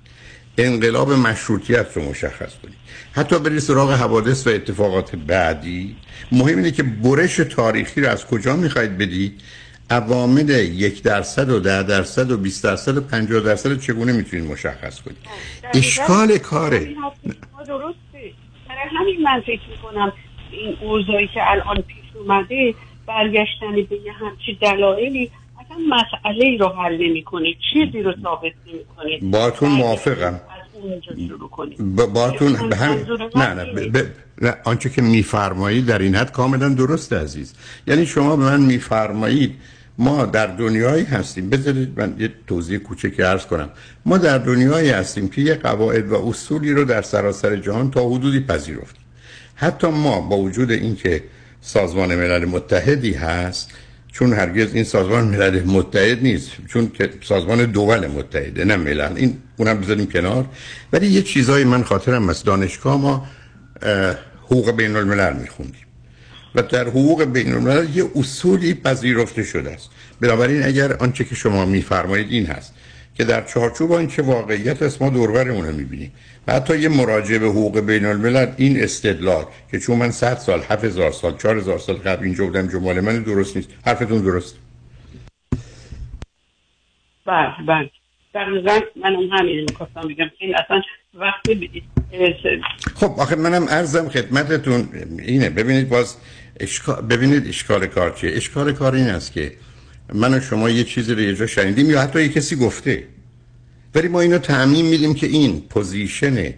انقلاب 0.59 1.13
مشروطیت 1.13 1.87
رو 1.95 2.11
مشخص 2.11 2.55
کنید. 2.63 2.77
حتی 3.13 3.39
برید 3.39 3.59
سراغ 3.59 3.93
حوادث 3.93 4.47
و 4.47 4.51
اتفاقات 4.51 5.17
بعدی. 5.17 5.97
مهم 6.33 6.57
اینه 6.57 6.71
که 6.71 6.83
برش 6.83 7.37
تاریخی 7.37 8.01
رو 8.01 8.09
از 8.09 8.27
کجا 8.27 8.57
می‌خواید 8.57 8.99
بدید؟ 8.99 9.41
عوامل 9.91 10.51
یک 10.51 11.03
درصد 11.03 11.51
و 11.51 11.61
ده 11.61 11.83
درصد 11.83 12.31
و 12.31 12.37
20 12.37 12.65
درصد 12.65 12.97
و 12.97 13.01
50 13.01 13.41
درصد 13.41 13.81
چگونه 13.81 14.13
می‌تونید 14.13 14.51
مشخص 14.51 15.01
کنید؟ 15.01 15.19
اشکال 15.75 16.39
کاره. 16.39 16.79
درسته. 17.67 18.33
برای 18.69 18.89
همین 19.01 19.23
من 19.23 19.41
فکر 19.41 19.71
می‌کنم 19.71 20.13
این 20.51 20.77
اوضاعی 20.81 21.29
که 21.35 21.51
الان 21.51 21.77
پیش 21.77 22.05
اومده 22.15 22.75
برگشتن 23.07 23.75
به 23.91 23.97
یه 23.97 24.13
همچی 24.13 24.59
دلایلی 24.61 25.31
مسئله 25.89 26.45
ای 26.45 26.59
رو 26.59 26.69
حل 26.69 26.95
نمی‌کنه 26.95 27.47
چیزی 27.73 28.03
رو 28.03 28.15
ثابت 28.23 28.53
نمی‌کنه. 28.67 29.31
باتون 29.31 29.69
موافقم. 29.69 30.41
باتون 32.15 32.69
به 32.69 32.77
هم 32.77 32.97
نه 33.37 33.55
نه, 33.55 33.89
ب... 33.89 34.07
نه 34.43 34.55
آنچه 34.65 34.91
که 34.91 35.03
میفرمایید 35.03 35.87
در 35.87 35.99
این 35.99 36.15
حد 36.15 36.33
کاملا 36.33 36.69
درست 36.69 37.13
عزیز. 37.13 37.55
یعنی 37.87 38.07
شما 38.07 38.37
به 38.37 38.45
من 38.45 38.61
میفرمایید 38.61 39.55
ما 39.99 40.27
در 40.27 40.47
دنیایی 40.47 41.05
هستیم. 41.05 41.51
بذارید 41.51 42.01
من 42.01 42.17
یه 42.19 42.33
توضیح 42.47 42.79
کوچکی 42.79 43.23
عرض 43.23 43.47
کنم. 43.47 43.71
ما 44.07 44.19
در 44.19 44.39
دنیایی 44.39 44.91
هستیم 44.91 45.29
که 45.29 45.43
یه 45.43 45.55
قواعد 45.55 46.09
و 46.09 46.29
اصولی 46.29 46.73
رو 46.73 46.85
در 46.85 47.03
سراسر 47.03 47.57
جهان 47.57 47.91
تا 47.91 48.09
حدودی 48.09 48.41
پذیرفتیم. 48.41 49.03
حتی 49.55 49.87
ما 49.87 50.21
با 50.21 50.37
وجود 50.37 50.71
اینکه 50.71 51.25
سازمان 51.61 52.15
ملل 52.15 52.45
متحدی 52.45 53.13
هست 53.13 53.79
چون 54.13 54.33
هرگز 54.33 54.75
این 54.75 54.85
سازمان 54.85 55.25
ملل 55.25 55.63
متحد 55.63 56.23
نیست 56.23 56.51
چون 56.69 56.91
که 56.91 57.11
سازمان 57.23 57.65
دول 57.65 58.07
متحده 58.07 58.65
نه 58.65 58.77
ملل. 58.77 59.13
این 59.17 59.39
اونم 59.57 59.81
بذاریم 59.81 60.07
کنار. 60.07 60.45
ولی 60.93 61.07
یه 61.07 61.23
چیزایی 61.23 61.65
من 61.65 61.83
خاطرم 61.83 62.29
از 62.29 62.45
دانشگاه 62.45 63.01
ما 63.01 63.27
حقوق 64.45 64.71
بین 64.71 64.97
الملل 64.97 65.37
میخوندیم. 65.37 65.87
و 66.55 66.63
در 66.63 66.89
حقوق 66.89 67.25
بین 67.25 67.55
الملل 67.55 67.97
یه 67.97 68.05
اصولی 68.17 68.75
پذیرفته 68.75 69.43
شده 69.43 69.71
است. 69.71 69.91
بنابراین 70.21 70.63
اگر 70.65 70.93
آنچه 70.93 71.25
که 71.25 71.35
شما 71.35 71.65
میفرمایید 71.65 72.31
این 72.31 72.47
هست. 72.47 72.75
که 73.19 73.25
در 73.25 73.45
چارچوب 73.45 73.93
این 73.93 74.09
چه 74.09 74.23
واقعیت 74.23 74.83
است 74.83 75.03
ما 75.03 75.11
دوربرمون 75.11 75.67
رو 75.67 75.73
می‌بینیم. 75.73 76.13
و 76.47 76.53
حتی 76.53 76.79
یه 76.79 76.89
مراجعه 76.89 77.39
به 77.39 77.47
حقوق 77.47 77.81
بین 77.81 78.05
الملل 78.05 78.53
این 78.57 78.83
استدلال 78.83 79.45
که 79.71 79.79
چون 79.79 79.99
من 79.99 80.11
100 80.11 80.35
سال 80.35 80.61
7000 80.71 81.11
سال 81.11 81.37
4000 81.37 81.79
سال 81.79 81.97
قبل 81.97 82.25
اینجا 82.25 82.45
بودم 82.45 82.69
جمله 82.69 83.01
من 83.01 83.23
درست 83.23 83.57
نیست. 83.57 83.69
حرفتون 83.87 84.23
درست. 84.23 84.57
بله 87.27 87.67
بله. 87.69 87.91
دقیقا 88.35 88.81
منم 88.97 89.29
همین 89.33 89.67
می‌خواستم 89.71 90.01
بگم. 90.01 90.31
این 90.39 90.55
اصلا 90.57 90.83
وقتی 91.15 91.83
خب 92.95 93.15
آخه 93.19 93.37
منم 93.37 93.67
عرضم 93.69 94.09
خدمتتون 94.09 94.89
اینه. 95.19 95.51
ببینید 95.51 95.89
باز 95.89 96.17
اشکال 96.61 97.07
ببینید 97.07 97.49
اشکال 97.49 97.87
کار 97.87 98.11
چیه. 98.11 98.37
اشکال 98.37 98.73
کار 98.73 98.95
این 98.95 99.07
است 99.07 99.33
که 99.33 99.53
من 100.15 100.35
و 100.35 100.41
شما 100.41 100.71
یه 100.71 100.85
چیزی 100.85 101.15
رو 101.15 101.21
یه 101.21 101.35
جا 101.35 101.47
شنیدیم 101.47 101.91
یا 101.91 102.01
حتی 102.01 102.23
یه 102.23 102.29
کسی 102.29 102.57
گفته. 102.57 103.05
ولی 103.95 104.09
ما 104.09 104.21
اینو 104.21 104.39
تعمیم 104.39 104.87
میدیم 104.87 105.15
که 105.15 105.27
این 105.27 105.61
position 105.61 106.55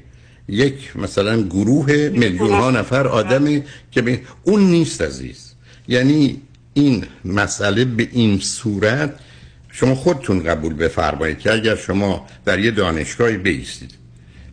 یک 0.48 0.96
مثلا 0.96 1.42
گروه 1.42 1.92
میلیون 2.08 2.50
ها 2.50 2.70
نفر 2.70 3.06
آدمی 3.06 3.62
که 3.90 4.02
به 4.02 4.20
اون 4.42 4.62
نیست 4.62 5.02
عزیز. 5.02 5.54
یعنی 5.88 6.40
این 6.74 7.04
مسئله 7.24 7.84
به 7.84 8.08
این 8.12 8.38
صورت 8.38 9.14
شما 9.72 9.94
خودتون 9.94 10.42
قبول 10.42 10.74
بفرمایید 10.74 11.38
که 11.38 11.52
اگر 11.52 11.76
شما 11.76 12.26
در 12.44 12.58
یه 12.58 12.70
دانشگاهی 12.70 13.36
بیستید 13.36 13.94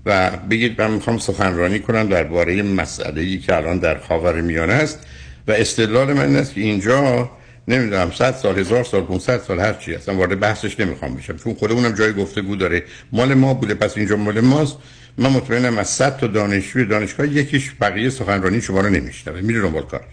و 0.06 0.32
بگید 0.50 0.82
من 0.82 0.92
می‌خوام 0.92 1.18
سخنرانی 1.18 1.80
کنم 1.80 2.10
درباره 2.10 2.62
مسئله 2.62 3.22
ای 3.22 3.38
که 3.38 3.56
الان 3.56 3.78
در 3.78 4.00
خاور 4.00 4.42
میانه 4.42 4.74
است 4.74 5.00
و 5.48 5.52
استدلال 5.52 6.14
من 6.14 6.36
است 6.36 6.54
که 6.54 6.62
اینجا 6.62 7.30
نمی‌دونم 7.68 8.12
100 8.12 8.36
سال 8.36 8.60
هزار 8.60 8.84
سال 8.84 9.02
500 9.02 9.42
سال 9.42 9.60
هر 9.60 9.74
چی 9.74 9.96
اصلا 9.96 10.16
وارد 10.16 10.40
بحثش 10.40 10.80
نمی‌خوام 10.80 11.16
بشم. 11.16 11.38
چون 11.38 11.54
خودمونم 11.54 11.92
جای 11.92 12.14
گفتگو 12.14 12.56
داره 12.56 12.84
مال 13.12 13.34
ما 13.34 13.54
بوده 13.54 13.74
پس 13.74 13.98
اینجا 13.98 14.16
مال 14.16 14.40
ماست. 14.40 14.78
من 15.18 15.30
مطمئنم 15.30 15.78
از 15.78 15.90
100 15.90 16.18
تا 16.18 16.28
دانشجوی 16.28 16.86
دانشگاه 16.86 17.28
یکیش 17.28 17.72
بقیه 17.82 18.10
سخنرانی 18.10 18.62
شما 18.62 18.82
رو 18.82 18.90
نمیشنوه 18.90 19.42
میره 19.42 19.62
دنبال 19.62 19.84
کارش. 19.84 20.04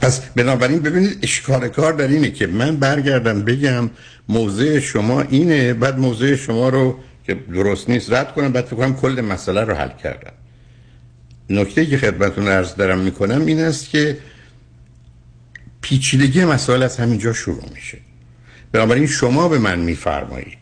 پس 0.00 0.20
بنابراین 0.20 0.78
ببینید 0.78 1.18
اشکال 1.22 1.68
کار 1.68 1.92
در 1.92 2.08
اینه 2.08 2.30
که 2.30 2.46
من 2.46 2.76
برگردم 2.76 3.42
بگم 3.42 3.90
موضع 4.28 4.78
شما 4.78 5.20
اینه 5.20 5.74
بعد 5.74 5.98
موضع 5.98 6.34
شما 6.34 6.68
رو 6.68 6.98
که 7.26 7.34
درست 7.34 7.90
نیست 7.90 8.12
رد 8.12 8.34
کنم 8.34 8.52
بعد 8.52 8.64
فکر 8.64 8.76
کنم 8.76 8.96
کل 8.96 9.20
مسئله 9.20 9.60
رو 9.60 9.74
حل 9.74 9.90
کردم. 10.02 10.32
نکته 11.50 11.86
که 11.86 11.98
خدمتون 11.98 12.48
ارز 12.48 12.74
دارم 12.74 12.98
می‌کنم 12.98 13.46
این 13.46 13.60
است 13.60 13.90
که 13.90 14.18
پیچیدگی 15.80 16.44
مسائل 16.44 16.82
از 16.82 16.96
همینجا 16.96 17.32
شروع 17.32 17.68
میشه. 17.74 17.98
بنابراین 18.72 19.06
شما 19.06 19.48
به 19.48 19.58
من 19.58 19.78
میفرمایید 19.78 20.58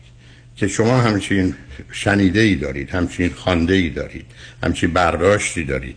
که 0.55 0.67
شما 0.67 1.01
همچین 1.01 1.55
شنیده 1.91 2.39
ای 2.39 2.55
دارید 2.55 2.89
همچین 2.89 3.33
خانده 3.33 3.73
ای 3.73 3.89
دارید 3.89 4.25
همچین 4.63 4.93
برداشتی 4.93 5.63
دارید 5.63 5.95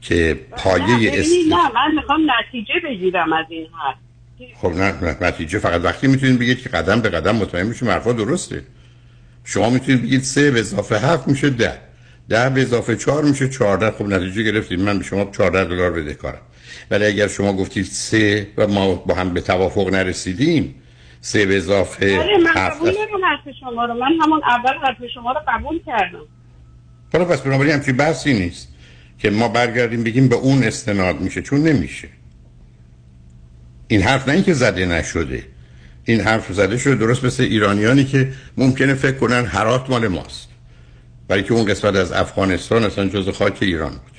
که 0.00 0.40
پایه 0.50 1.20
است. 1.20 1.30
نه 1.48 1.72
من 1.74 1.94
می‌خوام 1.94 2.20
نتیجه 2.20 2.74
بگیرم 2.84 3.32
از 3.32 3.46
این 3.48 3.66
حرف. 3.66 3.96
خب 4.60 4.68
نه 4.68 5.16
نتیجه 5.20 5.58
فقط 5.58 5.80
وقتی 5.84 6.06
می‌تونید 6.06 6.38
بگید 6.38 6.62
که 6.62 6.68
قدم 6.68 7.00
به 7.00 7.08
قدم 7.08 7.36
مطمئن 7.36 7.66
میشیم 7.66 7.88
حرفا 7.88 8.12
درسته. 8.12 8.62
شما 9.44 9.70
می‌تونید 9.70 10.02
بگید 10.02 10.22
سه 10.22 10.50
به 10.50 10.60
اضافه 10.60 10.98
هفت 10.98 11.28
میشه 11.28 11.50
ده. 11.50 11.78
ده 12.28 12.50
به 12.50 12.62
اضافه 12.62 12.96
چهار 12.96 13.24
میشه. 13.24 13.48
چهارده 13.48 13.90
خب 13.90 14.06
نتیجه 14.06 14.42
گرفتید. 14.42 14.80
من 14.80 14.98
به 14.98 15.04
شما 15.04 15.30
چهارده 15.36 15.64
دلار 15.64 15.90
بده 15.90 16.14
کارم. 16.14 16.40
ولی 16.90 17.04
اگر 17.06 17.28
شما 17.28 17.52
گفتید 17.52 17.84
سه 17.84 18.46
و 18.56 18.66
ما 18.66 18.94
با 18.94 19.14
هم 19.14 19.34
به 19.34 19.40
توافق 19.40 19.88
نرسیدیم 19.88 20.74
سه 21.20 21.46
به 21.46 21.56
اضافه 21.56 22.18
آره، 22.18 22.38
من 22.38 22.52
قبول 22.52 22.94
حرف 23.24 23.54
شما 23.60 23.84
رو. 23.84 23.94
من 23.94 24.12
همون 24.22 24.40
اول 24.44 24.78
حرف 24.86 24.96
شما 25.14 25.32
رو 25.32 25.40
قبول 25.48 25.80
کردم. 25.86 26.26
حالا 27.12 27.24
پس 27.24 27.40
بنابراین 27.40 27.72
همچین 27.72 27.96
بحثی 27.96 28.32
نیست 28.32 28.68
که 29.18 29.30
ما 29.30 29.48
برگردیم 29.48 30.04
بگیم 30.04 30.28
به 30.28 30.36
اون 30.36 30.62
استناد 30.62 31.20
میشه 31.20 31.42
چون 31.42 31.62
نمیشه. 31.62 32.08
این 33.88 34.02
حرف 34.02 34.28
نه 34.28 34.34
اینکه 34.34 34.52
زده 34.52 34.86
نشده. 34.86 35.44
این 36.04 36.20
حرف 36.20 36.52
زده 36.52 36.78
شده 36.78 36.94
درست 36.94 37.24
مثل 37.24 37.42
ایرانیانی 37.42 38.04
که 38.04 38.32
ممکنه 38.56 38.94
فکر 38.94 39.16
کنن 39.16 39.44
هرات 39.44 39.90
مال 39.90 40.08
ماست. 40.08 40.48
برای 41.28 41.42
که 41.42 41.54
اون 41.54 41.64
قسمت 41.64 41.96
از 41.96 42.12
افغانستان 42.12 42.84
اصلا 42.84 43.08
جز 43.08 43.28
خاک 43.28 43.58
ایران 43.60 43.90
بود. 43.90 44.14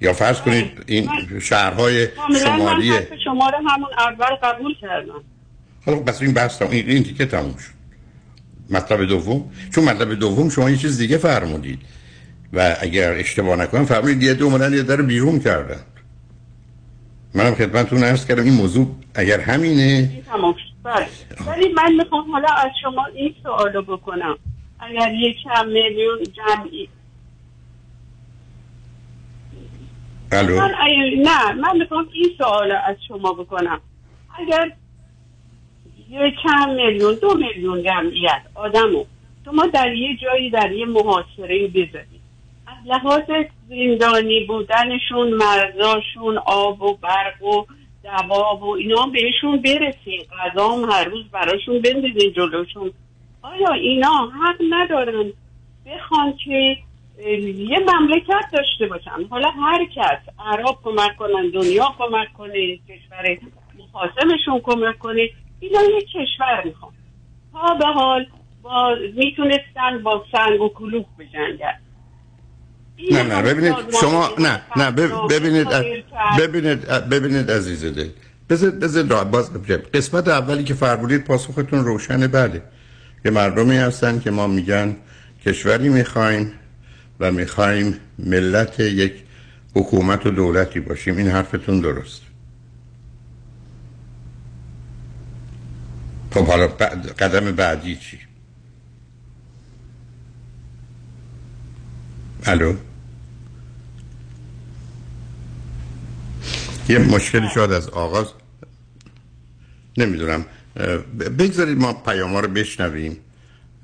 یا 0.00 0.12
فرض 0.12 0.40
کنید 0.40 0.84
این 0.86 1.10
شهرهای 1.40 2.08
شمالی 2.44 2.92
شما 3.24 3.50
رو 3.50 3.70
همون 3.70 3.88
اول 3.98 4.36
قبول 4.42 4.74
کردم. 4.80 5.22
حالا 5.86 5.98
بس 5.98 6.22
این 6.22 6.34
بحث 6.34 6.62
این, 6.62 6.90
این 6.90 7.02
تیکه 7.02 7.26
تموم 7.26 7.56
شد. 7.56 7.78
مطلب 8.70 9.04
دوم 9.04 9.50
چون 9.74 9.84
مطلب 9.84 10.14
دوم 10.14 10.48
شما 10.48 10.70
یه 10.70 10.76
چیز 10.76 10.98
دیگه 10.98 11.18
فرمودید. 11.18 11.78
و 12.52 12.76
اگر 12.80 13.12
اشتباه 13.12 13.56
نکنم 13.56 13.84
فرمودید 13.84 14.22
یه 14.22 14.34
دو 14.34 14.74
یه 14.74 14.82
در 14.82 15.02
بیرون 15.02 15.40
کردن. 15.40 15.80
منم 17.34 17.54
خدمتتون 17.54 18.04
عرض 18.04 18.26
کردم 18.26 18.44
این 18.44 18.54
موضوع 18.54 18.96
اگر 19.14 19.40
همینه 19.40 20.22
تمام 20.26 20.54
بله. 20.84 21.06
ولی 21.46 21.72
من 21.72 21.92
می‌خوام 21.92 22.30
حالا 22.32 22.48
از 22.48 22.70
شما 22.82 23.06
این 23.14 23.34
سوالو 23.42 23.82
بکنم. 23.82 24.38
اگر 24.80 25.12
یک 25.14 25.36
چند 25.44 25.66
میلیون 25.66 26.18
جمعی. 26.22 26.88
الو. 30.32 30.56
من 30.56 30.74
نه 31.18 31.52
من 31.52 31.76
می‌خوام 31.76 32.08
این 32.12 32.30
سوال 32.38 32.72
از 32.72 32.96
شما 33.08 33.32
بکنم. 33.32 33.80
اگر 34.38 34.72
یک 36.10 36.34
چند 36.42 36.68
میلیون 36.68 37.14
دو 37.14 37.34
میلیون 37.34 37.82
جمعیت 37.82 38.42
آدمو 38.54 39.04
شما 39.44 39.66
در 39.66 39.94
یه 39.94 40.16
جایی 40.16 40.50
در 40.50 40.72
یه 40.72 40.86
محاصره 40.86 41.68
بذارید. 41.68 42.20
از 42.66 42.76
لحاظ 42.86 43.22
زندانی 43.68 44.44
بودنشون 44.44 45.28
مرزاشون 45.32 46.38
آب 46.46 46.82
و 46.82 46.94
برق 46.94 47.42
و 47.42 47.64
دواب 48.04 48.62
و 48.62 48.70
اینا 48.70 49.06
بهشون 49.06 49.62
برسید 49.62 50.28
غذا 50.30 50.68
هم 50.68 50.90
هر 50.90 51.04
روز 51.04 51.24
براشون 51.32 51.82
بندازین 51.82 52.32
جلوشون. 52.36 52.92
آیا 53.52 53.72
اینا 53.72 54.30
حق 54.42 54.56
ندارن 54.70 55.32
بخوان 55.86 56.34
که 56.44 56.76
یه 57.18 57.78
مملکت 57.78 58.44
داشته 58.52 58.86
باشن؟ 58.86 59.24
حالا 59.30 59.50
هر 59.50 59.84
کس 59.96 60.34
عرب 60.38 60.78
کمک 60.84 61.16
کنن 61.16 61.50
دنیا 61.54 61.94
کمک 61.98 62.32
کنه 62.38 62.76
کشور 62.76 63.38
مخاصمشون 63.78 64.60
کمک 64.62 64.98
کنه 64.98 65.30
اینا 65.60 65.80
یه 65.82 66.00
کشور 66.00 66.62
می‌خوان. 66.64 66.92
تا 67.52 67.74
به 67.74 67.86
حال 67.86 68.26
با 68.62 68.96
می‌تونستن 69.14 70.02
با 70.02 70.24
سنگ 70.32 70.60
و 70.60 70.68
کلوک 70.68 71.06
بجنگن. 71.18 71.78
نه 73.12 73.22
نه 73.22 73.42
ببینید 73.42 73.74
شما 74.00 74.28
نه 74.38 74.62
نه 74.76 74.90
ببینید 74.90 75.68
ببینید 76.38 76.80
ببینید 77.10 77.50
عزیز 77.50 77.84
دل. 77.84 78.08
بذار 78.50 78.70
بذار 78.70 79.24
باز 79.24 79.52
قسمت 79.94 80.28
اولی 80.28 80.64
که 80.64 80.74
فرمودید 80.74 81.24
پاسختون 81.24 81.84
روشنه 81.84 82.28
بله. 82.28 82.62
یه 83.24 83.30
مردمی 83.30 83.76
هستن 83.76 84.20
که 84.20 84.30
ما 84.30 84.46
میگن 84.46 84.96
کشوری 85.46 85.88
می‌خوایم 85.88 86.52
و 87.20 87.32
می‌خوایم 87.32 87.94
ملت 88.18 88.80
یک 88.80 89.12
حکومت 89.74 90.26
و 90.26 90.30
دولتی 90.30 90.80
باشیم. 90.80 91.16
این 91.16 91.28
حرفتون 91.28 91.80
درست. 91.80 92.22
خب 96.34 96.46
حالا 96.46 96.66
قدم 97.18 97.52
بعدی 97.52 97.96
چی؟ 97.96 98.18
الو؟ 102.44 102.74
یه 106.88 106.98
مشکلی 106.98 107.48
شاید 107.54 107.72
از 107.72 107.88
آغاز 107.88 108.26
نمی‌دونم. 109.96 110.46
بگذارید 111.38 111.78
ما 111.78 111.92
پیام 111.92 112.36
رو 112.36 112.48
بشنویم. 112.48 113.16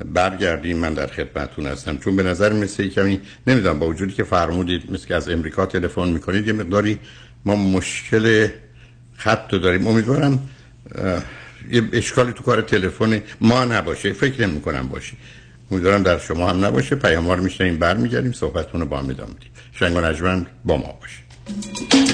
برگردیم 0.04 0.76
من 0.78 0.94
در 0.94 1.06
خدمتتون 1.06 1.66
هستم. 1.66 1.96
چون 1.96 2.16
به 2.16 2.22
نظر 2.22 2.52
مثل 2.52 2.88
کمی 2.88 3.20
نمی‌دونم 3.46 3.78
با 3.78 3.86
وجودی 3.86 4.12
که 4.12 4.24
فرمودید 4.24 4.92
مثل 4.92 5.06
که 5.06 5.14
از 5.14 5.28
امریکا 5.28 5.66
تلفن 5.66 6.08
می‌کنید 6.08 6.46
یه 6.46 6.52
مقداری 6.52 6.98
ما 7.44 7.56
مشکل 7.56 8.48
خط 9.16 9.50
داریم. 9.50 9.86
امیدوارم 9.86 10.48
یه 11.70 11.82
اشکالی 11.92 12.32
تو 12.32 12.42
کار 12.42 12.60
تلفن 12.60 13.22
ما 13.40 13.64
نباشه. 13.64 14.12
فکر 14.12 14.46
نمی 14.46 14.60
کنم 14.60 14.88
باشه. 14.88 15.12
امیدوارم 15.70 16.02
در 16.02 16.18
شما 16.18 16.50
هم 16.50 16.64
نباشه. 16.64 16.96
پیام 16.96 17.30
رو 17.30 17.42
میشنیم 17.42 17.78
برمیگردیم 17.78 18.32
صحبتتون 18.32 18.80
رو 18.80 18.86
با 18.86 18.98
هم 18.98 19.10
ادامه 19.10 19.34
بدیم 19.34 19.50
شنگ 19.72 19.96
و 19.96 20.44
با 20.64 20.76
ما 20.76 20.98
باشه. 21.00 22.13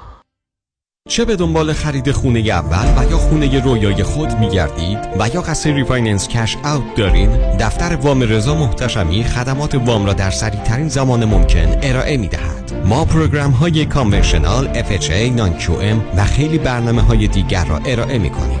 چه 1.11 1.25
به 1.25 1.35
دنبال 1.35 1.73
خرید 1.73 2.11
خونه 2.11 2.39
اول 2.39 3.03
و 3.07 3.11
یا 3.11 3.17
خونه 3.17 3.59
رویای 3.59 4.03
خود 4.03 4.39
می 4.39 4.49
گردید 4.49 4.97
و 5.19 5.29
یا 5.33 5.41
قصد 5.41 5.69
refinance 5.69 6.27
cash 6.27 6.57
out 6.63 6.95
دارید؟ 6.95 7.29
دفتر 7.59 7.95
وام 7.95 8.21
رضا 8.21 8.55
محتشمی 8.55 9.23
خدمات 9.23 9.75
وام 9.75 10.05
را 10.05 10.13
در 10.13 10.31
سریع 10.31 10.63
ترین 10.63 10.87
زمان 10.87 11.25
ممکن 11.25 11.77
ارائه 11.81 12.17
می 12.17 12.27
دهد 12.27 12.73
ما 12.85 13.05
program 13.05 13.51
های 13.51 13.85
conventional 13.85 14.83
FHA, 14.83 15.39
non 15.39 15.67
و 16.17 16.25
خیلی 16.25 16.57
برنامه 16.57 17.01
های 17.01 17.27
دیگر 17.27 17.65
را 17.65 17.77
ارائه 17.85 18.17
می 18.17 18.29
کنیم 18.29 18.60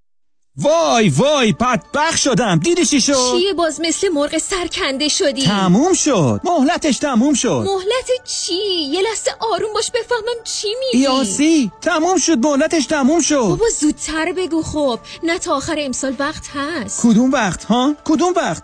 وای 0.57 1.09
وای 1.09 1.51
بدبخ 1.51 2.17
شدم. 2.17 2.59
دیدی 2.59 2.85
چی 2.85 3.01
شد؟ 3.01 3.37
چیه 3.37 3.53
باز 3.53 3.81
مثل 3.81 4.09
مرغ 4.09 4.37
سرکنده 4.37 5.07
شدی. 5.07 5.45
تموم 5.45 5.93
شد. 5.93 6.41
مهلتش 6.43 6.97
تموم 6.97 7.33
شد. 7.33 7.63
مهلت 7.67 8.25
چی؟ 8.25 8.53
یه 8.91 9.01
لحظه 9.01 9.31
آروم 9.39 9.73
باش 9.73 9.91
بفهمم 9.91 10.43
چی 10.43 10.67
میگی. 10.79 11.03
یاسی 11.03 11.71
تموم 11.81 12.17
شد 12.17 12.37
مهلتش 12.45 12.85
تموم 12.85 13.21
شد. 13.21 13.35
بابا 13.35 13.65
زودتر 13.79 14.31
بگو 14.31 14.63
خب. 14.63 14.99
نه 15.23 15.39
تا 15.39 15.55
آخر 15.55 15.75
امسال 15.79 16.15
وقت 16.19 16.43
هست. 16.55 17.01
کدوم 17.03 17.31
وقت 17.31 17.63
ها؟ 17.63 17.95
کدوم 18.05 18.33
وقت؟ 18.35 18.63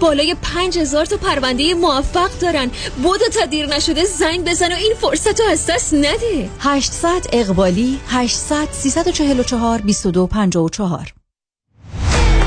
بالای 0.00 0.36
5000 0.42 1.06
تا 1.06 1.16
پرونده 1.16 1.74
موفق 1.74 2.30
دارن. 2.40 2.70
بودو 3.02 3.28
تا 3.28 3.46
دیر 3.46 3.66
نشده 3.66 4.04
زنگ 4.04 4.44
بزن 4.44 4.72
و 4.72 4.76
این 4.76 4.92
فرصت 5.00 5.40
رو 5.40 5.46
از 5.46 5.66
دست 5.66 5.94
نده. 5.94 6.50
800 6.60 7.26
اقبالی 7.32 8.00
800 8.08 8.68
344 8.72 9.78
2254 9.78 11.19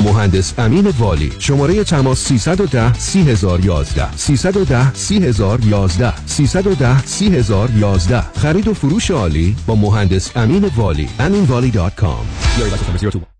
مهندس 0.00 0.54
امین 0.58 0.86
والی. 0.86 1.32
شماره 1.38 1.84
تماس 1.84 2.18
310 2.18 2.92
3011 2.92 4.16
310 4.16 4.92
3011 4.92 6.26
310 6.26 7.02
3011 7.02 8.20
خرید 8.20 8.68
و 8.68 8.74
فروش 8.74 9.10
عالی 9.10 9.56
با 9.66 9.74
مهندس 9.74 10.36
امین 10.36 10.70
والی. 10.76 11.08
aminvali.com 11.18 13.39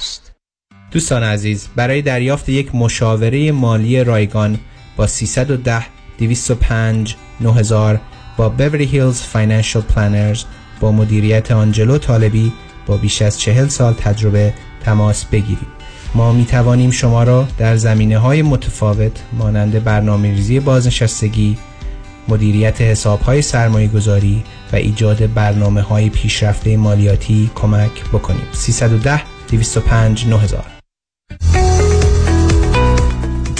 دوستان 0.91 1.23
عزیز 1.23 1.67
برای 1.75 2.01
دریافت 2.01 2.49
یک 2.49 2.75
مشاوره 2.75 3.51
مالی 3.51 4.03
رایگان 4.03 4.59
با 4.97 5.07
310 5.07 5.85
205 6.17 7.15
9000 7.41 7.99
با 8.37 8.49
Beverly 8.49 8.85
Hills 8.85 9.21
Financial 9.21 9.81
Planners 9.81 10.43
با 10.79 10.91
مدیریت 10.91 11.51
آنجلو 11.51 11.97
طالبی 11.97 12.51
با 12.85 12.97
بیش 12.97 13.21
از 13.21 13.39
چهل 13.39 13.67
سال 13.67 13.93
تجربه 13.93 14.53
تماس 14.85 15.25
بگیرید. 15.25 15.81
ما 16.15 16.33
می 16.33 16.45
توانیم 16.45 16.91
شما 16.91 17.23
را 17.23 17.47
در 17.57 17.75
زمینه 17.75 18.17
های 18.17 18.41
متفاوت 18.41 19.11
مانند 19.33 19.83
برنامه 19.83 20.31
ریزی 20.31 20.59
بازنشستگی 20.59 21.57
مدیریت 22.27 22.81
حساب 22.81 23.21
های 23.21 23.41
سرمایه 23.41 23.87
گذاری 23.87 24.43
و 24.73 24.75
ایجاد 24.75 25.33
برنامه 25.33 25.81
های 25.81 26.09
پیشرفته 26.09 26.77
مالیاتی 26.77 27.51
کمک 27.55 28.03
بکنیم. 28.13 28.47
310 28.51 29.21
205 29.51 30.27
9000 30.27 30.80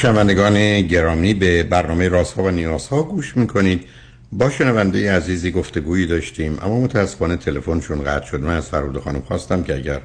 شنوندگان 0.00 0.80
گرامی 0.80 1.34
به 1.34 1.62
برنامه 1.62 2.08
رازها 2.08 2.42
و 2.42 2.50
نیازها 2.50 3.02
گوش 3.02 3.36
می‌کنید. 3.36 3.84
با 4.32 4.50
شنونده 4.50 5.12
عزیزی 5.12 5.50
گفتگویی 5.50 6.06
داشتیم 6.06 6.58
اما 6.62 6.80
متاسفانه 6.80 7.36
تلفنشون 7.36 8.04
قطع 8.04 8.26
شد. 8.26 8.40
من 8.40 8.56
از 8.56 8.68
فرود 8.68 8.98
خانم 8.98 9.20
خواستم 9.20 9.62
که 9.62 9.74
اگر 9.74 10.00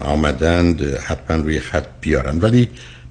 آمدند 0.00 0.82
حتما 0.82 1.36
روی 1.36 1.60
خط 1.60 1.86
بیارن. 2.00 2.38
ولی 2.38 2.68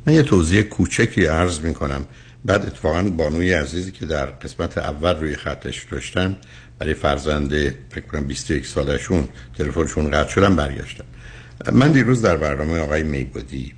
من 0.07 0.13
یه 0.13 0.23
توضیح 0.23 0.61
کوچکی 0.61 1.25
عرض 1.25 1.59
می‌کنم. 1.59 2.05
بعد 2.45 2.65
اتفاقا 2.65 3.03
بانوی 3.03 3.53
عزیزی 3.53 3.91
که 3.91 4.05
در 4.05 4.25
قسمت 4.25 4.77
اول 4.77 5.15
روی 5.15 5.35
خطش 5.35 5.85
داشتن 5.91 6.37
برای 6.79 6.93
فرزنده 6.93 7.75
فکر 7.89 8.05
کنم 8.05 8.23
21 8.23 8.65
سالشون 8.67 9.27
تلفنشون 9.57 10.11
قطع 10.11 10.29
شدن 10.29 10.55
برگشتن 10.55 11.03
من 11.71 11.91
دیروز 11.91 12.21
در 12.21 12.37
برنامه 12.37 12.79
آقای 12.79 13.03
میگودی 13.03 13.73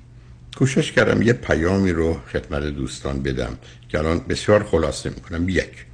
کوشش 0.56 0.92
کردم 0.92 1.22
یه 1.22 1.32
پیامی 1.32 1.92
رو 1.92 2.20
خدمت 2.32 2.62
دوستان 2.62 3.22
بدم 3.22 3.58
که 3.88 3.98
الان 3.98 4.18
بسیار 4.18 4.64
خلاصه 4.64 5.10
می‌کنم. 5.10 5.48
یک 5.48 5.86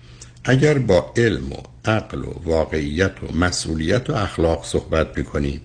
اگر 0.44 0.78
با 0.78 1.12
علم 1.16 1.52
و 1.52 1.56
عقل 1.84 2.18
و 2.18 2.32
واقعیت 2.44 3.12
و 3.22 3.36
مسئولیت 3.36 4.10
و 4.10 4.12
اخلاق 4.14 4.64
صحبت 4.64 5.18
می‌کنیم 5.18 5.60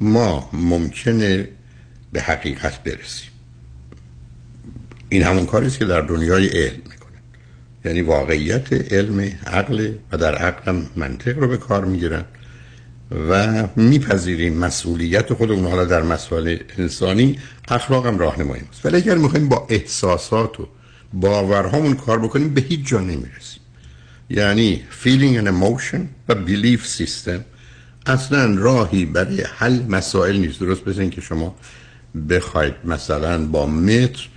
ما 0.00 0.50
ممکنه 0.52 1.48
به 2.12 2.20
حقیقت 2.20 2.82
برسیم. 2.82 3.30
این 5.08 5.22
همون 5.22 5.46
کاری 5.46 5.66
است 5.66 5.78
که 5.78 5.84
در 5.84 6.00
دنیای 6.00 6.46
علم 6.46 6.82
می‌کنن 6.90 7.22
یعنی 7.84 8.02
واقعیت 8.02 8.92
علم 8.92 9.20
عقل 9.46 9.92
و 10.12 10.16
در 10.16 10.34
عقل 10.34 10.82
منطق 10.96 11.38
رو 11.38 11.48
به 11.48 11.56
کار 11.56 11.84
می‌گیرن. 11.84 12.24
و 13.28 13.66
میپذیریم 13.76 14.54
مسئولیت 14.54 15.32
خودمون 15.32 15.70
حالا 15.70 15.84
در 15.84 16.02
مسائل 16.02 16.58
انسانی 16.78 17.38
اخلاق 17.68 18.06
هم 18.06 18.18
راهنمایی 18.18 18.62
است 18.72 18.86
ولی 18.86 18.96
اگر 18.96 19.14
می‌خوایم 19.14 19.48
با 19.48 19.66
احساسات 19.70 20.60
و 20.60 20.68
باورهامون 21.12 21.94
کار 21.94 22.18
بکنیم 22.18 22.54
به 22.54 22.60
هیچ 22.60 22.86
جا 22.86 23.00
نمی‌رسیم. 23.00 23.60
یعنی 24.30 24.82
feeling 25.04 25.42
and 25.42 25.48
emotion 25.48 26.00
و 26.28 26.34
belief 26.34 26.80
system 26.98 27.40
اصلا 28.06 28.54
راهی 28.54 29.06
برای 29.06 29.42
حل 29.42 29.82
مسائل 29.88 30.36
نیست. 30.36 30.60
درست 30.60 30.84
بزنین 30.84 31.10
که 31.10 31.20
شما 31.20 31.56
بخواید 32.30 32.74
مثلا 32.84 33.46
با 33.46 33.66
متر 33.66 34.28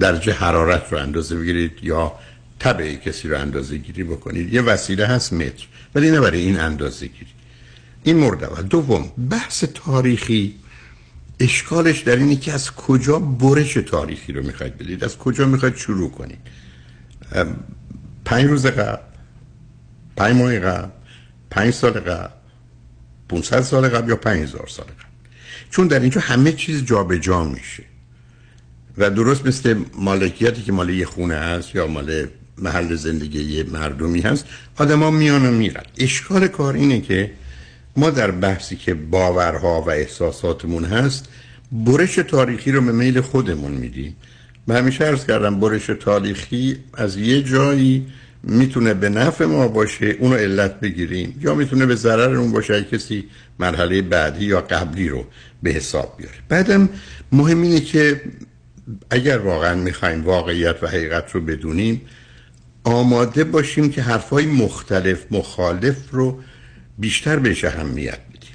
درجه 0.00 0.32
حرارت 0.32 0.92
رو 0.92 0.98
اندازه 0.98 1.36
بگیرید 1.36 1.72
یا 1.82 2.12
طبع 2.58 2.94
کسی 2.94 3.28
رو 3.28 3.38
اندازه 3.38 3.76
گیری 3.76 4.04
بکنید. 4.04 4.54
یه 4.54 4.62
وسیله 4.62 5.06
هست 5.06 5.32
متر. 5.32 5.66
ولی 5.94 6.10
نه 6.10 6.20
برای 6.20 6.40
این 6.40 6.60
اندازه 6.60 7.06
گیری. 7.06 7.30
این 8.02 8.16
مورد 8.16 8.44
اول. 8.44 8.62
دوم 8.62 9.12
بحث 9.30 9.64
تاریخی. 9.64 10.54
اشکالش 11.40 12.00
در 12.00 12.16
اینه 12.16 12.36
که 12.36 12.52
از 12.52 12.70
کجا 12.70 13.18
برش 13.18 13.74
تاریخی 13.74 14.32
رو 14.32 14.46
می‌خواید 14.46 14.78
بدید؟ 14.78 15.04
از 15.04 15.18
کجا 15.18 15.46
می‌خواید 15.46 15.76
شروع 15.76 16.10
کنید؟ 16.10 16.38
پنج 18.24 18.44
روز 18.44 18.66
قبل 18.66 19.02
پنج 20.16 20.36
ماه 20.36 20.58
قبل 20.58 20.88
پنج 21.50 21.74
سال 21.74 21.92
قبل 21.92 22.28
500 23.28 23.60
سال 23.60 23.88
قبل 23.88 24.08
یا 24.08 24.16
5000 24.16 24.66
سال 24.66 24.86
قبل؟ 24.86 25.30
چون 25.70 25.86
در 25.86 26.00
اینجا 26.00 26.20
همه 26.20 26.52
چیز 26.52 26.84
جابجا 26.84 27.18
جا 27.18 27.44
میشه. 27.44 27.82
و 28.98 29.10
درست 29.10 29.46
مثل 29.46 29.84
مالکیتی 29.94 30.62
که 30.62 30.72
مال 30.72 30.90
یه 30.90 31.06
خونه 31.06 31.34
هست 31.34 31.74
یا 31.74 31.86
مال 31.86 32.26
محل 32.62 32.94
زندگی 32.94 33.62
مردمی 33.62 34.20
هست 34.20 34.44
آدما 34.76 35.10
میان 35.10 35.46
و 35.46 35.50
میرن. 35.50 35.82
اشکال 35.98 36.48
کار 36.48 36.74
اینه 36.74 37.00
که 37.00 37.30
ما 37.96 38.10
در 38.10 38.30
بحثی 38.30 38.76
که 38.76 38.94
باورها 38.94 39.82
و 39.82 39.90
احساساتمون 39.90 40.84
هست 40.84 41.28
برش 41.72 42.14
تاریخی 42.14 42.72
رو 42.72 42.80
به 42.80 42.92
میل 42.92 43.20
خودمون 43.20 43.72
میدیم. 43.72 44.16
من 44.66 44.76
همیشه 44.76 45.04
ارز 45.04 45.26
کردم 45.26 45.60
برش 45.60 45.86
تاریخی 45.86 46.76
از 46.94 47.16
یه 47.16 47.42
جایی 47.42 48.06
می‌تونه 48.42 48.94
به 48.94 49.08
نفع 49.08 49.44
ما 49.44 49.68
باشه 49.68 50.06
اونو 50.06 50.36
علت 50.36 50.80
بگیریم. 50.80 51.40
یا 51.40 51.54
می‌تونه 51.54 51.86
به 51.86 51.94
ضرر 51.94 52.36
اون 52.36 52.52
باشه 52.52 52.84
کسی 52.84 53.24
مرحله 53.58 54.02
بعدی 54.02 54.44
یا 54.44 54.60
قبلی 54.60 55.08
رو 55.08 55.24
به 55.62 55.70
حساب 55.70 56.14
بیاره. 56.18 56.36
بعدم 56.48 56.88
مهم 57.32 57.62
اینه 57.62 57.80
که 57.80 58.20
اگر 59.10 59.38
واقعا 59.38 59.74
می‌خوایم 59.74 60.24
واقعیت 60.24 60.82
و 60.82 60.86
حقیقت 60.86 61.30
رو 61.32 61.40
بدونیم 61.40 62.00
آماده 62.84 63.44
باشیم 63.44 63.90
که 63.90 64.02
حرفهای 64.02 64.46
مختلف 64.46 65.18
مخالف 65.30 65.96
رو 66.10 66.40
بیشتر 66.98 67.38
بهش 67.38 67.64
اهمیت 67.64 68.18
بدیم. 68.28 68.50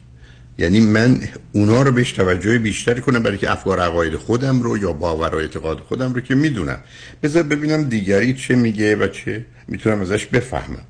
یعنی 0.58 0.80
من 0.80 1.22
اونا 1.52 1.82
رو 1.82 1.92
بهش 1.92 2.12
توجه 2.12 2.58
بیشتر 2.60 3.00
کنم 3.00 3.24
برای 3.24 3.38
که 3.38 3.52
افکار 3.52 3.80
عقاید 3.80 4.16
خودم 4.16 4.62
رو 4.62 4.78
یا 4.78 4.94
باور 4.94 5.36
و 5.36 5.38
اعتقاد 5.38 5.80
خودم 5.80 6.14
رو 6.14 6.22
که 6.22 6.36
می‌دونم. 6.36 6.80
بذار 7.24 7.44
ببینم 7.44 7.84
دیگری 7.84 8.34
چه 8.34 8.56
میگه 8.56 8.96
و 8.96 9.08
چه 9.08 9.46
می‌تونم 9.68 10.02
ازش 10.02 10.26
بفهمم. 10.26 10.86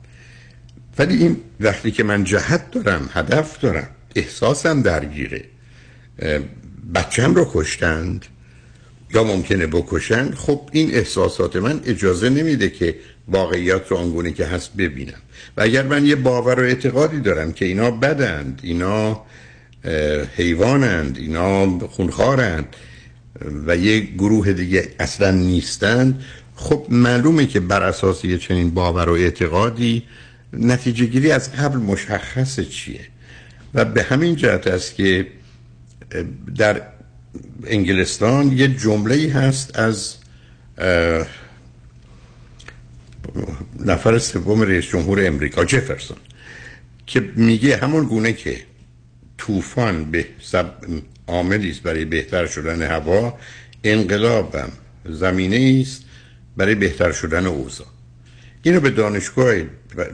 ولی 0.97 1.17
این 1.17 1.37
وقتی 1.59 1.91
که 1.91 2.03
من 2.03 2.23
جهت 2.23 2.71
دارم 2.71 3.09
هدف 3.13 3.59
دارم 3.59 3.87
احساسم 4.15 4.81
درگیره 4.81 5.45
بچم 6.95 7.35
رو 7.35 7.51
کشتند 7.53 8.25
یا 9.13 9.23
ممکنه 9.23 9.67
بکشن 9.67 10.31
خب 10.31 10.69
این 10.71 10.93
احساسات 10.93 11.55
من 11.55 11.81
اجازه 11.85 12.29
نمیده 12.29 12.69
که 12.69 12.95
واقعیات 13.27 13.91
رو 13.91 13.97
آنگونه 13.97 14.31
که 14.31 14.45
هست 14.45 14.73
ببینم. 14.77 15.21
و 15.57 15.61
اگر 15.61 15.83
من 15.83 16.05
یه 16.05 16.15
باور 16.15 16.59
و 16.59 16.63
اعتقادی 16.63 17.19
دارم 17.19 17.53
که 17.53 17.65
اینا 17.65 17.91
بدند 17.91 18.59
اینا 18.63 19.21
حیوانند 20.35 21.17
اینا 21.17 21.79
خونخارند 21.87 22.75
و 23.67 23.77
یه 23.77 23.99
گروه 23.99 24.53
دیگه 24.53 24.89
اصلا 24.99 25.31
نیستند 25.31 26.23
خب 26.55 26.85
معلومه 26.89 27.45
که 27.45 27.59
بر 27.59 27.83
اساس 27.83 28.25
یه 28.25 28.37
چنین 28.37 28.69
باور 28.69 29.09
و 29.09 29.13
اعتقادی 29.13 30.03
نتیجه 30.53 31.05
گیری 31.05 31.31
از 31.31 31.51
قبل 31.51 31.77
مشخص 31.77 32.59
چیه؟ 32.59 33.07
و 33.73 33.85
به 33.85 34.03
همین 34.03 34.35
جهت 34.35 34.67
است 34.67 34.95
که 34.95 35.27
در 36.55 36.81
انگلستان 37.67 38.51
یه 38.51 38.67
جمله 38.67 39.31
هست 39.31 39.79
از 39.79 40.15
نفر 43.79 44.17
سوم 44.19 44.61
رئیس 44.61 44.85
جمهور 44.85 45.27
امریکا 45.27 45.65
جفرسون 45.65 46.17
که 47.05 47.29
میگه 47.35 47.77
همون 47.77 48.03
گونه 48.03 48.33
که 48.33 48.57
طوفان 49.37 50.11
به 50.11 50.25
عاملی 51.27 51.69
است 51.69 51.81
برای 51.81 52.05
بهتر 52.05 52.45
شدن 52.45 52.81
هوا 52.81 53.37
انقلابم 53.83 54.69
زمینه 55.05 55.81
است 55.81 56.03
برای 56.57 56.75
بهتر 56.75 57.11
شدن 57.11 57.45
اوضاع. 57.45 57.87
اینو 58.63 58.79
به 58.79 58.89
دانشگاه 58.89 59.55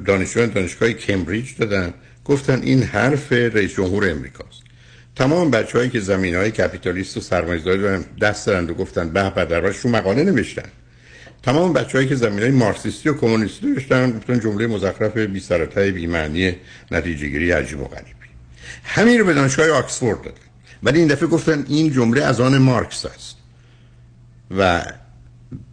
دانشجویان 0.06 0.50
دانشگاه 0.50 0.94
کمبریج 0.94 1.56
دادن 1.58 1.94
گفتن 2.26 2.62
این 2.62 2.84
حرف 2.84 3.32
رئیس 3.32 3.74
جمهور 3.74 4.12
امریکاست 4.12 4.62
تمام 5.16 5.52
بچه 5.52 5.78
هایی 5.78 5.90
که 5.90 6.00
زمین 6.00 6.36
های 6.36 6.52
کپیتالیست 6.52 7.18
و 7.18 7.22
سرمایه‌داری 7.22 7.82
دارن 7.82 8.06
دست 8.22 8.48
دارند 8.48 8.70
و 8.70 8.74
گفتن 8.74 9.10
به 9.10 9.30
به 9.30 9.46
در 9.46 9.74
مقاله 9.86 10.24
نوشتن. 10.24 10.70
تمام 11.44 11.78
هایی 11.78 12.08
که 12.08 12.16
زمین 12.16 12.40
های 12.40 12.52
مارکسیستی 12.52 13.10
و 13.10 13.14
کمونیستی 13.14 13.74
داشتن 13.74 14.12
گفتن 14.12 14.40
جمله 14.40 14.68
مزخرف 14.68 15.18
بی 15.18 15.40
سرطه 15.40 15.92
بی 15.92 16.08
معنی 16.08 16.56
نتیجه 16.92 17.28
گیری 17.28 17.52
عجیب 17.52 17.80
و 17.80 17.84
غریبی. 17.84 18.10
همین 18.84 19.20
رو 19.20 19.26
به 19.26 19.34
دانشگاه 19.34 19.70
آکسفورد 19.70 20.22
دادن. 20.22 20.38
ولی 20.84 21.00
این 21.00 21.08
دفعه 21.08 21.28
گفتن 21.28 21.66
این 21.68 21.92
جمله 21.92 22.24
از 22.24 22.40
آن 22.40 22.58
مارکس 22.58 23.06
است. 23.06 23.36
و 24.58 24.86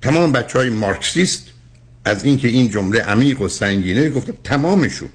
تمام 0.03 0.33
بچه 0.33 0.59
های 0.59 0.71
مارکسیست 0.71 1.47
از 2.05 2.25
اینکه 2.25 2.49
این 2.49 2.71
جمله 2.71 3.01
عمیق 3.01 3.41
و 3.41 3.49
سنگینه 3.49 4.11
گفتن 4.11 4.33
تمامشون. 4.45 5.09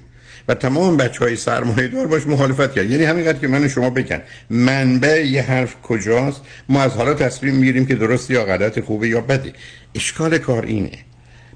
و 0.48 0.54
تمام 0.54 0.96
بچه 0.96 1.24
های 1.24 1.36
سرمایه 1.36 1.88
دار 1.88 2.06
باش 2.06 2.26
مخالفت 2.26 2.74
کرد. 2.74 2.90
یعنی 2.90 3.04
همینقدر 3.04 3.38
که 3.38 3.48
من 3.48 3.68
شما 3.68 3.90
بکن 3.90 4.20
منبع 4.50 5.26
یه 5.26 5.42
حرف 5.42 5.74
کجاست 5.82 6.40
ما 6.68 6.82
از 6.82 6.92
حالا 6.92 7.14
تصمیم 7.14 7.54
می‌گیریم 7.54 7.86
که 7.86 7.94
درست 7.94 8.30
یا 8.30 8.44
غلط 8.44 8.80
خوبه 8.80 9.08
یا 9.08 9.20
بده. 9.20 9.52
اشکال 9.94 10.38
کار 10.38 10.64
اینه. 10.64 10.98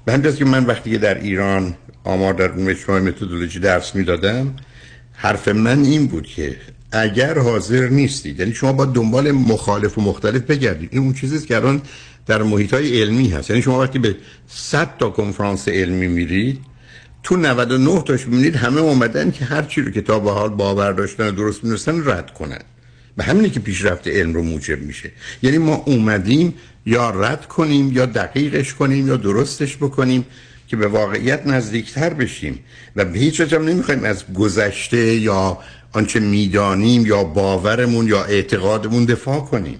به 0.05 0.13
همین 0.13 0.35
که 0.35 0.45
من 0.45 0.65
وقتی 0.65 0.97
در 0.97 1.19
ایران 1.19 1.75
آمار 2.03 2.33
در 2.33 2.51
مجموعه 2.51 3.01
متدولوژی 3.01 3.59
درس 3.59 3.95
می‌دادم 3.95 4.55
حرف 5.13 5.47
من 5.47 5.83
این 5.83 6.07
بود 6.07 6.27
که 6.27 6.55
اگر 6.91 7.39
حاضر 7.39 7.87
نیستید 7.87 8.39
یعنی 8.39 8.53
شما 8.53 8.73
با 8.73 8.85
دنبال 8.85 9.31
مخالف 9.31 9.97
و 9.97 10.01
مختلف 10.01 10.41
بگردید. 10.41 10.89
این 10.91 11.01
اون 11.01 11.13
چیزیست 11.13 11.47
که 11.47 11.55
الان 11.55 11.81
در 12.25 12.43
محیط 12.43 12.73
های 12.73 13.01
علمی 13.01 13.29
هست. 13.29 13.49
یعنی 13.49 13.61
شما 13.61 13.79
وقتی 13.79 13.99
به 13.99 14.15
100 14.47 14.97
تا 14.97 15.09
کنفرانس 15.09 15.67
علمی 15.67 16.07
میرید 16.07 16.59
تو 17.23 17.37
99 17.37 18.01
تاش 18.01 18.27
می‌بینید 18.27 18.55
همه 18.55 18.81
اومدن 18.81 19.31
که 19.31 19.45
هر 19.45 19.61
چی 19.61 19.81
رو 19.81 19.91
که 19.91 20.01
تا 20.01 20.19
به 20.19 20.31
حال 20.31 20.49
باور 20.49 20.91
داشتن 20.91 21.27
و 21.27 21.31
درست 21.31 21.63
می‌دونستن 21.63 22.09
رد 22.09 22.33
کنن. 22.33 22.61
به 23.17 23.23
همینه 23.23 23.49
که 23.49 23.59
پیشرفت 23.59 24.07
علم 24.07 24.33
رو 24.33 24.43
موجب 24.43 24.81
میشه. 24.81 25.11
یعنی 25.43 25.57
ما 25.57 25.75
اومدیم 25.75 26.53
یا 26.87 27.09
رد 27.09 27.45
کنیم 27.45 27.91
یا 27.91 28.05
دقیقش 28.05 28.73
کنیم 28.73 29.07
یا 29.07 29.17
درستش 29.17 29.77
بکنیم 29.77 30.25
که 30.67 30.77
به 30.77 30.87
واقعیت 30.87 31.47
نزدیکتر 31.47 32.13
بشیم. 32.13 32.59
و 32.95 33.05
به 33.05 33.19
هیچ 33.19 33.41
وجه 33.41 33.59
نمی‌خوایم 33.59 34.03
از 34.03 34.23
گذشته 34.33 35.15
یا 35.15 35.57
آنچه 35.91 36.19
می‌دانیم 36.19 37.05
یا 37.05 37.23
باورمون 37.23 38.07
یا 38.07 38.23
اعتقادمون 38.23 39.05
دفاع 39.05 39.39
کنیم. 39.39 39.79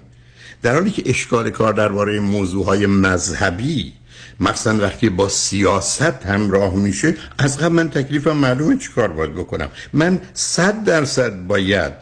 در 0.62 0.74
حالی 0.74 0.90
که 0.90 1.02
اشکال 1.06 1.50
کار 1.50 1.72
درباره 1.72 2.20
موضوعهای 2.20 2.86
مذهبی 2.86 3.92
مثلا 4.40 4.78
وقتی 4.78 5.08
با 5.08 5.28
سیاست 5.28 6.26
همراه 6.26 6.74
میشه 6.74 7.14
از 7.38 7.58
قبل 7.58 7.74
من 7.74 7.90
تکلیفم 7.90 8.36
معلومه 8.36 8.76
چی 8.76 8.88
کار 8.94 9.08
باید 9.08 9.34
بکنم. 9.34 9.68
من 9.92 10.20
صد 10.34 10.84
درصد 10.84 11.46
باید 11.46 11.92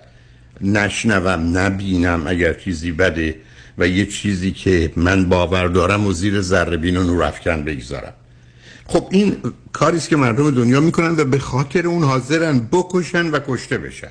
نشنوم 0.60 1.58
نبینم 1.58 2.26
اگر 2.26 2.52
چیزی 2.52 2.92
بده. 2.92 3.34
و 3.78 3.88
یه 3.88 4.06
چیزی 4.06 4.52
که 4.52 4.92
من 4.96 5.28
باور 5.28 5.68
دارم 5.68 6.06
و 6.06 6.12
زیر 6.12 6.40
ذره 6.40 6.76
بین 6.76 6.96
و 6.96 7.04
نورافکن 7.04 7.64
بگذارم. 7.64 8.12
خب 8.86 9.08
این 9.10 9.36
کاری 9.72 9.96
است 9.96 10.08
که 10.08 10.16
مردم 10.16 10.50
دنیا 10.50 10.80
می‌کنن 10.80 11.16
و 11.16 11.24
به 11.24 11.38
خاطر 11.38 11.86
اون 11.86 12.02
حاضرن 12.02 12.58
بکشن 12.58 13.26
و 13.26 13.38
کشته 13.48 13.78
بشن. 13.78 14.10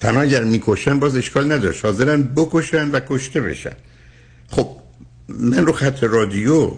تنها 0.00 0.20
اگر 0.20 0.44
می‌کشن 0.44 0.98
باز 0.98 1.16
اشکال 1.16 1.52
نداشت 1.52 1.84
حاضرن 1.84 2.22
بکشن 2.22 2.90
و 2.90 3.00
کشته 3.08 3.40
بشن. 3.40 3.72
خب 4.50 4.68
من 5.28 5.66
رو 5.66 5.72
خط 5.72 6.04
رادیو 6.04 6.72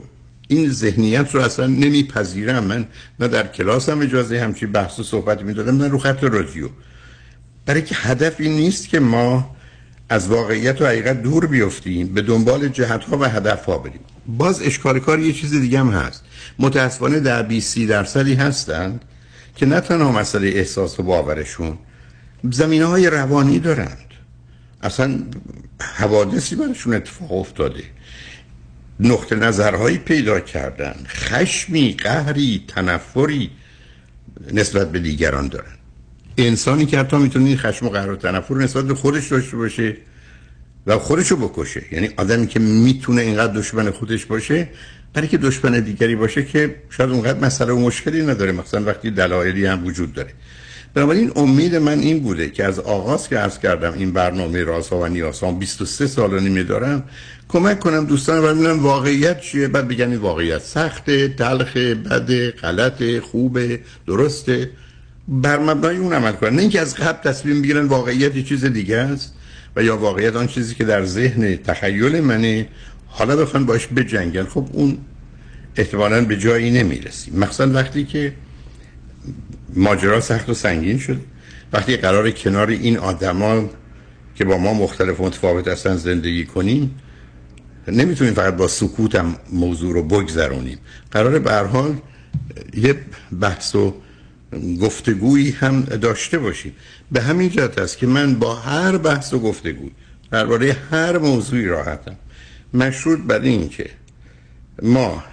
این 0.49 0.71
ذهنیت 0.71 1.35
رو 1.35 1.41
اصلا 1.41 1.67
نمیپذیرم. 1.67 2.65
من 2.65 2.87
نه 3.21 3.29
در 3.29 3.47
کلاسم 3.47 4.01
اجازه 4.01 4.41
همچی 4.41 4.67
بحث 4.67 5.01
و 5.01 5.03
صحبت 5.03 5.43
می‌دادم 5.43 5.77
نه 5.77 5.89
رو 5.89 5.99
خط 5.99 6.25
رادیو. 6.25 6.69
برای 7.67 7.83
که 7.83 7.95
هدف 7.95 8.35
این 8.39 8.53
نیست 8.53 8.89
که 8.89 9.01
ما 9.01 9.54
از 10.15 10.29
واقعیت 10.29 10.83
و 10.83 10.87
حقیقت 10.87 11.23
دور 11.23 11.47
بیفتیم 11.47 12.15
به 12.15 12.23
دنبال 12.23 12.69
جهت 12.69 13.05
ها 13.05 13.19
و 13.19 13.25
هدف 13.25 13.65
ها 13.65 13.79
بریم. 13.79 14.01
باز 14.27 14.63
اشکال 14.63 15.01
کار 15.01 15.21
یه 15.21 15.33
چیز 15.33 15.51
دیگه 15.51 15.79
هم 15.79 15.89
هست. 15.89 16.25
متاسفانه 16.59 17.21
در 17.21 17.43
20 17.43 17.79
درصدی 17.79 18.35
هستند 18.35 19.05
که 19.57 19.67
نه 19.67 19.81
تنها 19.81 20.13
مسئله 20.13 20.49
احساس 20.49 21.01
و 21.01 21.03
باورشون 21.03 21.79
زمینه 22.51 22.85
های 22.85 23.11
روانی 23.11 23.59
دارند. 23.59 24.07
اصلا 24.83 25.19
حوادثی 25.81 26.57
برشون 26.57 26.95
اتفاق 26.95 27.33
افتاده. 27.33 27.85
نقطه 29.01 29.37
نظرهایی 29.37 29.99
پیدا 29.99 30.41
کردن. 30.41 30.95
خشمی 31.07 31.93
قهری 31.93 32.65
تنفری 32.69 33.51
نسبت 34.53 34.93
به 34.93 34.99
دیگران 34.99 35.49
دارن. 35.49 35.74
انسانی 36.39 36.87
که 36.87 36.99
حتی 36.99 37.17
می‌تونه 37.17 37.47
این 37.47 37.57
خشم 37.57 37.87
و 37.87 37.89
قهر 37.89 38.11
و 38.11 38.17
تنفر 38.17 38.55
نسبت 38.55 38.85
به 38.85 38.95
خودش 38.95 39.29
داشته 39.29 39.57
باشه 39.57 39.97
و 40.87 40.99
خودشو 40.99 41.37
بکشه. 41.37 41.83
یعنی 41.93 42.09
آدمی 42.17 42.47
که 42.47 42.61
می‌تونه 42.61 43.23
اینقدر 43.23 43.53
دشمن 43.53 43.91
خودش 43.91 44.25
باشه 44.25 44.69
برای 45.15 45.29
که 45.29 45.39
دشمن 45.39 45.81
دیگری 45.81 46.17
باشه 46.17 46.45
که 46.45 46.75
شاید 46.91 47.11
اونقدر 47.11 47.39
مسئله 47.39 47.73
و 47.73 47.79
مشکلی 47.79 48.23
نداره. 48.23 48.53
مثلا 48.53 48.85
وقتی 48.85 49.11
دلایلی 49.11 49.67
هم 49.67 49.87
وجود 49.87 50.13
داره. 50.13 50.31
بنابراین 50.95 51.33
امید 51.37 51.77
من 51.77 51.99
این 51.99 52.21
بوده 52.21 52.51
که 52.51 52.65
از 52.65 52.79
آغاز 52.79 53.29
که 53.29 53.37
عرض 53.37 53.59
کردم 53.59 53.93
این 53.93 54.13
برنامه 54.13 54.65
رازها 54.65 55.01
و 55.01 55.07
نیازها 55.07 55.53
23 55.53 56.07
سال 56.07 56.33
و 56.33 56.41
نیمه 56.41 56.63
دارم 56.63 57.05
کمک 57.49 57.81
کنم 57.81 58.07
دوستان 58.07 58.43
رو 58.43 58.55
ببینم 58.55 58.83
واقعیت 58.83 59.41
چیه؟ 59.41 59.69
بعد 59.69 59.89
بگن 59.89 60.17
واقعیت 60.17 60.63
سخته 60.63 61.29
تلخ 61.29 61.77
بده 61.77 62.51
غلط 62.51 63.19
خوبه 63.19 63.81
درسته. 64.07 64.71
بر 65.29 65.59
مبنای 65.59 65.97
اون 65.97 66.13
عمل 66.13 66.33
کنن. 66.33 66.55
نه 66.55 66.63
اینکه 66.63 66.81
از 66.81 66.95
قبل 66.95 67.31
تصمیم 67.31 67.63
بگیرن 67.63 67.87
واقعیت 67.87 68.45
چیز 68.45 68.65
دیگه 68.65 68.97
است 68.97 69.35
و 69.77 69.83
یا 69.83 69.97
واقعیت 69.97 70.37
آن 70.37 70.47
چیزی 70.47 70.75
که 70.75 70.85
در 70.85 71.05
ذهن 71.05 71.57
تخیل 71.57 72.21
منه 72.21 72.69
حالا 73.07 73.37
بخوان 73.37 73.67
باش 73.67 73.89
بجنگن. 73.97 74.45
خب 74.45 74.69
اون 74.73 74.99
احتمالا 75.77 76.25
به 76.25 76.37
جایی 76.37 76.71
نمی‌رسیم. 76.71 77.39
مثلا 77.39 77.73
وقتی 77.73 78.05
که 78.05 78.33
ماجرا 79.75 80.21
سخت 80.21 80.49
و 80.49 80.55
سنگین 80.55 80.99
شد. 80.99 81.21
وقتی 81.73 81.97
قرار 81.97 82.31
کنار 82.31 82.69
این 82.69 82.99
آدما 82.99 83.71
که 84.35 84.45
با 84.45 84.59
ما 84.59 84.75
مختلف 84.75 85.21
و 85.21 85.25
متفاوت 85.25 85.69
هستن 85.69 85.97
زندگی 85.97 86.45
کنیم 86.45 87.01
نمی‌تونیم 87.89 88.35
فقط 88.35 88.57
با 88.57 88.69
سکوت 88.69 89.15
هم 89.15 89.37
موضوع 89.53 89.95
رو 89.95 90.03
بگذرونیم. 90.03 90.79
قرار 91.11 91.39
به 91.39 91.53
حال 91.53 91.97
یه 92.75 92.97
بحث 93.41 93.75
و 93.75 93.95
گفتگویی 94.81 95.51
هم 95.51 95.81
داشته 95.81 96.39
باشیم. 96.39 96.73
به 97.13 97.23
همین 97.23 97.51
جهت 97.51 97.79
است 97.79 97.99
که 97.99 98.07
من 98.07 98.35
با 98.35 98.55
هر 98.55 98.99
بحث 98.99 99.35
و 99.35 99.39
گفتگوی 99.39 99.91
درباره 100.31 100.77
هر 100.91 101.19
موضوعی 101.19 101.67
راحتم. 101.67 102.17
مشروط 102.75 103.19
بر 103.19 103.41
این 103.41 103.69
که 103.69 103.91
ما 104.83 105.25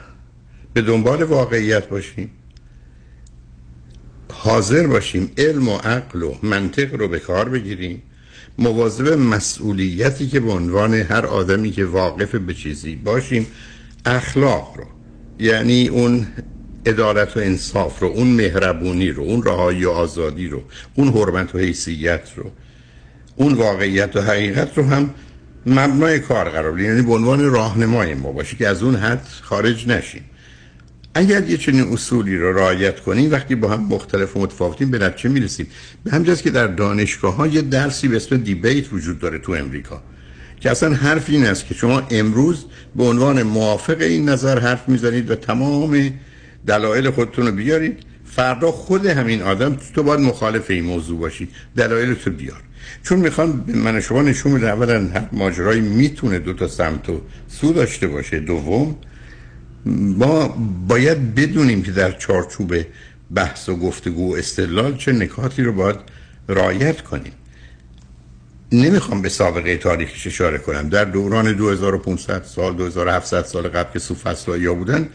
به 0.73 0.81
دنبال 0.81 1.23
واقعیت 1.23 1.89
باشیم 1.89 2.31
حاضر 4.34 4.88
باشیم 4.88 5.31
علم 5.38 5.69
و 5.69 5.77
عقل 5.77 6.23
و 6.23 6.35
منطق 6.43 6.95
رو 6.95 7.07
به 7.07 7.19
کار 7.19 7.49
بگیریم. 7.49 8.02
مواظب 8.57 9.07
مسئولیتی 9.07 10.27
که 10.27 10.39
به 10.39 10.52
عنوان 10.52 10.93
هر 10.93 11.26
آدمی 11.26 11.72
که 11.72 11.85
واقف 11.85 12.35
به 12.35 12.53
چیزی 12.53 12.95
باشیم 12.95 13.48
اخلاق 14.06 14.73
رو 14.77 14.85
یعنی 15.39 15.88
اون 15.88 16.27
عدالت 16.85 17.37
و 17.37 17.39
انصاف 17.39 17.99
رو 17.99 18.07
اون 18.07 18.27
مهربونی 18.27 19.09
رو 19.09 19.23
اون 19.23 19.43
رهایی 19.43 19.85
و 19.85 19.89
آزادی 19.89 20.47
رو 20.47 20.63
اون 20.95 21.07
حرمت 21.07 21.55
و 21.55 21.57
حیثیت 21.57 22.29
رو 22.35 22.51
اون 23.35 23.53
واقعیت 23.53 24.15
و 24.15 24.21
حقیقت 24.21 24.77
رو 24.77 24.83
هم 24.85 25.09
مبنای 25.65 26.19
کار 26.19 26.49
قرار 26.49 26.71
بدیم. 26.71 26.85
یعنی 26.85 27.01
به 27.01 27.13
عنوان 27.13 27.51
راهنمای 27.51 28.13
ما 28.13 28.31
باشه 28.31 28.57
که 28.57 28.67
از 28.67 28.83
اون 28.83 28.95
حد 28.95 29.27
خارج 29.41 29.87
نشیم. 29.87 30.23
اگر 31.13 31.49
یه 31.49 31.57
چنین 31.57 31.93
اصولی 31.93 32.37
رو 32.37 32.57
رعایت 32.57 32.99
کنیم 32.99 33.31
وقتی 33.31 33.55
با 33.55 33.69
هم 33.69 33.83
مختلف 33.83 34.37
و 34.37 34.39
متفاوتیم 34.39 34.91
به 34.91 34.99
نتیجه 34.99 35.29
می‌رسیم. 35.29 35.67
به 36.03 36.11
همجاست 36.11 36.43
که 36.43 36.49
در 36.49 36.67
دانشگاه 36.67 37.35
ها 37.35 37.47
یه 37.47 37.61
درسی 37.61 38.07
به 38.07 38.15
اسم 38.15 38.37
دیبیت 38.37 38.93
وجود 38.93 39.19
داره 39.19 39.37
تو 39.37 39.51
امریکا 39.51 40.01
که 40.59 40.71
اصلا 40.71 40.93
حرف 40.93 41.29
این 41.29 41.45
است 41.45 41.65
که 41.65 41.73
شما 41.73 42.03
امروز 42.11 42.65
به 42.95 43.03
عنوان 43.03 43.43
موافق 43.43 44.01
این 44.01 44.29
نظر 44.29 44.59
حرف 44.59 44.89
می‌زنید 44.89 45.31
و 45.31 45.35
تمام 45.35 46.11
دلایل 46.67 47.09
خودتون 47.09 47.47
رو 47.47 47.51
بیارید. 47.51 47.99
فردا 48.25 48.71
خود 48.71 49.05
همین 49.05 49.41
آدم 49.41 49.77
تو 49.95 50.03
باید 50.03 50.19
مخالف 50.19 50.71
این 50.71 50.83
موضوع 50.83 51.19
باشی. 51.19 51.47
دلایل 51.75 52.13
تو 52.13 52.31
بیار. 52.31 52.61
چون 53.03 53.19
می‌خوان 53.19 53.63
من 53.67 53.99
شما 53.99 54.21
نشون 54.21 54.53
بده 54.53 54.69
اولا 54.69 55.27
ماجرایی 55.31 55.81
می‌تونه 55.81 56.39
دو 56.39 56.53
تا 56.53 56.67
سمت 56.67 57.09
و 57.09 57.21
سو 57.47 57.73
داشته 57.73 58.07
باشه. 58.07 58.39
دوم 58.39 58.95
ما 59.85 60.47
باید 60.88 61.35
بدونیم 61.35 61.83
که 61.83 61.91
در 61.91 62.11
چارچوب 62.11 62.75
بحث 63.35 63.69
و 63.69 63.75
گفتگو 63.75 64.33
و 64.33 64.35
استدلال 64.35 64.97
چه 64.97 65.11
نکاتی 65.11 65.63
رو 65.63 65.73
باید 65.73 65.95
رعایت 66.49 67.01
کنیم. 67.01 67.33
نمی‌خوام 68.71 69.21
به 69.21 69.29
سابقه 69.29 69.77
تاریخش 69.77 70.27
اشاره 70.27 70.57
کنم. 70.57 70.89
در 70.89 71.05
دوران 71.05 71.53
2500 71.53 72.43
سال 72.43 72.75
2700 72.75 73.45
سال 73.45 73.67
قبل 73.67 73.93
که 73.93 73.99
سوفسطایی 73.99 74.67
بودن 74.67 75.09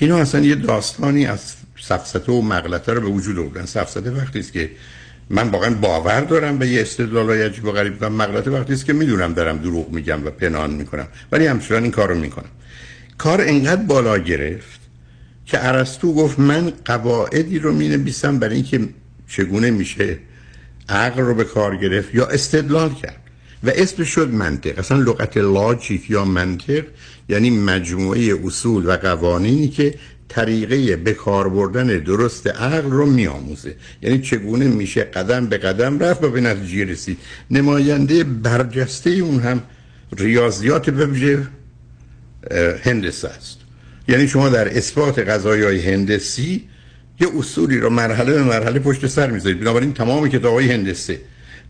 اینا 0.00 0.16
اصلا 0.16 0.40
یه 0.40 0.54
داستانی 0.54 1.26
از 1.26 1.54
سفسته 1.80 2.32
و 2.32 2.42
مغلطه 2.42 2.92
رو 2.92 3.00
به 3.00 3.06
وجود 3.06 3.38
آوردن. 3.38 3.66
سفسته 3.66 4.10
وقتی 4.10 4.38
است 4.38 4.52
که 4.52 4.70
من 5.30 5.48
واقعا 5.48 5.74
باور 5.74 6.20
دارم 6.20 6.58
به 6.58 6.68
یه 6.68 6.80
استدلال 6.80 7.30
عجیب 7.30 7.64
و 7.64 7.72
غریب 7.72 7.96
و 8.00 8.10
مغلطه 8.10 8.50
وقتی 8.50 8.72
است 8.72 8.84
که 8.84 8.92
می‌دونم 8.92 9.34
دارم 9.34 9.58
دروغ 9.58 9.90
میگم 9.90 10.26
و 10.26 10.30
پنهان 10.30 10.70
می‌کنم. 10.70 11.08
ولی 11.32 11.46
همچنان 11.46 11.82
این 11.82 11.92
کارو 11.92 12.14
می‌کنم. 12.14 12.50
کار 13.18 13.40
انقدر 13.40 13.82
بالا 13.82 14.18
گرفت 14.18 14.80
که 15.46 15.66
ارسطو 15.66 16.14
گفت 16.14 16.38
من 16.38 16.72
قواعدی 16.84 17.58
رو 17.58 17.72
می 17.72 17.88
نویسم 17.88 18.38
برای 18.38 18.54
اینکه 18.54 18.80
چگونه 19.28 19.70
میشه 19.70 20.18
عقل 20.88 21.22
رو 21.22 21.34
به 21.34 21.44
کار 21.44 21.76
گرفت 21.76 22.14
یا 22.14 22.26
استدلال 22.26 22.94
کرد. 22.94 23.20
و 23.62 23.70
اسم 23.74 24.04
شد 24.04 24.28
منطق. 24.28 24.78
اصلا 24.78 24.98
لغت 24.98 25.36
لاجیک 25.36 26.10
یا 26.10 26.24
منطق 26.24 26.84
یعنی 27.30 27.50
مجموعه 27.50 28.34
اصول 28.44 28.86
و 28.86 28.96
قوانینی 28.96 29.68
که 29.68 29.94
طریقه 30.28 30.96
به 30.96 31.12
کار 31.12 31.48
بردن 31.48 31.86
درست 31.86 32.46
عقل 32.46 32.90
رو 32.90 33.06
میآموزه. 33.06 33.74
یعنی 34.02 34.18
چگونه 34.18 34.68
میشه 34.68 35.02
قدم 35.02 35.46
به 35.46 35.58
قدم 35.58 35.98
رفت 35.98 36.24
و 36.24 36.30
به 36.30 36.40
نتیجه 36.40 36.84
رسید. 36.84 37.18
نماینده 37.50 38.24
برجسته 38.24 39.10
اون 39.10 39.40
هم 39.40 39.62
ریاضیات 40.18 40.90
به 40.90 41.46
هندسه 42.82 43.28
است. 43.28 43.58
یعنی 44.08 44.28
شما 44.28 44.48
در 44.48 44.76
اثبات 44.76 45.18
قضایی 45.18 45.62
های 45.62 45.80
هندسی 45.80 46.68
یه 47.20 47.28
اصولی 47.38 47.78
رو 47.78 47.90
مرحله 47.90 48.32
به 48.32 48.42
مرحله 48.42 48.78
پشت 48.78 49.06
سر 49.06 49.30
می‌ذارید. 49.30 49.60
بنابراین 49.60 49.92
تمام 49.92 50.28
کتاب 50.28 50.54
های 50.54 50.72
هندسه 50.72 51.20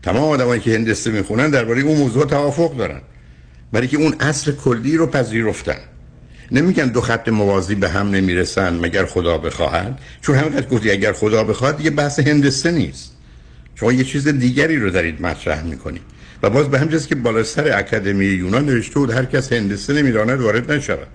تمام 0.03 0.29
آدمایی 0.29 0.61
که 0.61 0.75
هندسه 0.75 1.11
می‌خونن 1.11 1.49
درباره 1.49 1.81
اون 1.81 1.97
موضوع 1.97 2.25
توافق 2.25 2.77
دارن. 2.77 3.01
برای 3.71 3.87
که 3.87 3.97
اون 3.97 4.15
اصل 4.19 4.51
کلی 4.51 4.97
رو 4.97 5.07
پذیرفتن. 5.07 5.77
نمیگن 6.51 6.87
دو 6.87 7.01
خط 7.01 7.29
موازی 7.29 7.75
به 7.75 7.89
هم 7.89 8.09
نمی‌رسن 8.09 8.79
مگر 8.79 9.05
خدا 9.05 9.37
بخواهد. 9.37 9.99
چون 10.21 10.35
همینقدر 10.35 10.67
گفتی 10.67 10.91
اگر 10.91 11.13
خدا 11.13 11.43
بخواد 11.43 11.77
دیگه 11.77 11.89
بحث 11.89 12.19
هندسه 12.19 12.71
نیست. 12.71 13.17
شما 13.75 13.93
یه 13.93 14.03
چیز 14.03 14.27
دیگری 14.27 14.77
رو 14.77 14.89
دارید 14.89 15.21
مطرح 15.21 15.63
می‌کنید. 15.63 16.01
و 16.43 16.49
باز 16.49 16.69
به 16.69 16.79
همجاست 16.79 17.07
که 17.07 17.15
بالا 17.15 17.43
سر 17.43 17.77
اکادمی 17.77 18.25
یونان 18.25 18.65
نوشته 18.65 18.99
بود 18.99 19.11
هر 19.11 19.25
کس 19.25 19.53
هندسه 19.53 19.93
نمی‌داند 19.93 20.41
وارد 20.41 20.71
نشود. 20.71 21.07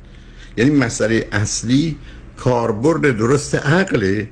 یعنی 0.56 0.70
مسئله 0.70 1.28
اصلی 1.32 1.96
کاربرد 2.36 3.16
درست 3.16 3.54
عقله 3.54 4.28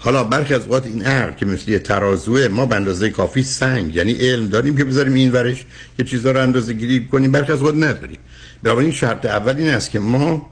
حالا 0.00 0.24
برخی 0.24 0.54
از 0.54 0.62
اوقات 0.62 0.86
این 0.86 1.02
عقل 1.04 1.32
که 1.32 1.46
مثل 1.46 1.78
ترازوه 1.78 2.48
ما 2.48 2.66
به 2.66 2.76
اندازه 2.76 3.10
کافی 3.10 3.42
سنگ 3.42 3.94
یعنی 3.94 4.12
علم 4.12 4.48
داریم 4.48 4.76
که 4.76 4.84
بذاریم 4.84 5.14
این 5.14 5.32
ورش 5.32 5.64
یه 5.98 6.04
چیزا 6.04 6.30
رو 6.30 6.40
اندازه 6.40 6.72
گیری 6.72 7.06
کنیم 7.06 7.32
برخی 7.32 7.52
از 7.52 7.58
اوقات 7.58 7.74
نداریم. 7.74 8.18
این 8.64 8.92
شرط 8.92 9.26
اول 9.26 9.56
این 9.56 9.68
است 9.68 9.90
که 9.90 9.98
ما 9.98 10.50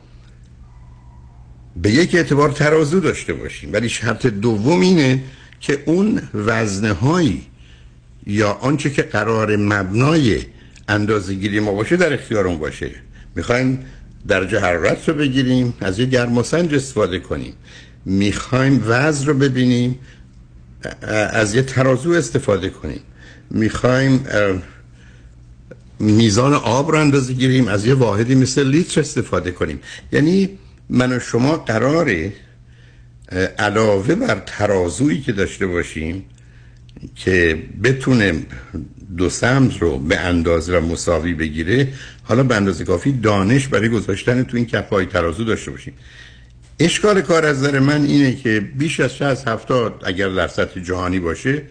به 1.77 1.90
یک 1.90 2.14
اعتبار 2.14 2.52
ترازو 2.52 3.01
داشته 3.01 3.32
باشیم. 3.32 3.73
ولی 3.73 3.89
شرط 3.89 4.27
دوم 4.27 4.81
اینه 4.81 5.23
که 5.60 5.82
اون 5.86 6.23
وزنه 6.35 6.93
هایی 6.93 7.47
یا 8.27 8.52
آنچه 8.52 8.90
که 8.90 9.02
قرار 9.02 9.56
مبنای 9.56 10.43
اندازه 10.89 11.35
گیری 11.35 11.60
ما 11.60 11.73
باشه 11.73 11.97
در 11.97 12.12
اختیارمون 12.12 12.59
باشه. 12.59 12.90
می‌خوایم 13.35 13.85
درجه 14.28 14.60
حرارت 14.60 15.09
رو 15.09 15.14
بگیریم 15.14 15.74
از 15.81 15.98
یه 15.98 16.06
گرماسنج 16.06 16.74
استفاده 16.74 17.18
کنیم. 17.18 17.55
می‌خوایم 18.07 18.83
وزن 18.87 19.27
رو 19.27 19.35
ببینیم 19.35 19.99
از 21.31 21.55
یه 21.55 21.62
ترازو 21.62 22.12
استفاده 22.12 22.70
کنیم. 22.70 23.01
می‌خوایم 23.51 24.24
میزان 26.01 26.55
آب 26.55 26.91
رو 26.91 26.99
اندازه 26.99 27.33
گیریم 27.33 27.69
از 27.69 27.87
یه 27.87 27.95
واحدی 27.95 28.35
مثل 28.35 28.69
لیتر 28.69 29.01
استفاده 29.01 29.51
کنیم. 29.51 29.81
یعنی 30.12 30.59
من 30.91 31.12
و 31.12 31.20
شما 31.20 31.57
قراره 31.57 32.33
علاوه 33.59 34.15
بر 34.15 34.43
ترازویی 34.47 35.20
که 35.20 35.33
داشته 35.33 35.66
باشیم 35.66 36.24
که 37.15 37.62
بتونه 37.83 38.47
دو 39.16 39.31
سمت 39.31 39.83
رو 39.83 39.99
به 39.99 40.20
اندازه 40.20 40.78
و 40.78 40.81
مساوی 40.81 41.35
بگیره 41.35 41.89
حالا 42.23 42.43
به 42.43 42.57
اندازه 42.57 42.85
کافی 42.85 43.12
دانش 43.12 43.69
برای 43.69 43.89
گذاشتن 43.89 44.43
تو 44.43 44.57
این 44.57 44.66
کفای 44.66 45.07
ترازو 45.07 45.45
داشته 45.45 45.70
باشیم. 45.70 45.95
اشکال 46.81 47.20
کار 47.20 47.47
از 47.47 47.59
نظر 47.59 47.78
من 47.78 48.05
اینه 48.05 48.36
که 48.36 48.61
بیش 48.61 49.01
از 49.01 49.16
60 49.16 49.48
70 49.48 50.03
اگر 50.05 50.28
در 50.28 50.48
سطح 50.48 50.81
جهانی 50.81 51.19
باشه 51.20 51.62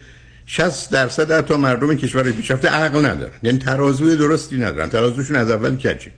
60 0.45 0.91
درصد 0.91 1.32
حتی 1.32 1.56
مردم 1.56 1.95
کشور 1.95 2.32
پیشرفته 2.32 2.68
عقل 2.68 3.06
ندارن. 3.06 3.34
یعنی 3.44 3.57
ترازوی 3.57 4.15
درستی 4.15 4.57
ندارن. 4.57 4.90
ترازوشون 4.90 5.36
از 5.36 5.52
اول 5.52 5.76
کجه؟ 5.76 6.11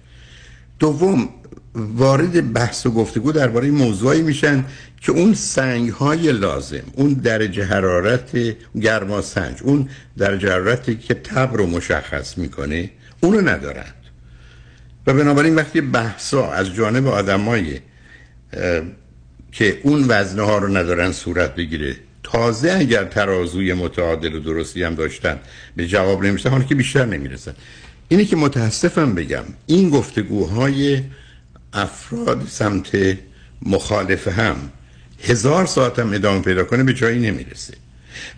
دوم 0.79 1.29
وارد 1.75 2.53
بحث 2.53 2.85
و 2.85 2.91
گفتگو 2.91 3.31
درباره 3.31 3.71
موضوعی 3.71 4.21
میشن 4.21 4.65
که 5.01 5.11
اون 5.11 5.33
سنگ 5.33 5.89
های 5.89 6.31
لازم 6.31 6.83
اون 6.93 7.13
درجه 7.13 7.63
حرارت 7.65 8.31
گرما 8.81 9.21
سنج 9.21 9.57
اون 9.63 9.89
درجه 10.17 10.51
حرارتی 10.51 10.95
که 10.95 11.13
تب 11.13 11.49
رو 11.53 11.67
مشخص 11.67 12.37
می‌کنه 12.37 12.89
اونو 13.19 13.41
ندارند. 13.41 13.93
و 15.07 15.13
بنابراین 15.13 15.55
وقتی 15.55 15.81
بحثا 15.81 16.51
از 16.51 16.73
جانب 16.73 17.07
آدمای 17.07 17.79
که 19.51 19.79
اون 19.83 20.05
وزنه 20.07 20.41
ها 20.41 20.57
رو 20.57 20.77
ندارن 20.77 21.11
صورت 21.11 21.55
بگیره. 21.55 21.95
تازه 22.23 22.71
اگر 22.71 23.03
ترازوی 23.03 23.73
متعادل 23.73 24.35
و 24.35 24.39
درستی 24.39 24.83
هم 24.83 24.95
داشتن 24.95 25.39
به 25.75 25.87
جواب 25.87 26.25
نمیشتن 26.25 26.49
حالا 26.49 26.63
که 26.63 26.75
بیشتر 26.75 27.05
نمی‌رسن. 27.05 27.53
اینه 28.07 28.25
که 28.25 28.35
متاسفم 28.35 29.15
بگم 29.15 29.43
این 29.65 29.89
گفتگوهای 29.89 31.01
افراد 31.73 32.47
سمت 32.47 33.17
مخالف 33.61 34.27
هم 34.27 34.55
هزار 35.23 35.65
ساعت 35.65 35.99
هم 35.99 36.13
ادامه 36.13 36.41
پیدا 36.41 36.63
کنه 36.63 36.83
به 36.83 36.93
جایی 36.93 37.19
نمی‌رسه. 37.19 37.73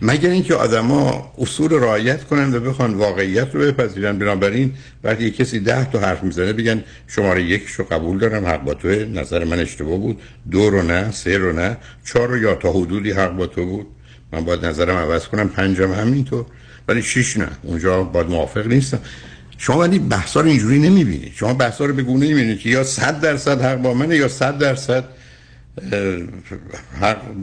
مگر 0.02 0.30
اینکه 0.30 0.54
آدما 0.54 1.32
اصول 1.38 1.72
رعایت 1.72 2.24
کنن 2.24 2.54
و 2.54 2.60
بخوان 2.60 2.94
واقعیت 2.94 3.54
رو 3.54 3.60
بپذیرن. 3.60 4.18
بنابراین 4.18 4.72
وقتی 5.04 5.30
کسی 5.30 5.60
ده 5.60 5.90
تا 5.90 5.98
حرف 5.98 6.22
می‌زنه 6.22 6.52
بگن 6.52 6.84
شماره 7.06 7.42
یک 7.42 7.66
رو 7.66 7.84
قبول 7.84 8.18
دارم 8.18 8.46
حق 8.46 8.64
با 8.64 8.74
توه 8.74 9.06
نظر 9.14 9.44
من 9.44 9.58
اشتباه 9.58 9.98
بود. 9.98 10.20
دو 10.50 10.70
رو 10.70 10.82
نه 10.82 11.10
سه 11.10 11.38
رو 11.38 11.52
نه 11.52 11.76
چهار 12.04 12.28
رو 12.28 12.38
یا 12.38 12.54
تا 12.54 12.72
حدودی 12.72 13.10
حق 13.10 13.36
با 13.36 13.46
تو 13.46 13.66
بود. 13.66 13.86
من 14.32 14.44
باید 14.44 14.64
نظرم 14.64 14.96
عوض 14.96 15.26
کنم 15.26 15.48
پنجم 15.48 15.92
همینطور. 15.92 16.44
ولی 16.88 17.02
شش 17.02 17.36
نه 17.36 17.48
اونجا 17.62 18.02
باید 18.02 18.26
موافق 18.26 18.66
نیستم. 18.66 18.98
شما 19.58 19.78
ولی 19.78 19.98
بحثا 19.98 20.40
رو 20.40 20.48
اینجوری 20.48 20.78
نمی‌بینید 20.78 21.32
شما 21.34 21.54
بحثا 21.54 21.84
رو 21.84 21.94
به 21.94 22.02
گونه 22.02 22.26
می‌بینید 22.26 22.58
که 22.58 22.68
یا 22.68 22.84
100 22.84 23.20
درصد 23.20 23.60
حق 23.62 23.76
با 23.76 23.94
منه 23.94 24.16
یا 24.16 24.28
100 24.28 24.58
درصد 24.58 25.04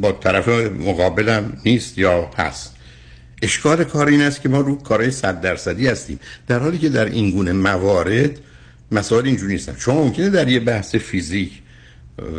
با 0.01 0.11
طرف 0.11 0.49
مقابلم 0.79 1.61
نیست 1.65 1.97
یا 1.97 2.31
هست. 2.37 2.75
اشکال 3.41 3.83
کار 3.83 4.07
این 4.07 4.21
است 4.21 4.41
که 4.41 4.49
ما 4.49 4.61
رو 4.61 4.75
کارهای 4.75 5.11
صد 5.11 5.41
درصدی 5.41 5.87
هستیم. 5.87 6.19
در 6.47 6.59
حالی 6.59 6.77
که 6.77 6.89
در 6.89 7.05
این 7.05 7.31
گونه 7.31 7.51
موارد 7.51 8.39
مسائل 8.91 9.25
اینجوری 9.25 9.53
نیستن. 9.53 9.75
شما 9.79 10.03
ممکنه 10.03 10.29
در 10.29 10.47
یه 10.47 10.59
بحث 10.59 10.95
فیزیک 10.95 11.51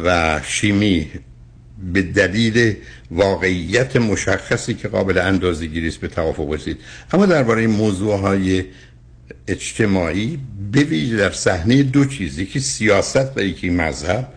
و 0.04 0.40
شیمی 0.44 1.10
به 1.92 2.02
دلیل 2.02 2.74
واقعیت 3.10 3.96
مشخصی 3.96 4.74
که 4.74 4.88
قابل 4.88 5.18
اندازه 5.18 5.66
گیریست 5.66 6.00
به 6.00 6.08
توافق 6.08 6.52
رسید. 6.52 6.78
اما 7.12 7.26
درباره 7.26 7.66
موضوع 7.66 8.20
های 8.20 8.64
اجتماعی 9.48 10.38
بویژه 10.72 11.16
در 11.16 11.30
صحنه 11.30 11.82
دو 11.82 12.04
چیزی 12.04 12.46
که 12.46 12.60
سیاست 12.60 13.36
و 13.36 13.40
یکی 13.40 13.70
مذهب 13.70 14.28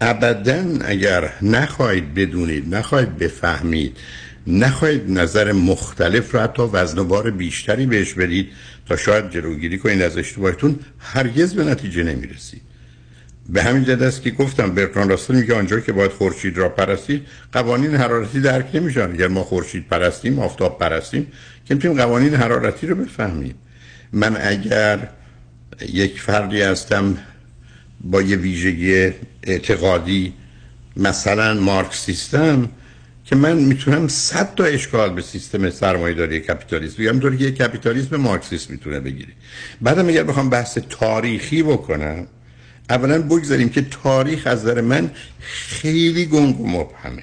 ابدا 0.00 0.64
اگر 0.84 1.32
نخواهید 1.42 2.14
بدونید 2.14 2.74
نخواهید 2.74 3.18
بفهمید 3.18 3.96
نخواهید 4.46 5.10
نظر 5.10 5.52
مختلف 5.52 6.34
رو 6.34 6.40
حتی 6.40 6.62
وزن 6.62 6.98
و 6.98 7.04
بار 7.04 7.30
بیشتری 7.30 7.86
بهش 7.86 8.14
بدید 8.14 8.48
تا 8.86 8.96
شاید 8.96 9.30
جلوگیری 9.30 9.78
کنید 9.78 10.02
از 10.02 10.18
اشتباهتون 10.18 10.78
هرگز 10.98 11.54
به 11.54 11.64
نتیجه 11.64 12.02
نمی‌رسید. 12.02 12.62
به 13.48 13.62
همین 13.62 13.84
جد 13.84 14.02
است 14.02 14.22
که 14.22 14.30
گفتم 14.30 14.74
برتران 14.74 15.08
راستل 15.08 15.34
میگه 15.34 15.54
آنجا 15.54 15.80
که 15.80 15.92
باید 15.92 16.10
خورشید 16.10 16.58
را 16.58 16.68
پرستید 16.68 17.26
قوانین 17.52 17.94
حرارتی 17.94 18.40
درک 18.40 18.66
نمیشن. 18.74 19.10
اگر 19.10 19.28
ما 19.28 19.44
خورشید 19.44 19.88
پرستیم 19.88 20.38
آفتاب 20.38 20.78
پرستیم 20.78 21.26
که 21.64 21.74
می‌تونیم 21.74 21.96
قوانین 21.96 22.34
حرارتی 22.34 22.86
رو 22.86 22.94
بفهمیم. 22.94 23.54
من 24.12 24.36
اگر 24.40 25.08
یک 25.88 26.20
فردی 26.20 26.62
هستم 26.62 27.18
با 28.00 28.22
یه 28.22 28.36
ویژگی 28.36 29.12
اعتقادی 29.42 30.32
مثلا 30.96 31.54
مارکسیستم 31.54 32.68
که 33.24 33.36
من 33.36 33.56
می‌تونم 33.56 34.08
صد 34.08 34.54
تا 34.54 34.64
اشکال 34.64 35.10
به 35.10 35.22
سیستم 35.22 35.70
سرمایه 35.70 36.14
داری 36.14 36.40
کپیتالیسم 36.40 37.02
بگم. 37.02 37.12
اینطوری 37.12 37.38
که 37.38 37.50
کپیتالیسم 37.50 38.16
مارکسیست 38.16 38.70
می‌تونه 38.70 39.00
بگیری 39.00 39.32
بعدم 39.80 40.08
اگر 40.08 40.22
بخوام 40.22 40.50
بحث 40.50 40.78
تاریخی 40.90 41.62
بکنم 41.62 42.26
اولا 42.90 43.22
بگذاریم 43.22 43.68
که 43.68 43.82
تاریخ 43.82 44.46
از 44.46 44.62
نظر 44.62 44.80
من 44.80 45.10
خیلی 45.40 46.26
گنگ 46.26 46.60
و 46.60 46.66
مبهمه. 46.66 47.22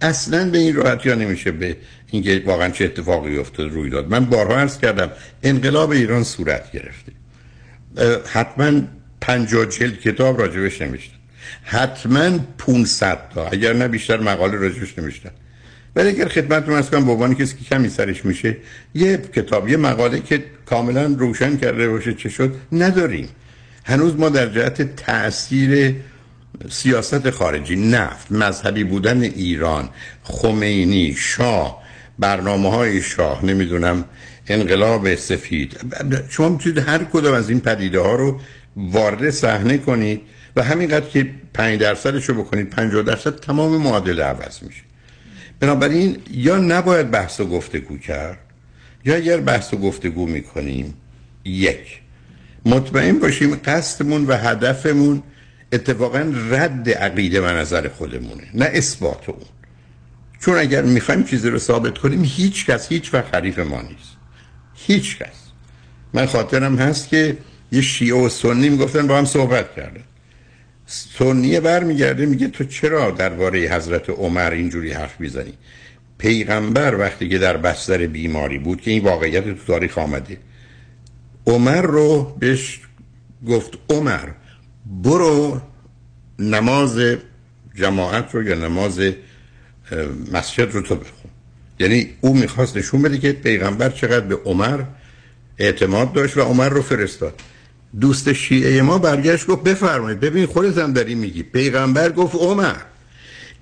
اصلا 0.00 0.50
به 0.50 0.58
این 0.58 0.74
راحتی 0.74 1.08
ها 1.08 1.14
نمیشه 1.14 1.50
به 1.50 1.76
اینکه 2.10 2.42
واقعا 2.46 2.70
چه 2.70 2.84
اتفاقی 2.84 3.38
افتاد 3.38 3.70
روی 3.70 3.90
داد. 3.90 4.10
من 4.10 4.24
بارها 4.24 4.56
عرض 4.58 4.78
کردم 4.78 5.10
انقلاب 5.42 5.90
ایران 5.90 6.24
صورت 6.24 6.72
گرفته. 6.72 7.12
حتما 8.26 8.80
پنجاه 9.20 9.66
چل 9.66 9.90
کتاب 9.90 10.40
راجبش 10.40 10.82
نمیشتن 10.82 11.16
حتما 11.62 12.38
500 12.58 13.18
تا. 13.34 13.46
اگر 13.46 13.72
نه 13.72 13.88
بیشتر 13.88 14.20
مقاله 14.20 14.56
راجبش 14.56 14.98
نمیشتن 14.98 15.30
ولی 15.96 16.08
اگر 16.08 16.28
خدمتتون 16.28 16.74
از 16.74 16.90
کنم 16.90 17.04
به 17.04 17.12
عنوان 17.12 17.34
کسی 17.34 17.56
که 17.56 17.64
کمی 17.64 17.88
سرش 17.88 18.24
میشه 18.24 18.56
یه 18.94 19.16
کتاب 19.16 19.68
یه 19.68 19.76
مقاله 19.76 20.20
که 20.20 20.44
کاملا 20.66 21.14
روشن 21.18 21.56
کرده 21.56 21.88
باشه 21.88 22.14
چه 22.14 22.28
شد 22.28 22.54
نداریم. 22.72 23.28
هنوز 23.84 24.16
ما 24.16 24.28
در 24.28 24.46
جهت 24.46 24.96
تاثیر 24.96 25.94
سیاست 26.70 27.30
خارجی 27.30 27.76
نفت 27.76 28.32
مذهبی 28.32 28.84
بودن 28.84 29.22
ایران 29.22 29.88
خمینی 30.22 31.14
شاه 31.18 31.82
برنامه 32.18 32.70
های 32.70 33.02
شاه 33.02 33.44
نمی‌دونم 33.44 34.04
انقلاب 34.48 35.14
سفید. 35.14 35.76
شما 36.28 36.48
می‌تونید 36.48 36.78
هر 36.78 37.04
کدام 37.04 37.34
از 37.34 37.48
این 37.50 37.60
پدیده 37.60 38.00
ها 38.00 38.14
رو 38.14 38.40
وارد 38.76 39.30
صحنه 39.30 39.78
کنید 39.78 40.20
و 40.56 40.62
همینقدر 40.62 41.06
که 41.06 41.30
5 41.54 41.80
درصدش 41.80 42.24
رو 42.24 42.34
بکنید 42.34 42.70
50 42.70 43.02
درصد 43.02 43.36
تمام 43.36 43.76
معادله 43.76 44.24
عوض 44.24 44.62
میشه. 44.62 44.82
بنابراین 45.60 46.16
یا 46.30 46.56
نباید 46.56 47.10
بحث 47.10 47.40
و 47.40 47.44
گفتگو 47.44 47.98
کرد 47.98 48.38
یا 49.04 49.14
اگر 49.16 49.36
بحث 49.36 49.74
و 49.74 49.76
گفتگو 49.76 50.26
می‌کنیم 50.26 50.94
یک 51.44 52.00
مطمئن 52.66 53.18
باشیم 53.18 53.54
قصدمون 53.64 54.26
و 54.26 54.36
هدفمون 54.36 55.22
اتفاقا 55.72 56.32
رد 56.50 56.90
عقیده 56.90 57.40
و 57.40 57.46
نظر 57.46 57.88
خودمونه 57.88 58.42
نه 58.54 58.64
اثبات 58.64 59.28
اون. 59.28 59.38
چون 60.40 60.58
اگر 60.58 60.82
می‌خوایم 60.82 61.24
چیزی 61.24 61.50
رو 61.50 61.58
ثابت 61.58 61.98
کنیم 61.98 62.22
هیچ 62.24 62.66
کس 62.66 62.88
هیچ 62.88 63.14
وقت 63.14 63.34
حریف 63.34 63.58
ما 63.58 63.82
نیست. 63.82 64.16
هیچ 64.74 65.18
کس. 65.18 65.36
من 66.14 66.26
خاطرم 66.26 66.76
هست 66.76 67.08
که 67.08 67.36
یه 67.72 67.80
شیعه 67.80 68.14
و 68.14 68.28
سنی 68.28 68.68
می‌گفتن 68.68 69.06
با 69.06 69.18
هم 69.18 69.24
صحبت 69.24 69.74
کردن 69.74 70.02
سنیه 70.86 71.60
برمیگرده 71.60 72.26
میگه 72.26 72.48
تو 72.48 72.64
چرا 72.64 73.10
درباره 73.10 73.58
حضرت 73.58 74.10
عمر 74.10 74.50
اینجوری 74.50 74.92
حرف 74.92 75.20
می‌زنی؟ 75.20 75.52
پیغمبر 76.18 76.94
وقتی 76.94 77.28
که 77.28 77.38
در 77.38 77.56
بستر 77.56 78.06
بیماری 78.06 78.58
بود 78.58 78.80
که 78.80 78.90
این 78.90 79.04
واقعیت 79.04 79.44
تو 79.44 79.66
تاریخ 79.66 79.98
آمده 79.98 80.38
عمر 81.46 81.82
رو 81.82 82.36
بهش 82.38 82.80
گفت 83.48 83.70
عمر 83.90 84.28
برو 84.86 85.60
نماز 86.38 86.98
جماعت 87.74 88.34
رو 88.34 88.42
یا 88.42 88.54
نماز 88.54 89.00
مسجد 90.32 90.72
رو 90.72 90.80
تو 90.80 90.94
بخون. 90.94 91.30
یعنی 91.78 92.08
او 92.20 92.36
می‌خواست 92.36 92.76
نشون 92.76 93.02
بده 93.02 93.18
که 93.18 93.32
پیغمبر 93.32 93.90
چقدر 93.90 94.26
به 94.26 94.34
عمر 94.34 94.82
اعتماد 95.58 96.12
داشت 96.12 96.36
و 96.36 96.40
عمر 96.40 96.68
رو 96.68 96.82
فرستاد. 96.82 97.42
دوست 98.00 98.32
شیعه 98.32 98.82
ما 98.82 98.98
برگشت 98.98 99.46
گفت 99.46 99.62
بفرمایید 99.62 100.20
ببین 100.20 100.46
خودت 100.46 100.78
هم 100.78 100.92
داری 100.92 101.14
میگی. 101.14 101.42
پیغمبر 101.42 102.12
گفت 102.12 102.34
عمر. 102.34 102.76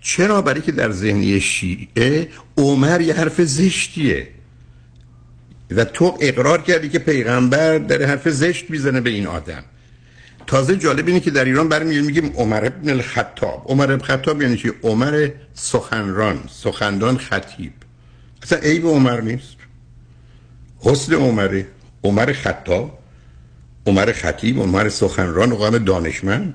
چرا؟ 0.01 0.43
برای 0.43 0.61
که 0.61 0.73
در 0.73 0.91
ذهنی 0.91 1.41
شیعه 1.41 2.29
عمر 2.57 3.01
یه 3.01 3.15
حرف 3.15 3.41
زشتیه. 3.41 4.29
و 5.71 5.85
تو 5.85 6.19
اقرار 6.21 6.63
کردی 6.63 6.89
که 6.89 6.99
پیغمبر 6.99 7.79
در 7.79 8.03
حرف 8.03 8.29
زشت 8.29 8.71
می‌زنه 8.71 9.01
به 9.01 9.11
این 9.11 9.27
آدم. 9.27 9.65
تازه 10.47 10.77
جالب 10.77 11.07
اینه 11.07 11.21
که 11.21 11.31
در 11.31 11.45
ایران 11.45 11.69
برمیگردیم 11.69 12.05
میگیم 12.05 12.33
عمر 12.37 12.65
ابن 12.65 12.91
الخطاب. 12.91 13.65
عمر 13.69 13.85
ابن 13.85 13.93
الخطاب 13.93 14.43
یعنی 14.43 14.57
چی؟ 14.57 14.73
عمر 14.83 15.31
سخنران 15.55 16.41
سخندان 16.51 17.19
خطیب. 17.19 17.73
اصلا 18.43 18.59
عیب 18.59 18.87
عمر 18.87 19.21
نیست. 19.21 19.57
حسن 20.81 21.15
عمره 21.15 21.67
عمر 22.05 22.33
خطاب. 22.33 22.99
عمر 23.87 24.13
خطیب 24.13 24.59
عمر 24.59 24.89
سخنران 24.89 25.53
و 25.53 25.57
قام 25.57 25.79
دانشمند. 25.79 26.55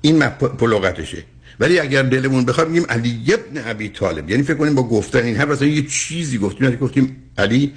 این 0.00 0.28
پلوغتشه 0.28 1.24
ولی 1.60 1.78
اگر 1.78 2.02
دلمون 2.02 2.44
بخواد 2.44 2.68
میگیم 2.68 2.86
علی 2.88 3.34
ابن 3.34 3.70
ابی 3.70 3.88
طالب. 3.88 4.30
یعنی 4.30 4.42
فکر 4.42 4.54
کنیم 4.54 4.74
با 4.74 4.82
گفتن 4.82 5.22
این 5.22 5.36
هر 5.36 5.62
یه 5.62 5.86
چیزی 5.86 6.38
گفتیم. 6.38 6.70
گفتیم 6.70 7.16
علی 7.38 7.72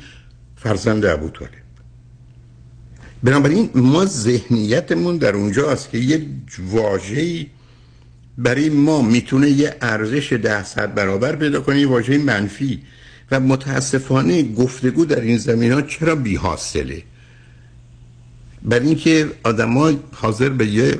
فرزند 0.56 1.06
ابو 1.06 1.30
طالب. 1.30 1.52
بنابراین 3.24 3.70
ما 3.76 4.06
ذهنیتمون 4.06 5.18
در 5.18 5.36
اونجا 5.36 5.72
است 5.72 5.90
که 5.90 5.98
یه 5.98 6.26
واژه‌ای 6.60 7.48
برای 8.38 8.70
ما 8.70 9.02
می‌تونه 9.02 9.50
یه 9.50 9.76
ارزش 9.82 10.34
ده 10.34 10.64
صد 10.64 10.94
برابر 10.94 11.36
پیدا 11.36 11.62
کنه 11.62 11.80
یه 11.80 12.18
منفی. 12.18 12.82
و 13.32 13.40
متاسفانه 13.40 14.44
گفتگو 14.44 15.06
در 15.06 15.22
این 15.22 15.38
زمین 15.38 15.72
ها 15.72 15.82
چرا 15.82 16.16
بی 16.16 16.36
حاصله 16.36 17.04
برای 18.64 18.88
اینکه 18.88 19.32
آدما 19.44 19.92
حاضر 20.14 20.50
به 20.50 20.68
یه 20.68 20.98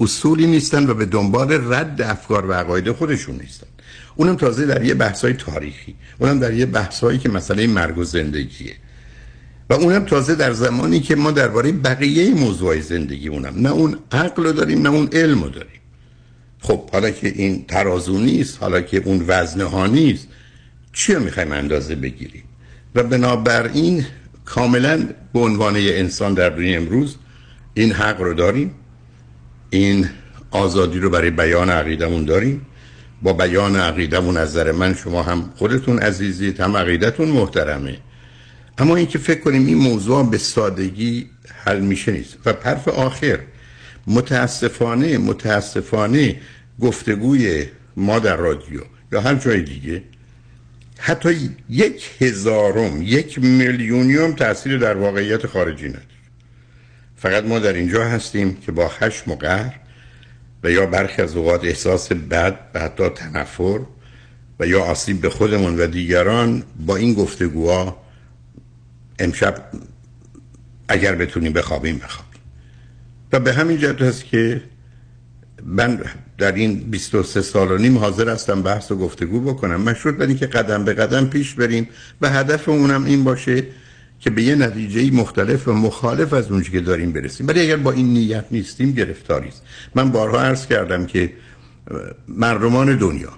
اصولی 0.00 0.46
نیستن 0.46 0.90
و 0.90 0.94
به 0.94 1.06
دنبال 1.06 1.72
رد 1.72 2.02
افکار 2.02 2.46
و 2.46 2.52
عقاید 2.52 2.92
خودشون 2.92 3.36
نیستن. 3.36 3.66
اونم 4.16 4.36
تازه 4.36 4.66
در 4.66 4.84
یه 4.84 4.94
بحثای 4.94 5.32
تاریخی 5.32 5.94
اونم 6.18 6.38
در 6.38 6.54
یه 6.54 6.66
بحثایی 6.66 7.18
که 7.18 7.28
مسئله 7.28 7.66
مرگ 7.66 7.98
و 7.98 8.04
زندگیه. 8.04 8.74
و 9.70 9.74
اونم 9.74 10.04
تازه 10.04 10.34
در 10.34 10.52
زمانی 10.52 11.00
که 11.00 11.16
ما 11.16 11.30
درباره 11.30 11.72
بقیه 11.72 12.34
موضوع 12.34 12.80
زندگی 12.80 13.28
اونم 13.28 13.54
نه 13.56 13.70
اون 13.70 13.98
عقل 14.12 14.42
رو 14.42 14.52
داریم 14.52 14.82
نه 14.82 14.88
اون 14.88 15.08
علم 15.12 15.42
رو 15.42 15.48
داریم. 15.48 15.80
خب 16.60 16.90
حالا 16.90 17.10
که 17.10 17.28
این 17.28 17.64
ترازو 17.68 18.18
نیست 18.18 18.58
حالا 18.60 18.80
که 18.80 19.02
اون 19.04 19.24
وزنه 19.26 19.64
ها 19.64 19.86
نیست 19.86 20.28
چی 20.92 21.14
رو 21.14 21.22
می‌خوایم 21.22 21.52
اندازه 21.52 21.94
بگیریم؟ 21.94 22.42
و 22.94 23.02
بنابراین 23.02 24.06
کاملا 24.46 25.08
به 25.32 25.40
عنوان 25.40 25.76
انسان 25.76 26.34
در 26.34 26.50
دنیا 26.50 26.76
امروز 26.76 27.16
این 27.74 27.92
حق 27.92 28.20
رو 28.20 28.34
داریم. 28.34 28.74
این 29.70 30.08
آزادی 30.50 30.98
رو 30.98 31.10
برای 31.10 31.30
بیان 31.30 31.70
عقیدمون 31.70 32.24
داریم. 32.24 32.66
با 33.22 33.32
بیان 33.32 33.76
عقیدمون 33.76 34.36
نظر 34.36 34.72
من 34.72 34.94
شما 34.94 35.22
هم 35.22 35.52
خودتون 35.56 35.98
عزیزید 35.98 36.60
هم 36.60 36.76
عقیدتون 36.76 37.28
محترمه. 37.28 37.98
اما 38.78 38.96
اینکه 38.96 39.18
فکر 39.18 39.40
کنیم 39.40 39.66
این 39.66 39.76
موضوع 39.78 40.30
به 40.30 40.38
سادگی 40.38 41.30
حل 41.64 41.80
میشه 41.80 42.12
نیست. 42.12 42.36
و 42.46 42.54
حرف 42.62 42.88
آخر 42.88 43.38
متاسفانه 44.06 45.18
متاسفانه 45.18 46.40
گفتگوی 46.80 47.66
ما 47.96 48.18
در 48.18 48.36
رادیو 48.36 48.80
یا 49.12 49.20
هر 49.20 49.34
جای 49.34 49.62
دیگه 49.62 50.02
حتی 50.98 51.50
یک 51.68 52.10
هزارم 52.20 53.02
یک 53.02 53.38
میلیونیوم 53.38 54.32
تاثیر 54.32 54.78
در 54.78 54.96
واقعیت 54.96 55.46
خارجی 55.46 55.88
نداره. 55.88 56.04
فقط 57.16 57.44
ما 57.44 57.58
در 57.58 57.72
اینجا 57.72 58.04
هستیم 58.04 58.56
که 58.56 58.72
با 58.72 58.88
خشم 58.88 59.30
و 59.30 59.36
قهر 59.36 59.80
و 60.62 60.70
یا 60.70 60.86
برخی 60.86 61.22
از 61.22 61.36
اوقات 61.36 61.64
احساس 61.64 62.12
بد 62.12 62.58
و 62.74 62.80
حتی 62.80 63.08
تنفر 63.08 63.80
و 64.60 64.66
یا 64.66 64.82
آسیب 64.82 65.20
به 65.20 65.30
خودمون 65.30 65.80
و 65.80 65.86
دیگران 65.86 66.62
با 66.86 66.96
این 66.96 67.14
گفتگوها 67.14 68.02
امشب 69.18 69.64
اگر 70.88 71.14
بتونیم 71.14 71.52
بخوابیم 71.52 71.98
بخوابیم. 71.98 72.40
و 73.32 73.40
به 73.40 73.52
همین 73.52 73.78
جهت 73.78 74.02
هست 74.02 74.24
که 74.24 74.62
من 75.64 76.04
در 76.38 76.52
این 76.52 76.78
23 76.78 77.42
سال 77.42 77.70
و 77.70 77.78
نیم 77.78 77.98
حاضر 77.98 78.28
هستم 78.28 78.62
بحث 78.62 78.90
و 78.90 78.96
گفتگو 78.96 79.40
بکنم. 79.40 79.80
مشروط 79.80 80.14
بر 80.14 80.32
که 80.32 80.46
قدم 80.46 80.84
به 80.84 80.92
قدم 80.92 81.26
پیش 81.26 81.54
بریم 81.54 81.88
و 82.20 82.30
هدف 82.30 82.68
اونم 82.68 83.04
این 83.04 83.24
باشه 83.24 83.64
که 84.20 84.30
به 84.30 84.42
یه 84.42 84.54
نتیجه 84.54 85.10
مختلف 85.10 85.68
و 85.68 85.72
مخالف 85.72 86.32
از 86.32 86.50
اونچه 86.50 86.70
که 86.70 86.80
داریم 86.80 87.12
برسیم. 87.12 87.48
ولی 87.48 87.60
اگر 87.60 87.76
با 87.76 87.92
این 87.92 88.06
نیت 88.06 88.44
نیستیم 88.50 88.92
گرفتاری 88.92 89.48
است. 89.48 89.62
من 89.94 90.10
بارها 90.10 90.40
عرض 90.40 90.66
کردم 90.66 91.06
که 91.06 91.32
مردمان 92.28 92.96
دنیا 92.96 93.32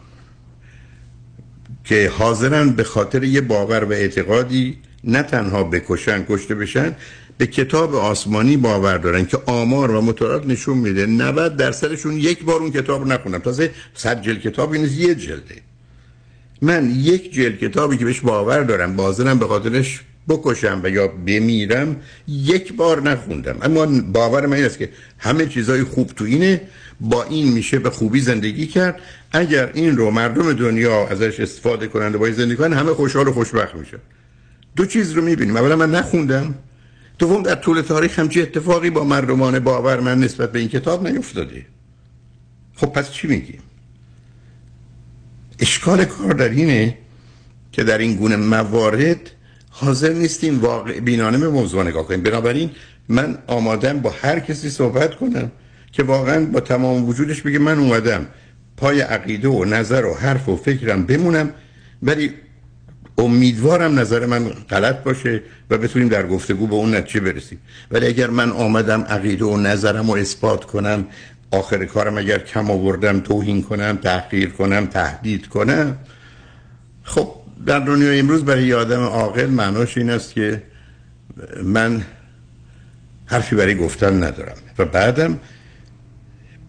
که 1.84 2.12
حاضرن 2.18 2.70
به 2.70 2.84
خاطر 2.84 3.24
یه 3.24 3.40
باور 3.40 3.84
و 3.84 3.92
اعتقادی 3.92 4.78
نه 5.04 5.22
تنها 5.22 5.64
بکشن 5.64 6.24
کشته 6.28 6.54
بشن 6.54 6.96
به 7.38 7.46
کتاب 7.46 7.94
آسمانی 7.94 8.56
باور 8.56 8.98
دارن 8.98 9.26
که 9.26 9.38
آمار 9.46 9.90
و 9.90 10.00
مطالعات 10.00 10.46
نشون 10.46 10.78
میده 10.78 11.06
90 11.06 11.56
درصدشون 11.56 12.16
یک 12.16 12.44
بار 12.44 12.60
اون 12.60 12.70
کتاب 12.70 13.02
رو 13.02 13.08
نخونن. 13.08 13.38
تازه 13.38 13.70
صد 13.94 14.22
جلد 14.22 14.40
کتاب 14.40 14.72
این 14.72 14.88
یه 14.96 15.14
جلده. 15.14 15.62
من 16.62 16.90
یک 16.90 17.32
جلد 17.32 17.58
کتابی 17.58 17.96
که 17.96 18.04
بهش 18.04 18.20
باور 18.20 18.62
دارم 18.62 18.96
بازنم 18.96 19.38
به 19.38 19.46
خاطرش 19.46 20.00
بکشم 20.28 20.80
و 20.84 20.90
یا 20.90 21.08
بمیرم 21.08 21.96
یک 22.28 22.72
بار 22.72 23.02
نخوندم. 23.02 23.56
اما 23.62 23.86
باور 24.12 24.46
من 24.46 24.56
این 24.56 24.64
است 24.64 24.78
که 24.78 24.88
همه 25.18 25.46
چیزای 25.46 25.84
خوب 25.84 26.12
تو 26.16 26.24
اینه 26.24 26.60
با 27.00 27.24
این 27.24 27.52
میشه 27.52 27.78
به 27.78 27.90
خوبی 27.90 28.20
زندگی 28.20 28.66
کرد. 28.66 29.00
اگر 29.32 29.70
این 29.74 29.96
رو 29.96 30.10
مردم 30.10 30.52
دنیا 30.52 31.08
ازش 31.08 31.40
استفاده 31.40 31.86
کنند 31.86 32.14
و 32.14 32.18
با 32.18 32.30
زندگی 32.30 32.56
کنند 32.56 32.72
همه 32.72 32.94
خوشحال 32.94 33.28
و 33.28 33.32
خوشبخت 33.32 33.74
میشن. 33.74 33.98
دو 34.76 34.86
چیز 34.86 35.12
رو 35.12 35.22
می‌بینیم. 35.22 35.56
اولا 35.56 35.76
من 35.76 35.90
نخوندم. 35.90 36.54
دوم 37.18 37.42
در 37.42 37.54
طول 37.54 37.80
تاریخ 37.80 38.18
همچی 38.18 38.42
اتفاقی 38.42 38.90
با 38.90 39.04
مردمان 39.04 39.58
باور 39.58 40.00
من 40.00 40.20
نسبت 40.20 40.52
به 40.52 40.58
این 40.58 40.68
کتاب 40.68 41.08
نیفتاده. 41.08 41.66
خب 42.76 42.86
پس 42.86 43.10
چی 43.10 43.26
میگیم؟ 43.26 43.60
اشکال 45.58 46.04
کار 46.04 46.32
در 46.32 46.48
اینه 46.48 46.98
که 47.72 47.84
در 47.84 47.98
این 47.98 48.16
گونه 48.16 48.36
موارد 48.36 49.30
حاضر 49.70 50.12
نیستیم 50.12 50.60
واقع 50.60 51.00
بینانه 51.00 51.38
به 51.38 51.48
موضوع 51.48 51.84
نگاه 51.84 52.06
کنیم. 52.06 52.22
بنابراین 52.22 52.70
من 53.08 53.38
آمادم 53.46 54.00
با 54.00 54.14
هر 54.22 54.40
کسی 54.40 54.70
صحبت 54.70 55.14
کنم 55.14 55.52
که 55.92 56.02
واقعا 56.02 56.44
با 56.44 56.60
تمام 56.60 57.08
وجودش 57.08 57.42
بگه 57.42 57.58
من 57.58 57.78
اومدم 57.78 58.26
پای 58.76 59.00
عقیده 59.00 59.48
و 59.48 59.64
نظر 59.64 60.04
و 60.04 60.14
حرف 60.14 60.48
و 60.48 60.56
فکرم 60.56 61.06
بمونم 61.06 61.54
ولی 62.02 62.34
امیدوارم 63.18 63.98
نظر 63.98 64.26
من 64.26 64.44
غلط 64.48 65.02
باشه 65.02 65.42
و 65.70 65.78
بتونیم 65.78 66.08
در 66.08 66.26
گفتگو 66.26 66.66
به 66.66 66.74
اون 66.74 66.94
نتیجه 66.94 67.20
برسیم. 67.20 67.58
ولی 67.90 68.06
اگر 68.06 68.30
من 68.30 68.50
آمدم 68.50 69.02
عقیده 69.02 69.44
و 69.44 69.56
نظرم 69.56 70.10
رو 70.10 70.16
اثبات 70.16 70.64
کنم 70.64 71.06
آخر 71.50 71.84
کارم 71.84 72.18
اگر 72.18 72.38
کم 72.38 72.70
آوردم 72.70 73.20
توهین 73.20 73.62
کنم 73.62 73.98
تحقیر 74.02 74.50
کنم 74.50 74.86
تهدید 74.86 75.46
کنم 75.46 75.96
خب 77.02 77.34
در 77.66 77.78
دنیای 77.78 78.18
امروز 78.18 78.44
برای 78.44 78.66
یه 78.66 78.76
آدم 78.76 79.00
عاقل 79.00 79.46
معناش 79.46 79.98
این 79.98 80.10
است 80.10 80.32
که 80.32 80.62
من 81.62 82.02
حرفی 83.26 83.56
برای 83.56 83.74
گفتن 83.74 84.24
ندارم. 84.24 84.56
و 84.78 84.84
بعدم 84.84 85.40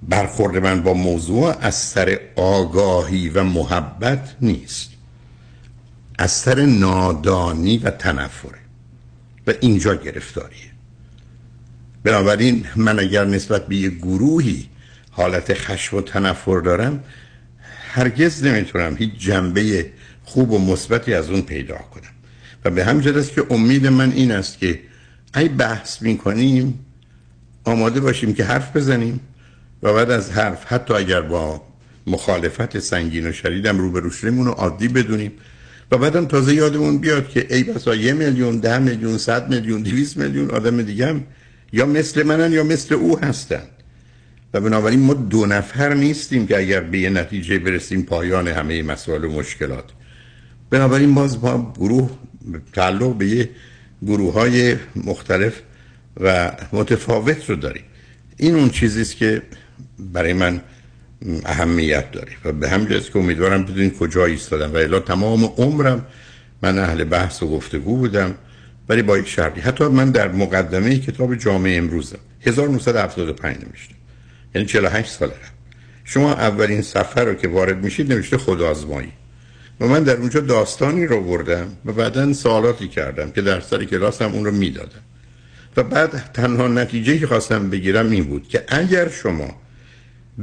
برخورد 0.03 0.57
من 0.57 0.81
با 0.81 0.93
موضوع 0.93 1.55
از 1.61 1.75
سر 1.75 2.19
آگاهی 2.35 3.29
و 3.29 3.43
محبت 3.43 4.35
نیست. 4.41 4.98
از 6.21 6.31
سر 6.31 6.65
نادانی 6.65 7.77
و 7.77 7.89
تنفره. 7.89 8.59
و 9.47 9.53
اینجا 9.61 9.95
گرفتاریه. 9.95 10.71
بنابراین 12.03 12.65
من 12.75 12.99
اگر 12.99 13.25
نسبت 13.25 13.67
به 13.67 13.75
یه 13.75 13.89
گروهی 13.89 14.69
حالت 15.11 15.53
خشم 15.53 15.97
و 15.97 16.01
تنفر 16.01 16.59
دارم 16.59 17.03
هرگز 17.91 18.43
نمی‌تونم 18.43 18.95
هیچ 18.97 19.09
جنبه 19.19 19.91
خوب 20.23 20.51
و 20.51 20.59
مثبتی 20.59 21.13
از 21.13 21.29
اون 21.29 21.41
پیدا 21.41 21.75
کنم. 21.75 22.13
و 22.65 22.69
به 22.69 22.85
همین 22.85 23.17
است 23.17 23.33
که 23.33 23.45
امید 23.49 23.87
من 23.87 24.11
این 24.11 24.31
است 24.31 24.59
که 24.59 24.79
ای 25.35 25.49
بحث 25.49 26.01
می‌کنیم 26.01 26.85
آماده 27.63 27.99
باشیم 27.99 28.33
که 28.33 28.43
حرف 28.43 28.75
بزنیم 28.75 29.19
و 29.83 29.93
بعد 29.93 30.11
از 30.11 30.31
حرف 30.31 30.73
حتی 30.73 30.93
اگر 30.93 31.21
با 31.21 31.61
مخالفت 32.07 32.79
سنگین 32.79 33.27
و 33.27 33.31
شدیدم 33.31 33.77
رو 33.77 34.09
شدیم 34.09 34.41
رو 34.41 34.51
عادی 34.51 34.87
بدونیم. 34.87 35.31
و 35.91 35.97
بعدم 35.97 36.25
تازه 36.25 36.53
یادمون 36.55 36.97
بیاد 36.97 37.29
که 37.29 37.55
ای 37.55 37.63
بسا 37.63 37.95
یه 37.95 38.13
میلیون 38.13 38.57
ده 38.57 38.79
میلیون 38.79 39.17
صد 39.17 39.49
میلیون 39.49 39.81
دویست 39.81 40.17
میلیون 40.17 40.49
آدم 40.49 40.81
دیگه 40.81 41.07
هم 41.07 41.23
یا 41.73 41.85
مثل 41.85 42.23
منن 42.23 42.53
یا 42.53 42.63
مثل 42.63 42.95
او 42.95 43.19
هستن. 43.19 43.63
و 44.53 44.61
بنابراین 44.61 44.99
ما 44.99 45.13
دو 45.13 45.45
نفر 45.45 45.93
نیستیم 45.93 46.47
که 46.47 46.57
اگر 46.57 46.79
به 46.79 46.99
یه 46.99 47.09
نتیجه 47.09 47.59
برسیم 47.59 48.01
پایان 48.01 48.47
همه 48.47 48.83
مسائل 48.83 49.23
و 49.23 49.31
مشکلات. 49.31 49.85
بنابراین 50.69 51.15
باز 51.15 51.43
ما 51.43 51.73
گروه 51.77 52.11
تعلق 52.73 53.17
به 53.17 53.27
یه 53.27 53.49
گروه 54.05 54.33
های 54.33 54.75
مختلف 54.95 55.61
و 56.21 56.51
متفاوت 56.73 57.49
رو 57.49 57.55
داریم. 57.55 57.83
این 58.37 58.55
اون 58.55 58.69
چیزیست 58.69 59.15
که 59.15 59.41
برای 59.99 60.33
من 60.33 60.61
اهمیت 61.45 62.11
داره. 62.11 62.31
و 62.45 62.51
به 62.51 62.69
همین 62.69 62.87
که 62.87 63.17
امیدوارم 63.19 63.63
بدونید 63.63 63.97
کجا 63.97 64.25
ایستادم. 64.25 64.73
و 64.73 64.77
الا 64.77 64.99
تمام 64.99 65.43
عمرم 65.43 66.05
من 66.61 66.79
اهل 66.79 67.03
بحث 67.03 67.43
و 67.43 67.47
گفتگو 67.47 67.97
بودم 67.97 68.35
ولی 68.89 69.01
با 69.01 69.17
یک 69.17 69.27
شرطی. 69.27 69.61
حتی 69.61 69.83
من 69.83 70.11
در 70.11 70.31
مقدمه 70.31 70.99
کتاب 70.99 71.35
جامعه 71.35 71.77
امروزم 71.77 72.19
1975 72.41 73.55
نوشتم. 73.55 73.95
یعنی 74.55 74.67
48 74.67 75.11
ساله 75.11 75.33
شما 76.03 76.33
اولین 76.33 76.81
سفر 76.81 77.25
رو 77.25 77.33
که 77.33 77.47
وارد 77.47 77.83
میشید 77.83 78.13
نوشته 78.13 78.37
خود 78.37 78.61
آزمایی 78.61 79.11
و 79.79 79.87
من 79.87 80.03
در 80.03 80.17
اونجا 80.17 80.39
داستانی 80.39 81.05
رو 81.05 81.21
بردم 81.21 81.67
و 81.85 81.91
بعدا 81.91 82.33
سوالاتی 82.33 82.87
کردم 82.87 83.31
که 83.31 83.41
در 83.41 83.59
سر 83.59 83.83
کلاس 83.83 84.21
هم 84.21 84.33
اون 84.33 84.45
رو 84.45 84.51
می‌دادم. 84.51 85.01
و 85.77 85.83
بعد 85.83 86.31
تنها 86.33 86.67
نتیجه 86.67 87.17
که 87.17 87.27
خواستم 87.27 87.69
بگیرم 87.69 88.11
این 88.11 88.23
بود 88.23 88.47
که 88.47 88.63
اگر 88.67 89.09
شما 89.09 89.55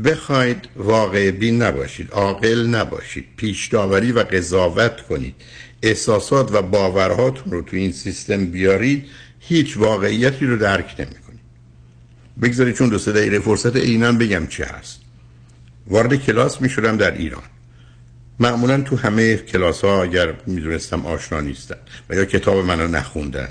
بخواید 0.04 0.68
واقع 0.76 1.30
بین 1.30 1.62
نباشید 1.62 2.10
عاقل 2.10 2.66
نباشید 2.66 3.24
پیش 3.36 3.68
داوری 3.68 4.12
و 4.12 4.18
قضاوت 4.18 5.00
کنید 5.00 5.34
احساسات 5.82 6.52
و 6.52 6.62
باورهاتون 6.62 7.52
رو 7.52 7.62
تو 7.62 7.76
این 7.76 7.92
سیستم 7.92 8.46
بیارید 8.46 9.06
هیچ 9.40 9.76
واقعیتی 9.76 10.46
رو 10.46 10.56
درک 10.56 10.94
نمی‌کنید. 10.98 11.40
بگذارید 12.42 12.74
چون 12.74 12.88
دو 12.88 12.98
سه 12.98 13.38
فرصت 13.38 13.76
عینا 13.76 14.12
بگم 14.12 14.46
چی 14.46 14.62
هست. 14.62 15.00
وارد 15.86 16.14
کلاس 16.14 16.62
می‌شدم 16.62 16.96
در 16.96 17.10
ایران. 17.10 17.42
معمولا 18.40 18.80
تو 18.80 18.96
همه 18.96 19.36
کلاس 19.36 19.84
ها 19.84 20.02
اگر 20.02 20.34
می‌دونستم 20.46 21.06
آشنا 21.06 21.40
نیستن 21.40 21.76
و 22.10 22.14
یا 22.14 22.24
کتاب 22.24 22.64
منو 22.64 22.88
نخوندن. 22.88 23.48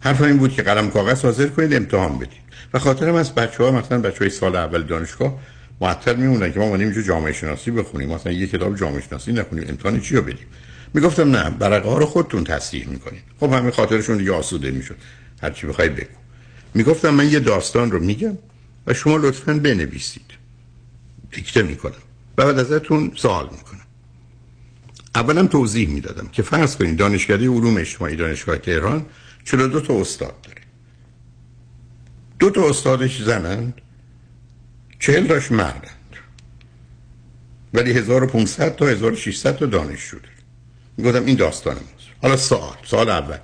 حرف 0.00 0.20
این 0.20 0.36
بود 0.36 0.52
که 0.52 0.62
قلم 0.62 0.90
کاغذ 0.90 1.22
حاضر 1.22 1.46
کنید 1.46 1.74
امتحان 1.74 2.18
بدید. 2.18 2.42
و 2.74 2.78
خاطرم 2.78 3.14
از 3.14 3.34
بچه 3.34 3.64
ها 3.64 3.70
مثلا 3.70 3.98
بچه 3.98 4.18
های 4.18 4.30
سال 4.30 4.56
اول 4.56 4.82
دانشگاه 4.82 5.38
معطل 5.82 6.16
میمونن 6.16 6.52
که 6.52 6.60
ما 6.60 6.68
مانیم 6.68 6.86
اینجا 6.86 7.02
جامعه 7.02 7.32
شناسی 7.32 7.70
بخونیم. 7.70 8.08
مثلا 8.08 8.32
یه 8.32 8.46
کتاب 8.46 8.76
جامعه 8.76 9.00
شناسی 9.00 9.32
نخونیم. 9.32 9.64
امتحان 9.68 10.00
چی 10.00 10.16
رو 10.16 10.22
بدیم؟ 10.22 10.46
می‌گفتم 10.94 11.36
نه 11.36 11.50
برقه 11.50 11.88
ها 11.88 11.98
رو 11.98 12.06
خودتون 12.06 12.44
تصحیح 12.44 12.88
می‌کنید 12.88 13.22
خب 13.40 13.52
همین 13.52 13.70
خاطرشون 13.70 14.16
دیگه 14.16 14.32
آسوده 14.32 14.70
می‌شد. 14.70 14.96
هر 15.42 15.50
چی 15.50 15.66
بخوای 15.66 15.88
بگو. 15.88 16.16
می‌گفتم 16.74 17.10
من 17.10 17.30
یه 17.30 17.40
داستان 17.40 17.90
رو 17.90 18.00
میگم 18.00 18.38
و 18.86 18.94
شما 18.94 19.16
لطفا 19.16 19.54
بنویسید. 19.54 20.30
دیکته 21.32 21.62
می‌کنم. 21.62 21.92
و 22.38 22.44
بعد 22.44 22.58
ازتون 22.58 23.12
سوال 23.16 23.48
می‌کنم. 23.52 23.80
اولا 25.14 25.46
توضیح 25.46 25.88
می‌دادم 25.88 26.28
که 26.32 26.42
فرض 26.42 26.76
کنید 26.76 26.96
دانشکده 26.96 27.48
علوم 27.48 27.76
اجتماعی 27.76 28.16
دانشگاه 28.16 28.56
تهران 28.56 29.06
42 29.44 29.80
تا 29.80 30.00
استاد 30.00 30.40
داره. 30.40 30.62
دو 32.38 32.50
تا 32.50 32.68
استادش 32.68 33.22
زنند 33.22 33.80
چهل 35.02 35.26
تاش 35.26 35.52
مردند 35.52 36.16
ولی 37.74 37.92
1500 37.92 38.76
تا 38.76 38.86
1600 38.88 39.56
تا 39.56 39.66
دانشجو 39.66 40.18
داره 40.18 40.34
می‌گفتم 40.96 41.24
این 41.24 41.36
داستان 41.36 41.74
ماست. 41.74 42.08
حالا 42.22 42.36
سوال 42.36 42.76
سوال 42.84 43.10
اول. 43.10 43.38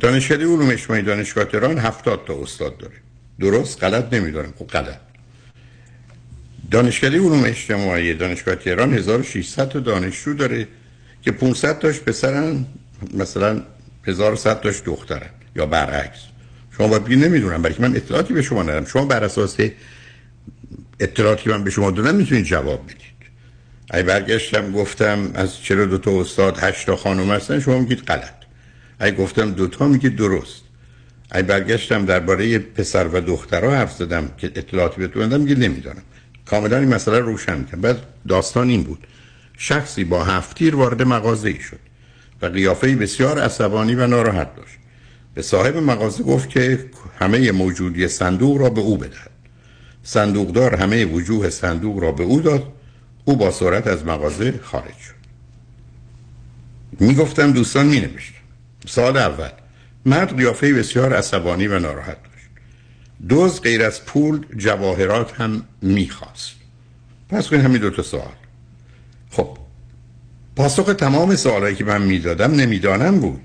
دانشکده 0.00 0.44
علوم 0.44 0.70
اجتماعی 0.70 1.02
دانشگاه 1.02 1.44
تهران 1.44 1.78
70 1.78 2.24
تا 2.26 2.42
استاد 2.42 2.78
داره. 2.78 2.94
درست؟ 3.40 3.84
غلط؟ 3.84 4.14
نمی‌دونم. 4.14 4.52
خب 4.58 4.66
غلط. 4.66 4.98
دانشکده 6.70 7.18
علوم 7.18 7.44
اجتماعی 7.44 8.14
دانشگاه 8.14 8.54
تهران 8.54 8.94
1600 8.94 9.68
تا 9.68 9.80
دانشجو 9.80 10.34
داره 10.34 10.68
که 11.22 11.32
500 11.32 11.78
تاش 11.78 12.00
پسرن 12.00 12.66
مثلا 13.14 13.62
1100 14.04 14.60
تاش 14.60 14.82
دخترن 14.84 15.30
یا 15.56 15.66
برعکس. 15.66 16.20
شما 16.78 16.88
باید 16.88 17.24
نمی‌دونم 17.24 17.62
برای 17.62 17.76
من 17.78 17.96
اطلاعاتی 17.96 18.34
به 18.34 18.42
شما 18.42 18.62
ندارم. 18.62 18.84
شما 18.84 19.04
بر 19.04 19.24
اساس 19.24 19.56
اطلاعاتی 21.00 21.44
که 21.44 21.50
من 21.50 21.64
به 21.64 21.70
شما 21.70 21.90
دادم 21.90 22.14
می‌تونید 22.14 22.44
جواب 22.44 22.84
بدید. 22.84 23.00
ای 23.94 24.02
برگشتم 24.02 24.72
گفتم 24.72 25.30
از 25.34 25.58
چرا 25.62 25.84
دو 25.84 25.98
تا 25.98 26.20
استاد 26.20 26.58
هشت 26.58 26.86
تا 26.86 26.96
خانم 26.96 27.30
هستن 27.30 27.60
شما 27.60 27.78
میگید 27.78 27.98
غلط. 27.98 28.34
ای 29.00 29.12
گفتم 29.12 29.50
دو 29.50 29.66
تا 29.66 29.88
میگید 29.88 30.16
درست. 30.16 30.62
ای 31.34 31.42
برگشتم 31.42 32.04
درباره 32.04 32.58
پسر 32.58 33.08
و 33.08 33.20
دخترها 33.20 33.70
حرف 33.70 33.92
زدم 33.92 34.30
که 34.38 34.46
اطلاعاتی 34.54 35.00
بهتون 35.00 35.28
دادم 35.28 35.42
میگید 35.42 35.64
نمی‌دونم 35.64 36.02
کاملا 36.46 36.78
این 36.78 36.94
مسئله 36.94 37.18
روشن 37.18 37.64
کرد 37.64 37.80
بعد 37.80 37.98
داستان 38.28 38.68
این 38.68 38.82
بود. 38.82 39.06
شخصی 39.58 40.04
با 40.04 40.24
هفتیر 40.24 40.76
وارد 40.76 41.02
مغازه 41.02 41.48
ای 41.48 41.60
شد 41.60 41.78
و 42.42 42.46
قیافه 42.46 42.96
بسیار 42.96 43.38
عصبانی 43.38 43.94
و 43.94 44.06
ناراحت 44.06 44.56
داشت. 44.56 44.78
به 45.34 45.42
صاحب 45.42 45.76
مغازه 45.76 46.22
گفت 46.22 46.50
که 46.50 46.84
همه 47.18 47.52
موجودی 47.52 48.08
صندوق 48.08 48.58
را 48.58 48.70
به 48.70 48.80
او 48.80 48.96
بدهد. 48.96 49.30
صندوقدار 50.06 50.74
همه 50.74 51.04
وجوه 51.04 51.50
صندوق 51.50 51.98
را 51.98 52.12
به 52.12 52.24
او 52.24 52.40
داد. 52.40 52.72
او 53.24 53.36
با 53.36 53.50
سرعت 53.50 53.86
از 53.86 54.04
مغازه 54.04 54.60
خارج 54.62 54.96
شد. 55.06 55.14
می‌گفتم 57.00 57.52
دوستان 57.52 57.86
می 57.86 58.00
نوشتم 58.00 58.34
سال 58.86 59.16
اول. 59.16 59.50
مرد 60.06 60.36
قیافه 60.36 60.72
بسیار 60.72 61.14
عصبانی 61.14 61.66
و 61.66 61.78
ناراحت 61.78 62.16
داشت. 62.22 62.48
دوز 63.28 63.60
غیر 63.60 63.82
از 63.82 64.04
پول 64.04 64.46
جواهرات 64.56 65.40
هم 65.40 65.62
می‌خواست. 65.82 66.52
پس 67.28 67.48
کنید 67.48 67.64
همین 67.64 67.80
دو 67.80 67.90
تا 67.90 68.02
سوال. 68.02 68.34
خب 69.30 69.58
پاسخ 70.56 70.94
تمام 70.94 71.36
سوالایی 71.36 71.76
که 71.76 71.84
من 71.84 72.02
می‌دادم 72.02 72.54
نمی‌دانم 72.54 73.20
بود. 73.20 73.40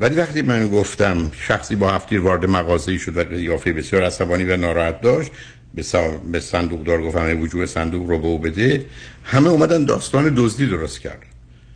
ولی 0.00 0.14
وقتی 0.14 0.42
من 0.42 0.68
گفتم 0.68 1.30
شخصی 1.34 1.76
با 1.76 1.90
هفتیر 1.90 2.20
وارد 2.20 2.44
مغازه 2.44 2.98
شد 2.98 3.16
و 3.16 3.24
قیافه 3.24 3.72
بسیار 3.72 4.02
عصبانی 4.02 4.44
و 4.44 4.56
ناراحت 4.56 5.00
داشت 5.00 5.30
به, 5.74 6.40
صندوق 6.40 6.84
دار 6.84 7.02
گفتم 7.02 7.18
همه 7.18 7.34
وجوه 7.34 7.66
صندوق 7.66 8.10
رو 8.10 8.38
به 8.38 8.50
بده. 8.50 8.84
همه 9.24 9.48
اومدن 9.48 9.84
داستان 9.84 10.34
دزدی 10.36 10.66
درست 10.66 11.00
کرد 11.00 11.22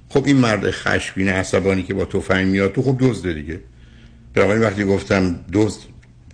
خب 0.09 0.25
این 0.27 0.37
مرد 0.37 0.71
خشمگین 0.71 1.29
عصبانی 1.29 1.83
که 1.83 1.95
با 1.95 2.05
تفنگ 2.05 2.47
میاد 2.47 2.73
تو 2.73 2.83
خب 2.83 2.97
دزده 3.01 3.33
دیگه. 3.33 3.61
بنابراین 4.35 4.63
وقتی 4.63 4.85
گفتم 4.85 5.41
دزد 5.53 5.81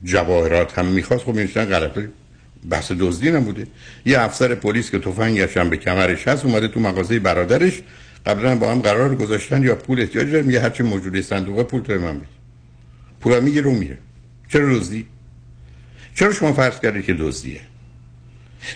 جواهرات 0.04 0.78
هم 0.78 0.86
می‌خواست 0.86 1.24
خب 1.24 1.34
میشتن 1.34 1.64
غلطه 1.64 2.08
بحث 2.70 2.92
دزدی 2.92 3.30
نبوده. 3.30 3.66
یه 4.06 4.20
افسر 4.20 4.54
پلیس 4.54 4.90
که 4.90 4.98
تفنگش 4.98 5.56
هم 5.56 5.70
به 5.70 5.76
کمرش 5.76 6.28
هست 6.28 6.44
اومده 6.44 6.68
تو 6.68 6.80
مغازه 6.80 7.18
برادرش. 7.18 7.82
قبلا 8.26 8.56
با 8.56 8.72
هم 8.72 8.80
قرار 8.80 9.14
گذاشتن 9.16 9.62
یا 9.62 9.74
پول 9.74 10.00
احتیاج 10.00 10.30
داره 10.30 10.42
میگه 10.42 10.60
هرچی 10.60 10.82
موجوده 10.82 11.22
صندوق 11.22 11.62
پول 11.62 11.80
تو 11.80 11.92
من 11.92 12.18
بده. 12.18 12.26
پول 13.20 13.40
میگه 13.40 13.60
رو 13.60 13.70
میره. 13.70 13.98
چرا 14.48 14.74
دزدی؟ 14.74 15.06
چرا 16.14 16.32
شما 16.32 16.52
فرض 16.52 16.80
کردید 16.80 17.04
که 17.04 17.14
دزدیه؟ 17.14 17.60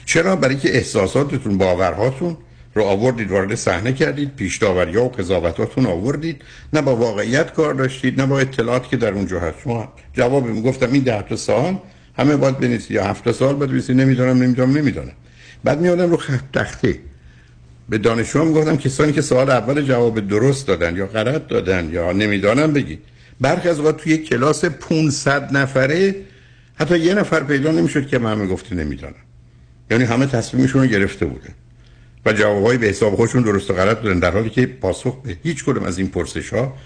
چرا 0.04 0.36
برای 0.36 0.56
که 0.56 0.76
احساساتتون 0.76 1.58
باورهاتون 1.58 2.36
رو 2.74 2.82
آوردید 2.84 3.30
وارد 3.30 3.54
صحنه 3.54 3.92
کردید 3.92 4.36
پیش 4.36 4.56
داوری 4.56 4.96
و 4.96 5.08
قضاوتاتون 5.08 5.86
آوردید؟ 5.86 6.42
نه 6.72 6.82
با 6.82 6.96
واقعیت 6.96 7.52
کار 7.52 7.74
داشتید 7.74 8.20
نه 8.20 8.26
با 8.26 8.40
اطلاعات 8.40 8.88
که 8.88 8.96
در 8.96 9.12
اونجا 9.12 9.40
هست. 9.40 9.56
شما 9.64 9.92
جواب 10.12 10.46
می‌گفتم 10.46 10.92
این 10.92 11.02
ده 11.02 11.22
تا 11.22 11.36
سال 11.36 11.78
همه 12.18 12.36
باید 12.36 12.58
بنویسید. 12.58 12.90
یا 12.90 13.04
هفت 13.04 13.32
سال 13.32 13.54
باید 13.54 13.70
بنویسید. 13.70 14.00
نمی‌دونم 14.00 14.42
نمی‌دونم 14.42 14.76
نمی‌دونم. 14.76 15.12
بعد 15.64 15.80
میادم 15.80 16.10
رو 16.10 16.16
خط 16.16 16.40
تخته. 16.52 16.98
به 17.88 17.98
دانشجو 17.98 18.52
گفتم 18.52 18.76
کسانی 18.76 19.12
که 19.12 19.22
سوال 19.22 19.50
اول 19.50 19.82
جواب 19.82 20.28
درست 20.28 20.66
دادن 20.66 20.96
یا 20.96 21.06
غلط 21.06 21.48
دادن 21.48 21.90
یا 21.92 22.12
نمی‌دانم 22.12 22.72
بگید. 22.72 22.98
برخی 23.40 23.68
از 23.68 23.80
وقت 23.80 23.96
توی 23.96 24.18
کلاس 24.18 24.64
500 24.64 25.56
نفره 25.56 26.14
حتی 26.78 26.98
یه 26.98 27.14
نفر 27.14 27.40
پیدا 27.40 27.70
نمی‌شد 27.70 28.06
که 28.06 28.18
من 28.18 28.38
می‌گفتی 28.38 28.74
نمی‌دانم. 28.74 29.14
یعنی 29.90 30.04
همه 30.04 30.26
تصمیمشون 30.26 30.82
رو 30.82 30.88
گرفته 30.88 31.26
بودن 31.26 31.54
و 32.26 32.32
جوابهای 32.32 32.78
به 32.78 32.86
حساب 32.86 33.16
خودشون 33.16 33.42
درست 33.42 33.70
و 33.70 33.74
غلط 33.74 33.98
بودن 33.98 34.18
در 34.18 34.30
حالی 34.30 34.50
که 34.50 34.66
پاسخ 34.66 35.22
به 35.22 35.36
هیچ 35.42 35.64
کدوم 35.64 35.84
از 35.84 35.98
این 35.98 36.08
پرسش 36.08 36.52
ها 36.52 36.76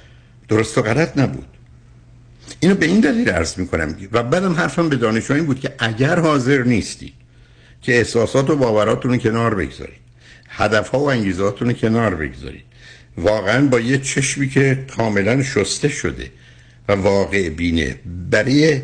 درست 0.48 0.78
و 0.78 0.82
غلط 0.82 1.18
نبود. 1.18 1.46
اینو 2.60 2.74
به 2.74 2.86
این 2.86 3.00
دلیل 3.00 3.30
عرض 3.30 3.58
می‌کنم 3.58 3.96
و 4.12 4.22
بعدم 4.22 4.52
حرفم 4.52 4.88
به 4.88 4.96
دانشجو 4.96 5.34
این 5.34 5.46
بود 5.46 5.60
که 5.60 5.74
اگر 5.78 6.18
حاضر 6.18 6.62
نیستی 6.62 7.12
که 7.82 7.96
احساسات 7.98 8.50
و 8.50 8.56
باوراتون 8.56 9.10
رو 9.10 9.16
کنار 9.16 9.54
بگذارید 9.54 10.00
هدف 10.48 10.88
ها 10.88 10.98
و 10.98 11.10
انگیزاتون 11.10 11.68
رو 11.68 11.74
کنار 11.74 12.14
بگذارید. 12.14 12.64
واقعا 13.16 13.66
با 13.66 13.80
یه 13.80 13.98
چشمی 13.98 14.48
که 14.48 14.84
کاملا 14.96 15.42
شسته 15.42 15.88
شده 15.88 16.30
و 16.88 16.92
واقع 16.92 17.48
بینه 17.48 17.96
برای 18.30 18.80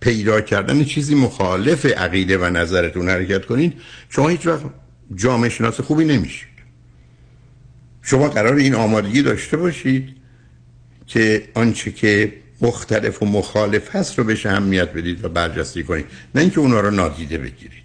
پیدا 0.00 0.40
کردن 0.40 0.84
چیزی 0.84 1.14
مخالف 1.14 1.86
عقیده 1.86 2.38
و 2.38 2.44
نظرتون 2.44 3.08
حرکت 3.08 3.46
کنید 3.46 3.72
شما 4.08 4.28
هیچ 4.28 4.46
وقت 4.46 4.62
جامعه 5.14 5.50
شناس 5.50 5.80
خوبی 5.80 6.04
نمیشید. 6.04 6.48
شما 8.02 8.28
قرار 8.28 8.54
این 8.54 8.74
آمادگی 8.74 9.22
داشته 9.22 9.56
باشید 9.56 10.16
که 11.06 11.48
آنچه 11.54 11.92
که 11.92 12.32
مختلف 12.60 13.22
و 13.22 13.26
مخالف 13.26 13.96
هست 13.96 14.18
رو 14.18 14.24
بهش 14.24 14.46
اهمیت 14.46 14.92
بدید 14.92 15.24
و 15.24 15.28
برجسته 15.28 15.82
کنید 15.82 16.06
نه 16.34 16.40
اینکه 16.40 16.60
اونا 16.60 16.80
رو 16.80 16.90
نادیده 16.90 17.38
بگیرید. 17.38 17.82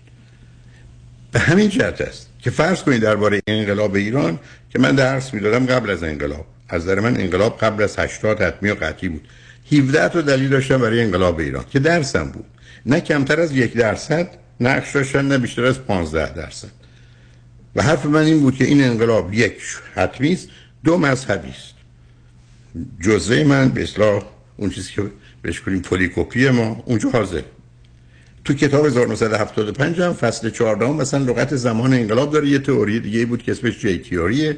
به 1.31 1.39
همین 1.39 1.69
جهت 1.69 2.01
است 2.01 2.29
که 2.39 2.49
فرض 2.49 2.83
کنید 2.83 3.01
درباره 3.01 3.41
انقلاب 3.47 3.95
ایران 3.95 4.39
که 4.69 4.79
من 4.79 4.95
درس 4.95 5.33
می‌دادم 5.33 5.65
قبل 5.65 5.89
از 5.89 6.03
انقلاب. 6.03 6.45
از 6.69 6.81
نظر 6.81 6.99
من 6.99 7.17
انقلاب 7.17 7.57
قبل 7.57 7.83
از 7.83 7.99
80 7.99 8.41
حتمی 8.41 8.69
و 8.69 8.75
قطعی 8.75 9.09
بود. 9.09 9.27
17 9.71 10.09
تا 10.09 10.21
دلیل 10.21 10.49
داشتم 10.49 10.77
برای 10.77 11.01
انقلاب 11.01 11.39
ایران 11.39 11.65
که 11.71 11.79
درسم 11.79 12.31
بود. 12.31 12.45
نه 12.85 13.01
کمتر 13.01 13.39
از 13.39 13.55
یک 13.55 13.73
درصد 13.73 14.29
نقش 14.59 14.95
داشتن 14.95 15.25
نه 15.25 15.37
بیشتر 15.37 15.65
از 15.65 15.79
15 15.79 16.33
درصد. 16.33 16.71
و 17.75 17.83
حرف 17.83 18.05
من 18.05 18.23
این 18.23 18.39
بود 18.39 18.55
که 18.55 18.65
این 18.65 18.83
انقلاب 18.83 19.33
یک 19.33 19.53
حتمی 19.95 20.33
است 20.33 20.47
دو 20.83 20.97
مذهبی 20.97 21.49
است. 21.49 21.75
جزء 23.01 23.43
من 23.43 23.69
به 23.69 23.83
اصلاح 23.83 24.23
اون 24.57 24.69
چیزی 24.69 24.91
که 24.93 25.11
بهش 25.41 25.61
کنیم 25.61 25.81
پولیکوپی 25.81 26.49
ما 26.49 26.83
اونجا 26.85 27.09
حاضر. 27.09 27.41
تو 28.45 28.53
کتاب 28.53 28.85
1975 28.85 30.01
هم 30.01 30.13
فصل 30.13 30.49
14 30.49 30.87
مثلا 30.91 31.23
لغت 31.23 31.55
زمان 31.55 31.93
انقلاب 31.93 32.31
داره 32.31 32.47
یه 32.47 32.59
تئوری 32.59 32.99
دیگه 32.99 33.25
بود 33.25 33.43
که 33.43 33.51
اسمش 33.51 33.79
جی 33.79 33.97
تئوریه 33.97 34.57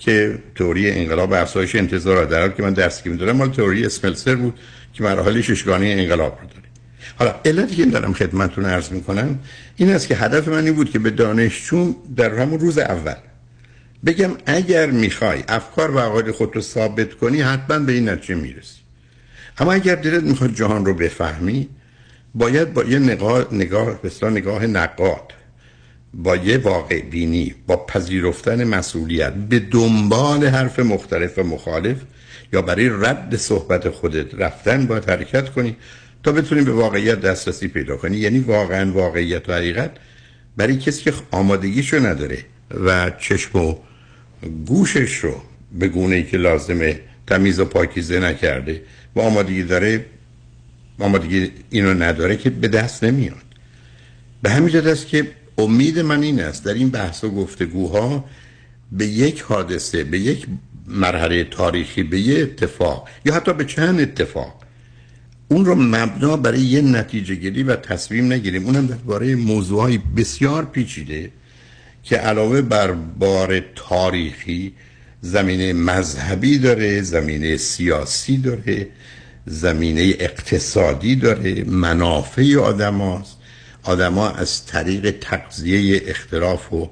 که 0.00 0.38
تئوری 0.54 0.90
انقلاب 0.90 1.32
افزایش 1.32 1.74
انتظار 1.74 2.24
در 2.24 2.40
حالی 2.40 2.52
که 2.56 2.62
من 2.62 2.72
درسی 2.72 3.02
که 3.02 3.10
می‌دادم 3.10 3.32
مال 3.32 3.50
تئوری 3.50 3.86
اسملسر 3.86 4.34
بود 4.34 4.60
که 4.92 5.02
مراحل 5.02 5.40
ششگانه 5.40 5.86
انقلاب 5.86 6.38
رو 6.42 6.48
داره. 6.48 6.68
حالا 7.18 7.34
علتی 7.44 7.76
که 7.76 7.84
دارم 7.84 8.12
خدمتتون 8.12 8.64
عرض 8.64 8.92
می‌کنم 8.92 9.38
این 9.76 9.90
است 9.90 10.08
که 10.08 10.16
هدف 10.16 10.48
من 10.48 10.64
این 10.64 10.74
بود 10.74 10.90
که 10.90 10.98
به 10.98 11.10
دانشجو 11.10 11.94
در 12.16 12.34
همون 12.34 12.60
روز 12.60 12.78
اول 12.78 13.14
بگم 14.06 14.30
اگر 14.46 14.86
می‌خوای 14.90 15.42
افکار 15.48 15.90
و 15.90 15.98
عقاید 15.98 16.30
خود 16.30 16.56
رو 16.56 16.60
ثابت 16.60 17.14
کنی 17.14 17.40
حتما 17.40 17.78
به 17.78 17.92
این 17.92 18.08
نتیجه 18.08 18.34
می‌رسی. 18.34 18.80
اما 19.58 19.72
اگر 19.72 19.94
دلت 19.94 20.22
می‌خواد 20.22 20.54
جهان 20.54 20.84
رو 20.84 20.94
بفهمی 20.94 21.68
باید 22.34 22.72
با 22.72 22.84
یه 22.84 22.98
نگاه 22.98 23.54
نگاه 23.54 23.98
نگاه 24.22 24.66
نقاد 24.66 25.32
با 26.14 26.36
یه 26.36 26.58
واقع 26.58 27.00
بینی 27.00 27.54
با 27.66 27.76
پذیرفتن 27.86 28.64
مسئولیت 28.64 29.32
به 29.34 29.58
دنبال 29.58 30.46
حرف 30.46 30.78
مختلف 30.78 31.38
و 31.38 31.42
مخالف 31.42 31.96
یا 32.52 32.62
برای 32.62 32.88
رد 32.88 33.36
صحبت 33.36 33.88
خودت 33.88 34.34
رفتن 34.34 34.86
باید 34.86 35.10
حرکت 35.10 35.50
کنی 35.50 35.76
تا 36.22 36.32
بتونیم 36.32 36.64
به 36.64 36.72
واقعیت 36.72 37.20
دسترسی 37.20 37.68
پیدا 37.68 37.96
کنی. 37.96 38.16
یعنی 38.16 38.38
واقعا 38.38 38.92
واقعیت 38.92 39.48
و 39.48 39.52
حقیقت 39.52 39.90
برای 40.56 40.76
کسی 40.76 41.02
که 41.02 41.12
آمادگیشو 41.30 42.06
نداره 42.06 42.38
و 42.84 43.10
چشم 43.10 43.58
و 43.58 43.74
گوشش 44.66 45.16
رو 45.16 45.42
به 45.78 45.88
گونه 45.88 46.16
ای 46.16 46.24
که 46.24 46.36
لازمه 46.36 47.00
تمیز 47.26 47.60
و 47.60 47.64
پاکیزه 47.64 48.20
نکرده 48.20 48.82
و 49.16 49.20
آمادگی 49.20 49.62
داره 49.62 50.04
آمادگی 50.98 51.50
اینو 51.70 51.94
نداره 51.94 52.36
که 52.36 52.50
به 52.50 52.68
دست 52.68 53.04
نمیاد. 53.04 53.36
به 54.42 54.50
همین 54.50 54.68
جد 54.68 54.86
است 54.86 55.06
که 55.06 55.30
امید 55.60 55.98
من 55.98 56.22
این 56.22 56.40
است. 56.40 56.64
در 56.64 56.74
این 56.74 56.88
بحث 56.88 57.24
و 57.24 57.30
گفتگوها 57.30 58.24
به 58.92 59.06
یک 59.06 59.40
حادثه 59.40 60.04
به 60.04 60.18
یک 60.18 60.46
مرحله 60.86 61.44
تاریخی 61.44 62.02
به 62.02 62.20
یک 62.20 62.42
اتفاق 62.42 63.08
یا 63.24 63.34
حتی 63.34 63.52
به 63.52 63.64
چند 63.64 64.00
اتفاق 64.00 64.54
اون 65.48 65.64
رو 65.64 65.74
مبنا 65.74 66.36
برای 66.36 66.60
یه 66.60 66.80
نتیجه 66.80 67.34
گیری 67.34 67.62
و 67.62 67.76
تصمیم 67.76 68.32
نگیریم. 68.32 68.66
اونم 68.66 68.86
درباره 68.86 69.34
موضوعهای 69.34 69.98
بسیار 70.16 70.64
پیچیده 70.64 71.30
که 72.02 72.16
علاوه 72.16 72.62
بر 72.62 72.92
بار 72.92 73.60
تاریخی 73.74 74.72
زمینه 75.20 75.72
مذهبی 75.72 76.58
داره 76.58 77.02
زمینه 77.02 77.56
سیاسی 77.56 78.36
داره 78.36 78.88
زمینه 79.46 80.14
اقتصادی 80.18 81.16
داره 81.16 81.64
منافع 81.64 82.56
آدم 82.56 82.94
هاست. 82.94 83.36
آدم 83.82 84.14
ها 84.14 84.30
از 84.30 84.66
طریق 84.66 85.18
تقضیه 85.20 86.02
اختلاف 86.06 86.72
و 86.72 86.90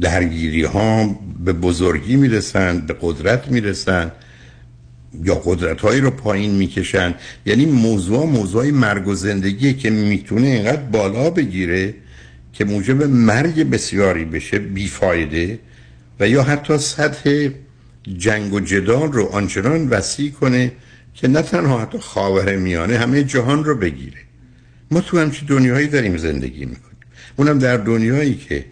درگیری 0.00 0.62
ها 0.62 1.18
به 1.44 1.52
بزرگی 1.52 2.16
می‌رسن 2.16 2.80
به 2.80 2.96
قدرت 3.00 3.48
می‌رسن 3.48 4.12
یا 5.24 5.34
قدرت 5.34 5.80
هایی 5.80 6.00
رو 6.00 6.10
پایین 6.10 6.50
می‌کشن. 6.50 7.14
یعنی 7.46 7.66
موضوع 7.66 8.26
موضوع 8.26 8.70
مرگ 8.70 9.08
و 9.08 9.14
زندگی 9.14 9.74
که 9.74 9.90
می‌تونه 9.90 10.46
اینقدر 10.46 10.82
بالا 10.82 11.30
بگیره 11.30 11.94
که 12.52 12.64
موجب 12.64 13.02
مرگ 13.02 13.70
بسیاری 13.70 14.24
بشه 14.24 14.58
بیفایده 14.58 15.58
و 16.20 16.28
یا 16.28 16.42
حتی 16.42 16.78
سطح 16.78 17.48
جنگ 18.18 18.52
و 18.52 18.60
جدال 18.60 19.12
رو 19.12 19.26
آنچنان 19.26 19.88
وسیع 19.88 20.30
کنه 20.30 20.72
که 21.14 21.28
نه 21.28 21.42
تنها 21.42 21.78
حتی 21.78 21.98
خاور 21.98 22.56
میانه 22.56 22.98
همه 22.98 23.24
جهان 23.24 23.64
رو 23.64 23.74
بگیره. 23.74 24.18
ما 24.90 25.00
تو 25.00 25.18
همچی 25.18 25.46
دنیایی 25.46 25.86
داریم 25.86 26.16
زندگی 26.16 26.64
می‌کنیم. 26.64 26.96
اونم 27.36 27.58
در 27.58 27.76
دنیایی 27.76 28.34
که 28.34 28.64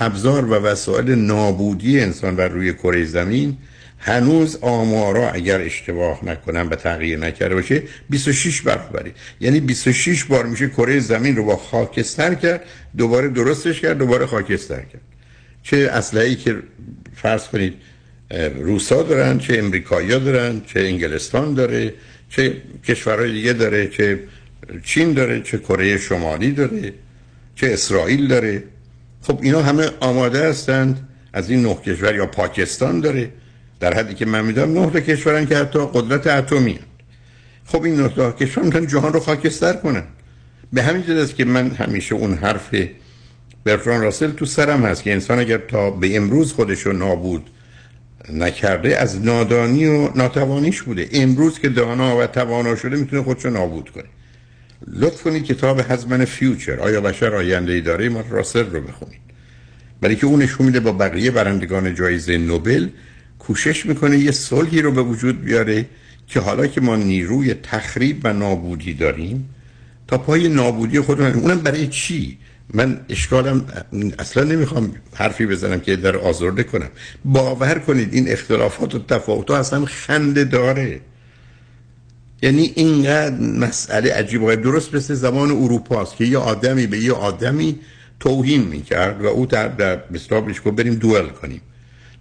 ابزار 0.00 0.44
و 0.44 0.54
وسایل 0.54 1.10
نابودی 1.10 2.00
انسان 2.00 2.36
بر 2.36 2.48
روی 2.48 2.72
کره 2.74 3.04
زمین 3.04 3.56
هنوز 3.98 4.58
آمارا 4.60 5.30
اگر 5.30 5.60
اشتباه 5.60 6.24
نکنم 6.24 6.68
به 6.68 6.76
تغییر 6.76 7.18
نکرده 7.18 7.54
باشه 7.54 7.82
26 8.10 8.62
برابره. 8.62 9.12
یعنی 9.40 9.60
26 9.60 10.24
بار 10.24 10.46
میشه 10.46 10.68
کره 10.68 11.00
زمین 11.00 11.36
رو 11.36 11.44
با 11.44 11.56
خاکستر 11.56 12.34
کرد 12.34 12.64
دوباره 12.96 13.28
درستش 13.28 13.80
کرد 13.80 13.98
دوباره 13.98 14.26
خاکستر 14.26 14.80
کرد. 14.80 15.02
چه 15.62 15.76
اسلحه‌ای 15.76 16.34
که 16.34 16.56
فرض 17.14 17.44
کنید 17.48 17.74
روسا 18.58 19.02
دارن 19.02 19.38
چه 19.38 19.58
امریکایی 19.58 20.08
دارن 20.08 20.60
چه 20.66 20.80
انگلستان 20.80 21.54
داره 21.54 21.94
چه 22.30 22.56
کشورهای 22.84 23.32
دیگه 23.32 23.52
داره 23.52 23.88
چه 23.88 24.20
چین 24.84 25.12
داره 25.12 25.40
چه 25.40 25.58
کره 25.58 25.98
شمالی 25.98 26.52
داره 26.52 26.92
چه 27.54 27.66
اسرائیل 27.66 28.28
داره. 28.28 28.64
خب 29.22 29.38
اینا 29.42 29.62
همه 29.62 29.90
آماده 30.00 30.48
هستند 30.48 31.08
از 31.32 31.50
این 31.50 31.62
نه 31.62 31.74
کشور 31.74 32.14
یا 32.14 32.26
پاکستان 32.26 33.00
داره. 33.00 33.30
در 33.80 33.94
حدی 33.94 34.14
که 34.14 34.26
من 34.26 34.44
می‌دونم 34.44 34.78
نه 34.78 35.00
کشورن 35.00 35.46
که 35.46 35.56
حتی 35.56 35.78
قدرت 35.94 36.26
اتمی 36.26 36.78
خب 37.64 37.82
این 37.82 38.00
نه 38.00 38.32
کشور 38.32 38.64
می‌تونن 38.64 38.86
جهان 38.86 39.12
رو 39.12 39.20
خاکستر 39.20 39.72
کنن. 39.72 40.04
به 40.72 40.82
همین 40.82 41.02
جد 41.02 41.10
است 41.10 41.34
که 41.34 41.44
من 41.44 41.70
همیشه 41.70 42.14
اون 42.14 42.34
حرف 42.34 42.74
برتران 43.64 44.00
راسل 44.00 44.30
تو 44.30 44.44
سرم 44.44 44.84
هست 44.84 45.02
که 45.02 45.12
انسان 45.12 45.38
اگر 45.38 45.58
تا 45.58 45.90
به 45.90 46.16
امروز 46.16 46.52
خودش 46.52 46.80
رو 46.80 46.92
نابود 46.92 47.50
نکرده 48.32 48.96
از 48.96 49.24
نادانی 49.24 49.86
و 49.86 50.10
ناتوانیش 50.14 50.82
بوده. 50.82 51.08
امروز 51.12 51.58
که 51.58 51.68
دانا 51.68 52.16
و 52.16 52.26
توانا 52.26 52.76
شده 52.76 52.96
می‌تونه 52.96 53.22
خودش 53.22 53.44
رو 53.44 53.50
نابود 53.50 53.90
کنه. 53.90 54.04
لطف 54.86 55.22
کنید 55.22 55.44
کتاب 55.44 55.80
هزمن 55.88 56.24
فیوچر. 56.24 56.80
آیا 56.80 57.00
بشر 57.00 57.34
آینده 57.34 57.72
ای 57.72 57.80
داره 57.80 58.08
ما 58.08 58.24
راسل 58.30 58.70
رو 58.70 58.80
بخونید 58.80 59.20
برای 60.00 60.16
که 60.16 60.26
اون 60.26 60.42
نشون 60.42 60.66
میده 60.66 60.80
با 60.80 60.92
بقیه 60.92 61.30
برندگان 61.30 61.94
جایزه 61.94 62.38
نوبل 62.38 62.88
کوشش 63.38 63.86
می‌کنه 63.86 64.18
یه 64.18 64.30
صلحی 64.30 64.82
رو 64.82 64.92
به 64.92 65.02
وجود 65.02 65.44
بیاره 65.44 65.86
که 66.26 66.40
حالا 66.40 66.66
که 66.66 66.80
ما 66.80 66.96
نیروی 66.96 67.54
تخریب 67.54 68.20
و 68.24 68.32
نابودی 68.32 68.94
داریم 68.94 69.54
تا 70.08 70.18
پای 70.18 70.48
نابودی 70.48 71.00
خودمون. 71.00 71.32
اونم 71.32 71.60
برای 71.60 71.86
چی؟ 71.86 72.38
من 72.74 73.00
اشکالم 73.08 73.64
اصلا 74.18 74.44
نمی‌خوام 74.44 74.94
حرفی 75.14 75.46
بزنم 75.46 75.80
که 75.80 75.96
در 75.96 76.16
آزرده 76.16 76.62
کنم. 76.62 76.88
باور 77.24 77.78
کنید 77.78 78.14
این 78.14 78.28
اختلافات 78.28 78.94
و 78.94 78.98
تفاوت 78.98 79.50
اصلا 79.50 79.84
خنده 79.84 80.44
داره. 80.44 81.00
یعنی 82.42 82.72
اینقدر 82.74 83.40
مسئله 83.40 84.12
عجیب 84.12 84.42
و 84.42 84.56
درست 84.56 84.94
مثل 84.94 85.14
زمان 85.14 85.50
اروپا 85.50 86.02
است 86.02 86.16
که 86.16 86.24
یه 86.24 86.38
آدمی 86.38 86.86
به 86.86 86.98
یه 86.98 87.12
آدمی 87.12 87.78
توهین 88.20 88.62
می‌کرد 88.62 89.24
و 89.24 89.26
او 89.26 89.46
در 89.46 89.68
در 89.68 89.96
بهش 89.96 90.60
بریم 90.60 90.94
دوئل 90.94 91.26
کنیم. 91.26 91.60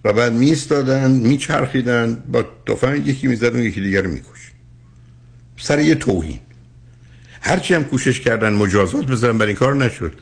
و 0.04 0.14
بعد 0.14 0.34
میستادن 0.34 1.12
میچرخیدن 1.12 2.24
با 2.32 2.46
تفنگ 2.68 3.08
یکی 3.08 3.28
می‌زد 3.28 3.56
یکی 3.56 3.82
دیگر 3.82 4.02
میکش 4.02 4.52
سر 5.58 5.80
یه 5.80 5.96
توهین. 5.96 6.40
هرچی 7.42 7.74
هم 7.74 7.84
کوشش 7.84 8.20
کردن 8.20 8.54
مجازات 8.54 9.06
بزنن 9.06 9.38
برای 9.38 9.50
این 9.50 9.58
کار 9.58 9.76
نشد. 9.76 10.14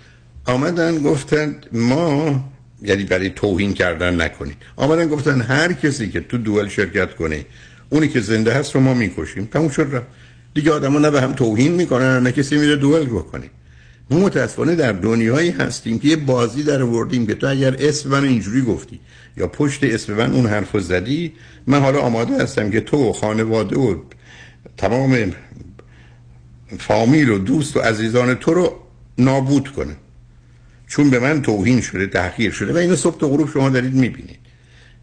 آمدن 0.46 1.04
گفتن 1.04 1.56
ما 1.72 2.46
یعنی 2.82 3.04
برای 3.04 3.30
توهین 3.30 3.74
کردن 3.74 4.22
نکنید. 4.22 4.58
آمدن 4.76 5.08
گفتن 5.08 5.42
هر 5.42 5.74
کسی 5.74 6.10
که 6.10 6.20
تو 6.20 6.38
دوئل 6.38 6.68
شرکت 6.68 7.16
کنه 7.16 7.46
اونی 7.94 8.08
که 8.08 8.22
زنده 8.22 8.54
هست 8.54 8.76
رو 8.76 8.82
ما 8.82 8.94
می‌کشیم. 8.94 9.46
تموم 9.46 9.70
شد 9.70 9.88
رفت. 9.92 10.08
دیگه 10.54 10.72
آدما 10.72 11.00
نه 11.00 11.12
به 11.12 11.22
هم 11.22 11.34
توهین 11.34 11.72
می‌کنن 11.72 12.24
نه 12.24 12.32
کسی 12.32 12.58
میره 12.58 12.76
دوئل 12.76 13.06
بکنه. 13.06 13.50
ما 14.10 14.20
متاسفانه 14.20 14.76
در 14.76 14.92
دنیایی 14.92 15.50
هستیم 15.50 16.00
که 16.00 16.08
یه 16.08 16.16
بازی 16.16 16.64
در 16.64 16.84
وردیم 16.84 17.28
که 17.28 17.34
تو 17.34 17.48
اگر 17.48 17.76
اسم 17.80 18.10
من 18.10 18.24
اینجوری 18.24 18.62
گفتی 18.62 19.00
یا 19.38 19.48
پشت 19.48 19.84
اسم 19.84 20.14
من 20.14 20.32
اون 20.32 20.46
حرف 20.46 20.80
زدی 20.80 21.34
من 21.68 21.80
حالا 21.80 22.00
آماده 22.00 22.44
هستم 22.44 22.72
که 22.72 22.82
تو 22.82 23.10
و 23.10 23.14
خانواده 23.14 23.76
و 23.76 23.96
تمام 24.78 25.32
فامیل 26.80 27.30
و 27.30 27.38
دوست 27.38 27.78
و 27.78 27.80
عزیزان 27.80 28.36
تو 28.36 28.54
رو 28.54 28.80
نابود 29.18 29.68
کنه. 29.72 29.96
چون 30.88 31.10
به 31.10 31.20
من 31.20 31.42
توهین 31.42 31.82
شده 31.82 32.08
تحقیر 32.08 32.52
شده 32.52 32.74
و 32.74 32.78
اینو 32.78 32.96
صبح 32.96 33.20
تا 33.20 33.28
غروب 33.28 33.50
شما 33.50 33.70
دارید 33.70 33.94
می‌بینید. 33.94 34.43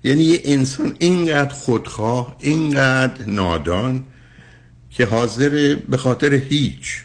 یعنی 0.04 0.22
یه 0.22 0.40
انسان 0.44 0.96
اینقدر 0.98 1.54
خودخواه 1.54 2.36
اینقدر 2.40 3.24
نادان 3.26 4.04
که 4.90 5.04
حاضر 5.04 5.76
به 5.88 5.96
خاطر 5.96 6.34
هیچ 6.34 7.02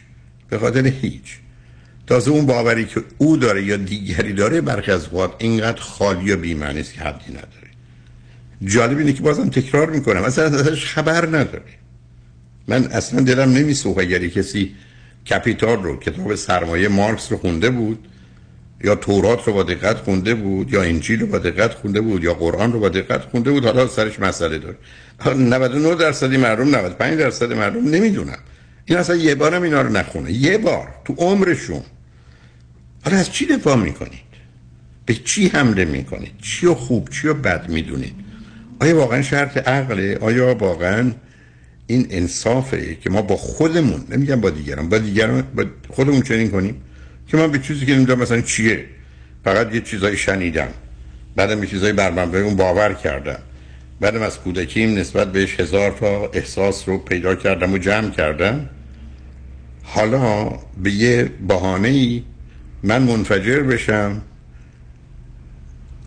به 0.50 0.58
خاطر 0.58 0.88
هیچ. 0.88 1.40
تازه 2.08 2.32
اون 2.32 2.46
باوری 2.46 2.86
که 2.86 3.04
او 3.18 3.38
داره 3.38 3.64
یا 3.64 3.78
دیگری 3.78 4.34
داره 4.34 4.62
برخی 4.62 4.92
از 4.92 5.14
وقت 5.14 5.32
اینقدر 5.38 5.82
خالی 5.82 6.32
و 6.32 6.38
بیمعنی 6.38 6.80
است 6.80 6.94
که 6.94 7.02
حدی 7.02 7.32
نداره. 7.32 7.70
جالب 8.64 8.98
اینه 8.98 9.14
که 9.14 9.22
بازم 9.22 9.50
تکرار 9.50 9.90
می‌کنم. 9.90 10.24
اصلا 10.24 10.46
ازش 10.46 10.86
خبر 10.86 11.26
نداره. 11.28 11.74
من 12.68 12.84
اصلا 12.84 13.22
دلم 13.22 13.50
نمیسوخ 13.50 13.98
اگر 13.98 14.28
کسی 14.28 14.76
کپیتال 15.32 15.84
رو 15.84 16.00
کتاب 16.00 16.36
سرمایه 16.36 16.88
مارکس 16.88 17.32
رو 17.32 17.38
خونده 17.38 17.70
بود 17.70 18.08
یا 18.84 18.96
تورات 18.96 19.48
رو 19.48 19.54
با 19.54 19.64
دقت 19.64 19.98
خونده 19.98 20.36
بود 20.36 20.74
یا 20.74 20.82
انجیل 20.82 21.20
رو 21.20 21.28
با 21.28 21.38
دقت 21.38 21.74
خونده 21.74 22.02
بود 22.02 22.24
یا 22.24 22.34
قرآن 22.34 22.74
رو 22.74 22.80
با 22.80 22.90
دقت 22.90 23.22
خونده 23.22 23.52
بود. 23.52 23.66
حالا 23.66 23.88
سرش 23.88 24.20
مسئله 24.20 24.58
داره. 24.58 24.78
99 25.38 25.96
درصدی 25.96 26.38
مردم 26.38 26.76
95 26.76 27.20
درصد 27.20 27.54
مردم 27.54 27.90
نمی‌دونم. 27.90 28.40
این 28.86 28.98
اصلا 28.98 29.16
یه 29.16 29.36
بارم 29.36 29.62
اینا 29.62 29.82
رو 29.82 29.90
نخونه. 29.90 30.32
یه 30.32 30.58
بار 30.58 30.88
تو 31.06 31.14
عمرشون. 31.18 31.82
حالا 33.04 33.18
از 33.18 33.32
چی 33.32 33.46
دفاع 33.46 33.76
می‌کنید؟ 33.76 34.26
به 35.06 35.14
چی 35.14 35.48
حمله 35.48 35.86
می‌کنید؟ 35.86 36.32
چی 36.42 36.68
و 36.68 36.74
خوب 36.74 37.10
چی 37.10 37.28
و 37.28 37.34
بد 37.34 37.70
می‌دونید؟ 37.70 38.16
آیا 38.80 38.98
واقعا 38.98 39.22
شرط 39.22 39.58
عقله؟ 39.58 40.18
آیا 40.22 40.56
واقعا 40.56 41.12
این 41.88 42.08
انصافه 42.10 42.96
که 42.96 43.10
ما 43.10 43.22
با 43.22 43.36
خودمون 43.36 44.04
نمیگم 44.10 44.42
با 44.42 44.50
دیگران 44.50 44.90
با 44.90 44.98
دیگران 44.98 45.42
با 45.56 45.66
خودمون 45.90 46.22
چنین 46.22 46.52
کنیم؟ 46.52 46.82
که 47.28 47.38
من 47.38 47.52
به 47.52 47.60
چیزی 47.60 47.86
که 47.86 47.96
نمی‌دونم 47.96 48.22
مثلا 48.22 48.42
چیه 48.42 48.86
فقط 49.44 49.76
یه 49.76 49.82
چیزایی 49.82 50.18
شنیدم. 50.18 50.70
بعدم 51.36 51.64
یه 51.64 51.70
چیزایی 51.70 51.94
بر 51.94 52.12
من 52.12 52.36
اون 52.36 52.56
باور 52.56 52.94
کردم 52.94 53.40
بعدم 54.00 54.22
از 54.22 54.40
کودکیم 54.40 54.98
نسبت 54.98 55.32
بهش 55.32 55.60
هزار 55.60 55.92
تا 55.92 56.30
احساس 56.34 56.90
رو 56.90 56.98
پیدا 56.98 57.36
کردم 57.36 57.74
و 57.74 57.78
جمع 57.78 58.10
کردم. 58.10 58.70
حالا 59.84 60.50
به 60.84 60.92
یه 60.92 61.32
بهانه 61.48 61.88
ای 61.88 62.24
من 62.84 63.04
منفجر 63.04 63.60
بشم 63.60 64.22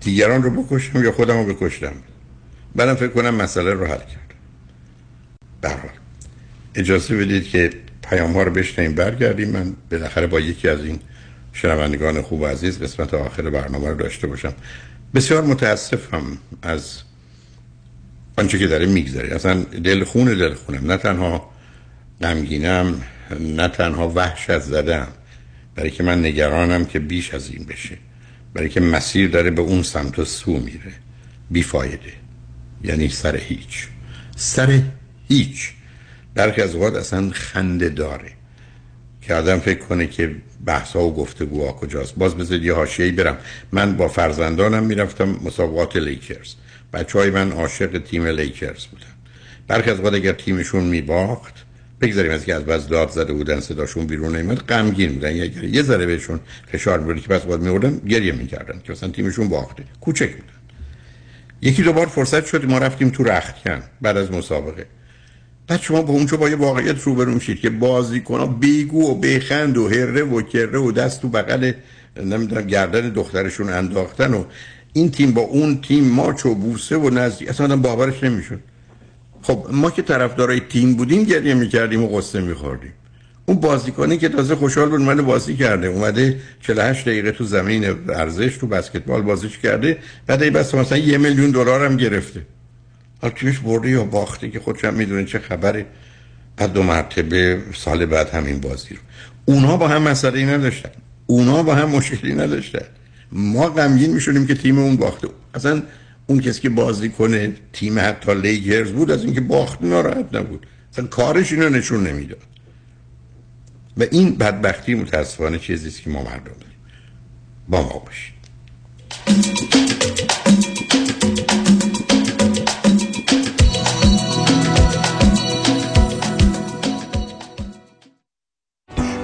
دیگران 0.00 0.42
رو 0.42 0.62
بکشم 0.62 1.04
یا 1.04 1.12
خودم 1.12 1.36
رو 1.36 1.54
بکشتم. 1.54 1.92
بعدم 2.76 2.94
فکر 2.94 3.08
کنم 3.08 3.34
مسئله 3.34 3.72
رو 3.72 3.86
حل 3.86 3.98
کرد 3.98 4.34
برحال 5.62 5.90
اجازه 6.74 7.16
بدید 7.16 7.48
که 7.48 7.70
پیام 8.10 8.32
ها 8.32 8.42
رو 8.42 8.52
بشنیم 8.52 8.94
برگردیم. 8.94 9.50
من 9.50 9.72
بالاخره 9.90 10.26
با 10.26 10.40
یکی 10.40 10.68
از 10.68 10.84
این 10.84 11.00
شنوندگان 11.52 12.22
خوب 12.22 12.40
و 12.40 12.46
عزیز 12.46 12.82
قسمت 12.82 13.14
آخر 13.14 13.50
برنامه 13.50 13.88
رو 13.88 13.94
داشته 13.94 14.26
باشم. 14.26 14.54
بسیار 15.14 15.44
متاسفم 15.44 16.38
از 16.62 17.02
آنچه 18.38 18.58
که 18.58 18.66
داره 18.66 18.86
می‌گذاری 18.86 19.30
اصلا 19.30 19.62
دلخون 19.62 20.24
دلخونم 20.24 20.90
نه 20.90 20.96
تنها 20.96 21.50
غمگینم 22.22 23.02
نه 23.40 23.68
تنها 23.68 24.12
وحشت 24.16 24.58
زدم. 24.58 25.08
برای 25.74 25.90
که 25.90 26.02
من 26.02 26.24
نگرانم 26.24 26.84
که 26.84 26.98
بیش 26.98 27.34
از 27.34 27.50
این 27.50 27.64
بشه. 27.64 27.98
برای 28.54 28.68
که 28.68 28.80
مسیر 28.80 29.30
داره 29.30 29.50
به 29.50 29.62
اون 29.62 29.82
سمت 29.82 30.18
و 30.18 30.24
سو 30.24 30.52
میره. 30.52 30.92
بیفایده. 31.50 32.12
یعنی 32.84 33.08
سر 33.08 33.36
هیچ. 33.36 33.86
سر 34.36 34.80
هیچ. 35.28 35.72
برخی 36.38 36.62
از 36.62 36.74
اوقات 36.74 36.96
اصلا 36.96 37.30
خنده 37.32 37.88
داره 37.88 38.30
که 39.22 39.34
آدم 39.34 39.58
فکر 39.58 39.78
کنه 39.78 40.06
که 40.06 40.34
بحثا 40.66 41.00
و 41.00 41.14
گفتگوها 41.14 41.72
کجاست. 41.72 42.14
باز 42.14 42.34
بذارید 42.34 42.64
یه 42.64 42.74
حاشیه‌ای 42.74 43.10
برم. 43.10 43.38
من 43.72 43.96
با 43.96 44.08
فرزندانم 44.08 44.82
می‌رفتم 44.82 45.28
مسابقات 45.44 45.96
لیکرز. 45.96 46.54
بچه 46.92 47.18
های 47.18 47.30
من 47.30 47.52
عاشق 47.52 47.98
تیم 47.98 48.26
لیکرز 48.26 48.86
بودن. 48.86 49.06
برخی 49.68 49.90
از 49.90 49.96
اوقات 49.96 50.14
اگر 50.14 50.32
تیمشون 50.32 50.84
میباخت 50.84 51.54
بگذاریم 52.00 52.32
از 52.32 52.44
که 52.44 52.54
از 52.54 52.64
بس 52.64 52.88
داد 52.88 53.10
زده 53.10 53.32
بودن 53.32 53.60
صداشون 53.60 54.06
بیرون 54.06 54.36
نمیاد 54.36 54.58
غمگین 54.58 55.12
بودن. 55.12 55.36
یا 55.36 55.44
یه 55.64 55.82
ذره 55.82 56.06
بهشون 56.06 56.40
فشار 56.72 57.00
میورد 57.00 57.20
که 57.20 57.28
بس 57.28 57.42
باید 57.42 57.60
میوردن 57.60 57.98
گریه 57.98 58.32
می‌کردن 58.32 58.80
که 58.84 58.92
مثلا 58.92 59.08
تیمشون 59.08 59.48
باخته. 59.48 59.84
کوچک 60.00 60.30
بودن. 60.30 60.58
یکی 61.62 61.82
دو 61.82 61.92
بار 61.92 62.06
فرصت 62.06 62.46
شد 62.46 62.64
ما 62.64 62.78
رفتیم 62.78 63.10
تو 63.10 63.24
رختکن 63.24 63.82
بعد 64.00 64.16
از 64.16 64.32
مسابقه. 64.32 64.86
بعد 65.68 65.80
شما 65.80 66.02
با 66.02 66.12
اونجا 66.12 66.36
با 66.36 66.48
یه 66.48 66.56
واقعیت 66.56 67.02
روبرو 67.02 67.34
میشید 67.34 67.60
که 67.60 67.70
بازیکن‌ها 67.70 68.46
بیگو 68.46 69.10
و 69.10 69.14
بخند 69.14 69.78
و 69.78 69.88
هره 69.88 70.22
و 70.22 70.42
کره 70.42 70.78
و 70.78 70.92
دست 70.92 71.22
تو 71.22 71.28
بغل 71.28 71.72
نمی‌دونم 72.24 72.66
گردن 72.66 73.08
دخترشون 73.08 73.68
انداختن 73.68 74.34
و 74.34 74.44
این 74.92 75.10
تیم 75.10 75.32
با 75.32 75.42
اون 75.42 75.80
تیم 75.80 76.04
ماچ 76.04 76.46
و 76.46 76.54
بوسه 76.54 76.96
و 76.96 77.10
نزدیک 77.10 77.48
اصلا 77.48 77.76
باورش 77.76 78.24
نمی‌شد. 78.24 78.60
خب 79.42 79.66
ما 79.72 79.90
که 79.90 80.02
طرفدارای 80.02 80.60
تیم 80.60 80.94
بودیم 80.94 81.24
گریه 81.24 81.54
می‌کردیم 81.54 82.04
و 82.04 82.08
قصه 82.08 82.40
میخوردیم. 82.40 82.92
اون 83.46 83.60
بازیکنی 83.60 84.18
که 84.18 84.28
تازه 84.28 84.54
خوشحال 84.54 84.88
بود 84.88 85.00
من 85.00 85.22
بازی 85.22 85.56
کرده. 85.56 85.86
اومده 85.86 86.40
48 86.62 87.04
دقیقه 87.04 87.32
تو 87.32 87.44
زمین 87.44 87.90
ورزش 87.90 88.56
تو 88.56 88.66
بسکتبال 88.66 89.22
بازیش 89.22 89.58
کرده. 89.58 89.98
بعد 90.26 90.42
ای 90.42 90.50
بس 90.50 90.74
مثلا 90.74 90.98
یه 90.98 91.18
میلیون 91.18 91.50
دلار 91.50 91.84
هم 91.84 91.96
گرفته. 91.96 92.40
حالا 93.22 93.34
تیمش 93.34 93.58
برده 93.58 93.90
یا 93.90 94.04
باخته 94.04 94.50
که 94.50 94.60
خودش 94.60 94.84
هم 94.84 94.94
می‌دونه 94.94 95.24
چه 95.24 95.38
خبره 95.38 95.86
بعد 96.56 96.72
دو 96.72 96.82
مرتبه 96.82 97.62
سال 97.74 98.06
بعد 98.06 98.30
همین 98.30 98.60
بازی 98.60 98.94
رو. 98.94 99.00
اونها 99.44 99.76
با 99.76 99.88
هم 99.88 100.02
مسئله 100.02 100.46
نداشتن. 100.46 100.90
اونها 101.26 101.62
با 101.62 101.74
هم 101.74 101.88
مشکلی 101.88 102.34
نداشتن. 102.34 102.84
ما 103.32 103.68
غمگین 103.68 104.14
میشونیم 104.14 104.46
که 104.46 104.54
تیم 104.54 104.78
اون 104.78 104.96
باخته. 104.96 105.28
اصلا 105.54 105.82
اون 106.26 106.40
کسی 106.40 106.60
که 106.60 106.68
بازی 106.68 107.08
کنه 107.08 107.52
تیم 107.72 107.98
حتی 107.98 108.34
لیگرز 108.34 108.90
بود 108.90 109.10
از 109.10 109.24
اینکه 109.24 109.40
باخت 109.40 109.82
ناراحت 109.82 110.34
نبود. 110.34 110.66
اصلا 110.92 111.06
کارش 111.06 111.52
اینو 111.52 111.68
نشون 111.68 112.06
نمی‌داد. 112.06 112.42
و 113.96 114.04
این 114.10 114.36
بدبختی 114.36 114.94
متاسفانه 114.94 115.58
چیزیست 115.58 116.02
که 116.02 116.10
ما 116.10 116.22
مردم 116.22 116.44
داریم. 116.44 116.78
با 117.68 117.82
ما 117.82 117.98
باشید. 117.98 118.38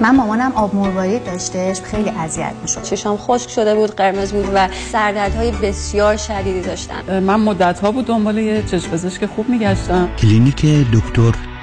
من 0.05 0.15
مامانم 0.15 0.51
آب 0.55 0.75
مروارید 0.75 1.23
داشتش 1.23 1.81
خیلی 1.81 2.09
اذیت 2.09 2.53
می‌شد. 2.61 2.83
چشام 2.83 3.17
خشک 3.17 3.49
شده 3.49 3.75
بود 3.75 3.95
قرمز 3.95 4.33
بود 4.33 4.49
و 4.53 4.69
سردردهای 4.91 5.51
بسیار 5.51 6.17
شدیدی 6.17 6.61
داشتن. 6.61 7.19
من 7.19 7.39
مدت 7.39 7.79
ها 7.79 7.91
بود 7.91 8.05
دنبال 8.05 8.37
یه 8.37 8.63
چشم 8.63 8.91
پزشک 8.91 9.25
خوب 9.25 9.49
میگشتم. 9.49 10.09
کلینیک 10.17 10.65
دکتر 10.93 11.54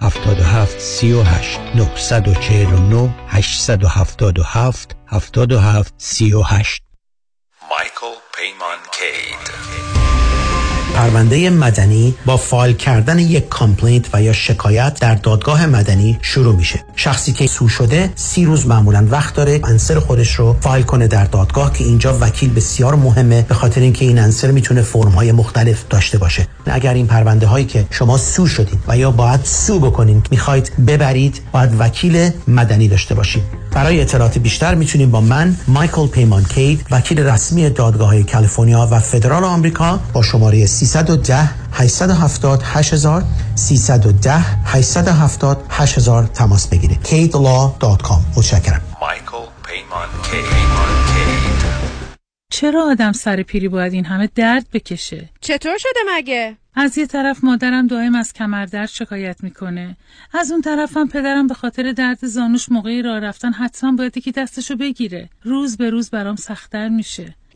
77 0.00 0.78
38 0.78 1.74
949 1.74 3.12
877 3.32 4.94
77 5.10 5.92
38 5.98 6.82
Michael 7.68 8.16
Payman 8.32 8.80
Cade 8.92 9.97
پرونده 10.98 11.50
مدنی 11.50 12.14
با 12.26 12.36
فایل 12.36 12.76
کردن 12.76 13.18
یک 13.18 13.48
complaint 13.48 14.08
و 14.12 14.22
یا 14.22 14.32
شکایت 14.32 15.00
در 15.00 15.14
دادگاه 15.14 15.66
مدنی 15.66 16.18
شروع 16.22 16.56
میشه. 16.56 16.80
شخصی 16.96 17.32
که 17.32 17.46
sue 17.46 17.68
شده 17.68 18.10
سی 18.14 18.44
روز 18.44 18.66
معمولا 18.66 19.06
وقت 19.10 19.34
داره 19.34 19.60
answer 19.64 19.98
خودش 19.98 20.34
رو 20.34 20.56
فایل 20.60 20.84
کنه 20.84 21.06
در 21.06 21.24
دادگاه 21.24 21.72
که 21.72 21.84
اینجا 21.84 22.18
وکیل 22.20 22.54
بسیار 22.54 22.94
مهمه 22.94 23.42
به 23.42 23.54
خاطر 23.54 23.80
اینکه 23.80 24.04
این 24.04 24.18
answer 24.18 24.50
می‌تونه 24.50 24.82
فرم 24.82 25.10
های 25.10 25.32
مختلف 25.32 25.84
داشته 25.90 26.18
باشه. 26.18 26.46
اگر 26.66 26.94
این 26.94 27.06
پرونده 27.06 27.46
هایی 27.46 27.64
که 27.64 27.86
شما 27.90 28.18
sue 28.18 28.46
شدید 28.46 28.78
و 28.88 28.98
یا 28.98 29.10
باید 29.10 29.40
sue 29.44 29.80
بکنین 29.80 30.22
می‌خواید 30.30 30.72
ببرید 30.86 31.40
باید 31.52 31.70
وکیل 31.78 32.30
مدنی 32.48 32.88
داشته 32.88 33.14
باشید 33.14 33.42
برای 33.72 34.00
اطلاعات 34.00 34.38
بیشتر 34.38 34.74
می‌تونید 34.74 35.10
با 35.10 35.20
من 35.20 35.56
مایکل 35.68 36.06
پیمان 36.06 36.44
کید 36.44 36.86
وکیل 36.90 37.18
رسمی 37.18 37.70
دادگاه 37.70 38.22
کالیفرنیا 38.22 38.88
و 38.90 39.00
فدرال 39.00 39.44
آمریکا 39.44 40.00
با 40.12 40.22
شماره 40.22 40.66
310 40.66 41.50
870 41.72 42.62
8000 42.64 43.22
310 43.54 44.32
870 44.64 45.64
8000 45.70 46.26
تماس 46.26 46.66
بگیرید. 46.66 46.98
kidlaw.com 47.04 48.36
متشکرم. 48.36 48.80
مایکل 49.00 49.48
پیمان 49.62 50.08
کید 50.22 51.57
چرا 52.50 52.84
آدم 52.84 53.12
سر 53.12 53.42
پیری 53.42 53.68
باید 53.68 53.92
این 53.92 54.04
همه 54.04 54.28
درد 54.34 54.66
بکشه؟ 54.72 55.28
چطور 55.40 55.78
شده 55.78 56.00
مگه؟ 56.16 56.56
از 56.74 56.98
یه 56.98 57.06
طرف 57.06 57.44
مادرم 57.44 57.86
دائم 57.86 58.14
از 58.14 58.32
کمردرد 58.32 58.88
شکایت 58.88 59.44
می‌کنه 59.44 59.96
از 60.32 60.50
اون 60.52 60.60
طرفم 60.60 61.08
پدرم 61.08 61.46
به 61.46 61.54
خاطر 61.54 61.92
درد 61.92 62.26
زانوش 62.26 62.68
موقعی 62.68 63.02
راه 63.02 63.18
رفتن 63.18 63.52
حتما 63.52 63.92
باید 63.92 64.16
یکی 64.16 64.32
دستشو 64.32 64.76
بگیره 64.76 65.28
روز 65.42 65.76
به 65.76 65.90
روز 65.90 66.10
برام 66.10 66.36
سختتر 66.36 66.88
میشه 66.88 67.34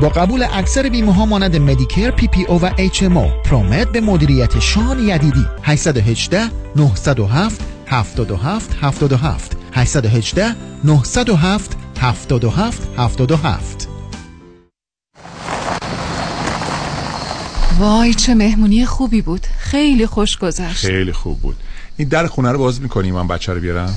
با 0.00 0.08
قبول 0.08 0.46
اکثر 0.52 0.88
بیمه 0.88 1.14
ها 1.14 1.26
مانند 1.26 1.56
Medicare 1.56 2.10
PPO 2.10 2.60
و 2.60 2.70
HMO 2.78 3.28
ProMed 3.44 3.88
به 3.88 4.00
مدیریت 4.00 4.58
شان 4.58 4.98
یدیدی. 4.98 5.46
818 5.62 6.50
907 6.76 7.60
77 7.86 8.76
77 8.80 9.56
818 9.72 10.56
907 10.84 11.76
77 12.00 12.88
77 12.96 13.88
وای 17.78 18.14
چه 18.14 18.34
مهمونی 18.34 18.86
خوبی 18.86 19.22
بود. 19.22 19.46
خیلی 19.58 20.06
خوش 20.06 20.38
گذشت. 20.38 20.86
خیلی 20.86 21.12
خوب 21.12 21.40
بود. 21.40 21.56
این 21.96 22.08
در 22.08 22.26
خونه 22.26 22.52
رو 22.52 22.58
باز 22.58 22.80
می‌کنی 22.80 23.10
من 23.10 23.28
بچه 23.28 23.52
رو 23.52 23.60
بیارم؟ 23.60 23.94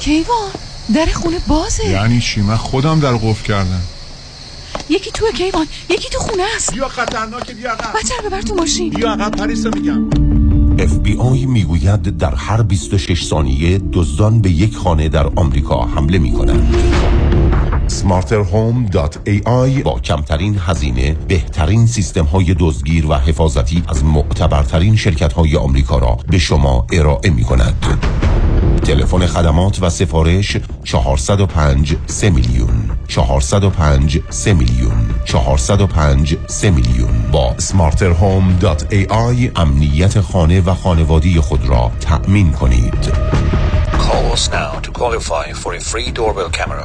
کیوان؟ 0.00 0.50
در 0.94 1.06
خونه 1.06 1.36
بازه. 1.48 1.88
یعنی 1.88 2.20
چی؟ 2.20 2.40
من 2.40 2.56
خودم 2.56 3.00
در 3.00 3.12
قفل 3.12 3.44
کردم. 3.46 3.82
یکی 4.88 5.10
تو 5.10 5.26
کیوان 5.32 5.66
یکی 5.88 6.08
تو 6.08 6.18
خونه 6.18 6.42
است. 6.56 6.72
بیا 6.72 6.88
خطرناکه 6.88 7.54
بیا 7.54 7.72
عقب. 7.72 7.98
بچه 7.98 8.14
رو 8.22 8.28
ببر 8.28 8.42
تو 8.42 8.54
ماشین. 8.54 8.90
بیا 8.90 9.12
عقب 9.12 9.30
پریسا 9.30 9.70
میگم. 9.70 10.10
اف 10.78 10.98
بی 10.98 11.16
آی 11.16 11.46
می‌گوید 11.46 12.18
در 12.18 12.34
هر 12.34 12.62
26 12.62 13.24
ثانیه 13.26 13.80
دزدان 13.92 14.40
به 14.40 14.50
یک 14.50 14.76
خانه 14.76 15.08
در 15.08 15.26
آمریکا 15.36 15.80
حمله 15.82 16.18
می 16.18 16.32
کنند 16.32 16.74
smarterhome.ai 17.90 19.82
با 19.82 20.00
کمترین 20.00 20.58
هزینه 20.58 21.16
بهترین 21.28 21.86
سیستم 21.86 22.24
های 22.24 22.54
دزدگیر 22.58 23.06
و 23.06 23.14
حفاظتی 23.14 23.82
از 23.88 24.04
معتبرترین 24.04 24.96
شرکت 24.96 25.32
های 25.32 25.56
آمریکا 25.56 25.98
را 25.98 26.18
به 26.28 26.38
شما 26.38 26.86
ارائه 26.92 27.30
می 27.30 27.44
کند 27.44 27.86
تلفن 28.80 29.26
خدمات 29.26 29.82
و 29.82 29.90
سفارش 29.90 30.56
405 30.84 31.96
3 32.06 32.30
میلیون. 32.30 32.90
405 33.08 34.18
3 34.30 34.52
میلیون. 34.52 35.14
405 35.24 36.36
3 36.46 36.70
میلیون. 36.70 37.30
با 37.32 37.54
smarterhome.ai 37.58 39.50
امنیت 39.56 40.20
خانه 40.20 40.60
و 40.60 40.74
خانوادی 40.74 41.40
خود 41.40 41.68
را 41.68 41.90
تأمین 42.00 42.50
کنید. 42.52 43.12
Call 43.92 44.32
us 44.36 44.48
now 44.50 44.80
to 44.80 44.90
qualify 44.90 45.52
for 45.52 45.74
a 45.74 45.80
free 45.80 46.10
doorbell 46.10 46.50
camera. 46.58 46.84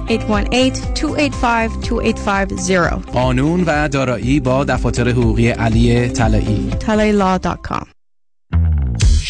818-285-2850 0.19 3.11
قانون 3.13 3.63
و 3.63 3.87
دارایی 3.87 4.39
با 4.39 4.63
دفاتر 4.63 5.09
حقوقی 5.09 5.49
علی 5.49 6.09
طلایی. 6.09 6.71
talailaw.com 6.79 8.00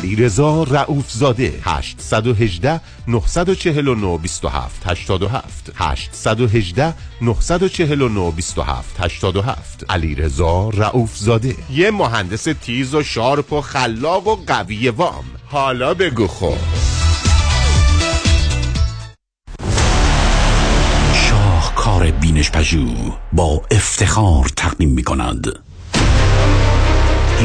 رضا 0.00 0.62
رعوف 0.62 1.10
زاده 1.10 1.52
818 1.62 2.80
949 3.08 4.18
27 4.18 4.86
87 4.86 5.72
818 5.74 6.94
949 7.20 8.30
27 8.30 9.00
87 9.00 9.84
علی 9.88 10.14
رضا 10.14 10.68
رعوف 10.68 11.16
زاده 11.16 11.56
یه 11.70 11.90
مهندس 11.90 12.42
تیز 12.44 12.94
و 12.94 13.02
شارپ 13.02 13.52
و 13.52 13.60
خلاق 13.60 14.26
و 14.26 14.36
قوی 14.46 14.88
وام. 14.88 15.24
حالا 15.46 15.94
بگو 15.94 16.26
خب. 16.26 16.56
شاهکار 21.14 22.10
بینش 22.10 22.50
پژو 22.50 22.86
با 23.32 23.62
افتخار 23.70 24.48
تقدیم 24.56 24.88
می 24.88 25.02
کند 25.02 25.46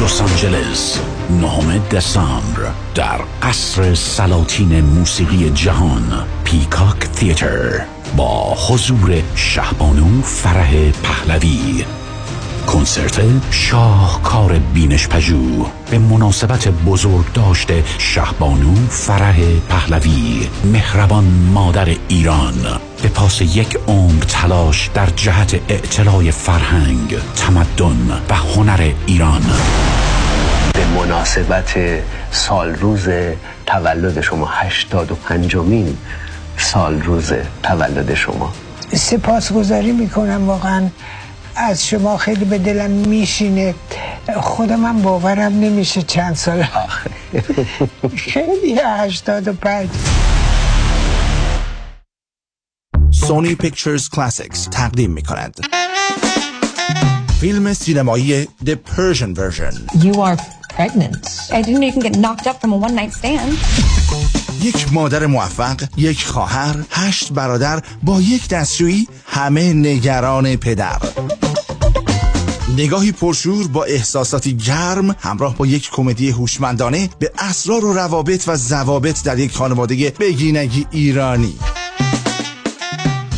لس 0.03 0.21
آنجلس 0.21 0.99
نهم 1.29 1.77
دسامبر 1.77 2.71
در 2.95 3.19
قصر 3.43 3.93
سلاطین 3.93 4.81
موسیقی 4.81 5.49
جهان 5.49 6.25
پیکاک 6.43 6.99
تیتر 6.99 7.85
با 8.17 8.55
حضور 8.67 9.21
شهبانو 9.35 10.21
فرح 10.21 10.91
پهلوی. 10.91 11.85
کنسرت 12.67 13.21
شاهکار 13.51 14.59
بینش 14.73 15.07
پژو 15.07 15.65
به 15.91 15.97
مناسبت 15.97 16.67
بزرگ 16.67 17.33
داشته 17.33 17.83
شهبانو 17.97 18.75
فرح 18.89 19.39
پهلوی 19.69 20.47
مهربان 20.73 21.23
مادر 21.53 21.95
ایران. 22.07 22.53
به 23.03 23.09
پاس 23.09 23.41
یک 23.41 23.77
عمر 23.87 24.23
تلاش 24.23 24.89
در 24.93 25.05
جهت 25.05 25.59
اعتلاع 25.69 26.31
فرهنگ 26.31 27.17
تمدن 27.35 28.21
و 28.29 28.33
هنر 28.33 28.91
ایران. 29.05 29.41
به 30.73 30.85
مناسبت 30.85 31.75
سال 32.31 32.75
روز 32.75 33.09
تولد 33.65 34.21
شما 34.21 34.45
هشتاد 34.51 35.11
و 35.11 35.15
پنجمین 35.15 35.97
سال 36.57 37.01
روز 37.01 37.33
تولد 37.63 38.13
شما. 38.13 38.53
سپاسگزاری 38.93 39.91
می‌کنم 39.91 40.47
واقعا 40.47 40.89
از 41.57 41.87
شما 41.87 42.17
خیلی 42.17 42.45
به 42.45 42.57
دلم 42.57 42.91
میشینه. 42.91 43.75
خودم 44.41 44.85
هم 44.85 45.01
باورم 45.01 45.59
نمیشه 45.59 46.01
چند 46.01 46.35
سال 46.35 46.67
خیلی 48.17 48.79
هشتاد 48.85 49.47
و 49.47 49.53
پنج. 49.53 49.89
سونی 53.11 53.55
پیکچرز 53.55 54.09
کلاسیکس 54.09 54.67
تقدیم 54.71 55.11
می 55.11 55.21
کند 55.21 55.59
فیلم 57.39 57.73
سینمایی 57.73 58.47
The 58.65 58.75
Persian 58.75 59.35
Version. 59.35 59.73
You 60.03 60.13
are 60.13 60.37
pregnant. 60.75 61.23
I 61.51 61.61
didn't 61.61 61.83
even 61.83 62.01
get 62.07 62.15
knocked 62.23 62.47
up 62.47 62.61
from 62.61 62.73
a 62.73 62.77
one 62.77 62.95
night 62.95 63.13
stand. 63.13 63.57
یک 64.61 64.93
مادر 64.93 65.25
موفق، 65.25 65.83
یک 65.97 66.25
خواهر، 66.25 66.75
هشت 66.91 67.33
برادر 67.33 67.81
با 68.03 68.21
یک 68.21 68.49
دستشویی 68.49 69.07
همه 69.25 69.73
نگران 69.73 70.55
پدر. 70.55 70.99
نگاهی 72.75 73.11
پرشور 73.11 73.67
با 73.67 73.83
احساساتی 73.83 74.57
گرم 74.57 75.15
همراه 75.19 75.57
با 75.57 75.67
یک 75.67 75.89
کمدی 75.91 76.29
هوشمندانه 76.29 77.09
به 77.19 77.31
اسرار 77.37 77.85
و 77.85 77.93
روابط 77.93 78.43
و 78.47 78.55
ضوابط 78.55 79.23
در 79.23 79.39
یک 79.39 79.51
خانواده 79.51 80.13
بگینگی 80.19 80.87
ایرانی. 80.91 81.53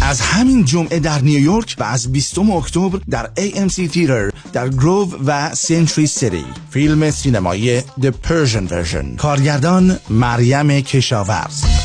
از 0.01 0.21
همین 0.21 0.65
جمعه 0.65 0.99
در 0.99 1.21
نیویورک 1.21 1.75
و 1.79 1.83
از 1.83 2.11
20 2.11 2.39
اکتبر 2.39 2.99
در 3.09 3.29
AMC 3.37 3.91
تیتر 3.91 4.31
در 4.53 4.69
گروو 4.69 5.15
و 5.25 5.55
سنتری 5.55 6.07
سیتی. 6.07 6.45
فیلم 6.69 7.11
سینمایی 7.11 7.81
The 7.81 8.11
Persian 8.27 8.71
Version. 8.71 9.15
کارگردان 9.17 9.99
مریم 10.09 10.81
کشاورز. 10.81 11.78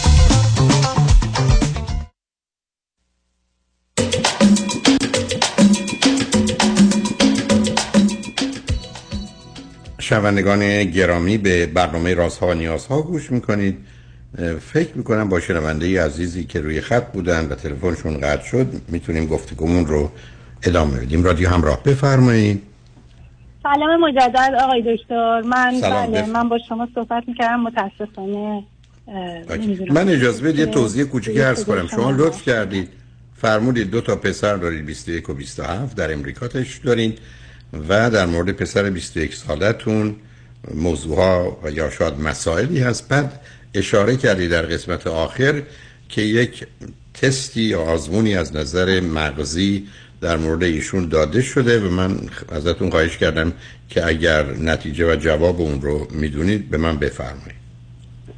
شنوندگان 10.04 10.84
گرامی 10.84 11.38
به 11.38 11.66
برنامه 11.66 12.14
رازها 12.14 12.46
و 12.46 12.54
نیازها 12.54 13.02
گوش 13.02 13.32
می‌کنید. 13.32 13.78
فکر 14.60 14.90
می‌کنم 14.94 15.28
با 15.28 15.40
شنونده 15.40 16.04
عزیزی 16.04 16.44
که 16.44 16.60
روی 16.60 16.80
خط 16.80 17.12
بودن 17.12 17.48
و 17.48 17.54
تلفنشون 17.54 18.20
قطع 18.20 18.44
شد 18.44 18.66
می‌تونیم 18.88 19.26
گفتگومون 19.26 19.86
رو 19.86 20.10
ادامه 20.62 21.00
بدیم. 21.00 21.24
رادیو 21.24 21.48
همراه 21.48 21.82
بفرمایید. 21.82 22.62
سلام 23.62 24.00
مجدد 24.00 24.54
آقای 24.62 24.96
دکتر. 24.96 25.40
من 25.40 25.80
سلام 25.80 26.06
بله 26.06 26.22
بف- 26.22 26.28
من 26.28 26.48
با 26.48 26.58
شما 26.68 26.88
صحبت 26.94 27.22
می‌کردم 27.26 27.60
متاسفانه. 27.60 28.62
من 29.90 30.08
اجازه 30.08 30.42
بدید 30.42 30.58
یه 30.58 30.66
توضیح 30.66 31.04
کوچیکی 31.04 31.40
عرض 31.40 31.64
کنم. 31.64 31.86
شما. 31.86 32.10
لطف 32.10 32.42
کردید. 32.42 32.88
فرمودید 33.36 33.90
دو 33.90 34.00
تا 34.00 34.16
پسر 34.16 34.56
دارید 34.56 34.86
21 34.86 35.28
و 35.30 35.34
27 35.34 35.96
در 35.96 36.12
امریکا 36.12 36.48
تش 36.48 36.76
دارین. 36.84 37.14
و 37.88 38.10
در 38.10 38.26
مورد 38.26 38.50
پسر 38.50 38.90
21 38.90 39.34
سالتون 39.34 40.16
موضوع 40.74 41.16
ها 41.16 41.58
و 41.62 41.70
یا 41.70 41.90
شاید 41.90 42.20
مسائلی 42.20 42.80
هست. 42.80 43.08
بعد 43.08 43.40
اشاره 43.74 44.16
کردید 44.16 44.50
در 44.50 44.62
قسمت 44.62 45.06
آخر 45.06 45.62
که 46.08 46.22
یک 46.22 46.66
تستی 47.14 47.62
یا 47.62 47.82
آزمونی 47.82 48.36
از 48.36 48.56
نظر 48.56 49.00
مغزی 49.00 49.86
در 50.20 50.36
مورد 50.36 50.62
ایشون 50.62 51.08
داده 51.08 51.42
شده 51.42 51.80
و 51.80 51.90
من 51.90 52.16
ازتون 52.52 52.90
خواهش 52.90 53.16
کردم 53.16 53.52
که 53.88 54.06
اگر 54.06 54.44
نتیجه 54.44 55.12
و 55.12 55.16
جواب 55.16 55.60
اون 55.60 55.80
رو 55.80 56.08
می‌دونید 56.10 56.70
به 56.70 56.78
من 56.78 56.96
بفرمایید. 56.96 57.64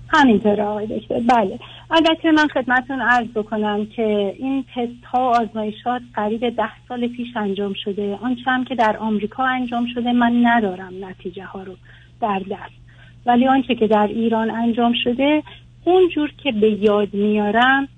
همینطور 0.09 0.61
آقای 0.61 0.87
دکتر. 0.87 1.21
بله. 1.21 1.59
البته 1.91 2.31
من 2.31 2.49
خدمتون 2.49 3.01
عرض 3.01 3.27
بکنم 3.27 3.87
که 3.87 4.35
این 4.39 4.65
تست 4.75 5.05
ها 5.05 5.21
و 5.21 5.37
آزمایشات 5.37 6.03
قریب 6.15 6.49
ده 6.49 6.71
سال 6.89 7.07
پیش 7.09 7.37
انجام 7.37 7.73
شده. 7.85 8.19
آنچه 8.23 8.51
هم 8.51 8.65
که 8.65 8.75
در 8.75 8.97
آمریکا 8.97 9.45
انجام 9.45 9.87
شده 9.95 10.13
من 10.13 10.47
ندارم 10.47 10.93
نتیجه 11.01 11.45
ها 11.45 11.63
رو 11.63 11.77
در 12.21 12.39
دست. 12.51 12.87
ولی 13.27 13.47
آنچه 13.49 13.75
که 13.75 13.87
در 13.87 14.07
ایران 14.07 14.51
انجام 14.51 14.95
شده 15.05 15.43
اونجور 15.85 16.31
که 16.43 16.53
به 16.53 16.71
یاد 16.71 17.15
میارم 17.15 17.89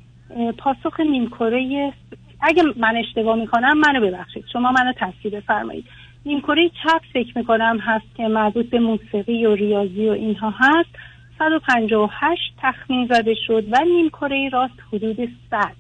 پاسخ 0.59 1.01
نیمکره 1.01 1.93
اگه 2.41 2.63
من 2.77 2.97
اشتباه 2.97 3.37
می‌کنم 3.37 3.79
منو 3.79 4.07
ببخشید. 4.07 4.45
شما 4.53 4.73
منو 4.73 4.93
تصحیح 4.93 5.33
بفرمایید. 5.37 5.85
نیمکره 6.27 6.69
چپ 6.69 7.01
فکر 7.13 7.39
می‌کنم 7.39 7.79
هست 7.79 8.15
که 8.17 8.29
مربوط 8.29 8.67
به 8.67 8.79
موسیقی 8.79 9.47
و 9.47 9.55
ریاضی 9.55 10.09
و 10.09 10.13
اینها 10.13 10.55
هست. 10.59 10.91
158 11.39 12.41
تخمین 12.63 13.09
زده 13.11 13.35
شد 13.47 13.65
و 13.73 13.77
نیمکره 13.85 14.49
راست 14.53 14.75
حدود 14.93 15.17
100 15.51 15.73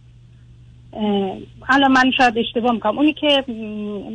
اه، 0.93 1.36
الان 1.68 1.93
من 1.93 2.10
شاید 2.16 2.39
اشتباه 2.39 2.72
می‌کنم. 2.72 2.98
اونی 2.98 3.12
که 3.12 3.44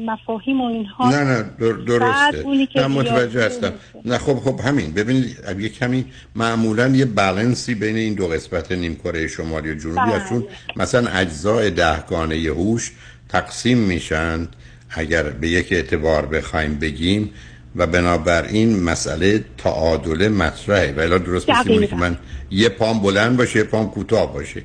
مفاهیم 0.06 0.61
و 0.61 0.65
اینها 0.65 1.10
نه 1.10 1.24
نه 1.24 1.44
در- 1.60 1.72
درسته. 1.99 2.38
اونی 2.45 2.65
که 2.65 2.80
نه 2.80 2.88
متوجه 2.88 3.45
هستم. 3.45 3.74
نه 4.06 4.18
خب 4.18 4.34
خب 4.40 4.60
همین. 4.60 4.91
ببینید 4.94 5.38
یه 5.60 5.70
کمی 5.70 6.06
معمولا 6.36 6.88
یه 6.88 7.06
بالانسی 7.06 7.76
بین 7.76 7.95
این 7.95 8.14
دو 8.14 8.28
قسمت 8.28 8.72
نیمکره 8.72 9.28
شمالی 9.28 9.72
و 9.72 9.76
جنوبی 9.76 9.95
بله. 9.99 10.11
هست 10.14 10.30
چون 10.30 10.44
مثلا 10.76 11.07
اجزای 11.11 11.72
دهگانه 11.72 12.36
هوش 12.36 12.91
تقسیم 13.30 13.78
میشن. 13.78 14.48
اگر 14.90 15.24
به 15.24 15.49
یک 15.49 15.68
اعتبار 15.72 16.26
بخوایم 16.26 16.76
بگیم 16.80 17.30
و 17.76 17.88
بنابراین 17.88 18.84
مسئله 18.84 19.45
تعادله 19.58 20.30
مطرحه. 20.30 20.94
و 20.98 21.20
درست 21.20 21.50
اینه 21.68 21.88
که. 21.88 21.95
من 21.95 22.18
یه 22.52 22.70
پام 22.70 23.00
بلند 23.00 23.38
باشه 23.38 23.60
یه 23.60 23.66
پام 23.66 23.90
کوتاه 23.90 24.34
باشه. 24.34 24.62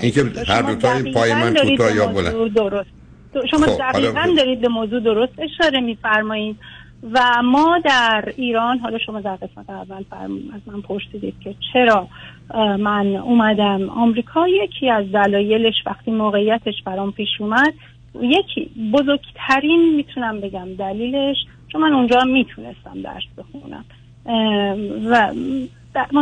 اینکه. 0.00 0.24
هر 0.48 0.62
دو 0.62 0.74
تای 0.74 1.12
پای 1.12 1.34
من 1.34 1.52
دارید 1.52 1.78
کوتاه 1.78 1.96
یا 1.96 2.06
بلند. 2.06 2.54
درست. 2.54 2.90
شما 3.50 3.66
خب، 3.66 3.78
دقیقا 3.78 4.34
دارید 4.36 4.60
به 4.60 4.68
موضوع 4.68 5.00
درست 5.00 5.32
اشاره 5.38 5.80
میفرمایید. 5.80 6.56
و 7.12 7.42
ما 7.44 7.78
در 7.84 8.32
ایران 8.36 8.78
حالا 8.78 8.98
شما 9.06 9.20
در 9.20 9.36
قسمت 9.36 9.70
اول 9.70 10.04
فرم 10.10 10.32
از 10.54 10.60
من 10.66 10.80
پرسیدید 10.80 11.34
که 11.44 11.54
چرا 11.72 12.08
من 12.78 13.06
اومدم 13.16 13.90
آمریکا. 13.90 14.48
یکی 14.48 14.90
از 14.90 15.04
دلایلش 15.12 15.74
وقتی 15.86 16.10
موقعیتش 16.10 16.74
برام 16.84 17.12
پیش 17.12 17.28
اومد 17.40 17.74
یکی 18.22 18.70
بزرگترین 18.92 19.94
می‌تونم 19.96 20.40
بگم 20.40 20.74
دلیلش 20.78 21.36
چون 21.72 21.80
من 21.80 21.92
اونجا 21.92 22.20
می‌تونستم 22.24 23.02
درس 23.02 23.24
بخونم. 23.38 23.84
و 25.10 25.32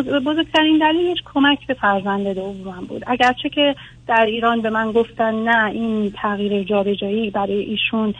بزرگترین 0.02 0.78
دلیلش 0.78 1.18
کمک 1.34 1.66
به 1.66 1.74
فرزند 1.74 2.28
دومم 2.28 2.86
بود. 2.88 3.02
اگرچه 3.06 3.48
که 3.48 3.74
در 4.06 4.26
ایران 4.26 4.60
به 4.60 4.70
من 4.70 4.92
گفتن 4.92 5.34
نه 5.34 5.70
این 5.70 6.12
تغییر 6.16 6.62
جابجایی 6.62 7.30
برای 7.30 7.60
ایشون 7.60 8.14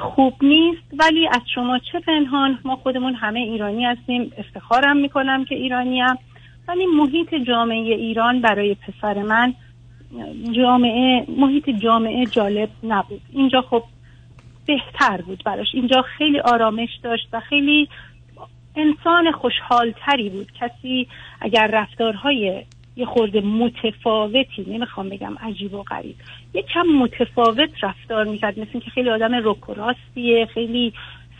خوب 0.00 0.34
نیست 0.42 0.82
ولی 0.98 1.28
از 1.28 1.40
شما 1.54 1.78
چه 1.78 2.00
پنهان؟ 2.00 2.58
ما 2.64 2.76
خودمون 2.76 3.14
همه 3.14 3.40
ایرانی 3.40 3.84
هستیم. 3.84 4.32
افتخارم 4.38 4.96
می‌کنم 4.96 5.44
که 5.44 5.54
ایرانیم. 5.54 6.04
ولی 6.68 6.86
محیط 6.86 7.34
جامعه 7.34 7.94
ایران 7.94 8.40
برای 8.40 8.74
پسر 8.74 9.22
من 9.22 9.54
جامعه 10.52 11.26
محیط 11.28 11.70
جامعه 11.70 12.26
جالب 12.26 12.68
نبود. 12.84 13.20
اینجا 13.32 13.60
خب 13.60 13.82
بهتر 14.66 15.20
بود 15.20 15.42
براش. 15.44 15.74
اینجا 15.74 16.02
خیلی 16.02 16.40
آرامش 16.40 16.88
داشت 17.02 17.28
و 17.32 17.40
خیلی 17.40 17.88
انسان 18.76 19.32
خوشحالتری 19.32 20.28
بود. 20.28 20.52
کسی 20.60 21.08
اگر 21.40 21.66
رفتارهای 21.66 22.64
یه 22.96 23.06
خورده 23.06 23.40
متفاوتی 23.40 24.64
نمی‌خوام 24.66 25.08
بگم 25.08 25.34
عجیب 25.38 25.74
و 25.74 25.82
غریب 25.82 26.16
یه 26.54 26.62
کم 26.62 26.86
متفاوت 26.86 27.70
رفتار 27.82 28.24
می‌کرد. 28.24 28.58
مثل 28.58 28.78
که 28.78 28.90
خیلی 28.90 29.10
آدم 29.10 29.34
رک 29.34 29.68
و 29.68 29.74
راستیه 29.74 30.46
خیلی 30.46 30.92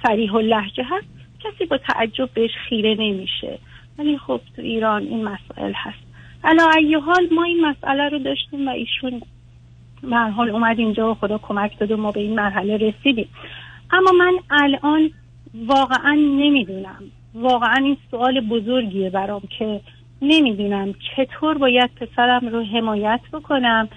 سریح 0.03 0.33
و 0.33 0.41
لحجه 0.41 0.85
هست. 0.85 1.07
کسی 1.41 1.67
با 1.67 1.79
تعجب 1.79 2.31
بهش 2.35 2.51
خیره 2.69 2.95
نمیشه. 2.95 3.59
ولی 3.99 4.19
خب 4.19 4.41
تو 4.57 4.63
ایران 4.63 5.03
این 5.03 5.25
مسائل 5.25 5.73
هست. 5.75 6.05
علا 6.45 6.65
حال 7.07 7.29
ما 7.33 7.45
این 7.45 7.67
مسئله 7.67 8.09
رو 8.09 8.19
داشتیم 8.19 8.69
و 8.69 8.71
ایشون 8.71 9.23
به 10.11 10.17
هر 10.17 10.31
حال 10.31 10.51
اومد 10.51 10.79
اینجا 10.79 11.11
و 11.11 11.15
خدا 11.15 11.39
کمک 11.39 11.79
داد 11.79 11.91
و 11.91 11.97
ما 11.97 12.13
به 12.13 12.21
این 12.21 12.35
مرحله 12.35 12.77
رسیدیم. 12.77 13.29
اما 13.93 14.13
من 14.13 14.33
الان 14.51 15.11
واقعا 15.67 16.15
نمی‌دونم. 16.15 17.03
واقعا 17.35 17.77
این 17.85 17.97
سوال 18.11 18.41
بزرگیه 18.41 19.11
برام 19.11 19.43
که 19.59 19.81
نمی‌دونم 20.23 20.95
چطور 21.17 21.59
باید 21.59 21.91
پسرم 22.01 22.49
رو 22.49 22.65
حمایت 22.65 23.21
بکنم 23.33 23.89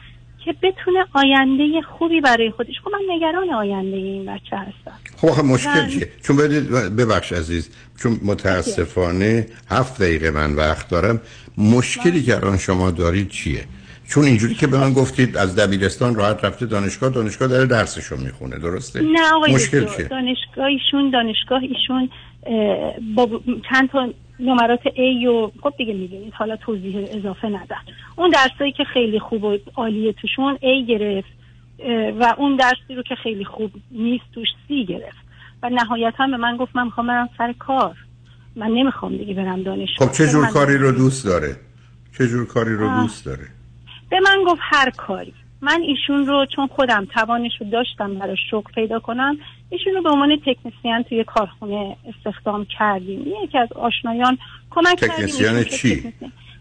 که 0.46 0.56
بتونه 0.64 1.06
آینده 1.14 1.82
خوبی 1.82 2.22
برای 2.22 2.52
خودش. 2.52 2.74
خب 2.84 2.92
من 2.92 3.16
نگران 3.16 3.50
آینده 3.50 3.98
این 3.98 4.26
بچه 4.26 4.58
هستم. 4.58 5.00
خب 5.18 5.46
مشکل 5.46 5.70
من- 5.82 5.88
چیه؟ 5.88 6.08
چون 6.24 6.38
ببخش 6.98 7.34
عزیز 7.34 7.70
چون 8.00 8.20
متاسفانه 8.26 9.48
هفت 9.70 10.02
دقیقه 10.02 10.32
من 10.32 10.56
وقت 10.56 10.90
دارم. 10.90 11.22
مشکلی 11.58 12.24
که 12.24 12.36
الان 12.36 12.58
شما 12.58 12.92
دارید 12.92 13.30
چیه؟ 13.30 13.64
چون 14.10 14.24
اینجوری 14.24 14.56
که 14.56 14.68
به 14.68 14.78
من 14.78 14.94
گفتید 14.94 15.38
از 15.38 15.56
دبیرستان 15.56 16.16
راحت 16.16 16.46
رفته 16.46 16.66
دانشگاه 16.66 17.10
دانشگاه 17.10 17.48
داره 17.48 17.66
درسشو 17.66 18.18
می‌خونه 18.18 18.60
درسته؟ 18.60 19.02
نه 19.02 19.34
آقای 19.36 19.56
مشکل. 19.56 19.86
چیه؟ 19.86 20.08
دانشگاه 20.08 20.66
ایشون 20.66 21.10
دانشگاه 21.10 21.62
ایشون 21.62 22.10
با 23.16 23.42
چند 23.70 23.90
تا 23.90 24.14
نمرات 24.40 24.80
A 24.84 25.28
و 25.28 25.52
خب 25.62 25.74
دیگه 25.78 25.94
می‌دونید 25.94 26.34
حالا 26.34 26.56
توضیح 26.56 27.08
اضافه 27.12 27.48
ندن 27.48 27.82
اون 28.16 28.30
درسایی 28.30 28.72
که 28.72 28.84
خیلی 28.94 29.20
خوب 29.20 29.44
و 29.44 29.58
عالیه 29.76 30.14
توشون 30.14 30.56
A 30.56 30.90
گرفت 30.90 31.30
و 32.20 32.36
اون 32.38 32.56
درسی 32.56 32.96
رو 32.96 33.04
که 33.04 33.16
خیلی 33.24 33.46
خوب 33.46 33.72
نیست 33.92 34.26
توش 34.34 34.48
C 34.68 34.90
گرفت. 34.90 35.28
و 35.64 35.70
نهایتا 35.70 36.28
به 36.28 36.38
من 36.38 36.58
گفت 36.58 36.76
من 36.76 36.84
می‌خوام 36.84 37.08
برم 37.08 37.30
سر 37.38 37.54
کار. 37.60 37.96
من 38.56 38.68
نمی‌خوام 38.68 39.18
دیگه 39.18 39.34
برم 39.34 39.64
دانشگاه. 39.64 40.08
خب 40.08 40.14
چه 40.14 40.28
جور 40.28 40.48
کاری 40.48 40.78
رو 40.78 40.92
دوست 40.92 41.26
داره؟ 41.26 41.56
چه 42.18 42.28
جور 42.28 42.48
کاری 42.48 42.76
رو. 42.76 43.02
دوست 43.02 43.26
داره؟ 43.26 43.48
به 44.10 44.20
من 44.20 44.44
گفت 44.48 44.62
هر 44.64 44.90
کاری. 44.90 45.34
من 45.62 45.82
ایشون 45.82 46.26
رو 46.26 46.46
چون 46.56 46.68
خودم 46.68 47.06
توانش 47.06 47.52
رو 47.60 47.70
داشتم 47.70 48.14
برای 48.14 48.36
شغل 48.52 48.72
پیدا 48.72 49.00
کنم 49.00 49.38
ایشون 49.70 49.94
رو 49.94 50.02
به 50.02 50.10
عنوان 50.10 50.42
تکنسیان 50.46 51.04
توی 51.04 51.24
کارخونه 51.24 51.96
استخدام 52.08 52.66
کردیم. 52.66 53.26
یکی 53.44 53.58
از 53.58 53.74
آشنایان 53.74 54.38
کمک 54.70 55.00
کردیم 55.00 55.26
تکنسین 55.26 55.46
ایشون 55.46 55.64
که 55.64 55.70
چی؟ 55.70 56.14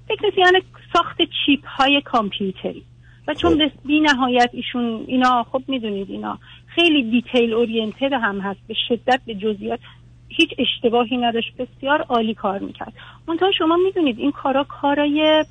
تکنسیان 0.09 0.53
ساخت 0.93 1.17
چیپ 1.47 1.67
های 1.67 2.01
کامپیوتری. 2.01 2.83
و 3.29 3.35
چون 3.35 3.59
به 3.59 3.73
بی 3.85 4.01
نهایت 4.01 4.51
ایشون 4.53 5.05
اینا 5.07 5.47
خب 5.53 5.63
می‌دونید 5.69 6.11
اینا 6.11 6.39
خیلی 6.67 7.11
دیتیل 7.11 7.53
اورینتد 7.53 8.13
هم 8.13 8.41
هست 8.41 8.61
به 8.69 8.75
شدت 8.89 9.21
به 9.27 9.35
جزئیات 9.35 9.81
هیچ 10.29 10.51
اشتباهی 10.59 11.17
نداشت 11.17 11.53
بسیار 11.57 12.03
عالی 12.03 12.35
کار 12.35 12.59
می‌کرد. 12.59 12.93
منتها 13.29 13.53
شما 13.59 13.77
می‌دونید 13.77 14.19
این 14.19 14.33
کارا 14.33 14.65
کارای 14.65 15.45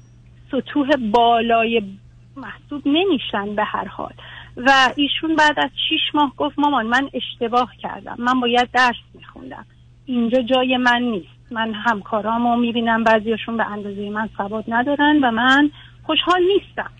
سطوح 0.56 0.88
بالای 1.12 1.82
محسوب 2.38 2.82
نمیشن 2.86 3.56
به 3.56 3.64
هر 3.64 3.88
حال. 3.88 4.14
و 4.58 4.72
ایشون 4.96 5.36
بعد 5.36 5.60
از 5.60 5.70
شیش 5.90 6.02
ماه 6.14 6.34
گفت 6.38 6.60
مامان 6.60 6.86
من 6.86 7.10
اشتباه 7.14 7.72
کردم. 7.80 8.16
من 8.20 8.40
باید 8.40 8.70
درس 8.74 8.96
میخوندم. 9.14 9.66
اینجا 10.06 10.42
جای 10.42 10.78
من 10.78 11.02
نیست. 11.02 11.52
من 11.52 11.74
همکارامو 11.74 12.56
می‌بینم. 12.56 13.04
بعضیاشون 13.04 13.58
به 13.58 13.66
اندازه 13.66 14.10
من 14.10 14.30
سواد 14.38 14.64
ندارن 14.68 15.20
و 15.24 15.32
من 15.32 15.72
خوشحال 16.04 16.42
نیستم. 16.42 16.92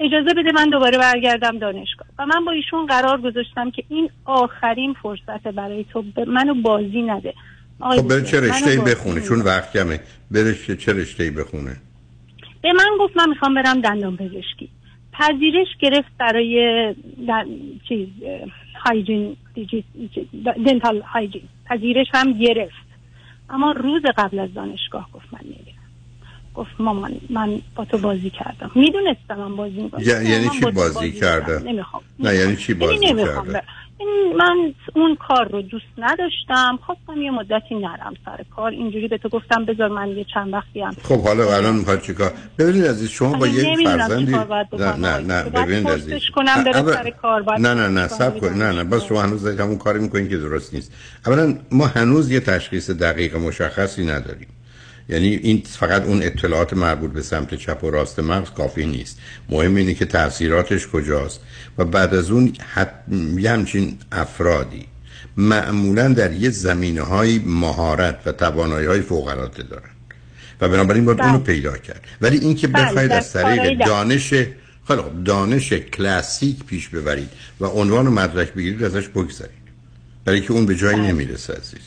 اجازه 0.00 0.34
بده 0.34 0.52
من 0.54 0.70
دوباره 0.70 0.98
برگردم 0.98 1.58
دانشگاه. 1.58 2.08
و 2.18 2.26
من 2.26 2.44
با 2.44 2.52
ایشون 2.52 2.86
قرار 2.86 3.20
گذاشتم 3.20 3.70
که 3.70 3.84
این 3.88 4.10
آخرین 4.24 4.94
فرصت 5.02 5.48
برای 5.48 5.84
تو 5.84 6.04
منو 6.26 6.54
بازی 6.54 7.02
نده. 7.02 7.34
خب 7.80 8.08
بره 8.08 8.22
چه 8.22 8.40
رشته 8.40 8.80
بخونه. 8.80 9.20
چون 9.20 9.40
وقت 9.40 9.72
کمه. 9.72 10.00
بره 10.30 10.76
چه- 10.76 10.92
رشته 10.92 11.30
بخونه؟ 11.30 11.76
به 12.62 12.72
من 12.72 12.90
گفت 13.00 13.16
من 13.16 13.28
می‌خوام 13.28 13.54
برم 13.54 13.80
دندان 13.80 14.16
پزشکی. 14.16 14.68
پذیرش 15.12 15.66
گرفت 15.80 16.08
برای 16.18 16.94
دن... 17.28 17.46
چیز 17.88 18.08
هایجین. 18.84 19.36
دنتال 20.66 21.00
هایجین. 21.00 21.42
پذیرش 21.66 22.06
هم 22.14 22.32
گرفت. 22.32 22.74
اما 23.50 23.72
روز 23.72 24.02
قبل 24.16 24.38
از 24.38 24.54
دانشگاه 24.54 25.08
گفت 25.12 25.26
من 25.32 25.40
نمیرم 25.44 25.82
گفت 26.54 26.70
مامان 26.78 27.12
من 27.30 27.60
با 27.76 27.84
تو 27.84 27.98
بازی 27.98 28.30
کردم. 28.30 28.70
می‌دونستم 28.74 29.38
من 29.38 29.56
بازی 29.56 29.82
می‌کنم. 29.82 30.02
یعنی 30.02 30.48
چی 30.48 30.60
بازی 30.60 31.12
کرده؟ 31.12 31.58
نمی‌خوام. 31.58 32.02
نه 32.18 32.34
یعنی 32.34 32.56
چی 32.56 32.72
یعنی 32.72 33.14
بازی 33.14 33.24
کرده 33.24 33.62
من 34.38 34.74
اون 34.94 35.16
کار 35.28 35.48
رو 35.48 35.62
دوست 35.62 35.84
نداشتم. 35.98 36.78
خواستم 36.86 37.22
یه 37.22 37.30
مدتی 37.30 37.74
نرم 37.74 38.14
سر 38.24 38.44
کار. 38.56 38.70
اینجوری 38.70 39.08
به 39.08 39.18
تو 39.18 39.28
گفتم 39.28 39.64
بذار 39.64 39.88
من 39.88 40.08
یه 40.08 40.26
چند 40.34 40.52
وقتی 40.52 40.80
هم. 40.80 40.96
خب 41.02 41.22
حالا 41.22 41.56
الان 41.56 41.74
می‌خواد 41.74 42.02
چیکار؟ 42.02 42.32
ببینید 42.58 42.86
عزیز 42.86 43.08
شما 43.08 43.32
با 43.32 43.46
نمی‌دونم 43.46 43.98
فرزندی 43.98 44.32
نه. 44.78 44.96
نه 44.96 45.18
نه 45.18 45.42
ببینید 45.50 45.88
عزیز. 45.88 46.22
کنم 46.34 46.64
بره 46.64 46.82
سر 46.92 47.10
کار، 47.10 47.58
نه 47.58 47.74
نه 47.74 47.88
نه 47.88 48.08
سب 48.08 48.38
کن. 48.38 48.48
نه 48.48 48.72
نه 48.72 48.84
بس 48.84 49.04
شما 49.04 49.22
هنوز 49.22 49.46
همون 49.60 49.78
کاری 49.78 49.98
می‌کنید 49.98 50.30
که 50.30 50.36
درست 50.36 50.74
نیست. 50.74 50.92
اولا 51.26 51.58
ما 51.70 51.86
هنوز 51.86 52.30
یه 52.30 52.40
تشخیص 52.40 52.90
دقیق 52.90 53.36
مشخصی 53.36 54.06
نداریم. 54.06 54.48
یعنی 55.08 55.26
این 55.26 55.62
فقط 55.66 56.04
اون 56.04 56.22
اطلاعات 56.22 56.72
مربوط 56.72 57.12
به 57.12 57.22
سمت 57.22 57.54
چپ 57.54 57.84
و 57.84 57.90
راست 57.90 58.20
مغز 58.20 58.50
کافی 58.50 58.86
نیست. 58.86 59.20
مهم 59.48 59.74
اینه 59.74 59.94
که 59.94 60.04
تاثیراتش 60.04 60.88
کجاست. 60.88 61.40
و 61.78 61.84
بعد 61.84 62.14
از 62.14 62.30
اون 62.30 62.52
حت... 62.74 62.90
یه 63.36 63.50
همچین 63.50 63.98
افرادی 64.12 64.86
معمولا 65.36 66.08
در 66.08 66.32
یه 66.32 66.50
زمینه 66.50 67.02
های 67.02 67.38
مهارت 67.38 68.18
و 68.26 68.32
توانایی 68.32 68.86
های 68.86 69.00
فوق 69.00 69.26
العاده 69.26 69.62
دارن 69.62 69.90
و 70.60 70.68
بنابراین 70.68 71.04
باید 71.04 71.18
بله. 71.18 71.26
اونو 71.26 71.38
پیدا 71.38 71.76
کرد 71.76 72.00
ولی 72.20 72.38
اینکه 72.38 72.68
بله، 72.68 72.84
بخواید 72.84 73.12
از 73.12 73.32
طریق. 73.32 73.86
دانش 73.86 74.28
خیلی 74.88 75.02
خوب، 75.02 75.24
دانش 75.24 75.72
کلاسیک 75.72 76.64
پیش 76.64 76.88
ببرید 76.88 77.28
و 77.60 77.66
عنوان 77.66 78.06
و 78.06 78.10
مدرک 78.10 78.52
بگیرید 78.52 78.84
ازش 78.84 79.08
بگذارید 79.08 79.62
برای 80.24 80.40
که 80.40 80.52
اون 80.52 80.66
به 80.66 80.76
جایی 80.76 80.98
بله. 80.98 81.12
نمی‌رسه 81.12 81.52
عزیز 81.52 81.80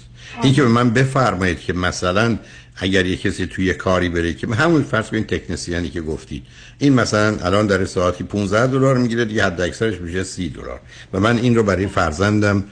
اینکه 0.44 0.62
به 0.62 0.68
من 0.68 0.90
بفرمایید 0.90 1.60
که 1.60 1.74
مثلا 1.74 2.38
اگر 2.78 3.06
یه 3.06 3.16
کسی 3.16 3.46
توی 3.48 3.74
کاری 3.74 4.10
بره 4.10 4.34
که 4.34 4.48
همون 4.48 4.84
فرض 4.84 5.10
کنید 5.10 5.28
تکنسیانی 5.28 5.90
که 5.90 6.02
گفتید. 6.02 6.44
این 6.80 6.94
مثلا 6.94 7.38
الان 7.46 7.68
در 7.68 7.86
ساعتی 7.86 8.24
15 8.24 8.68
دلار 8.68 8.98
می‌گیره 8.98 9.26
دیگه 9.26 9.46
حد 9.46 9.62
اکثرش 9.62 10.02
میشه 10.02 10.24
30 10.24 10.50
دلار. 10.50 10.80
و 11.14 11.20
من 11.20 11.38
این 11.38 11.56
رو 11.56 11.64
برای 11.64 11.88
فرزندم 11.88 12.64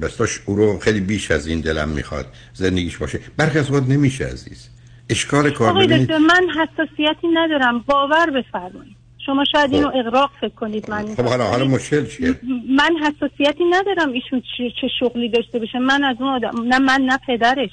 بستاش 0.00 0.40
او 0.46 0.56
رو 0.56 0.78
خیلی 0.78 1.00
بیش 1.00 1.30
از 1.30 1.46
این 1.46 1.60
دلم 1.60 1.88
می‌خواد. 1.88 2.26
زندگیش 2.54 2.96
باشه. 2.96 3.20
برخی 3.36 3.58
از 3.58 3.70
وقت 3.70 3.82
نمیشه 3.88 4.24
عزیز. 4.24 4.68
اشکال 5.10 5.50
کار 5.50 5.70
آقای 5.70 5.86
دکتر 5.86 6.18
من 6.18 6.46
حساسیتی 6.50 7.28
ندارم. 7.34 7.78
باور 7.78 8.30
بفرمایید. 8.30 8.96
شما 9.26 9.44
شاید 9.52 9.74
اینو 9.74 9.90
اغراق 9.94 10.30
فکر 10.40 10.54
کنید. 10.54 10.90
من 10.90 11.14
خب 11.14 11.24
حالا 11.24 11.44
حالا 11.44 11.64
مشکل 11.64 12.06
چیه؟ 12.06 12.34
من 12.76 12.90
حساسیتی 13.00 13.64
ندارم 13.70 14.12
ایشون 14.12 14.40
چه, 14.40 14.64
چه 14.80 14.88
شغلی 15.00 15.28
داشته 15.28 15.58
باشه. 15.58 15.78
من 15.78 16.04
از 16.04 16.16
اون 16.20 16.28
آدم 16.28 16.62
نه 16.68 16.78
من 16.78 17.00
نه 17.06 17.18
پدرش. 17.26 17.70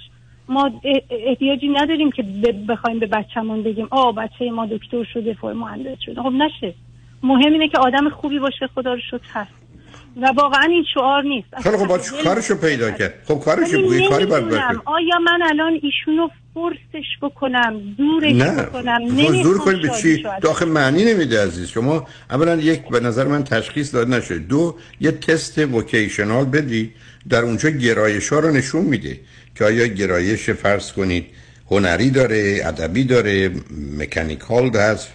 ما 0.51 0.71
احتیاجی 1.09 1.67
نداریم 1.67 2.11
که 2.11 2.23
بخوایم 2.69 2.99
به 2.99 3.07
بچه‌مون 3.07 3.63
بگیم 3.63 3.87
آ 3.91 4.11
بچه 4.11 4.51
ما 4.51 4.65
دکتر 4.65 5.03
شده 5.13 5.33
فور 5.33 5.53
مهندس 5.53 5.97
شده 6.05 6.21
خب 6.21 6.31
نشه. 6.31 6.73
مهم 7.23 7.53
اینه 7.53 7.67
که 7.67 7.77
آدم 7.77 8.09
خوبی 8.09 8.39
باشه 8.39 8.67
خدا 8.75 8.93
رو 8.93 8.99
شکر 8.99 9.29
هست. 9.33 9.51
و 10.21 10.27
واقعا 10.27 10.63
این 10.63 10.85
شعار 10.93 11.23
نیست. 11.23 11.47
خیلی 11.63 11.77
خب 11.77 12.23
کارشو 12.23 12.55
پیدا 12.55 12.91
کرد. 12.91 13.13
خب 13.27 13.39
کارشو 13.39 13.81
بگوی 13.81 14.09
کاری. 14.09 14.25
بکنه 14.25 14.61
آیا 14.85 15.19
من 15.25 15.41
الان 15.41 15.79
ایشونو 15.81 16.27
فرسش 16.53 17.07
بکنم 17.21 17.81
زورش 17.97 18.33
نه. 18.35 18.63
بکنم؟ 18.63 19.07
خب 19.07 19.13
نمی‌خوام 19.13 19.43
زور 19.43 19.57
کنید 19.57 19.81
به 19.81 19.89
چی؟ 20.01 20.25
داخل 20.41 20.67
معنی 20.67 21.05
نمیده 21.05 21.43
عزیز. 21.43 21.67
شما 21.67 22.07
اولا 22.29 22.55
یک 22.55 22.89
به 22.89 22.99
نظر 22.99 23.27
من 23.27 23.43
تشخیص 23.43 23.95
داد 23.95 24.07
نشده 24.07 24.37
دو 24.37 24.75
یه 25.01 25.11
تست 25.11 25.57
وکیشنال 25.57 26.45
بدی 26.45 26.91
در 27.29 27.41
اونجا 27.41 27.69
گرایش 27.69 28.29
ها 28.33 28.39
رو 28.39 28.51
نشون 28.51 28.85
میده. 28.85 29.19
که 29.55 29.65
آیا 29.65 29.87
گرایش 29.87 30.49
فرض 30.49 30.91
کنید 30.91 31.25
هنری 31.71 32.09
داره 32.09 32.61
ادبی 32.63 33.03
داره 33.03 33.51
مکانیکال 33.97 34.75
هست 34.75 35.07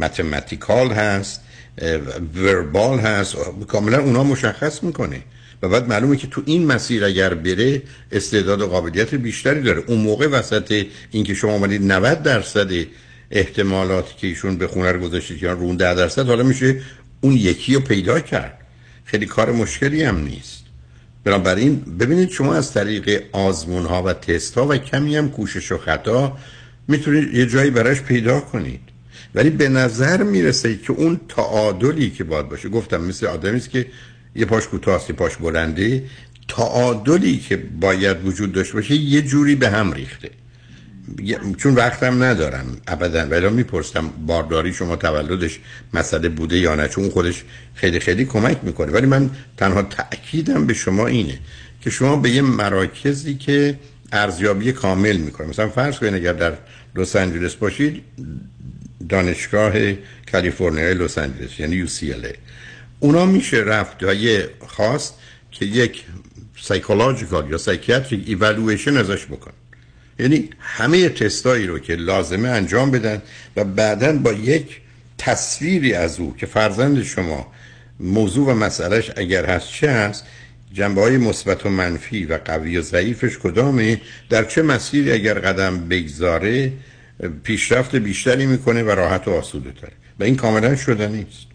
متمتیکال 0.00 0.90
هست 0.90 1.40
وربال 2.34 2.98
هست 2.98 3.36
کاملا 3.68 3.98
اونا 3.98 4.24
مشخص 4.24 4.82
می‌کنه. 4.82 5.20
و 5.62 5.68
بعد 5.68 5.88
معلومه 5.88 6.16
که 6.16 6.26
تو 6.26 6.42
این 6.46 6.66
مسیر 6.66 7.04
اگر 7.04 7.34
بره 7.34 7.82
استعداد 8.12 8.60
و 8.60 8.66
قابلیت 8.66 9.14
بیشتری 9.14 9.62
داره. 9.62 9.82
اون 9.86 9.98
موقع 9.98 10.26
وسط 10.26 10.86
اینکه 11.10 11.34
شما 11.34 11.52
آمدید 11.52 11.82
90 11.92 12.22
درصد 12.22 12.70
احتمالاتی 13.30 14.14
که 14.18 14.26
ایشون 14.26 14.56
به 14.56 14.66
خونه 14.66 14.92
رو 14.92 15.00
گذاشتید 15.00 15.38
که 15.38 15.48
رو 15.48 15.76
10 15.76 15.94
درصد 15.94 16.26
حالا 16.26 16.42
میشه 16.42 16.80
اون 17.20 17.32
یکی 17.32 17.74
رو 17.74 17.80
پیدا 17.80 18.20
کرد. 18.20 18.58
خیلی 19.04 19.26
کار 19.26 19.52
مشکلی 19.52 20.02
هم 20.02 20.24
نیست. 20.24 20.63
بنابراین 21.24 21.76
ببینید 21.76 22.30
شما 22.30 22.54
از 22.54 22.72
طریق 22.72 23.22
آزمون 23.32 23.86
ها 23.86 24.02
و 24.02 24.12
تست 24.12 24.58
ها 24.58 24.66
و 24.68 24.76
کمی 24.76 25.16
هم 25.16 25.30
کوشش 25.30 25.72
و 25.72 25.78
خطا 25.78 26.38
می‌تونید 26.88 27.34
یه 27.34 27.46
جایی 27.46 27.70
براش 27.70 28.00
پیدا 28.00 28.40
کنید. 28.40 28.80
ولی 29.34 29.50
به 29.50 29.68
نظر 29.68 30.22
می‌رسه 30.22 30.76
که 30.76 30.92
اون 30.92 31.20
تعادلی 31.28 32.10
که 32.10 32.24
باید 32.24 32.48
باشه 32.48 32.68
گفتم 32.68 33.00
مثل 33.00 33.26
آدمی 33.26 33.56
است 33.56 33.70
که 33.70 33.86
یه 34.36 34.44
پاش 34.44 34.68
کوتاست 34.68 35.10
یه 35.10 35.16
پاش 35.16 35.36
بلنده 35.36 36.04
تعادلی 36.48 37.38
که 37.38 37.56
باید 37.56 38.26
وجود 38.26 38.52
داشته 38.52 38.74
باشه 38.74 38.94
یه 38.94 39.22
جوری 39.22 39.54
به 39.54 39.70
هم 39.70 39.92
ریخته. 39.92 40.30
چون 41.58 41.74
وقتم 41.74 42.22
ندارم 42.22 42.76
ابدا. 42.86 43.26
ولی 43.26 43.48
می‌پرسم 43.48 44.10
بارداری 44.26 44.72
شما 44.72 44.96
تولدش 44.96 45.58
مسئله 45.94 46.28
بوده 46.28 46.58
یا 46.58 46.74
نه؟ 46.74 46.88
چون 46.88 47.10
خودش 47.10 47.44
خیلی 47.74 48.00
خیلی 48.00 48.24
کمک 48.24 48.58
می‌کنه. 48.62 48.92
ولی 48.92 49.06
من 49.06 49.30
تنها 49.56 49.82
تأکیدم 49.82 50.66
به 50.66 50.74
شما 50.74 51.06
اینه 51.06 51.38
که 51.80 51.90
شما 51.90 52.16
به 52.16 52.30
یه 52.30 52.42
مراکزی 52.42 53.34
که 53.34 53.78
ارزیابی 54.12 54.72
کامل 54.72 55.16
می‌کنه. 55.16 55.46
مثلا 55.46 55.68
فرض 55.68 55.98
کنید 55.98 56.14
اگر 56.14 56.32
در 56.32 56.52
لس 56.96 57.16
آنجلس 57.16 57.54
باشید 57.54 58.02
دانشگاه 59.08 59.72
کالیفرنیا 60.32 60.92
لس 60.92 61.18
آنجلس 61.18 61.60
یعنی 61.60 61.86
UCLA 61.86 62.36
اونا 63.00 63.26
میشه 63.26 63.56
رفت 63.56 64.02
های 64.02 64.44
خاص 64.66 65.12
که 65.50 65.64
یک 65.64 66.04
psychological 66.60 67.50
یا 67.50 67.58
psychiatric 67.58 68.28
evaluation 68.28 68.96
ازش 68.96 69.26
بکن 69.26 69.52
یعنی 70.18 70.50
همه 70.60 71.08
تستایی 71.08 71.66
رو 71.66 71.78
که 71.78 71.94
لازمه 71.94 72.48
انجام 72.48 72.90
بدن 72.90 73.22
و 73.56 73.64
بعدا 73.64 74.12
با 74.12 74.32
یک 74.32 74.80
تصویری 75.18 75.94
از 75.94 76.20
او 76.20 76.36
که 76.36 76.46
فرزند 76.46 77.02
شما 77.02 77.52
موضوع 78.00 78.46
و 78.46 78.54
مسئلهش 78.54 79.10
اگر 79.16 79.46
هست 79.46 79.68
چه 79.68 79.90
هست 79.90 80.24
جنبه 80.72 81.00
های 81.00 81.16
مثبت 81.16 81.66
و 81.66 81.68
منفی 81.68 82.24
و 82.24 82.38
قوی 82.44 82.78
و 82.78 82.82
ضعیفش 82.82 83.38
کدامه؟ 83.38 84.00
در 84.30 84.44
چه 84.44 84.62
مسیری 84.62 85.12
اگر 85.12 85.38
قدم 85.38 85.88
بگذاره 85.88 86.72
پیشرفت 87.42 87.96
بیشتری 87.96 88.46
می‌کنه 88.46 88.82
و 88.82 88.90
راحت 88.90 89.28
و 89.28 89.30
آسوده 89.30 89.72
تره؟ 89.72 89.92
و 90.20 90.24
این 90.24 90.36
کاملا 90.36 90.76
شده 90.76 91.08
نیست. 91.08 91.46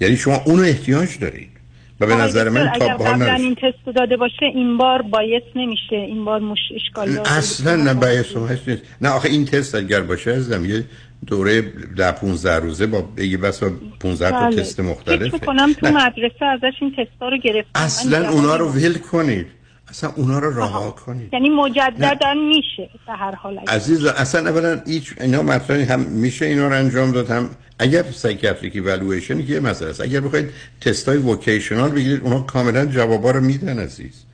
یعنی 0.00 0.16
شما 0.16 0.42
اونو 0.46 0.62
احتیاج 0.62 1.18
دارید. 1.18 1.59
و 2.00 2.06
به 2.06 2.14
نظر 2.14 2.48
من 2.48 2.72
تا 2.78 2.84
اگر 2.84 2.94
قبلا 2.94 3.34
این 3.34 3.54
تست 3.54 3.96
داده 3.96 4.16
باشه 4.16 4.46
این 4.54 4.76
بار 4.76 5.02
باعث 5.02 5.42
نمیشه. 5.56 5.96
این 5.96 6.24
بار 6.24 6.40
مش 6.40 6.58
اشکال 6.74 7.18
اصلا 7.18 7.76
نه 7.76 7.94
باعث 7.94 8.36
نیست. 8.66 8.82
نه 9.00 9.08
آخه 9.08 9.28
این 9.28 9.44
تست 9.44 9.74
اگر 9.74 10.00
باشه 10.00 10.30
ازم 10.30 10.64
یه 10.64 10.84
دوره 11.26 11.72
در 11.96 12.12
15 12.12 12.56
روزه 12.56 12.86
با 12.86 13.04
یه 13.18 13.36
بس 13.36 13.62
15 14.00 14.30
تا 14.30 14.40
بله. 14.40 14.56
تست 14.56 14.80
مختلف 14.80 15.30
فکر 15.30 15.46
کنم 15.46 15.72
تو 15.72 15.86
مدرسه 15.86 16.44
ازش 16.44 16.72
این 16.80 16.90
تستا 16.90 17.28
رو 17.28 17.38
گرفتن 17.38 17.70
اصلا 17.80 18.30
اونا 18.30 18.56
رو 18.56 18.68
ول 18.68 18.98
کنید. 18.98 19.46
اصلا 19.88 20.12
اونا 20.16 20.38
رو 20.38 20.58
رها 20.58 20.90
کنید. 20.90 21.34
یعنی 21.34 21.48
مجددا 21.48 22.34
میشه 22.34 22.90
به 23.06 23.12
هر 23.12 23.34
حال. 23.34 23.58
عزیز 23.68 24.04
اصلا 24.04 24.50
اولا 24.50 24.80
هیچ 24.86 25.14
اینا 25.20 25.42
مطرحی 25.42 25.82
هم 25.82 26.00
میشه 26.00 26.46
اینا 26.46 26.68
رو 26.68 26.74
انجام 26.74 27.12
داد 27.12 27.30
هم 27.30 27.50
اگر 27.80 28.04
psychiatric 28.12 28.74
evaluation 28.74 29.46
که 29.46 29.52
یه 29.52 29.60
مسئله 29.60 29.90
است. 29.90 30.00
اگر 30.00 30.20
بخواید 30.20 30.50
تستای 30.80 31.16
vocational 31.16 31.90
بگیرید 31.90 32.20
اونا 32.22 32.40
کاملا 32.40 32.86
جوابا 32.86 33.30
رو 33.30 33.40
میدن 33.40 33.78
عزیز. 33.78 34.24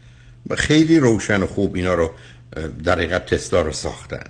و 0.51 0.57
خیلی 0.57 0.99
روشن 0.99 1.43
و 1.43 1.47
خوب 1.47 1.75
اینا 1.75 1.95
رو 1.95 2.11
در 2.85 2.93
حقیقت 2.93 3.27
تستا 3.27 3.63
رو 3.63 3.73
ساختن. 3.73 4.25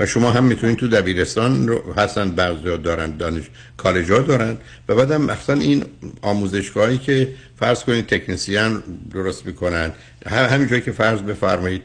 و 0.00 0.06
شما 0.06 0.30
هم 0.30 0.44
می‌تونید 0.44 0.78
تو 0.78 0.88
دبیرستان 0.88 1.68
رو 1.68 1.94
هستن 1.96 2.30
بعضیا 2.30 2.76
دارن 2.76 3.16
دانش 3.16 3.44
کالجا 3.76 4.18
دارن. 4.18 4.56
و 4.88 4.94
بعدم 4.94 5.22
مثلا 5.22 5.60
این 5.60 5.84
آموزشگاهی 6.22 6.98
که 6.98 7.28
فرض 7.58 7.84
کنید 7.84 8.06
تکنسیان 8.06 8.82
درست 9.12 9.46
می‌کنن 9.46 9.92
هم 10.26 10.44
همین 10.44 10.68
جایی 10.68 10.82
که 10.82 10.92
فرض 10.92 11.20
بفرمایید 11.20 11.82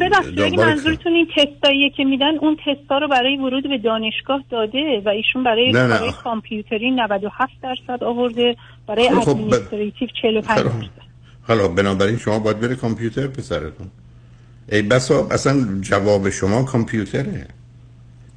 ببخشید 0.00 0.40
اگه 0.40 0.56
منظورتون 0.56 1.12
این 1.12 1.28
تستاییه 1.36 1.90
که 1.90 2.04
میدن 2.04 2.38
اون 2.40 2.56
تستا 2.66 2.98
رو 2.98 3.08
برای 3.08 3.36
ورود 3.36 3.68
به 3.68 3.78
دانشگاه 3.78 4.44
داده 4.50 5.02
و 5.04 5.08
ایشون 5.08 5.44
برای 5.44 5.72
نه، 5.72 6.12
کامپیوتری 6.24 6.90
97 6.90 7.52
درصد 7.62 8.04
آورده 8.04 8.56
برای 8.86 9.08
خب، 9.08 9.20
خب، 9.20 9.30
ب- 9.30 9.30
ادمنستریتیو 9.30 10.08
45 10.22 10.58
خب. 10.58 10.64
درصد. 10.64 10.88
حالا 11.48 11.68
بنابراین 11.68 12.18
شما 12.18 12.38
باید 12.38 12.60
بره 12.60 12.74
کامپیوتر 12.74 13.26
پسرتون. 13.26 13.86
ای 14.72 14.82
بسا 14.82 15.28
اصلا 15.30 15.80
جواب 15.80 16.30
شما 16.30 16.62
کامپیوتره. 16.62 17.46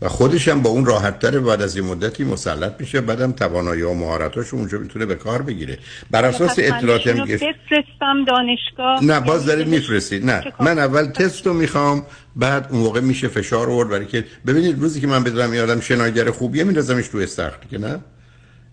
و 0.02 0.10
خودش 0.10 0.48
هم 0.48 0.61
با 0.61 0.69
اون 0.69 0.86
راحت 0.86 1.19
تره 1.19 1.40
بعد 1.40 1.61
از 1.61 1.76
یه 1.76 1.82
مدتی 1.82 2.23
مسلط 2.23 2.73
میشه 2.80 3.02
بعدم 3.02 3.32
توانایی 3.32 3.82
و 3.82 3.94
مهارتاش 3.94 4.53
اونجا 4.53 4.78
می‌تونه 4.78 5.06
به 5.06 5.15
کار 5.15 5.41
بگیره. 5.41 5.78
بر 6.11 6.26
اساس 6.26 6.52
پس 6.52 6.60
من 6.60 6.78
اطلاعاتی 6.78 7.10
هم 7.10 7.26
بفرستم 7.26 8.26
دانشگاه. 8.28 9.06
نه 9.06 9.19
باز 9.19 9.45
دارید 9.45 9.68
یعنی 9.68 9.80
میفرستید 9.80 10.26
نه؟ 10.26 10.44
من 10.60 10.80
اول 10.80 11.06
تست 11.06 11.48
رو 11.48 11.53
می‌خوام 11.53 12.06
بعد 12.36 12.68
اون 12.72 12.82
موقع 12.82 12.99
میشه 12.99 13.28
فشار 13.28 13.69
آورد 13.69 13.90
برای 13.90 14.06
که 14.06 14.26
ببینید 14.48 14.80
روزی 14.80 15.02
که 15.02 15.07
من 15.07 15.23
بدونم 15.23 15.53
یه 15.53 15.64
آدم 15.64 15.80
شناگر 15.80 16.32
خوبیه 16.32 16.64
میندازمش 16.64 17.07
تو 17.07 17.18
استخر 17.18 17.57
که 17.72 17.78
نه؟ 17.78 17.99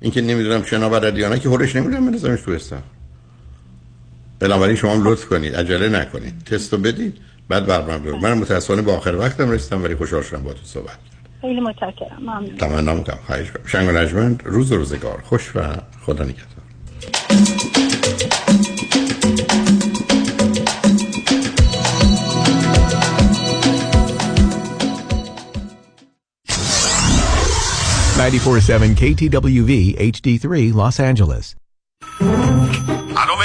اینکه 0.00 0.20
نمی‌دونم 0.20 0.62
شنا 0.62 0.88
بلد 0.88 1.18
یا 1.18 1.28
نه 1.28 1.38
که 1.38 1.48
هورش 1.48 1.76
نمی‌دونم 1.76 2.02
میندازمش 2.02 2.40
تو 2.40 2.50
استخر. 2.50 2.82
بنابراین 4.40 4.76
شما 4.76 4.94
هم 4.94 5.09
لطف 5.09 5.24
کنید 5.24 5.56
عجله 5.56 5.88
نکنید. 5.88 6.44
تست 6.44 6.72
رو 6.72 6.78
بدید 6.78 7.18
بعد 7.48 7.66
برنامه 7.66 7.98
بگو 7.98 8.16
من 8.16 8.34
متاسفانه 8.34 8.82
با 8.82 8.96
آخر 8.96 9.14
وقتم 9.14 9.50
رسیدم 9.50 9.84
ولی 9.84 9.94
خوشحال 9.94 10.22
شدم 10.22 10.42
با 10.42 10.52
تو 10.52 10.64
صحبت 10.64 10.98
خیلی 11.40 11.60
متشکرم. 11.60 12.19
ممنون. 12.20 12.56
تمنا 12.56 12.94
می‌کنم. 12.94 13.19
خواهش 13.27 13.51
کنم 13.51 13.66
شنگ 13.66 13.89
و 13.89 13.93
نجمند 13.93 14.43
روز 14.44 14.73
و 14.73 14.77
روزگار. 14.77 15.23
خوش 15.24 15.56
و 15.56 15.60
خدا 16.06 16.24
نگهدار 16.24 16.59
ninety-four-seven 28.19 28.90
KTWV 29.01 29.70
HD3 30.12 30.47
Los 30.81 30.97
Angeles. 31.01 31.47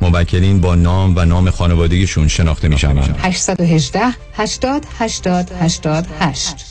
موکلین 0.00 0.60
با 0.60 0.74
نام 0.74 1.16
و 1.16 1.24
نام 1.24 1.50
خانوادگیشون 1.50 2.28
شناخته 2.28 2.68
می 2.68 2.78
شوند 2.78 3.16
818 3.22 4.00
80 4.34 4.86
80 4.98 5.50
88 5.60 6.70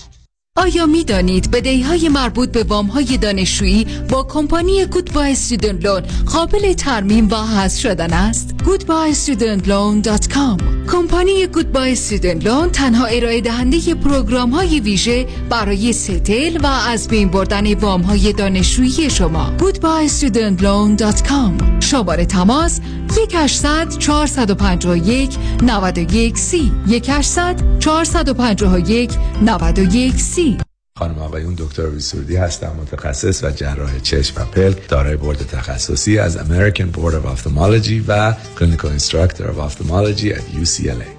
آیا 0.60 0.86
می 0.86 1.04
دانید 1.04 1.52
بدهی 1.52 1.82
های 1.82 2.10
مربوط 2.10 2.52
به 2.52 2.64
وام 2.64 2.86
های 2.86 3.18
دانشجویی 3.18 3.88
با 4.10 4.24
کمپانی 4.24 4.86
گودبای 4.86 5.32
استودنت 5.32 5.86
لون 5.86 6.04
قابل 6.26 6.74
ترمیم 6.74 7.28
و 7.32 7.36
حذف 7.36 7.80
شدن 7.80 8.14
است؟ 8.14 8.56
goodbyestudentloan.com 8.64 10.64
کمپانی 10.92 11.48
گودبای 11.48 11.92
استودنت 11.92 12.46
لون 12.46 12.70
تنها 12.70 13.06
ارائه 13.06 13.42
دهنده 13.42 13.96
پروگرام 13.96 14.50
های 14.50 14.80
ویژه 14.80 15.28
برای 15.50 15.94
ستل 15.94 16.58
و 16.64 16.66
از 16.66 17.08
بین 17.08 17.30
بردن 17.30 17.74
وام 17.74 18.02
های 18.02 18.34
دانشجویی 18.34 19.10
شما. 19.10 19.54
Goodbyestudentloan.com 19.60 21.80
شماره 21.80 22.26
تماس 22.26 22.80
1800 23.10 24.00
451 24.00 25.38
91 25.64 26.38
سی 26.38 26.72
1800 26.88 27.80
451 27.80 29.18
91 29.42 30.16
سی 30.16 30.58
خانم 31.00 31.20
آقایون 31.20 31.56
دکتر 31.58 31.86
وی 31.86 32.00
سرودی 32.00 32.36
هستم 32.36 32.76
متخصص 32.82 33.44
و 33.44 33.52
جراح 33.52 34.00
چشم 34.00 34.42
و 34.42 34.46
پلک 34.46 34.90
دارای 34.90 35.16
بورد 35.16 35.38
تخصصی 35.38 36.20
از 36.20 36.38
American 36.38 36.96
Board 36.96 37.14
of 37.14 37.38
Ophthalmology 37.38 38.04
و 38.08 38.34
Clinical 38.56 39.00
Instructor 39.00 39.44
of 39.44 39.60
Ophthalmology 39.60 40.34
at 40.34 40.64
UCLA 40.64 41.19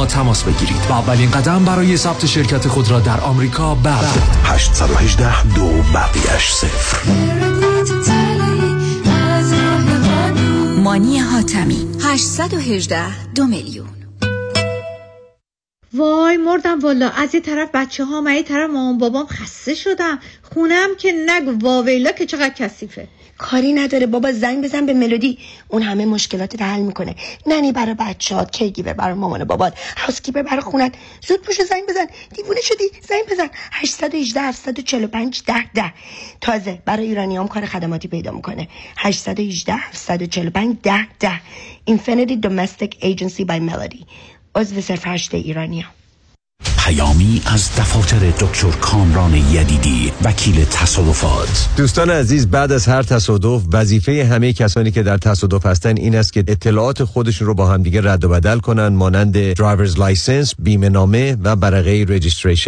ما 0.01 0.07
تماس 0.07 0.43
بگیرید. 0.43 0.81
و 0.89 0.93
اولین 0.93 1.31
قدم 1.31 1.65
برای 1.65 1.97
ثبت 1.97 2.25
شرکت 2.25 2.67
خود 2.67 2.91
را 2.91 2.99
در 2.99 3.19
آمریکا 3.19 3.75
بردارید 3.75 4.23
818 4.43 5.43
دو 5.43 5.67
بقیش 5.93 6.51
صفر. 6.51 6.97
مانی 10.77 11.19
حاتمی. 11.19 11.87
818 12.03 13.31
دو 13.35 13.45
میلیون. 13.45 13.87
وای 15.93 16.37
مردم 16.37 16.79
والا 16.79 17.09
از 17.09 17.35
یه 17.35 17.41
طرف 17.41 17.69
بچه 17.73 18.05
ها 18.05 18.23
و 18.25 18.29
یه 18.29 18.43
طرف 18.43 18.69
مامان 18.69 18.97
بابام 18.97 19.27
خسته 19.27 19.75
شدم. 19.75 20.19
خونم 20.53 20.89
که 20.97 21.13
نگو 21.25 21.67
واویلا 21.67 22.11
که 22.11 22.25
چقدر 22.25 22.53
کثیفه. 22.53 23.07
کاری 23.41 23.73
نداره. 23.73 24.05
بابا 24.05 24.31
زنگ 24.31 24.63
بزن 24.63 24.85
به 24.85 24.93
ملودی. 24.93 25.37
اون 25.67 25.81
همه 25.81 26.05
مشکلات 26.05 26.61
حل 26.61 26.81
می‌کنه. 26.81 27.15
ننی 27.47 27.71
برای 27.71 27.93
بچهات 27.93 28.51
کیگیور 28.51 28.93
برای 28.93 29.13
مامان 29.13 29.43
بابات 29.43 29.73
هاوسکیپر 29.97 30.41
برای 30.41 30.61
خونت. 30.61 30.93
زود 31.27 31.41
باش 31.41 31.61
زنگ 31.61 31.83
بزن. 31.89 32.05
دیوونه 32.35 32.61
شدی. 32.61 32.83
زنگ 33.09 33.23
بزن. 33.31 33.49
818 33.71 34.41
745 34.41 35.41
ده 35.47 35.71
ده. 35.73 35.93
تازه 36.41 36.81
برای 36.85 37.05
ایرانیام 37.05 37.47
کار 37.47 37.65
خدماتی 37.65 38.07
پیدا 38.07 38.31
می‌کنه. 38.31 38.67
818 38.97 39.73
745 39.73 40.77
ده 40.83 41.07
ده. 41.19 41.41
Infinity 41.89 42.35
Domestic 42.47 42.91
Agency 43.03 43.45
by 43.45 43.59
Melody. 43.69 44.03
عضو 44.55 44.81
صرف 44.81 45.07
هشت 45.07 45.33
ایرانیام. 45.35 46.00
پیامی 46.77 47.41
از 47.45 47.69
دفاتر 47.77 48.17
دکتر 48.17 48.71
کامران 48.81 49.33
یدیدی 49.33 50.11
وکیل 50.23 50.65
تصادفات. 50.65 51.69
دوستان 51.77 52.09
عزیز 52.09 52.47
بعد 52.47 52.71
از 52.71 52.85
هر 52.85 53.03
تصادف 53.03 53.61
وظیفه 53.73 54.25
همه 54.25 54.53
کسانی 54.53 54.91
که 54.91 55.03
در 55.03 55.17
تصادف 55.17 55.65
هستند 55.65 55.99
این 55.99 56.15
است 56.15 56.33
که 56.33 56.43
اطلاعات 56.47 57.03
خودشون 57.03 57.47
رو 57.47 57.53
با 57.53 57.67
همدیگه 57.67 58.01
رد 58.03 58.23
و 58.23 58.29
بدل 58.29 58.59
کنن 58.59 58.87
مانند 58.87 59.53
driver's 59.53 59.99
license، 59.99 60.53
بیمه 60.59 60.89
نامه 60.89 61.37
و 61.43 61.55
برگه 61.55 62.05
registration 62.09 62.51